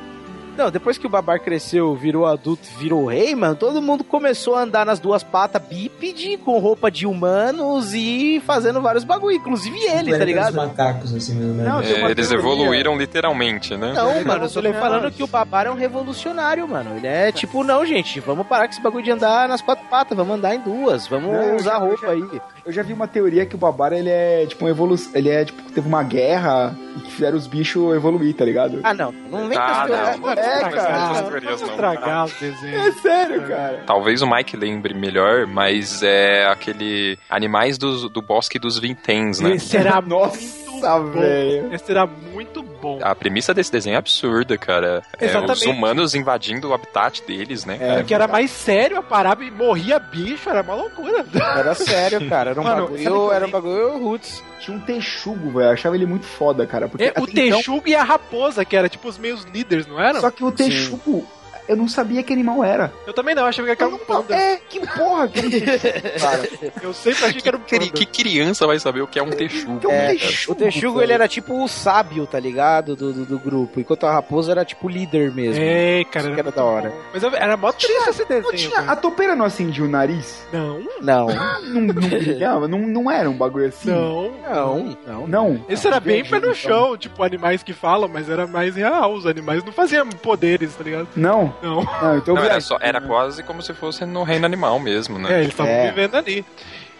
Não, 0.57 0.71
depois 0.71 0.97
que 0.97 1.07
o 1.07 1.11
Babar 1.11 1.41
cresceu, 1.41 1.95
virou 1.95 2.25
adulto, 2.27 2.63
virou 2.79 3.07
rei, 3.07 3.35
mano, 3.35 3.55
todo 3.55 3.83
mundo 3.83 4.03
começou 4.03 4.55
a 4.55 4.63
andar 4.63 4.87
nas 4.87 4.99
duas 4.99 5.23
patas 5.23 5.61
bípede, 5.63 6.37
com 6.39 6.59
roupa 6.59 6.91
de 6.91 7.07
humanos 7.07 7.93
e 7.95 8.41
fazendo 8.47 8.81
vários 8.81 9.05
bagulho, 9.05 9.37
inclusive 9.37 9.77
ele, 9.79 10.17
tá 10.17 10.25
ligado? 10.25 10.47
dos 10.47 10.57
macacos, 10.67 11.15
assim, 11.15 11.35
ou 11.35 11.55
menos. 11.55 11.65
Não, 11.65 11.81
É, 11.81 12.11
eles 12.11 12.29
teoria. 12.29 12.39
evoluíram 12.47 12.97
literalmente, 12.97 13.77
né? 13.77 13.93
Não, 13.93 14.25
mano, 14.25 14.45
eu 14.47 14.51
tô 14.51 14.61
lhe 14.61 14.73
falando 14.73 15.11
que 15.11 15.23
o 15.23 15.27
Babar 15.27 15.67
é 15.67 15.71
um 15.71 15.75
revolucionário, 15.75 16.67
mano. 16.67 16.97
Ele 16.97 17.07
é 17.07 17.31
tipo, 17.33 17.63
não, 17.63 17.85
gente, 17.85 18.21
vamos 18.21 18.47
parar 18.47 18.67
com 18.67 18.73
esse 18.73 18.81
bagulho 18.81 19.05
de 19.05 19.11
andar 19.11 19.49
nas 19.49 19.61
quatro 19.61 19.85
patas, 19.89 20.17
vamos 20.17 20.37
andar 20.37 20.55
em 20.55 20.61
duas, 20.61 21.07
vamos 21.07 21.31
Não, 21.33 21.57
usar 21.57 21.77
roupa 21.79 22.07
já- 22.07 22.13
aí. 22.13 22.23
Eu 22.67 22.73
já 22.73 22.83
vi 22.83 22.93
uma 22.93 23.07
teoria 23.07 23.47
que 23.47 23.55
o 23.55 23.59
Babar, 23.59 23.93
ele 23.93 24.11
é 24.11 24.45
tipo 24.47 24.65
uma 24.65 24.71
evolução. 24.71 25.13
Ele 25.15 25.29
é 25.29 25.45
tipo, 25.45 25.63
teve 25.71 25.87
uma 25.87 26.03
guerra 26.03 26.77
e 26.97 27.01
que 27.01 27.13
fizeram 27.13 27.37
os 27.37 27.47
bichos 27.47 27.95
evoluir, 27.95 28.35
tá 28.35 28.45
ligado? 28.45 28.81
Ah, 28.83 28.93
não, 28.93 29.13
não 29.13 29.49
vem 29.49 29.57
com 29.57 29.63
Ah, 29.65 29.83
as 29.83 29.87
coisas. 29.89 30.19
não. 30.21 30.31
É, 30.33 30.63
Não 30.63 30.71
cara. 30.73 31.23
teorias, 31.23 31.61
não. 31.63 31.69
Estragar 31.71 32.25
os 32.25 32.33
desenhos. 32.41 32.87
É 32.87 32.93
sério, 33.01 33.47
cara. 33.47 33.85
Talvez 33.87 34.21
o 34.21 34.27
Mike 34.29 34.57
lembre 34.57 34.95
melhor, 34.95 35.47
mas 35.47 36.03
é 36.03 36.47
aquele 36.49 37.17
Animais 37.31 37.79
do, 37.79 38.09
do 38.09 38.21
Bosque 38.21 38.59
dos 38.59 38.79
Vinténs, 38.81 39.39
né? 39.41 39.57
Era 39.73 40.01
Nossa, 40.03 40.66
velho. 40.81 41.73
Esse 41.75 41.91
era 41.91 42.07
muito 42.07 42.63
bom. 42.63 42.99
A 43.03 43.15
premissa 43.15 43.53
desse 43.55 43.71
desenho 43.73 43.95
é 43.95 43.99
absurda, 43.99 44.57
cara. 44.59 45.03
É, 45.19 45.25
os 45.27 45.31
Exatamente. 45.31 45.69
humanos 45.69 46.15
invadindo 46.15 46.69
o 46.69 46.75
habitat 46.75 47.23
deles, 47.27 47.65
né? 47.65 47.79
cara? 47.79 48.05
que 48.05 48.15
era 48.15 48.27
mais 48.29 48.51
sério 48.51 48.99
a 48.99 49.03
parada 49.03 49.43
e 49.45 49.51
morria 49.51 49.99
bicho, 49.99 50.49
era 50.49 50.63
uma 50.63 50.75
loucura. 50.75 51.25
Era 51.35 51.75
sério, 51.75 52.29
cara. 52.29 52.51
Era 52.51 52.61
um 52.61 52.65
Mano, 52.65 52.83
bagulho, 52.83 53.03
eu 53.03 53.33
era 53.33 53.47
um 53.47 53.51
bagulho 53.51 53.99
roots. 53.99 54.43
Tinha 54.61 54.77
um 54.77 54.81
texugo, 54.81 55.51
velho. 55.51 55.67
Eu 55.69 55.73
achava 55.73 55.95
ele 55.95 56.07
muito 56.07 56.27
foda, 56.27 56.67
cara. 56.67 56.89
Porque 56.89 57.05
É, 57.05 57.09
o 57.19 57.25
então- 57.25 57.27
Texugo 57.27 57.83
e 57.89 57.95
a 57.95 58.03
raposa, 58.03 58.65
que 58.65 58.77
era 58.77 58.89
tipo 58.89 59.09
os 59.09 59.19
meios 59.19 59.45
líderes, 59.45 59.87
não 59.87 60.01
eram? 60.01 60.21
Só 60.21 60.31
que 60.31 60.43
o 60.45 60.51
texugo, 60.51 61.27
eu 61.69 61.77
não 61.77 61.89
sabia 61.89 62.23
que 62.23 62.33
animal 62.33 62.63
era. 62.65 62.93
Eu 63.07 63.13
também 63.13 63.35
não, 63.35 63.45
achava 63.45 63.75
que 63.75 63.83
era 63.83 63.95
um 63.95 63.99
panda. 63.99 64.35
É, 64.35 64.57
que 64.69 64.81
porra 64.81 65.29
que 65.29 65.41
é 65.41 65.43
um 65.43 65.51
texugo, 65.51 66.21
cara. 66.21 66.49
Eu 66.83 66.93
sempre 66.95 67.25
achei 67.25 67.41
que 67.41 67.49
era 67.49 67.57
um 67.57 67.61
Que, 67.61 67.79
panda. 67.79 67.91
que 67.93 68.07
criança 68.07 68.67
vai 68.67 68.79
saber 68.79 69.01
o 69.03 69.07
que 69.07 69.19
é 69.19 69.23
um 69.23 69.31
texugo? 69.31 69.79
Que 69.81 69.87
é 69.87 69.89
um 69.89 69.93
né, 69.93 70.07
cara? 70.07 70.19
texugo, 70.19 70.53
O 70.53 70.55
Texugo, 70.55 71.03
ele 71.03 71.13
era 71.13 71.29
tipo 71.29 71.63
o 71.63 71.69
sábio, 71.69 72.27
tá 72.27 72.39
ligado? 72.39 72.95
Do, 72.97 73.13
do, 73.13 73.27
do 73.27 73.39
grupo. 73.39 73.81
Enquanto 73.81 74.05
a 74.07 74.13
raposa 74.13 74.53
era 74.53 74.65
tipo 74.65 74.87
o 74.87 74.91
líder 74.91 75.33
mesmo. 75.33 75.63
É, 75.63 76.05
cara, 76.05 76.27
Isso 76.27 76.35
que 76.35 76.41
era 76.41 76.51
da 76.51 76.65
hora. 76.65 76.91
bom. 76.91 76.97
Mas 77.13 77.23
era 77.35 77.57
mó 77.57 77.73
triste 77.73 78.09
esse 78.11 78.21
Não 78.23 78.29
desenho. 78.29 78.57
tinha, 78.71 78.81
a 78.81 78.97
topeira 78.97 79.35
não 79.37 79.45
acendia 79.45 79.85
o 79.85 79.89
nariz? 79.89 80.43
Não, 80.53 80.81
Não. 81.01 81.27
Não, 81.27 81.81
não 81.81 82.09
brilhava? 82.09 82.69
Não, 82.69 82.79
não 82.79 83.11
era 83.11 83.29
um 83.29 83.37
bagulho 83.37 83.67
assim? 83.67 83.91
não. 83.91 84.33
Não, 84.47 84.97
não. 85.07 85.27
Não. 85.27 85.65
Esse 85.69 85.87
era 85.87 85.99
bem 86.01 86.23
pé 86.25 86.39
no 86.39 86.47
então. 86.47 86.55
chão, 86.55 86.97
tipo, 86.97 87.23
animais 87.23 87.63
que 87.63 87.73
falam, 87.73 88.09
mas 88.09 88.29
era 88.31 88.47
mais 88.47 88.77
real. 88.77 89.13
Os 89.15 89.27
animais 89.27 89.65
não 89.65 89.73
faziam 89.73 90.09
poderes, 90.09 90.75
tá 90.75 90.85
ligado? 90.85 91.09
Não? 91.17 91.55
Não. 91.63 91.83
Não, 91.85 92.19
então 92.19 92.35
Não, 92.35 92.45
era, 92.45 92.61
só, 92.61 92.77
era 92.81 93.01
quase 93.01 93.43
como 93.43 93.63
se 93.63 93.73
fosse 93.75 94.05
no 94.05 94.23
reino 94.23 94.47
animal 94.47 94.79
mesmo, 94.79 95.19
né? 95.19 95.33
É, 95.33 95.39
eles 95.39 95.49
estavam 95.49 95.73
É. 95.73 95.89
vivendo 95.91 96.15
ali. 96.17 96.45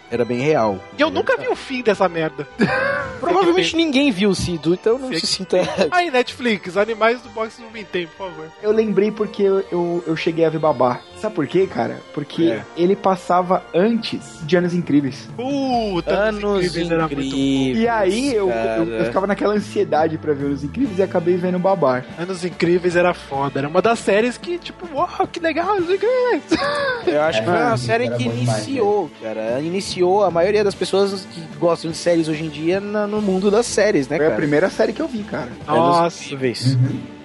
Era 0.09 0.23
bem 0.23 0.39
real. 0.39 0.79
E 0.97 1.01
eu 1.01 1.09
nunca 1.09 1.35
vi 1.35 1.47
o 1.49 1.55
fim 1.55 1.81
dessa 1.81 2.07
merda. 2.07 2.47
Provavelmente 3.19 3.75
ninguém 3.75 4.09
viu 4.11 4.29
o 4.29 4.35
Cido, 4.35 4.73
então 4.73 4.97
não 4.97 5.09
Sei 5.09 5.19
se 5.19 5.21
que- 5.21 5.27
sinta. 5.27 5.57
Aí, 5.91 6.09
Netflix, 6.09 6.77
animais 6.77 7.21
do 7.21 7.29
box 7.29 7.59
do 7.59 7.67
Vintém, 7.69 8.07
por 8.07 8.29
favor. 8.29 8.45
Eu 8.61 8.71
lembrei 8.71 9.11
porque 9.11 9.43
eu, 9.43 9.65
eu, 9.71 10.03
eu 10.07 10.15
cheguei 10.15 10.45
a 10.45 10.49
ver 10.49 10.59
Babá. 10.59 10.99
Sabe 11.21 11.33
por 11.35 11.47
quê, 11.47 11.65
cara? 11.65 11.99
Porque 12.13 12.43
É. 12.43 12.61
ele 12.77 12.95
passava 12.95 13.63
antes 13.73 14.39
de 14.43 14.55
Anos 14.55 14.73
Incríveis. 14.73 15.27
Puta, 15.35 16.11
Anos 16.11 16.57
Incríveis 16.63 16.91
era 16.91 17.07
muito 17.07 17.21
incríveis. 17.23 17.77
E 17.79 17.87
aí 17.87 18.33
eu, 18.35 18.49
eu, 18.51 18.83
eu 18.85 19.05
ficava 19.05 19.25
naquela 19.25 19.53
ansiedade 19.55 20.17
pra 20.17 20.33
ver 20.33 20.45
Anos 20.45 20.63
Incríveis 20.63 20.99
e 20.99 21.03
acabei 21.03 21.35
vendo 21.35 21.57
Babá. 21.57 22.03
Anos 22.19 22.45
Incríveis 22.45 22.95
era 22.95 23.13
foda. 23.13 23.59
Era 23.59 23.67
uma 23.67 23.81
das 23.81 23.97
séries 23.99 24.37
que, 24.37 24.57
tipo, 24.59 24.87
uau, 24.93 25.27
que 25.31 25.39
legal, 25.39 25.71
Anos 25.71 25.89
Incríveis. 25.89 26.43
Eu 27.07 27.21
acho 27.21 27.39
que 27.39 27.45
foi 27.45 27.53
uma 27.55 27.73
É, 27.73 27.77
série 27.77 28.05
era 28.05 28.15
que 28.17 28.23
bom 28.25 28.31
demais, 28.35 28.57
iniciou, 28.67 29.11
cara. 29.21 29.59
Iniciou 29.61 30.23
a 30.23 30.29
maioria 30.31 30.63
das 30.63 30.75
pessoas 30.75 31.25
que 31.31 31.41
gostam 31.57 31.89
de 31.89 31.97
séries 31.97 32.27
hoje 32.27 32.43
em 32.43 32.49
dia 32.49 32.79
no 32.79 33.21
mundo 33.21 33.49
das 33.49 33.65
séries, 33.65 34.07
né, 34.07 34.17
Foi 34.17 34.25
a 34.25 34.29
cara? 34.29 34.39
primeira 34.39 34.69
série 34.69 34.93
que 34.93 35.01
eu 35.01 35.07
vi, 35.07 35.23
cara. 35.23 35.49
Nossa. 35.65 36.23
Incríveis. 36.25 36.77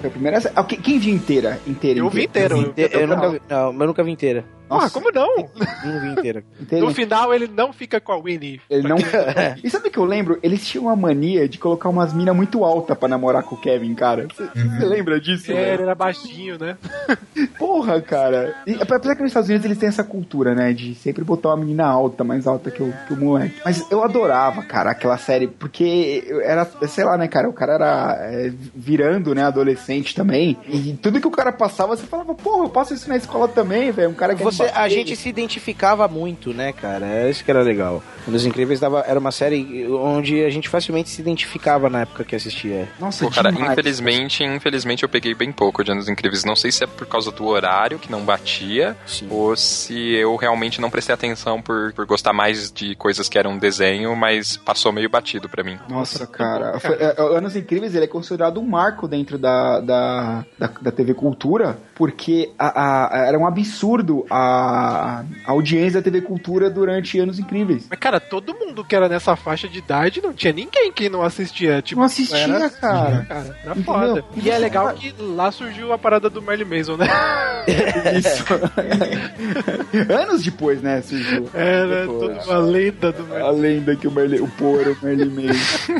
Foi 0.02 0.08
a 0.08 0.12
primeira 0.12 0.40
série. 0.40 0.54
Ah, 0.56 0.64
quem, 0.64 0.98
viu 0.98 1.14
inteira? 1.14 1.60
Inteira, 1.64 2.00
Eu 2.00 2.10
vi 2.10 2.24
inteiro. 2.24 2.74
Eu, 2.76 2.88
eu 2.88 3.06
nunca 3.06 3.30
vi, 3.30 3.42
não, 3.48 3.66
eu 3.72 3.86
nunca 3.86 4.02
vi 4.02 4.10
inteira. 4.10 4.44
Ah, 4.68 4.88
como 4.90 5.10
não? 5.12 5.48
Não 5.84 6.00
vi 6.00 6.08
inteira. 6.08 6.44
inteira. 6.60 6.86
No 6.86 6.94
final 6.94 7.32
ele 7.34 7.46
não 7.46 7.72
fica 7.72 8.00
com 8.00 8.12
a 8.12 8.18
Winnie. 8.18 8.60
Ele 8.70 8.88
não. 8.88 8.96
e 9.62 9.70
sabe 9.70 9.88
o 9.88 9.90
que 9.90 9.98
eu 9.98 10.04
lembro? 10.04 10.38
Eles 10.42 10.66
tinham 10.66 10.86
uma 10.86 10.96
mania 10.96 11.48
de 11.48 11.58
colocar 11.58 11.88
umas 11.88 12.12
minas 12.12 12.34
muito 12.34 12.64
altas 12.64 12.96
pra 12.96 13.08
namorar 13.08 13.42
com 13.42 13.54
o 13.54 13.60
Kevin, 13.60 13.94
cara. 13.94 14.26
Você 14.34 14.84
lembra 14.84 15.20
disso? 15.20 15.52
É, 15.52 15.74
ele 15.74 15.82
era 15.82 15.94
baixinho, 15.94 16.58
né? 16.58 16.76
Porra, 17.58 18.00
cara. 18.00 18.54
E, 18.66 18.74
apesar 18.80 19.14
que 19.14 19.22
nos 19.22 19.30
Estados 19.30 19.48
Unidos 19.48 19.64
eles 19.64 19.78
têm 19.78 19.88
essa 19.88 20.04
cultura, 20.04 20.54
né? 20.54 20.72
De 20.72 20.94
sempre 20.94 21.24
botar 21.24 21.50
uma 21.50 21.58
menina 21.58 21.86
alta, 21.86 22.24
mais 22.24 22.46
alta 22.46 22.70
que 22.70 22.82
o, 22.82 22.92
que 23.06 23.12
o 23.12 23.16
moleque. 23.16 23.60
Mas 23.64 23.90
eu 23.90 24.02
adorava, 24.02 24.62
cara, 24.62 24.90
aquela 24.90 25.18
série, 25.18 25.46
porque 25.46 26.24
eu 26.26 26.40
era, 26.40 26.64
sei 26.88 27.04
lá, 27.04 27.16
né, 27.16 27.28
cara? 27.28 27.48
O 27.48 27.52
cara 27.52 27.74
era 27.74 28.16
é, 28.20 28.52
virando, 28.74 29.34
né, 29.34 29.42
adolescente 29.44 30.14
também. 30.14 30.56
E 30.66 30.94
tudo 30.94 31.20
que 31.20 31.26
o 31.26 31.30
cara 31.30 31.52
passava, 31.52 31.96
você 31.96 32.06
falava, 32.06 32.34
porra, 32.34 32.64
eu 32.64 32.70
passo 32.70 32.94
isso 32.94 33.08
na 33.08 33.16
escola 33.16 33.48
também, 33.48 33.90
velho. 33.90 34.10
Um 34.10 34.14
cara 34.14 34.34
que 34.34 34.42
Você, 34.42 34.61
a 34.74 34.88
gente 34.88 35.16
se 35.16 35.28
identificava 35.28 36.06
muito, 36.08 36.52
né, 36.52 36.72
cara? 36.72 37.06
É 37.06 37.30
isso 37.30 37.44
que 37.44 37.50
era 37.50 37.62
legal. 37.62 38.02
Os 38.26 38.46
Incríveis 38.46 38.78
dava, 38.80 39.00
era 39.06 39.18
uma 39.18 39.32
série 39.32 39.86
onde 39.90 40.44
a 40.44 40.50
gente 40.50 40.68
facilmente 40.68 41.08
se 41.08 41.20
identificava 41.20 41.90
na 41.90 42.02
época 42.02 42.24
que 42.24 42.36
assistia. 42.36 42.88
Nossa, 43.00 43.24
Pô, 43.24 43.30
cara, 43.30 43.50
demais. 43.50 43.72
infelizmente, 43.72 44.44
infelizmente 44.44 45.02
eu 45.02 45.08
peguei 45.08 45.34
bem 45.34 45.50
pouco 45.50 45.82
de 45.82 45.90
Anos 45.90 46.08
Incríveis. 46.08 46.44
Não 46.44 46.54
sei 46.56 46.70
se 46.70 46.84
é 46.84 46.86
por 46.86 47.06
causa 47.06 47.30
do 47.32 47.44
horário 47.46 47.98
que 47.98 48.10
não 48.10 48.20
batia, 48.24 48.96
Sim. 49.06 49.26
ou 49.30 49.56
se 49.56 50.14
eu 50.14 50.36
realmente 50.36 50.80
não 50.80 50.90
prestei 50.90 51.14
atenção 51.14 51.60
por, 51.60 51.92
por 51.94 52.06
gostar 52.06 52.32
mais 52.32 52.70
de 52.70 52.94
coisas 52.94 53.28
que 53.28 53.38
eram 53.38 53.58
desenho, 53.58 54.14
mas 54.14 54.56
passou 54.56 54.92
meio 54.92 55.10
batido 55.10 55.48
pra 55.48 55.64
mim. 55.64 55.78
Nossa, 55.88 56.26
cara. 56.26 56.78
Foi- 56.78 56.94
é, 56.96 57.14
é, 57.18 57.36
Anos 57.36 57.56
Incríveis, 57.56 57.94
ele 57.94 58.04
é 58.04 58.08
considerado 58.08 58.60
um 58.60 58.66
marco 58.66 59.08
dentro 59.08 59.36
da, 59.38 59.80
da, 59.80 60.44
da, 60.58 60.70
da 60.80 60.90
TV 60.92 61.14
Cultura, 61.14 61.78
porque 61.94 62.50
a, 62.58 63.08
a- 63.22 63.26
era 63.26 63.38
um 63.38 63.46
absurdo 63.46 64.24
a, 64.30 64.41
a 64.42 65.50
audiência 65.52 66.00
da 66.00 66.02
TV 66.02 66.20
Cultura 66.22 66.68
durante 66.68 67.18
Anos 67.18 67.38
Incríveis. 67.38 67.86
Mas, 67.88 67.98
cara, 67.98 68.18
todo 68.18 68.54
mundo 68.54 68.84
que 68.84 68.94
era 68.94 69.08
nessa 69.08 69.36
faixa 69.36 69.68
de 69.68 69.78
idade 69.78 70.20
não 70.22 70.32
tinha 70.32 70.52
ninguém 70.52 70.90
que 70.92 71.08
não 71.08 71.22
assistia. 71.22 71.80
Tipo, 71.82 72.00
Não 72.00 72.06
assistia, 72.06 72.38
era, 72.38 72.70
cara. 72.70 73.26
cara. 73.28 73.58
Era 73.64 73.74
foda. 73.76 74.24
E 74.36 74.46
E 74.46 74.50
é 74.50 74.58
legal 74.58 74.92
que 74.94 75.14
lá 75.18 75.50
surgiu 75.52 75.92
a 75.92 75.98
parada 75.98 76.28
do 76.28 76.42
Merlin 76.42 76.64
Mason, 76.64 76.96
né? 76.96 77.06
Isso. 78.18 78.44
Anos 80.12 80.42
depois, 80.42 80.82
né, 80.82 81.00
surgiu. 81.02 81.48
Era 81.54 82.00
Depois. 82.02 82.18
toda 82.38 82.44
uma 82.44 82.58
lenda 82.58 83.12
do 83.12 83.22
Merlin 83.24 83.46
A 83.46 83.50
lenda 83.50 83.96
que 83.96 84.08
o 84.08 84.10
Merlin, 84.10 84.40
o 84.40 84.48
Poe 84.48 84.80
era 84.80 84.92
o 84.92 84.96
Merlin 85.02 85.46
Mason. 85.46 85.92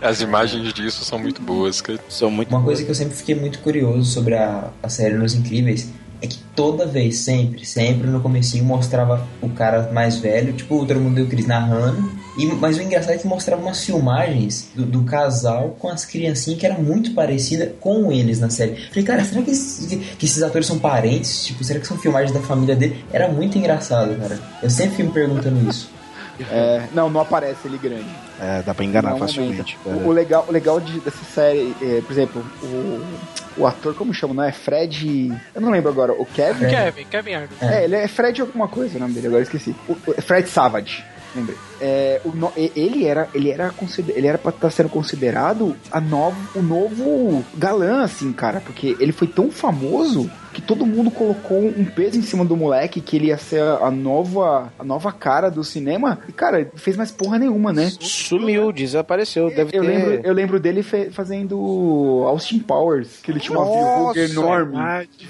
As 0.00 0.20
imagens 0.20 0.72
disso 0.74 1.02
são 1.04 1.18
muito 1.18 1.40
boas, 1.40 1.80
cara. 1.80 1.98
São 2.10 2.30
muito 2.30 2.50
Uma 2.50 2.62
coisa 2.62 2.84
que 2.84 2.90
eu 2.90 2.94
sempre 2.94 3.16
fiquei 3.16 3.34
muito 3.34 3.58
curioso 3.60 4.04
sobre 4.12 4.34
a, 4.34 4.70
a 4.82 4.88
série 4.90 5.14
Nos 5.14 5.34
Incríveis 5.34 5.90
é 6.24 6.26
que 6.26 6.38
toda 6.56 6.86
vez, 6.86 7.18
sempre, 7.18 7.66
sempre 7.66 8.08
no 8.08 8.20
comecinho 8.20 8.64
mostrava 8.64 9.26
o 9.42 9.50
cara 9.50 9.90
mais 9.92 10.16
velho, 10.16 10.52
tipo 10.54 10.76
o 10.76 10.86
Todo 10.86 11.00
Mundo 11.00 11.16
Deu 11.16 11.26
Cris 11.26 11.46
narrando, 11.46 12.10
e, 12.38 12.46
mas 12.46 12.78
o 12.78 12.82
engraçado 12.82 13.12
é 13.12 13.18
que 13.18 13.26
mostrava 13.26 13.60
umas 13.60 13.84
filmagens 13.84 14.68
do, 14.74 14.84
do 14.86 15.02
casal 15.02 15.76
com 15.78 15.88
as 15.88 16.04
criancinhas 16.04 16.58
que 16.58 16.66
era 16.66 16.76
muito 16.76 17.12
parecida 17.12 17.74
com 17.78 18.10
eles 18.10 18.40
na 18.40 18.50
série. 18.50 18.76
Falei, 18.88 19.04
cara, 19.04 19.24
será 19.24 19.42
que 19.42 19.50
esses, 19.50 19.86
que 20.18 20.24
esses 20.24 20.42
atores 20.42 20.66
são 20.66 20.78
parentes? 20.78 21.44
Tipo, 21.44 21.62
será 21.62 21.78
que 21.78 21.86
são 21.86 21.98
filmagens 21.98 22.32
da 22.32 22.40
família 22.40 22.74
dele? 22.74 23.04
Era 23.12 23.28
muito 23.28 23.58
engraçado, 23.58 24.18
cara. 24.18 24.40
Eu 24.62 24.70
sempre 24.70 24.92
fiquei 24.92 25.06
me 25.06 25.12
perguntando 25.12 25.68
isso. 25.68 25.90
É, 26.50 26.88
não, 26.92 27.08
não 27.08 27.20
aparece 27.20 27.60
ele 27.66 27.78
grande. 27.78 28.08
É, 28.40 28.62
dá 28.62 28.74
pra 28.74 28.84
enganar 28.84 29.10
Não, 29.10 29.18
facilmente. 29.18 29.76
momento. 29.84 29.84
cara. 29.84 29.96
O, 29.96 30.08
o 30.08 30.12
legal, 30.12 30.44
o 30.48 30.52
legal 30.52 30.80
de- 30.80 30.98
dessa 31.00 31.24
série, 31.24 31.74
é, 31.80 32.00
por 32.00 32.12
exemplo, 32.12 32.44
o, 32.62 33.04
o 33.58 33.66
ator, 33.66 33.94
como 33.94 34.12
chama? 34.12 34.34
Não 34.34 34.42
é 34.44 34.50
Fred. 34.50 35.32
Eu 35.54 35.60
não 35.60 35.70
lembro 35.70 35.90
agora. 35.90 36.12
O 36.12 36.26
Kevin? 36.26 36.66
Kevin, 36.68 37.04
Kevin 37.04 37.34
Arnold. 37.34 37.54
É, 37.60 37.84
ele 37.84 37.94
é 37.96 38.08
Fred 38.08 38.40
alguma 38.40 38.66
coisa 38.66 38.96
o 38.96 39.00
nome 39.00 39.14
dele, 39.14 39.28
agora 39.28 39.40
eu 39.40 39.44
esqueci. 39.44 39.74
O, 39.88 39.92
o- 39.92 40.20
Fred 40.22 40.48
Savage, 40.48 41.04
lembrei. 41.36 41.56
É, 41.80 42.20
o 42.24 42.32
ele 42.56 43.04
era, 43.04 43.28
ele 43.34 43.50
era, 43.50 43.74
ele 44.08 44.26
era 44.26 44.38
pra 44.38 44.50
estar 44.50 44.70
sendo 44.70 44.88
considerado 44.88 45.76
a 45.90 46.00
novo, 46.00 46.36
o 46.58 46.62
novo 46.62 47.44
galã, 47.56 48.02
assim, 48.02 48.32
cara, 48.32 48.60
porque 48.60 48.96
ele 49.00 49.12
foi 49.12 49.26
tão 49.26 49.50
famoso 49.50 50.30
que 50.54 50.62
todo 50.62 50.86
mundo 50.86 51.10
colocou 51.10 51.58
um 51.58 51.84
peso 51.84 52.16
em 52.16 52.22
cima 52.22 52.44
do 52.44 52.56
moleque, 52.56 53.00
que 53.00 53.16
ele 53.16 53.26
ia 53.26 53.36
ser 53.36 53.60
a 53.60 53.90
nova, 53.90 54.72
a 54.78 54.84
nova 54.84 55.12
cara 55.12 55.50
do 55.50 55.64
cinema. 55.64 56.20
E, 56.28 56.32
cara, 56.32 56.70
fez 56.76 56.96
mais 56.96 57.10
porra 57.10 57.38
nenhuma, 57.38 57.72
né? 57.72 57.90
Sumiu, 58.00 58.72
desapareceu. 58.72 59.48
Deve 59.48 59.76
Eu 59.76 59.82
ter... 59.82 59.88
lembro, 59.88 60.20
eu 60.22 60.32
lembro 60.32 60.60
dele 60.60 60.82
fazendo 61.10 62.24
Austin 62.28 62.60
Powers, 62.60 63.18
que 63.20 63.32
ele 63.32 63.40
tinha 63.40 63.58
uma 63.58 63.64
verruga 63.64 64.20
enorme. 64.20 64.76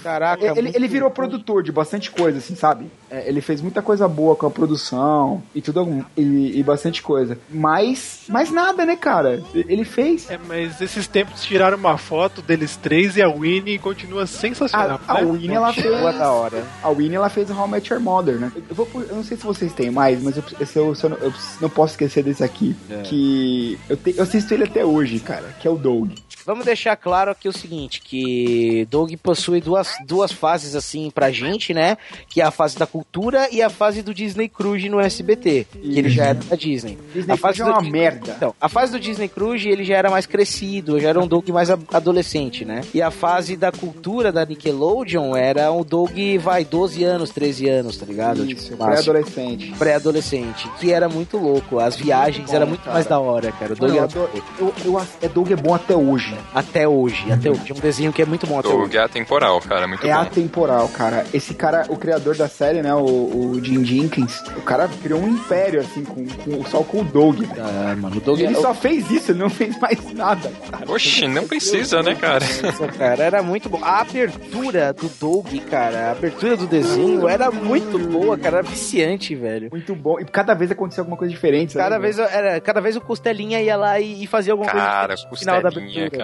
Caraca, 0.03 0.59
ele, 0.59 0.71
ele 0.75 0.87
virou 0.87 1.11
produtor 1.11 1.63
de 1.63 1.73
bastante 1.73 2.11
coisa, 2.11 2.39
assim, 2.39 2.55
sabe? 2.55 2.87
É, 3.11 3.27
ele 3.27 3.41
fez 3.41 3.63
muita 3.63 3.81
coisa 3.81 4.07
boa 4.07 4.37
com 4.37 4.47
a 4.47 4.51
produção 4.51 5.43
e 5.55 5.63
tudo 5.63 6.05
e, 6.17 6.23
e 6.59 6.63
bastante 6.63 7.03
coisa. 7.03 7.39
Mas, 7.51 8.23
mas 8.29 8.51
nada, 8.51 8.85
né, 8.85 8.97
cara? 8.97 9.43
Ele 9.55 9.85
fez. 9.85 10.31
É, 10.31 10.39
mas 10.47 10.81
esses 10.81 11.07
tempos 11.07 11.43
tiraram 11.43 11.77
uma 11.77 11.97
foto 11.99 12.43
deles 12.43 12.77
três 12.77 13.17
e 13.17 13.23
a 13.23 13.29
Winnie 13.29 13.79
continua 13.79 14.27
sensacional. 14.27 15.01
A, 15.07 15.19
a 15.19 15.23
né? 15.23 15.31
Winnie, 15.31 15.55
ela 15.57 15.73
fez. 15.73 15.85
Boa 16.01 16.13
da 16.13 16.31
hora. 16.31 16.65
A 16.83 16.91
Winnie, 16.91 17.17
ela 17.17 17.29
fez 17.29 17.51
How 17.51 17.67
I 17.67 17.71
Met 17.71 17.93
Your 17.93 18.03
Mother, 18.03 18.39
né? 18.39 18.53
Eu, 18.69 18.75
vou, 18.75 18.89
eu 18.95 19.17
não 19.17 19.25
sei 19.25 19.37
se 19.37 19.45
vocês 19.45 19.73
têm 19.73 19.91
mais, 19.91 20.23
mas 20.23 20.37
eu, 20.37 20.45
eu, 20.59 20.95
eu, 21.03 21.09
não- 21.11 21.17
eu 21.19 21.33
não 21.61 21.71
posso 21.71 21.93
esquecer 21.95 22.23
desse 22.25 22.43
aqui. 22.45 22.75
É. 22.91 23.03
Que 23.03 23.79
eu, 23.89 23.97
te, 23.97 24.15
eu 24.17 24.23
assisto 24.23 24.53
ele 24.55 24.65
até 24.65 24.85
hoje, 24.85 25.19
cara, 25.21 25.55
que 25.61 25.67
é 25.69 25.71
o 25.71 25.77
Doug. 25.77 26.13
Vamos 26.47 26.65
deixar 26.67 26.95
claro 26.97 27.31
aqui 27.31 27.49
o 27.49 27.53
seguinte, 27.53 28.01
que 28.03 28.87
Doug 28.91 29.11
possui 29.23 29.61
duas, 29.61 29.89
duas 30.07 30.31
fases 30.31 30.75
assim 30.75 31.11
pra 31.11 31.31
gente, 31.31 31.73
né? 31.73 31.97
Que 32.29 32.41
é 32.41 32.45
a 32.45 32.51
fase 32.51 32.77
da 32.79 32.87
cultura 32.87 33.49
e 33.51 33.63
a 33.63 33.71
fase 33.71 34.03
do 34.03 34.13
Disney 34.13 34.49
Cruise 34.49 34.89
no 34.89 35.01
SBT, 35.01 35.67
que 35.73 35.99
ele 35.99 36.11
já 36.11 36.27
era 36.27 36.35
da 36.35 36.55
Disney. 36.57 36.99
Disney 37.15 37.33
a 37.33 37.37
fase 37.37 37.59
Cruise 37.59 37.71
é 37.71 37.75
uma 37.81 37.83
do- 37.83 37.91
merda. 37.91 38.35
Então, 38.37 38.55
a 38.61 38.69
fase 38.69 38.93
do 38.93 39.01
Disney 39.01 39.29
Cruise 39.29 39.67
ele 39.69 39.85
já 39.85 39.97
era 39.97 40.11
mais 40.11 40.27
crescido, 40.27 41.01
já 41.01 41.09
era 41.09 41.21
um 41.21 41.27
Doug 41.27 41.49
mais 41.49 41.71
adolescente, 41.71 42.65
né? 42.65 42.83
E 42.93 43.01
a 43.01 43.11
fase 43.11 43.57
da 43.57 43.73
cultura 43.73 44.31
da 44.31 44.45
Nickelodeon 44.45 45.35
era 45.37 45.73
um 45.73 45.83
Doug, 45.83 46.13
vai, 46.41 46.65
12 46.65 47.03
anos, 47.05 47.31
13 47.31 47.69
anos, 47.69 47.97
tá 47.97 48.05
ligado? 48.05 48.45
Isso, 48.45 48.71
Tipo, 48.73 48.85
pré-adolescente. 48.85 49.73
Pré-adolescente, 49.79 50.69
que 50.79 50.93
era 50.93 51.09
muito 51.09 51.39
louco. 51.39 51.79
As 51.79 51.97
viagens 51.97 52.51
bom, 52.51 52.57
era 52.57 52.67
muito 52.67 52.83
cara. 52.83 52.93
mais 52.95 53.07
da 53.07 53.19
hora, 53.19 53.51
cara. 53.53 53.73
O 53.73 53.77
Doug 53.77 53.91
eu 53.91 53.97
era 53.97 54.05
adoro- 54.05 54.31
eu, 54.59 54.75
eu, 54.85 55.07
é 55.23 55.29
Doug 55.29 55.51
é 55.51 55.57
bom 55.57 55.75
até 55.75 55.97
hoje. 55.97 56.34
Até 56.55 56.87
hoje, 56.89 57.31
até 57.33 57.51
hoje. 57.51 57.71
É 57.71 57.75
um 57.75 57.81
desenho 57.81 58.13
que 58.13 58.23
é 58.23 58.27
muito 58.27 58.47
bom 58.47 58.59
até 58.59 58.69
hoje. 58.69 58.79
Doug 58.79 58.95
é 58.95 58.99
atemporal, 58.99 59.61
cara, 59.61 59.87
muito 59.89 60.07
É 60.07 60.13
bom. 60.13 60.21
atemporal, 60.21 60.89
cara. 60.89 61.25
Esse 61.33 61.55
cara, 61.55 61.85
o 61.89 61.97
criador 61.97 62.37
da 62.37 62.49
série, 62.49 62.83
né, 62.83 62.95
o, 62.95 63.01
o 63.01 63.61
Jim 63.63 63.85
Jenkins, 63.85 64.41
o 64.57 64.63
cara 64.63 64.89
criou 65.03 65.21
um 65.21 65.29
império, 65.29 65.81
assim, 65.81 66.05
com, 66.05 66.25
com, 66.27 66.65
só 66.67 66.83
com 66.83 67.01
o 67.01 67.05
Doug. 67.05 67.43
Ah, 67.59 67.95
mano, 67.97 68.17
o 68.17 68.21
Doug 68.21 68.39
E 68.41 68.45
ele 68.45 68.57
é- 68.57 68.61
só 68.61 68.75
fez 68.75 69.11
isso, 69.11 69.33
ele 69.33 69.39
não 69.41 69.51
fez 69.51 69.79
mais 69.79 70.13
nada. 70.13 70.51
cara. 70.71 70.91
Oxi, 70.91 71.27
não 71.29 71.47
precisa, 71.47 72.03
né, 72.03 72.15
cara? 72.15 72.45
Nossa, 72.63 72.87
cara, 72.89 73.23
era 73.25 73.43
muito 73.43 73.69
bom. 73.69 73.79
A 73.83 74.01
abertura 74.01 74.93
do 74.93 75.09
Doug, 75.21 75.47
cara, 75.71 76.09
a 76.09 76.11
abertura 76.13 76.57
do 76.57 76.67
desenho 76.67 77.29
era 77.29 77.51
muito 77.51 77.99
boa, 77.99 78.37
cara, 78.39 78.59
era 78.59 78.67
viciante, 78.67 79.35
velho. 79.35 79.69
Muito 79.71 79.95
bom. 79.95 80.19
E 80.21 80.25
cada 80.25 80.55
vez 80.55 80.71
acontecia 80.71 81.01
alguma 81.03 81.17
coisa 81.17 81.33
diferente. 81.33 81.73
sabe? 81.73 81.85
Cada 81.85 81.99
vez, 81.99 82.19
era, 82.19 82.61
cada 82.61 82.81
vez 82.81 82.97
o 82.97 83.01
Costelinha 83.01 83.61
ia 83.61 83.77
lá 83.77 83.99
e, 84.01 84.23
e 84.25 84.27
fazia 84.27 84.53
alguma 84.53 84.71
Cara, 84.71 85.09
coisa 85.09 85.23
diferente 85.23 85.31
no 85.31 85.37
final 85.39 85.57
da 85.57 85.63
costelinha, 85.71 85.99
abertura. 86.07 86.24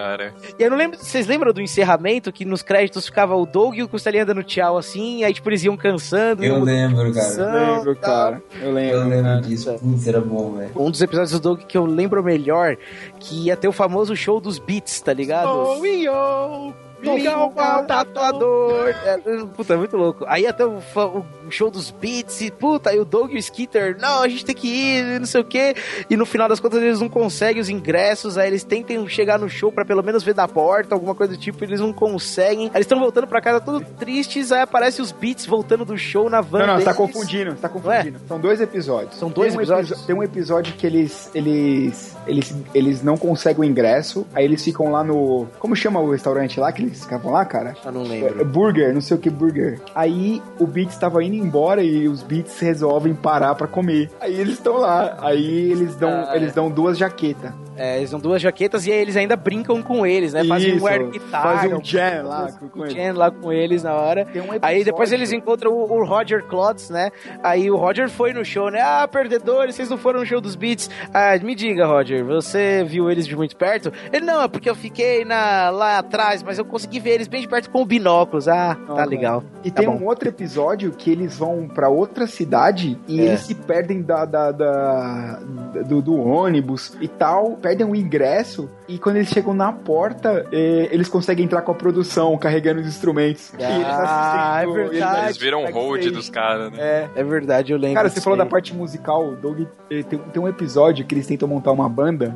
E 0.57 0.63
eu 0.63 0.69
não 0.69 0.77
lembro, 0.77 0.97
vocês 0.97 1.27
lembram 1.27 1.53
do 1.53 1.61
encerramento 1.61 2.31
que 2.31 2.45
nos 2.45 2.61
créditos 2.61 3.05
ficava 3.05 3.35
o 3.35 3.45
Doug 3.45 3.77
e 3.77 3.83
o 3.83 3.87
Costelinha 3.87 4.25
dando 4.25 4.43
tchau 4.43 4.77
assim, 4.77 5.23
aí 5.23 5.33
tipo 5.33 5.49
eles 5.49 5.63
iam 5.63 5.77
cansando. 5.77 6.43
Eu 6.43 6.55
iam 6.55 6.63
lembro, 6.63 7.13
cara. 7.13 7.27
Canção, 7.27 7.75
lembro, 7.75 7.95
cara. 7.95 8.43
Eu 8.61 8.71
lembro. 8.71 8.97
Eu 8.97 9.07
lembro 9.07 9.23
cara. 9.23 9.41
disso. 9.41 9.73
Putz, 9.79 10.07
era 10.07 10.21
bom, 10.21 10.53
velho. 10.53 10.71
Um 10.75 10.91
dos 10.91 11.01
episódios 11.01 11.31
do 11.31 11.39
Doug 11.39 11.61
que 11.61 11.77
eu 11.77 11.85
lembro 11.85 12.23
melhor, 12.23 12.77
que 13.19 13.45
ia 13.45 13.55
ter 13.55 13.67
o 13.67 13.71
famoso 13.71 14.15
show 14.15 14.39
dos 14.39 14.59
beats, 14.59 15.01
tá 15.01 15.13
ligado? 15.13 15.49
Oh, 15.49 15.85
yo, 15.85 16.73
Miguel 17.01 17.51
o 17.55 17.85
tatuador. 17.85 18.87
É, 19.05 19.17
puta, 19.55 19.73
é 19.73 19.77
muito 19.77 19.97
louco. 19.97 20.23
Aí 20.27 20.45
até 20.45 20.65
o, 20.65 20.77
o 20.77 21.51
show 21.51 21.69
dos 21.71 21.91
beats, 21.91 22.41
e 22.41 22.51
puta, 22.51 22.89
aí 22.89 22.99
o 22.99 23.05
Doug 23.05 23.31
e 23.31 23.35
o 23.35 23.37
Skitter, 23.37 23.97
não, 23.99 24.21
a 24.21 24.27
gente 24.27 24.45
tem 24.45 24.55
que 24.55 24.67
ir, 24.67 25.19
não 25.19 25.25
sei 25.25 25.41
o 25.41 25.45
quê. 25.45 25.75
E 26.09 26.15
no 26.15 26.25
final 26.25 26.47
das 26.47 26.59
contas 26.59 26.81
eles 26.81 26.99
não 27.01 27.09
conseguem 27.09 27.61
os 27.61 27.69
ingressos, 27.69 28.37
aí 28.37 28.47
eles 28.47 28.63
tentam 28.63 29.07
chegar 29.07 29.37
no 29.39 29.49
show 29.49 29.71
pra 29.71 29.83
pelo 29.85 30.03
menos 30.03 30.23
ver 30.23 30.33
da 30.33 30.47
porta, 30.47 30.95
alguma 30.95 31.15
coisa 31.15 31.33
do 31.33 31.39
tipo, 31.39 31.63
eles 31.63 31.79
não 31.79 31.91
conseguem. 31.93 32.65
Aí 32.67 32.75
eles 32.75 32.85
estão 32.85 32.99
voltando 32.99 33.27
pra 33.27 33.41
casa 33.41 33.59
todos 33.59 33.87
tristes, 33.97 34.51
aí 34.51 34.61
aparece 34.61 35.01
os 35.01 35.11
beats 35.11 35.45
voltando 35.45 35.83
do 35.85 35.97
show 35.97 36.29
na 36.29 36.41
van 36.41 36.59
Não, 36.59 36.67
não, 36.67 36.77
você 36.77 36.85
tá 36.85 36.91
deles. 36.93 36.97
confundindo, 37.13 37.51
você 37.51 37.57
tá 37.61 37.69
confundindo. 37.69 38.19
São 38.27 38.39
dois 38.39 38.61
episódios. 38.61 39.15
São 39.15 39.29
dois 39.29 39.49
Tem 39.49 39.57
um 39.57 39.61
episódios? 39.61 39.91
episo- 39.91 40.05
Tem 40.07 40.15
um 40.15 40.23
episódio 40.23 40.73
que 40.75 40.85
eles, 40.87 41.29
eles, 41.33 42.15
eles, 42.27 42.55
eles 42.73 43.03
não 43.03 43.17
conseguem 43.17 43.61
o 43.61 43.63
ingresso, 43.65 44.25
aí 44.33 44.45
eles 44.45 44.63
ficam 44.63 44.91
lá 44.91 45.03
no... 45.03 45.47
Como 45.59 45.75
chama 45.75 45.99
o 45.99 46.11
restaurante 46.11 46.59
lá 46.59 46.71
que 46.71 46.81
eles 46.81 46.90
ficavam 46.99 47.31
lá, 47.31 47.45
cara? 47.45 47.75
Eu 47.85 47.91
não 47.91 48.03
É, 48.05 48.07
lembro. 48.07 48.45
burger, 48.45 48.93
não 48.93 49.01
sei 49.01 49.15
o 49.17 49.19
que 49.19 49.29
burger. 49.29 49.79
Aí 49.95 50.41
o 50.59 50.67
Beats 50.67 50.97
tava 50.97 51.23
indo 51.23 51.35
embora 51.35 51.83
e 51.83 52.07
os 52.07 52.21
Beats 52.23 52.59
resolvem 52.59 53.13
parar 53.13 53.55
pra 53.55 53.67
comer. 53.67 54.09
Aí 54.19 54.39
eles 54.39 54.53
estão 54.55 54.77
lá. 54.77 55.17
Aí 55.21 55.71
eles 55.71 55.95
dão, 55.95 56.09
Ah, 56.27 56.35
eles 56.35 56.53
dão 56.53 56.69
duas 56.69 56.97
jaquetas. 56.97 57.51
É, 57.77 57.97
eles 57.97 58.11
dão 58.11 58.19
duas 58.19 58.41
jaquetas 58.41 58.85
e 58.85 58.91
aí 58.91 58.99
eles 58.99 59.15
ainda 59.17 59.35
brincam 59.35 59.81
com 59.81 60.05
eles, 60.05 60.33
né? 60.33 60.43
Fazem 60.43 60.75
Isso, 60.75 60.83
um 60.83 60.87
air 60.87 61.09
guitar. 61.09 61.41
fazem 61.41 61.73
um 61.73 61.83
jam 61.83 62.27
lá 62.27 62.51
com- 62.51 62.67
com 62.69 62.83
eles. 62.85 62.93
jam 62.93 63.15
lá 63.15 63.31
com 63.31 63.51
eles 63.51 63.81
na 63.83 63.93
hora. 63.93 64.25
Tem 64.25 64.41
um 64.41 64.45
Aí 64.61 64.83
depois 64.83 65.11
eles 65.11 65.31
encontram 65.31 65.71
o, 65.71 65.91
o 65.91 66.03
Roger 66.05 66.43
Klotz, 66.43 66.89
né? 66.89 67.09
Aí 67.41 67.71
o 67.71 67.77
Roger 67.77 68.09
foi 68.09 68.33
no 68.33 68.43
show, 68.45 68.69
né? 68.69 68.81
Ah, 68.81 69.07
perdedores, 69.07 69.73
vocês 69.75 69.89
não 69.89 69.97
foram 69.97 70.19
no 70.19 70.25
show 70.25 70.39
dos 70.41 70.55
Beats. 70.55 70.89
Ah, 71.13 71.35
me 71.41 71.55
diga, 71.55 71.87
Roger, 71.87 72.23
você 72.25 72.83
viu 72.83 73.09
eles 73.09 73.25
de 73.25 73.35
muito 73.35 73.55
perto? 73.55 73.91
Ele, 74.11 74.25
não, 74.25 74.41
é 74.43 74.47
porque 74.47 74.69
eu 74.69 74.75
fiquei 74.75 75.23
na, 75.25 75.69
lá 75.71 75.97
atrás, 75.99 76.43
mas 76.43 76.59
eu 76.59 76.65
consegui 76.65 76.80
ver 76.99 77.11
eles 77.11 77.27
bem 77.27 77.41
de 77.41 77.47
perto 77.47 77.69
com 77.69 77.85
binóculos. 77.85 78.47
Ah, 78.47 78.77
tá 78.87 79.05
legal. 79.05 79.43
E 79.63 79.69
Tá 79.71 79.81
tem 79.81 79.89
bom. 79.89 79.97
um 79.97 80.07
outro 80.07 80.27
episódio 80.29 80.91
que 80.91 81.09
eles 81.11 81.37
vão 81.37 81.67
pra 81.67 81.89
outra 81.89 82.25
cidade 82.27 82.97
e 83.07 83.19
É. 83.21 83.23
eles 83.25 83.41
se 83.41 83.55
perdem 83.55 84.01
da, 84.01 84.25
da, 84.25 84.51
da- 84.51 85.39
do, 85.87 86.01
do 86.01 86.15
ônibus 86.15 86.95
e 86.99 87.07
tal, 87.07 87.51
perdem 87.57 87.85
o 87.85 87.95
ingresso 87.95 88.69
e 88.87 88.97
quando 88.97 89.17
eles 89.17 89.29
chegam 89.29 89.53
na 89.53 89.71
porta, 89.71 90.45
eh, 90.51 90.89
eles 90.91 91.07
conseguem 91.07 91.45
entrar 91.45 91.61
com 91.61 91.71
a 91.71 91.75
produção 91.75 92.37
carregando 92.37 92.81
os 92.81 92.87
instrumentos. 92.87 93.53
E 93.57 93.63
eles 93.63 93.85
Ah, 93.87 94.59
é 94.63 94.67
verdade. 94.67 95.25
Eles 95.25 95.37
viram 95.37 95.61
backstage. 95.61 95.85
hold 95.87 96.05
dos 96.11 96.29
caras, 96.29 96.71
né? 96.71 96.77
É. 96.79 97.09
É 97.15 97.23
verdade, 97.23 97.71
eu 97.71 97.77
lembro. 97.77 97.95
Cara, 97.95 98.09
você 98.09 98.19
falou 98.21 98.37
da 98.37 98.43
aí. 98.43 98.49
parte 98.49 98.75
musical, 98.75 99.27
o 99.27 99.35
Doug 99.35 99.61
eh, 99.89 100.03
tem, 100.03 100.19
tem 100.19 100.41
um 100.41 100.47
episódio 100.47 101.05
que 101.05 101.13
eles 101.15 101.27
tentam 101.27 101.47
montar 101.47 101.71
uma 101.71 101.87
banda. 101.89 102.35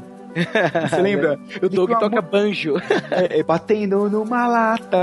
Você 0.89 1.01
lembra? 1.01 1.39
O 1.61 1.69
Doug 1.69 1.91
toca 1.91 2.21
banjo. 2.21 2.75
É, 3.11 3.39
é, 3.39 3.43
batendo 3.43 4.09
numa 4.09 4.45
lata, 4.47 4.97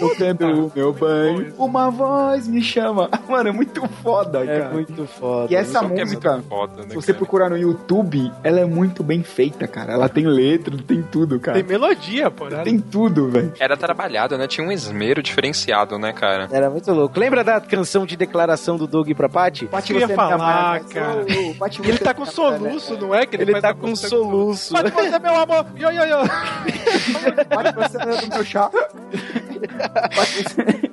tocando 0.00 0.66
o 0.66 0.72
meu 0.74 0.92
banho, 0.92 1.54
uma 1.56 1.90
voz 1.90 2.48
me 2.48 2.60
chama. 2.60 3.08
Mano, 3.28 3.48
é 3.48 3.52
muito 3.52 3.86
foda, 4.02 4.44
É 4.44 4.58
cara. 4.58 4.70
muito 4.74 5.06
foda. 5.06 5.52
E 5.52 5.56
essa 5.56 5.78
que 5.78 5.84
é 6.00 6.04
música, 6.04 6.32
muito 6.32 6.48
foda, 6.48 6.82
né, 6.82 6.88
se 6.88 6.94
você 6.94 7.12
cara? 7.12 7.18
procurar 7.18 7.50
no 7.50 7.56
YouTube, 7.56 8.30
ela 8.42 8.60
é 8.60 8.64
muito 8.64 9.02
bem 9.02 9.22
feita, 9.22 9.66
cara. 9.68 9.92
Ela 9.92 10.08
tem 10.08 10.26
letra, 10.26 10.76
tem 10.76 11.02
tudo, 11.02 11.38
cara. 11.38 11.56
Tem 11.58 11.66
melodia, 11.66 12.30
pô. 12.30 12.48
né? 12.48 12.62
Tem 12.64 12.78
tudo, 12.78 13.30
velho. 13.30 13.52
Era 13.58 13.76
trabalhado, 13.76 14.36
né? 14.36 14.46
Tinha 14.46 14.66
um 14.66 14.72
esmero 14.72 15.22
diferenciado, 15.22 15.98
né, 15.98 16.12
cara? 16.12 16.48
Era 16.50 16.68
muito 16.68 16.90
louco. 16.92 17.18
Lembra 17.18 17.44
da 17.44 17.60
canção 17.60 18.04
de 18.04 18.16
declaração 18.16 18.76
do 18.76 18.86
Doug 18.86 19.10
pra 19.12 19.28
Paty? 19.28 19.66
Paty, 19.66 19.92
ia 19.92 20.02
é 20.02 20.06
minha 20.06 20.16
falar, 20.16 20.80
cara. 20.84 21.24
Paty, 21.58 21.80
ele 21.82 21.98
tá 21.98 22.10
é 22.10 22.14
com 22.14 22.22
minha 22.22 22.32
soluço, 22.32 22.96
não 22.98 23.14
é? 23.14 23.26
Que 23.26 23.36
Ele 23.36 23.60
tá 23.60 23.72
com 23.72 23.88
música 23.88 24.08
soluço. 24.64 24.92
Pode 24.92 25.10
você, 25.10 25.18
meu 25.18 25.34
amor. 25.36 25.66
Yo, 25.76 25.90
yo, 25.90 26.04
yo. 26.04 26.18
Paty, 27.48 27.74
você 27.76 27.98
é 27.98 28.20
do 28.22 28.28
meu 28.34 28.44
chá. 28.44 28.70
Paty, 30.14 30.42
você- 30.42 30.83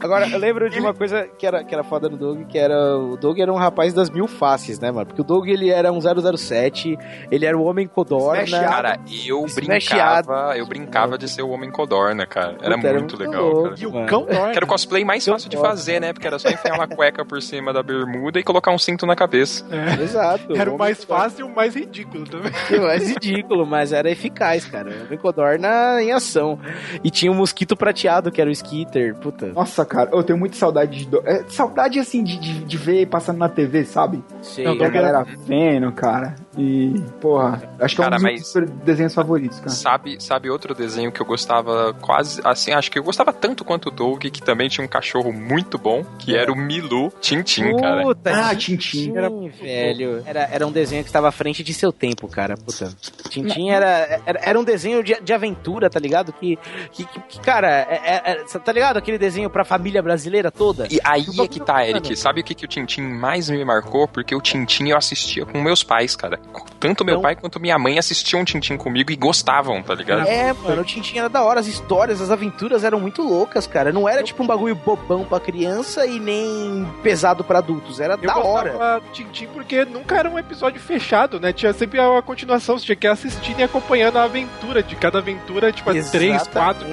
Agora, 0.00 0.28
eu 0.28 0.38
lembro 0.38 0.68
de 0.70 0.78
uma 0.78 0.92
coisa 0.94 1.26
que 1.38 1.46
era, 1.46 1.62
que 1.64 1.74
era 1.74 1.82
foda 1.84 2.08
no 2.08 2.16
Doug, 2.16 2.46
que 2.48 2.58
era. 2.58 2.96
O 2.98 3.16
Doug 3.16 3.38
era 3.38 3.52
um 3.52 3.56
rapaz 3.56 3.92
das 3.92 4.10
mil 4.10 4.26
faces, 4.26 4.78
né, 4.78 4.90
mano? 4.90 5.06
Porque 5.06 5.20
o 5.20 5.24
Doug 5.24 5.46
ele 5.48 5.70
era 5.70 5.92
um 5.92 5.98
007, 6.00 6.96
ele 7.30 7.46
era 7.46 7.56
o 7.56 7.62
homem 7.64 7.86
codorna. 7.86 8.42
Smashado. 8.44 8.68
Cara, 8.72 9.00
eu 9.26 9.44
Smashado. 9.46 10.26
brincava, 10.26 10.58
eu 10.58 10.66
brincava 10.66 11.18
de 11.18 11.28
ser 11.28 11.42
o 11.42 11.50
Homem 11.50 11.70
Codorna, 11.70 12.26
cara. 12.26 12.56
Era 12.62 12.76
Puta, 12.76 12.88
era 12.88 12.98
muito 12.98 13.16
muito 13.18 13.26
legal, 13.30 13.44
louco. 13.44 13.62
cara. 13.70 13.74
E 13.78 13.86
o 13.86 13.92
Mano. 13.92 14.06
cão 14.06 14.24
dorme. 14.26 14.50
Que 14.52 14.56
era 14.56 14.64
o 14.64 14.68
cosplay 14.68 15.04
mais 15.04 15.24
fácil 15.24 15.48
de 15.48 15.56
fazer, 15.56 16.00
né? 16.00 16.12
Porque 16.12 16.26
era 16.26 16.38
só 16.38 16.48
enfiar 16.48 16.74
uma 16.74 16.86
cueca 16.86 17.24
por 17.24 17.40
cima 17.42 17.72
da 17.72 17.82
bermuda 17.82 18.38
e 18.38 18.42
colocar 18.42 18.70
um 18.72 18.78
cinto 18.78 19.06
na 19.06 19.14
cabeça. 19.16 19.64
É. 19.70 20.02
Exato. 20.02 20.56
Era 20.56 20.70
o 20.70 20.78
mais 20.78 21.04
fácil 21.04 21.46
e 21.46 21.50
o 21.50 21.54
mais 21.54 21.74
ridículo 21.74 22.24
também. 22.24 22.52
O 22.78 22.82
mais 22.82 23.08
ridículo, 23.08 23.66
mas 23.66 23.92
era 23.92 24.10
eficaz, 24.10 24.64
cara. 24.66 24.90
O 24.90 25.06
homem 25.06 25.18
codorna 25.18 26.02
em 26.02 26.12
ação. 26.12 26.58
E 27.02 27.10
tinha 27.10 27.30
um 27.30 27.34
mosquito 27.34 27.76
prateado, 27.76 28.30
que 28.30 28.40
era 28.40 28.48
o 28.48 28.52
Skitter. 28.52 29.14
Puta. 29.16 29.46
Nossa, 29.46 29.67
cara, 29.84 30.10
eu 30.12 30.22
tenho 30.22 30.38
muita 30.38 30.56
saudade 30.56 30.98
de. 31.00 31.06
do- 31.06 31.22
é, 31.26 31.44
saudade, 31.48 31.98
assim, 31.98 32.22
de, 32.24 32.38
de, 32.38 32.64
de 32.64 32.76
ver 32.76 33.06
passando 33.06 33.38
na 33.38 33.48
TV, 33.48 33.84
sabe? 33.84 34.22
Sei. 34.42 34.64
Não, 34.64 34.72
a 34.72 34.88
galera 34.88 35.26
vendo, 35.46 35.90
cara. 35.92 36.34
E, 36.58 36.92
porra, 37.20 37.62
acho 37.80 37.94
que 37.94 38.02
Cara, 38.02 38.16
é 38.16 38.18
um 38.18 38.34
dos 38.34 38.54
meus 38.54 38.70
desenhos 38.82 39.14
favoritos, 39.14 39.58
cara. 39.60 39.70
Sabe, 39.70 40.20
sabe 40.20 40.50
outro 40.50 40.74
desenho 40.74 41.12
que 41.12 41.20
eu 41.22 41.26
gostava 41.26 41.94
quase, 42.00 42.40
assim, 42.44 42.72
acho 42.72 42.90
que 42.90 42.98
eu 42.98 43.02
gostava 43.04 43.32
tanto 43.32 43.64
quanto 43.64 43.86
o 43.86 43.90
Doug, 43.92 44.24
que 44.24 44.42
também 44.42 44.68
tinha 44.68 44.84
um 44.84 44.88
cachorro 44.88 45.32
muito 45.32 45.78
bom, 45.78 46.04
que 46.18 46.36
era 46.36 46.50
o 46.52 46.56
Milu 46.56 47.12
Tintin, 47.20 47.76
cara. 47.76 48.02
Puta, 48.02 48.30
Ah, 48.34 48.54
Tintin, 48.56 49.08
Tintin. 49.08 49.48
velho. 49.50 50.22
Era, 50.26 50.40
era 50.50 50.66
um 50.66 50.72
desenho 50.72 51.02
que 51.04 51.08
estava 51.08 51.28
à 51.28 51.32
frente 51.32 51.62
de 51.62 51.72
seu 51.72 51.92
tempo, 51.92 52.26
cara. 52.26 52.56
Puta. 52.56 52.92
Tintin 53.30 53.70
era, 53.70 54.20
era, 54.26 54.40
era 54.42 54.58
um 54.58 54.64
desenho 54.64 55.02
de, 55.04 55.14
de 55.20 55.32
aventura, 55.32 55.88
tá 55.88 56.00
ligado? 56.00 56.32
Que, 56.32 56.58
que, 56.92 57.04
que- 57.04 57.20
que, 57.28 57.40
cara, 57.40 57.68
é, 57.88 58.00
é- 58.04 58.32
é- 58.32 58.58
tá 58.58 58.72
ligado? 58.72 58.96
Aquele 58.96 59.18
desenho 59.18 59.48
pra 59.48 59.64
família 59.64 60.02
brasileira 60.02 60.50
toda. 60.50 60.88
E 60.90 60.98
aí 61.04 61.24
é 61.40 61.46
que 61.46 61.60
tá, 61.60 61.86
Eric. 61.86 62.16
Sabe 62.16 62.40
o 62.40 62.44
que, 62.44 62.54
que 62.54 62.64
o 62.64 62.68
Tintin 62.68 63.02
mais 63.02 63.48
me 63.48 63.64
marcou? 63.64 64.08
Porque 64.08 64.34
o 64.34 64.40
Tintin 64.40 64.88
eu 64.88 64.96
assistia 64.96 65.46
com 65.46 65.60
meus 65.62 65.84
pais, 65.84 66.16
cara. 66.16 66.40
Tanto 66.80 67.04
meu 67.04 67.14
Então- 67.14 67.22
pai 67.22 67.34
quanto 67.34 67.58
minha 67.58 67.76
mãe 67.78 67.98
assistiam 67.98 68.44
Tintin 68.44 68.76
comigo 68.76 69.10
e 69.10 69.16
gostavam, 69.16 69.82
tá 69.82 69.94
ligado? 69.94 70.26
É, 70.28 70.52
mano, 70.52 70.82
o 70.82 70.84
Tintin 70.84 71.18
era 71.18 71.28
da 71.28 71.42
hora, 71.42 71.58
as 71.58 71.66
histórias, 71.66 72.20
as 72.20 72.30
aventuras 72.30 72.84
eram 72.84 73.00
muito 73.00 73.20
loucas, 73.22 73.66
cara. 73.66 73.92
Não 73.92 74.08
era 74.08 74.22
tipo 74.22 74.42
um 74.42 74.46
bagulho 74.46 74.74
bobão 74.76 75.24
pra 75.24 75.40
criança 75.40 76.06
e 76.06 76.20
nem 76.20 76.86
pesado 77.02 77.42
pra 77.42 77.58
adultos, 77.58 77.98
era 78.00 78.14
Eu 78.14 78.18
da 78.28 78.38
hora. 78.38 79.02
Tintin 79.12 79.48
porque 79.48 79.84
nunca 79.84 80.16
era 80.16 80.30
um 80.30 80.38
episódio 80.38 80.80
fechado, 80.80 81.40
né? 81.40 81.52
Tinha 81.52 81.72
sempre 81.72 81.98
uma 82.00 82.22
continuação, 82.22 82.78
você 82.78 82.86
tinha 82.86 82.96
que 82.96 83.06
ir 83.06 83.10
assistindo 83.10 83.58
e 83.58 83.62
acompanhando 83.64 84.16
a 84.18 84.22
aventura. 84.24 84.82
De 84.82 84.94
cada 84.94 85.18
aventura, 85.18 85.72
tipo, 85.72 85.90
três, 86.10 86.46
quatro. 86.46 86.86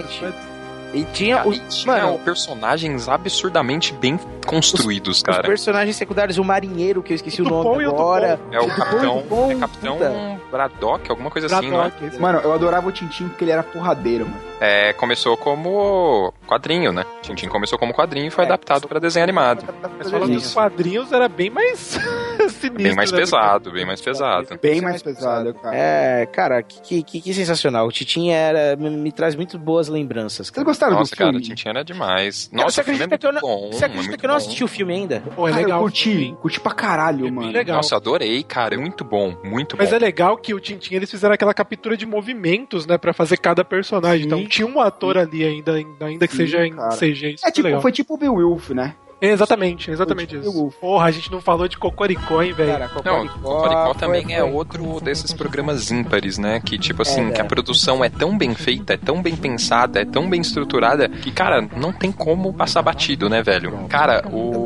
E 0.95 1.03
tinha, 1.05 1.43
E 1.47 1.59
tinha 1.67 2.17
personagens 2.23 3.09
absurdamente 3.09 3.93
bem 3.93 4.17
construídos, 4.45 5.17
Os 5.17 5.23
cara. 5.23 5.43
personagens 5.43 5.95
secundários, 5.95 6.37
o 6.37 6.43
marinheiro, 6.43 7.03
que 7.03 7.11
eu 7.11 7.15
esqueci 7.15 7.41
o, 7.41 7.45
Tupão 7.45 7.63
nome 7.63 7.85
o 7.85 7.89
agora. 7.89 8.39
É 8.51 8.59
o 8.59 8.67
capitão, 8.67 9.21
Tupão, 9.21 9.51
é 9.51 9.55
capitão 9.55 9.97
puta. 9.97 10.39
Braddock, 10.51 11.09
alguma 11.11 11.29
coisa 11.29 11.47
assim, 11.47 11.69
não 11.69 11.83
é? 11.83 11.89
Braddock, 11.89 12.19
Mano, 12.21 12.39
eu 12.39 12.53
adorava 12.53 12.87
o 12.87 12.91
Tintin 12.91 13.27
porque 13.27 13.43
ele 13.43 13.51
era 13.51 13.63
porradeiro, 13.63 14.25
mano. 14.25 14.37
É, 14.59 14.93
começou 14.93 15.35
como 15.35 16.33
quadrinho, 16.47 16.91
né? 16.93 17.05
Tintin 17.21 17.47
começou 17.49 17.77
como 17.77 17.93
quadrinho 17.93 18.27
e 18.27 18.31
foi 18.31 18.43
É, 18.45 18.47
adaptado 18.47 18.87
pra 18.87 18.99
desenho 18.99 19.23
animado. 19.23 19.65
Mas 19.97 20.09
falando 20.09 20.33
dos 20.33 20.53
quadrinhos, 20.53 21.11
era 21.11 21.27
bem 21.27 21.49
mais 21.49 21.79
sinistro. 22.49 22.71
Bem 22.71 22.95
mais 22.95 23.11
né? 23.11 23.17
pesado, 23.17 23.71
bem 23.71 23.85
mais 23.85 24.01
pesado. 24.01 24.57
Bem 24.61 24.81
mais 24.81 25.01
pesado, 25.01 25.53
cara. 25.55 25.75
É, 25.75 26.25
cara, 26.25 26.63
que, 26.63 27.03
que, 27.03 27.21
que 27.21 27.33
sensacional. 27.33 27.87
O 27.87 27.91
Titinho 27.91 28.31
era, 28.31 28.75
me, 28.77 28.89
me 28.89 29.11
traz 29.11 29.35
muito 29.35 29.57
boas 29.57 29.87
lembranças. 29.87 30.47
Vocês 30.49 30.63
gostaram 30.63 30.93
Nossa, 30.97 31.13
do 31.13 31.17
cara, 31.17 31.31
filme? 31.31 31.45
Tintin 31.45 31.69
era 31.69 31.83
demais. 31.83 32.47
Cara, 32.47 32.63
Nossa, 32.63 32.75
você 32.75 32.81
o 32.81 32.83
filme 32.85 32.99
é 33.01 33.03
acredita 33.03 33.17
que 33.17 33.27
eu 33.27 33.31
muito 33.33 33.45
não, 33.45 33.69
bom. 33.69 33.71
você 33.71 33.85
acredita 33.85 34.17
que 34.17 34.25
eu 34.25 34.29
não 34.29 34.35
assisti 34.35 34.63
o 34.63 34.67
filme 34.67 34.93
ainda? 34.93 35.21
Pô, 35.35 35.47
é 35.47 35.51
Cara, 35.51 35.63
legal. 35.63 35.77
eu 35.79 35.83
curti, 35.83 36.35
curti 36.41 36.59
pra 36.61 36.71
caralho, 36.73 37.27
É 37.27 37.31
mano. 37.31 37.51
legal. 37.51 37.77
Nossa, 37.77 37.95
adorei, 37.97 38.41
cara. 38.43 38.75
É 38.75 38.77
muito 38.77 39.03
bom, 39.03 39.35
muito 39.43 39.75
Mas 39.77 39.89
bom. 39.89 39.95
é 39.95 39.99
legal 39.99 40.37
que 40.37 40.53
o 40.53 40.59
Tintin 40.59 40.95
eles 40.95 41.11
fizeram 41.11 41.33
aquela 41.33 41.53
captura 41.53 41.97
de 41.97 42.05
movimentos, 42.05 42.85
né, 42.85 42.97
Pra 42.97 43.11
fazer 43.13 43.37
cada 43.37 43.63
personagem. 43.65 44.21
Sim. 44.21 44.25
Então 44.27 44.45
tinha 44.55 44.67
um 44.67 44.79
ator 44.79 45.17
ali 45.17 45.43
ainda, 45.43 45.73
ainda 45.99 46.27
que 46.27 46.35
seja 46.35 46.65
em 46.65 46.73
cara. 46.73 46.95
CG. 46.95 47.33
Isso 47.33 47.45
É 47.47 47.51
tipo, 47.51 47.65
legal. 47.67 47.81
foi 47.81 47.91
tipo 47.91 48.13
o 48.13 48.17
Beowulf, 48.17 48.69
né? 48.71 48.95
Exatamente, 49.21 49.89
exatamente 49.91 50.37
tipo 50.37 50.49
isso. 50.49 50.73
Porra, 50.79 51.05
a 51.07 51.11
gente 51.11 51.31
não 51.31 51.39
falou 51.41 51.67
de 51.67 51.77
Cocoricó, 51.77 52.41
hein, 52.41 52.53
velho. 52.53 52.71
Cara, 52.73 52.87
Não, 53.03 53.25
Cocoricó, 53.27 53.39
Cocoricó 53.49 53.85
foi- 53.85 53.93
também 53.95 54.33
é 54.35 54.39
foi- 54.41 54.51
outro 54.51 54.99
desses 55.01 55.33
programas 55.33 55.89
ímpares, 55.91 56.37
né? 56.37 56.59
Que, 56.63 56.77
tipo 56.77 57.01
assim, 57.01 57.29
É, 57.29 57.31
que 57.31 57.39
a 57.39 57.43
né? 57.43 57.49
produção 57.49 58.03
é 58.03 58.09
tão 58.09 58.37
bem 58.37 58.53
feita, 58.53 58.93
é 58.93 58.97
tão 58.97 59.21
bem 59.21 59.35
pensada, 59.35 60.01
é 60.01 60.05
tão 60.05 60.29
bem 60.29 60.41
estruturada, 60.41 61.07
que, 61.09 61.31
cara, 61.31 61.67
não 61.75 61.91
tem 61.93 62.11
como 62.11 62.53
passar 62.53 62.81
batido, 62.81 63.29
né, 63.29 63.41
velho? 63.41 63.71
Cara, 63.89 64.23
o... 64.31 64.65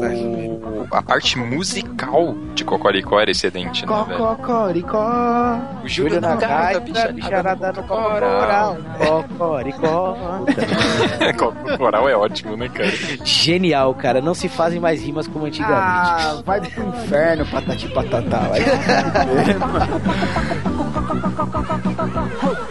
a 0.92 1.02
parte 1.02 1.38
musical 1.38 2.36
de 2.56 2.64
Cocoricó 2.66 3.20
era 3.20 3.30
excelente, 3.32 3.86
né, 3.86 4.06
velho? 4.08 4.18
Cocoricó. 4.18 5.60
O 5.84 5.88
Júlio 5.88 6.20
na 6.20 6.36
gaita, 6.36 7.12
bicharada 7.12 7.72
no 7.72 7.84
coral. 7.84 8.78
Cocoricó. 9.38 10.18
Coral 11.78 12.10
é 12.10 12.16
ótimo, 12.16 12.58
né, 12.58 12.68
cara? 12.70 12.90
Genial, 13.24 13.94
cara. 13.94 14.22
Não 14.22 14.34
se 14.40 14.48
fazem 14.48 14.80
mais 14.80 15.04
rimas 15.04 15.28
como 15.28 15.46
antigamente. 15.46 15.82
Ah, 15.82 16.42
vai 16.46 16.62
pro 16.62 16.88
inferno, 16.88 17.46
patati 17.46 17.90
patatá. 17.90 18.40
Vai. 18.48 18.64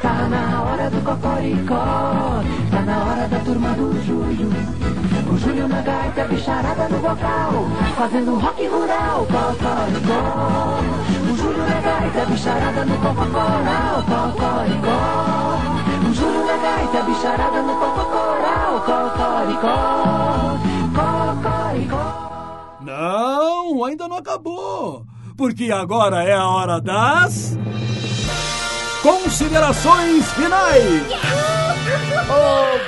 Tá 0.00 0.28
na 0.30 0.62
hora 0.62 0.88
do 0.88 1.00
cocoricó, 1.04 2.42
tá 2.70 2.80
na 2.80 3.04
hora 3.04 3.28
da 3.28 3.38
turma 3.40 3.68
do 3.74 3.92
Júlio. 4.06 4.48
O 5.30 5.36
Júlio 5.36 5.68
na 5.68 5.82
gaita, 5.82 6.24
bicharada 6.24 6.88
no 6.88 6.98
vocal, 7.00 7.68
fazendo 7.98 8.38
rock 8.38 8.66
rural, 8.66 9.26
cocoricó. 9.26 10.80
O 11.30 11.36
Júlio 11.36 11.64
na 11.68 11.80
gaita, 11.82 12.24
bicharada 12.30 12.84
no 12.86 12.96
cococoral, 12.96 14.02
cocoricó. 14.08 15.58
O 16.08 16.14
Júlio 16.14 16.46
na 16.46 16.56
gaita, 16.56 17.02
bicharada 17.02 17.60
no 17.62 17.74
cocoricó. 17.74 18.08
Cocoricó. 18.86 20.67
Não, 22.98 23.84
ainda 23.84 24.08
não 24.08 24.16
acabou. 24.16 25.06
Porque 25.36 25.70
agora 25.70 26.24
é 26.24 26.32
a 26.32 26.48
hora 26.48 26.80
das. 26.80 27.56
Considerações 29.00 30.28
finais! 30.32 31.06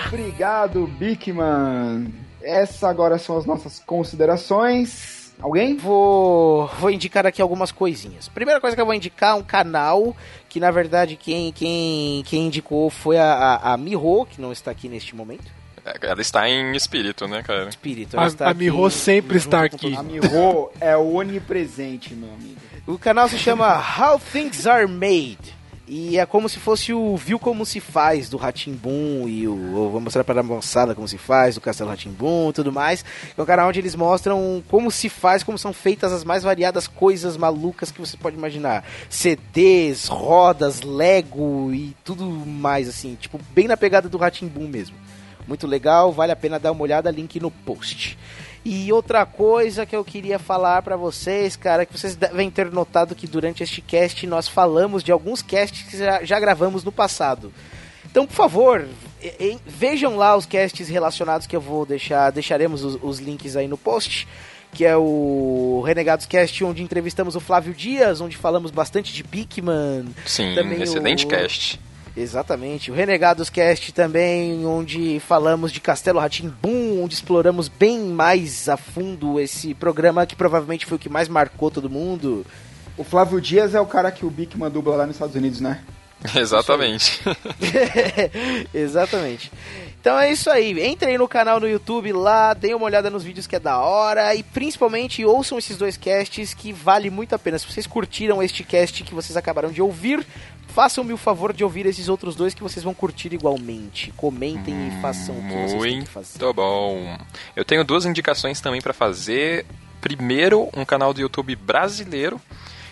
Obrigado, 0.09 0.89
Bigman. 0.99 2.13
Essas 2.43 2.83
agora 2.83 3.19
são 3.19 3.39
as 3.39 3.47
nossas 3.47 3.79
considerações. 3.79 5.33
Alguém? 5.41 5.77
Vou, 5.77 6.67
vou 6.81 6.91
indicar 6.91 7.25
aqui 7.25 7.41
algumas 7.41 7.71
coisinhas. 7.71 8.29
Primeira 8.29 8.61
coisa 8.61 8.75
que 8.75 8.83
eu 8.83 8.87
vou 8.87 8.95
indicar 8.95 9.37
é 9.37 9.39
um 9.39 9.45
canal 9.45 10.17
que, 10.49 10.59
na 10.59 10.73
verdade, 10.73 11.15
quem, 11.15 11.53
quem, 11.53 12.25
quem 12.27 12.49
indicou 12.49 12.91
foi 12.91 13.17
a, 13.17 13.33
a, 13.33 13.75
a 13.75 13.77
Miho, 13.77 14.27
que 14.27 14.41
não 14.41 14.51
está 14.51 14.73
aqui 14.73 14.89
neste 14.89 15.15
momento. 15.15 15.60
Ela 16.01 16.21
está 16.21 16.49
em 16.49 16.75
espírito, 16.77 17.27
né, 17.27 17.43
cara? 17.43 17.69
Espírito. 17.69 18.17
ela 18.17 18.27
A, 18.27 18.29
está 18.29 18.51
a 18.51 18.55
Miho 18.55 18.87
aqui 18.87 18.95
sempre 18.95 19.39
está 19.39 19.65
aqui. 19.65 19.97
A 19.97 20.03
Miho 20.03 20.71
é 20.81 20.97
onipresente, 20.97 22.15
meu 22.15 22.33
amigo. 22.33 22.57
O 22.87 22.99
canal 22.99 23.29
se 23.29 23.39
chama 23.39 23.77
How 23.77 24.19
Things 24.19 24.67
Are 24.67 24.87
Made. 24.87 25.61
E 25.93 26.17
é 26.17 26.25
como 26.25 26.49
se 26.49 26.61
fosse 26.61 26.93
o 26.93 27.17
Viu 27.17 27.37
Como 27.37 27.67
Se 27.67 27.81
Faz 27.81 28.29
do 28.29 28.37
Ratimbum 28.37 29.27
e 29.27 29.49
o. 29.49 29.57
eu 29.57 29.91
Vou 29.91 30.01
mostrar 30.01 30.23
para 30.23 30.39
a 30.39 30.43
moçada 30.43 30.95
como 30.95 31.09
se 31.09 31.19
faz, 31.19 31.57
do 31.57 31.61
Castelo 31.61 31.91
Ratimbum 31.91 32.51
e 32.51 32.53
tudo 32.53 32.71
mais. 32.71 33.05
É 33.37 33.43
um 33.43 33.45
canal 33.45 33.69
onde 33.69 33.81
eles 33.81 33.97
mostram 33.97 34.63
como 34.69 34.89
se 34.89 35.09
faz, 35.09 35.43
como 35.43 35.59
são 35.59 35.73
feitas 35.73 36.13
as 36.13 36.23
mais 36.23 36.45
variadas 36.45 36.87
coisas 36.87 37.37
malucas 37.37 37.91
que 37.91 37.99
você 37.99 38.17
pode 38.17 38.37
imaginar. 38.37 38.85
CDs, 39.09 40.07
rodas, 40.07 40.81
Lego 40.83 41.73
e 41.75 41.93
tudo 42.05 42.25
mais, 42.25 42.89
assim. 42.89 43.17
Tipo, 43.21 43.41
bem 43.53 43.67
na 43.67 43.77
pegada 43.77 44.09
do 44.09 44.17
Ratimbum 44.17 44.69
mesmo. 44.69 44.95
Muito 45.51 45.67
legal, 45.67 46.13
vale 46.13 46.31
a 46.31 46.37
pena 46.37 46.61
dar 46.61 46.71
uma 46.71 46.83
olhada, 46.83 47.11
link 47.11 47.41
no 47.41 47.51
post. 47.51 48.17
E 48.65 48.93
outra 48.93 49.27
coisa 49.27 49.85
que 49.85 49.97
eu 49.97 50.05
queria 50.05 50.39
falar 50.39 50.81
pra 50.83 50.95
vocês, 50.97 51.57
cara, 51.57 51.85
que 51.85 51.99
vocês 51.99 52.15
devem 52.15 52.49
ter 52.49 52.71
notado 52.71 53.17
que 53.17 53.27
durante 53.27 53.61
este 53.65 53.81
cast 53.81 54.25
nós 54.29 54.47
falamos 54.47 55.03
de 55.03 55.11
alguns 55.11 55.43
casts 55.43 55.83
que 55.91 55.99
já, 55.99 56.23
já 56.25 56.39
gravamos 56.39 56.85
no 56.85 56.93
passado. 56.93 57.53
Então, 58.09 58.29
por 58.29 58.33
favor, 58.35 58.87
vejam 59.67 60.17
lá 60.17 60.37
os 60.37 60.47
casts 60.47 60.89
relacionados 60.89 61.49
que 61.49 61.57
eu 61.57 61.61
vou 61.61 61.85
deixar, 61.85 62.31
deixaremos 62.31 62.85
os, 62.85 62.97
os 63.03 63.19
links 63.19 63.57
aí 63.57 63.67
no 63.67 63.77
post. 63.77 64.29
Que 64.73 64.85
é 64.85 64.97
o 64.97 65.83
Renegados 65.85 66.27
Cast, 66.27 66.63
onde 66.63 66.81
entrevistamos 66.81 67.35
o 67.35 67.41
Flávio 67.41 67.75
Dias, 67.75 68.21
onde 68.21 68.37
falamos 68.37 68.71
bastante 68.71 69.13
de 69.13 69.25
Pikmin. 69.25 70.15
Sim, 70.25 70.55
Também 70.55 70.81
excelente 70.81 71.25
o- 71.27 71.29
cast. 71.29 71.81
Exatamente. 72.17 72.91
O 72.91 72.95
Renegados 72.95 73.49
Cast 73.49 73.93
também, 73.93 74.67
onde 74.67 75.21
falamos 75.21 75.73
de 75.73 75.81
Castelo 75.81 76.19
Ratimbum, 76.19 77.03
onde 77.03 77.15
exploramos 77.15 77.69
bem 77.69 78.01
mais 78.01 78.69
a 78.69 78.77
fundo 78.77 79.39
esse 79.39 79.75
programa 79.75 80.27
que 80.27 80.37
provavelmente 80.37 80.87
foi 80.87 80.97
o 80.97 81.01
que 81.01 81.09
mais 81.09 81.29
marcou 81.29 81.71
todo 81.71 81.89
mundo. 81.89 82.45
O 82.97 83.05
Flávio 83.05 83.41
Dias 83.41 83.75
é 83.75 83.81
o 83.81 83.87
cara 83.87 84.11
que 84.11 84.27
o 84.27 84.31
Bigman 84.31 84.71
dubla 84.71 84.97
lá 84.97 85.07
nos 85.07 85.17
Estados 85.17 85.37
Unidos, 85.37 85.61
né? 85.61 85.81
Exatamente. 86.37 87.21
Exatamente. 88.75 89.51
Então 90.01 90.19
é 90.19 90.31
isso 90.33 90.51
aí. 90.51 90.87
Entrem 90.87 91.17
no 91.17 91.29
canal 91.29 91.61
no 91.61 91.69
YouTube 91.69 92.13
lá, 92.13 92.53
deem 92.53 92.75
uma 92.75 92.85
olhada 92.85 93.09
nos 93.09 93.25
vídeos 93.25 93.47
que 93.47 93.57
é 93.57 93.61
da 93.61 93.79
hora 93.79 94.35
e 94.35 94.43
principalmente 94.43 95.25
ouçam 95.25 95.59
esses 95.59 95.77
dois 95.77 95.97
casts 95.97 96.53
que 96.53 96.73
vale 96.73 97.11
muito 97.11 97.35
a 97.35 97.39
pena. 97.39 97.59
Se 97.59 97.67
vocês 97.67 97.87
curtiram 97.87 98.43
este 98.43 98.65
cast 98.65 99.03
que 99.03 99.15
vocês 99.15 99.37
acabaram 99.37 99.71
de 99.71 99.81
ouvir, 99.81 100.27
façam-me 100.71 101.13
o 101.13 101.17
favor 101.17 101.53
de 101.53 101.63
ouvir 101.63 101.85
esses 101.87 102.09
outros 102.09 102.35
dois 102.35 102.55
que 102.55 102.63
vocês 102.63 102.83
vão 102.83 102.95
curtir 102.95 103.33
igualmente. 103.35 104.13
Comentem 104.17 104.89
e 104.89 105.03
façam 105.03 105.37
o 105.37 105.43
que 105.43 105.53
vocês 105.53 105.83
têm 105.83 106.03
que 106.03 106.09
fazer. 106.09 106.43
Muito 106.43 106.55
bom. 106.55 107.19
Eu 107.55 107.65
tenho 107.65 107.85
duas 107.85 108.07
indicações 108.07 108.61
também 108.61 108.81
pra 108.81 108.93
fazer. 108.93 109.67
Primeiro, 110.01 110.71
um 110.75 110.85
canal 110.85 111.13
do 111.13 111.21
YouTube 111.21 111.55
brasileiro, 111.57 112.41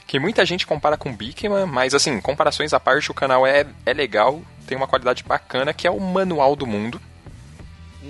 que 0.07 0.19
muita 0.19 0.45
gente 0.45 0.67
compara 0.67 0.97
com 0.97 1.15
Bikman, 1.15 1.65
mas 1.67 1.95
assim, 1.95 2.21
comparações 2.21 2.75
à 2.75 2.81
parte, 2.81 3.11
o 3.11 3.15
canal 3.15 3.47
é, 3.47 3.67
é 3.87 3.93
legal, 3.95 4.43
tem 4.67 4.77
uma 4.77 4.87
qualidade 4.87 5.25
bacana, 5.25 5.73
que 5.73 5.87
é 5.87 5.91
o 5.91 5.99
Manual 6.01 6.55
do 6.55 6.67
Mundo. 6.67 7.01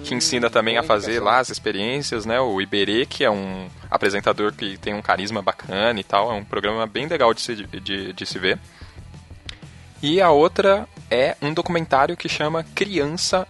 que 0.04 0.14
ensina 0.14 0.50
também 0.50 0.78
a 0.78 0.82
fazer 0.82 1.20
lá 1.20 1.38
as 1.38 1.50
experiências, 1.50 2.26
né? 2.26 2.40
O 2.40 2.60
Iberê, 2.60 3.06
que 3.06 3.24
é 3.24 3.30
um 3.30 3.68
apresentador 3.90 4.52
que 4.52 4.76
tem 4.78 4.94
um 4.94 5.02
carisma 5.02 5.42
bacana 5.42 5.98
e 5.98 6.04
tal. 6.04 6.30
É 6.30 6.34
um 6.34 6.44
programa 6.44 6.86
bem 6.86 7.06
legal 7.06 7.32
de 7.32 7.40
se, 7.40 7.54
de, 7.54 8.12
de 8.12 8.26
se 8.26 8.38
ver. 8.38 8.58
E 10.02 10.20
a 10.20 10.30
outra 10.30 10.88
é 11.10 11.36
um 11.42 11.52
documentário 11.52 12.16
que 12.16 12.28
chama 12.28 12.64
Criança, 12.74 13.48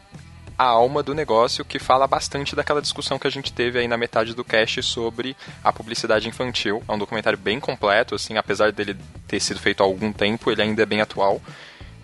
a 0.57 0.65
alma 0.65 1.03
do 1.03 1.15
negócio, 1.15 1.65
que 1.65 1.79
fala 1.79 2.07
bastante 2.07 2.57
daquela 2.57 2.81
discussão 2.81 3.19
que 3.19 3.27
a 3.27 3.31
gente 3.31 3.53
teve 3.53 3.79
aí 3.79 3.87
na 3.87 3.99
metade 3.99 4.35
do 4.35 4.43
cast 4.43 4.83
sobre 4.83 5.37
a 5.63 5.73
publicidade 5.73 6.27
infantil. 6.27 6.83
É 6.89 6.93
um 6.93 6.99
documentário 6.99 7.39
bem 7.39 7.61
completo, 7.61 8.15
assim, 8.15 8.39
apesar 8.39 8.73
dele 8.73 8.97
ter 9.27 9.41
sido 9.41 9.61
feito 9.61 9.83
há 9.83 9.87
algum 9.87 10.11
tempo, 10.13 10.51
ele 10.51 10.63
ainda 10.63 10.83
é 10.83 10.87
bem 10.87 11.03
atual. 11.03 11.41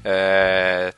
É, 0.04 0.92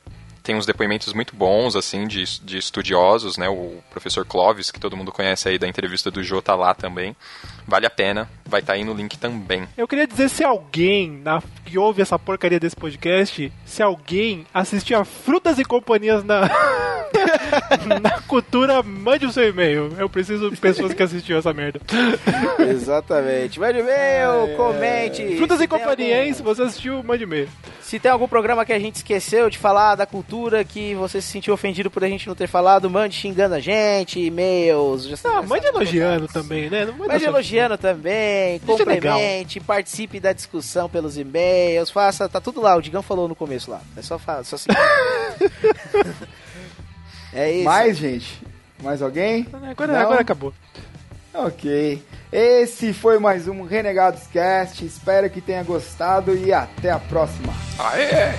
tem 0.46 0.54
uns 0.54 0.64
depoimentos 0.64 1.12
muito 1.12 1.34
bons, 1.34 1.74
assim, 1.74 2.06
de, 2.06 2.24
de 2.40 2.56
estudiosos, 2.56 3.36
né? 3.36 3.48
O 3.48 3.82
professor 3.90 4.24
Clovis, 4.24 4.70
que 4.70 4.78
todo 4.78 4.96
mundo 4.96 5.10
conhece 5.10 5.48
aí 5.48 5.58
da 5.58 5.66
entrevista 5.66 6.08
do 6.08 6.22
Jô, 6.22 6.40
tá 6.40 6.54
lá 6.54 6.72
também. 6.72 7.16
Vale 7.66 7.84
a 7.84 7.90
pena, 7.90 8.30
vai 8.44 8.60
estar 8.60 8.74
tá 8.74 8.78
aí 8.78 8.84
no 8.84 8.94
link 8.94 9.18
também. 9.18 9.66
Eu 9.76 9.88
queria 9.88 10.06
dizer 10.06 10.30
se 10.30 10.44
alguém 10.44 11.10
na, 11.10 11.42
que 11.64 11.76
ouve 11.76 12.00
essa 12.00 12.16
porcaria 12.16 12.60
desse 12.60 12.76
podcast, 12.76 13.52
se 13.64 13.82
alguém 13.82 14.46
assistia 14.54 15.04
Frutas 15.04 15.58
e 15.58 15.64
Companhias 15.64 16.22
na, 16.22 16.48
na 18.02 18.20
cultura, 18.22 18.82
mande 18.82 19.26
o 19.26 19.32
seu 19.32 19.48
e-mail. 19.48 19.92
Eu 19.98 20.08
preciso 20.08 20.50
de 20.50 20.56
pessoas 20.56 20.92
que 20.94 21.02
assistiam 21.02 21.38
essa 21.38 21.52
merda. 21.52 21.80
Exatamente. 22.68 23.58
Mande 23.60 23.78
e-mail, 23.80 24.56
comente. 24.56 25.36
Frutas 25.36 25.60
e 25.60 25.66
Companhia, 25.68 26.16
algum- 26.16 26.26
hein? 26.28 26.32
Se 26.34 26.42
você 26.42 26.62
assistiu, 26.62 27.02
mande 27.02 27.24
e-mail. 27.24 27.48
Se 27.80 28.00
tem 28.00 28.10
algum 28.10 28.26
programa 28.26 28.64
que 28.64 28.72
a 28.72 28.78
gente 28.78 28.96
esqueceu 28.96 29.48
de 29.48 29.58
falar 29.58 29.94
da 29.94 30.04
cultura, 30.06 30.64
que 30.64 30.94
você 30.96 31.20
se 31.20 31.28
sentiu 31.28 31.54
ofendido 31.54 31.88
por 31.90 32.02
a 32.02 32.08
gente 32.08 32.26
não 32.26 32.34
ter 32.34 32.48
falado, 32.48 32.90
mande 32.90 33.14
xingando 33.14 33.54
a 33.54 33.60
gente, 33.60 34.18
e-mails. 34.20 35.04
já- 35.06 35.16
Ah, 35.24 35.42
mande 35.42 35.66
elogiando 35.66 36.26
também, 36.26 36.68
né? 36.68 36.84
Não 36.84 36.94
Mande 36.94 37.20
só- 37.22 37.30
elogiando 37.30 37.78
também, 37.78 38.56
Isso 38.56 38.82
é 38.82 38.84
legal. 38.84 39.14
complemente, 39.14 39.60
participe 39.60 40.18
da 40.18 40.32
discussão 40.32 40.88
pelos 40.88 41.16
e-mails, 41.16 41.90
faça, 41.90 42.28
tá 42.28 42.40
tudo 42.40 42.60
lá, 42.60 42.74
o 42.76 42.82
Digão 42.82 43.02
falou 43.02 43.28
no 43.28 43.34
começo 43.36 43.70
lá. 43.70 43.80
É 43.96 44.02
só 44.02 44.18
só 44.42 44.56
assim. 44.56 44.68
é 47.36 47.52
isso. 47.52 47.64
Mais, 47.64 47.96
gente? 47.96 48.42
Mais 48.82 49.02
alguém? 49.02 49.46
Agora, 49.70 49.92
Não? 49.92 50.00
agora 50.00 50.20
acabou. 50.20 50.52
Ok. 51.32 52.02
Esse 52.32 52.92
foi 52.92 53.18
mais 53.18 53.46
um 53.46 53.62
Renegados 53.62 54.26
Cast. 54.26 54.84
Espero 54.84 55.28
que 55.30 55.40
tenha 55.40 55.62
gostado 55.62 56.34
e 56.36 56.52
até 56.52 56.90
a 56.90 56.98
próxima. 56.98 57.52
Aê! 57.78 58.34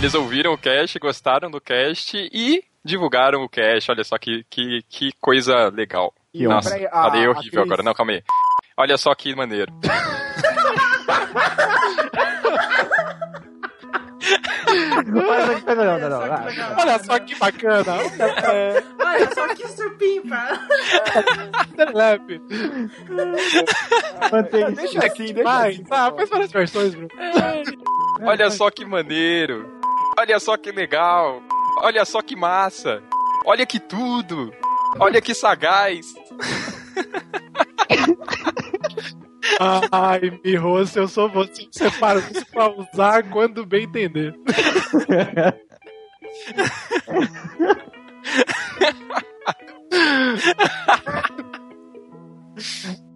Eles 0.00 0.14
ouviram 0.14 0.52
o 0.52 0.58
cast, 0.58 0.98
gostaram 0.98 1.50
do 1.50 1.60
cast 1.60 2.16
e 2.32 2.62
divulgaram 2.84 3.42
o 3.42 3.48
cast. 3.48 3.90
Olha 3.90 4.02
só 4.04 4.16
que, 4.18 4.44
que, 4.48 4.82
que 4.88 5.10
coisa 5.20 5.68
legal. 5.68 6.14
Que 6.32 6.44
Nossa. 6.46 6.70
Peraí, 6.70 6.86
a 6.86 6.90
falei 6.90 7.28
horrível 7.28 7.60
atriz- 7.62 7.66
agora. 7.66 7.82
Não, 7.82 7.94
calma 7.94 8.12
aí. 8.12 8.22
Olha 8.76 8.96
só 8.96 9.14
que 9.14 9.34
maneiro. 9.34 9.70
Não, 15.66 15.98
não, 15.98 16.10
não. 16.10 16.22
Ah, 16.22 16.46
Olha 16.78 16.98
só 17.02 17.18
que 17.18 17.34
bacana. 17.36 17.84
É, 18.52 18.82
Olha 19.04 19.34
só 19.34 19.48
que 19.54 19.68
supimpa. 19.68 20.60
Serelepe. 21.76 22.40
Mantém 24.30 24.72
Deixa 24.72 24.98
assim, 25.06 25.24
deixa 25.32 25.42
Vai, 25.44 25.70
assim. 25.72 25.84
tá, 25.84 26.12
faz 26.12 26.28
várias 26.28 26.52
versões, 26.52 26.94
Bruno. 26.94 27.08
Olha 28.22 28.50
só 28.50 28.70
que 28.70 28.84
maneiro. 28.84 29.80
Olha 30.20 30.38
só 30.38 30.54
que 30.58 30.70
legal. 30.70 31.42
Olha 31.78 32.04
só 32.04 32.20
que 32.20 32.36
massa. 32.36 33.02
Olha 33.46 33.64
que 33.64 33.80
tudo. 33.80 34.52
Olha 34.98 35.18
que 35.18 35.34
sagaz. 35.34 36.14
Ai, 39.90 40.38
mirrou, 40.44 40.84
se 40.84 41.00
eu 41.00 41.08
sou 41.08 41.26
você, 41.26 41.66
você 41.72 41.90
para 41.92 42.20
pra 42.52 42.68
usar 42.68 43.30
quando 43.30 43.64
bem 43.64 43.84
entender. 43.84 44.38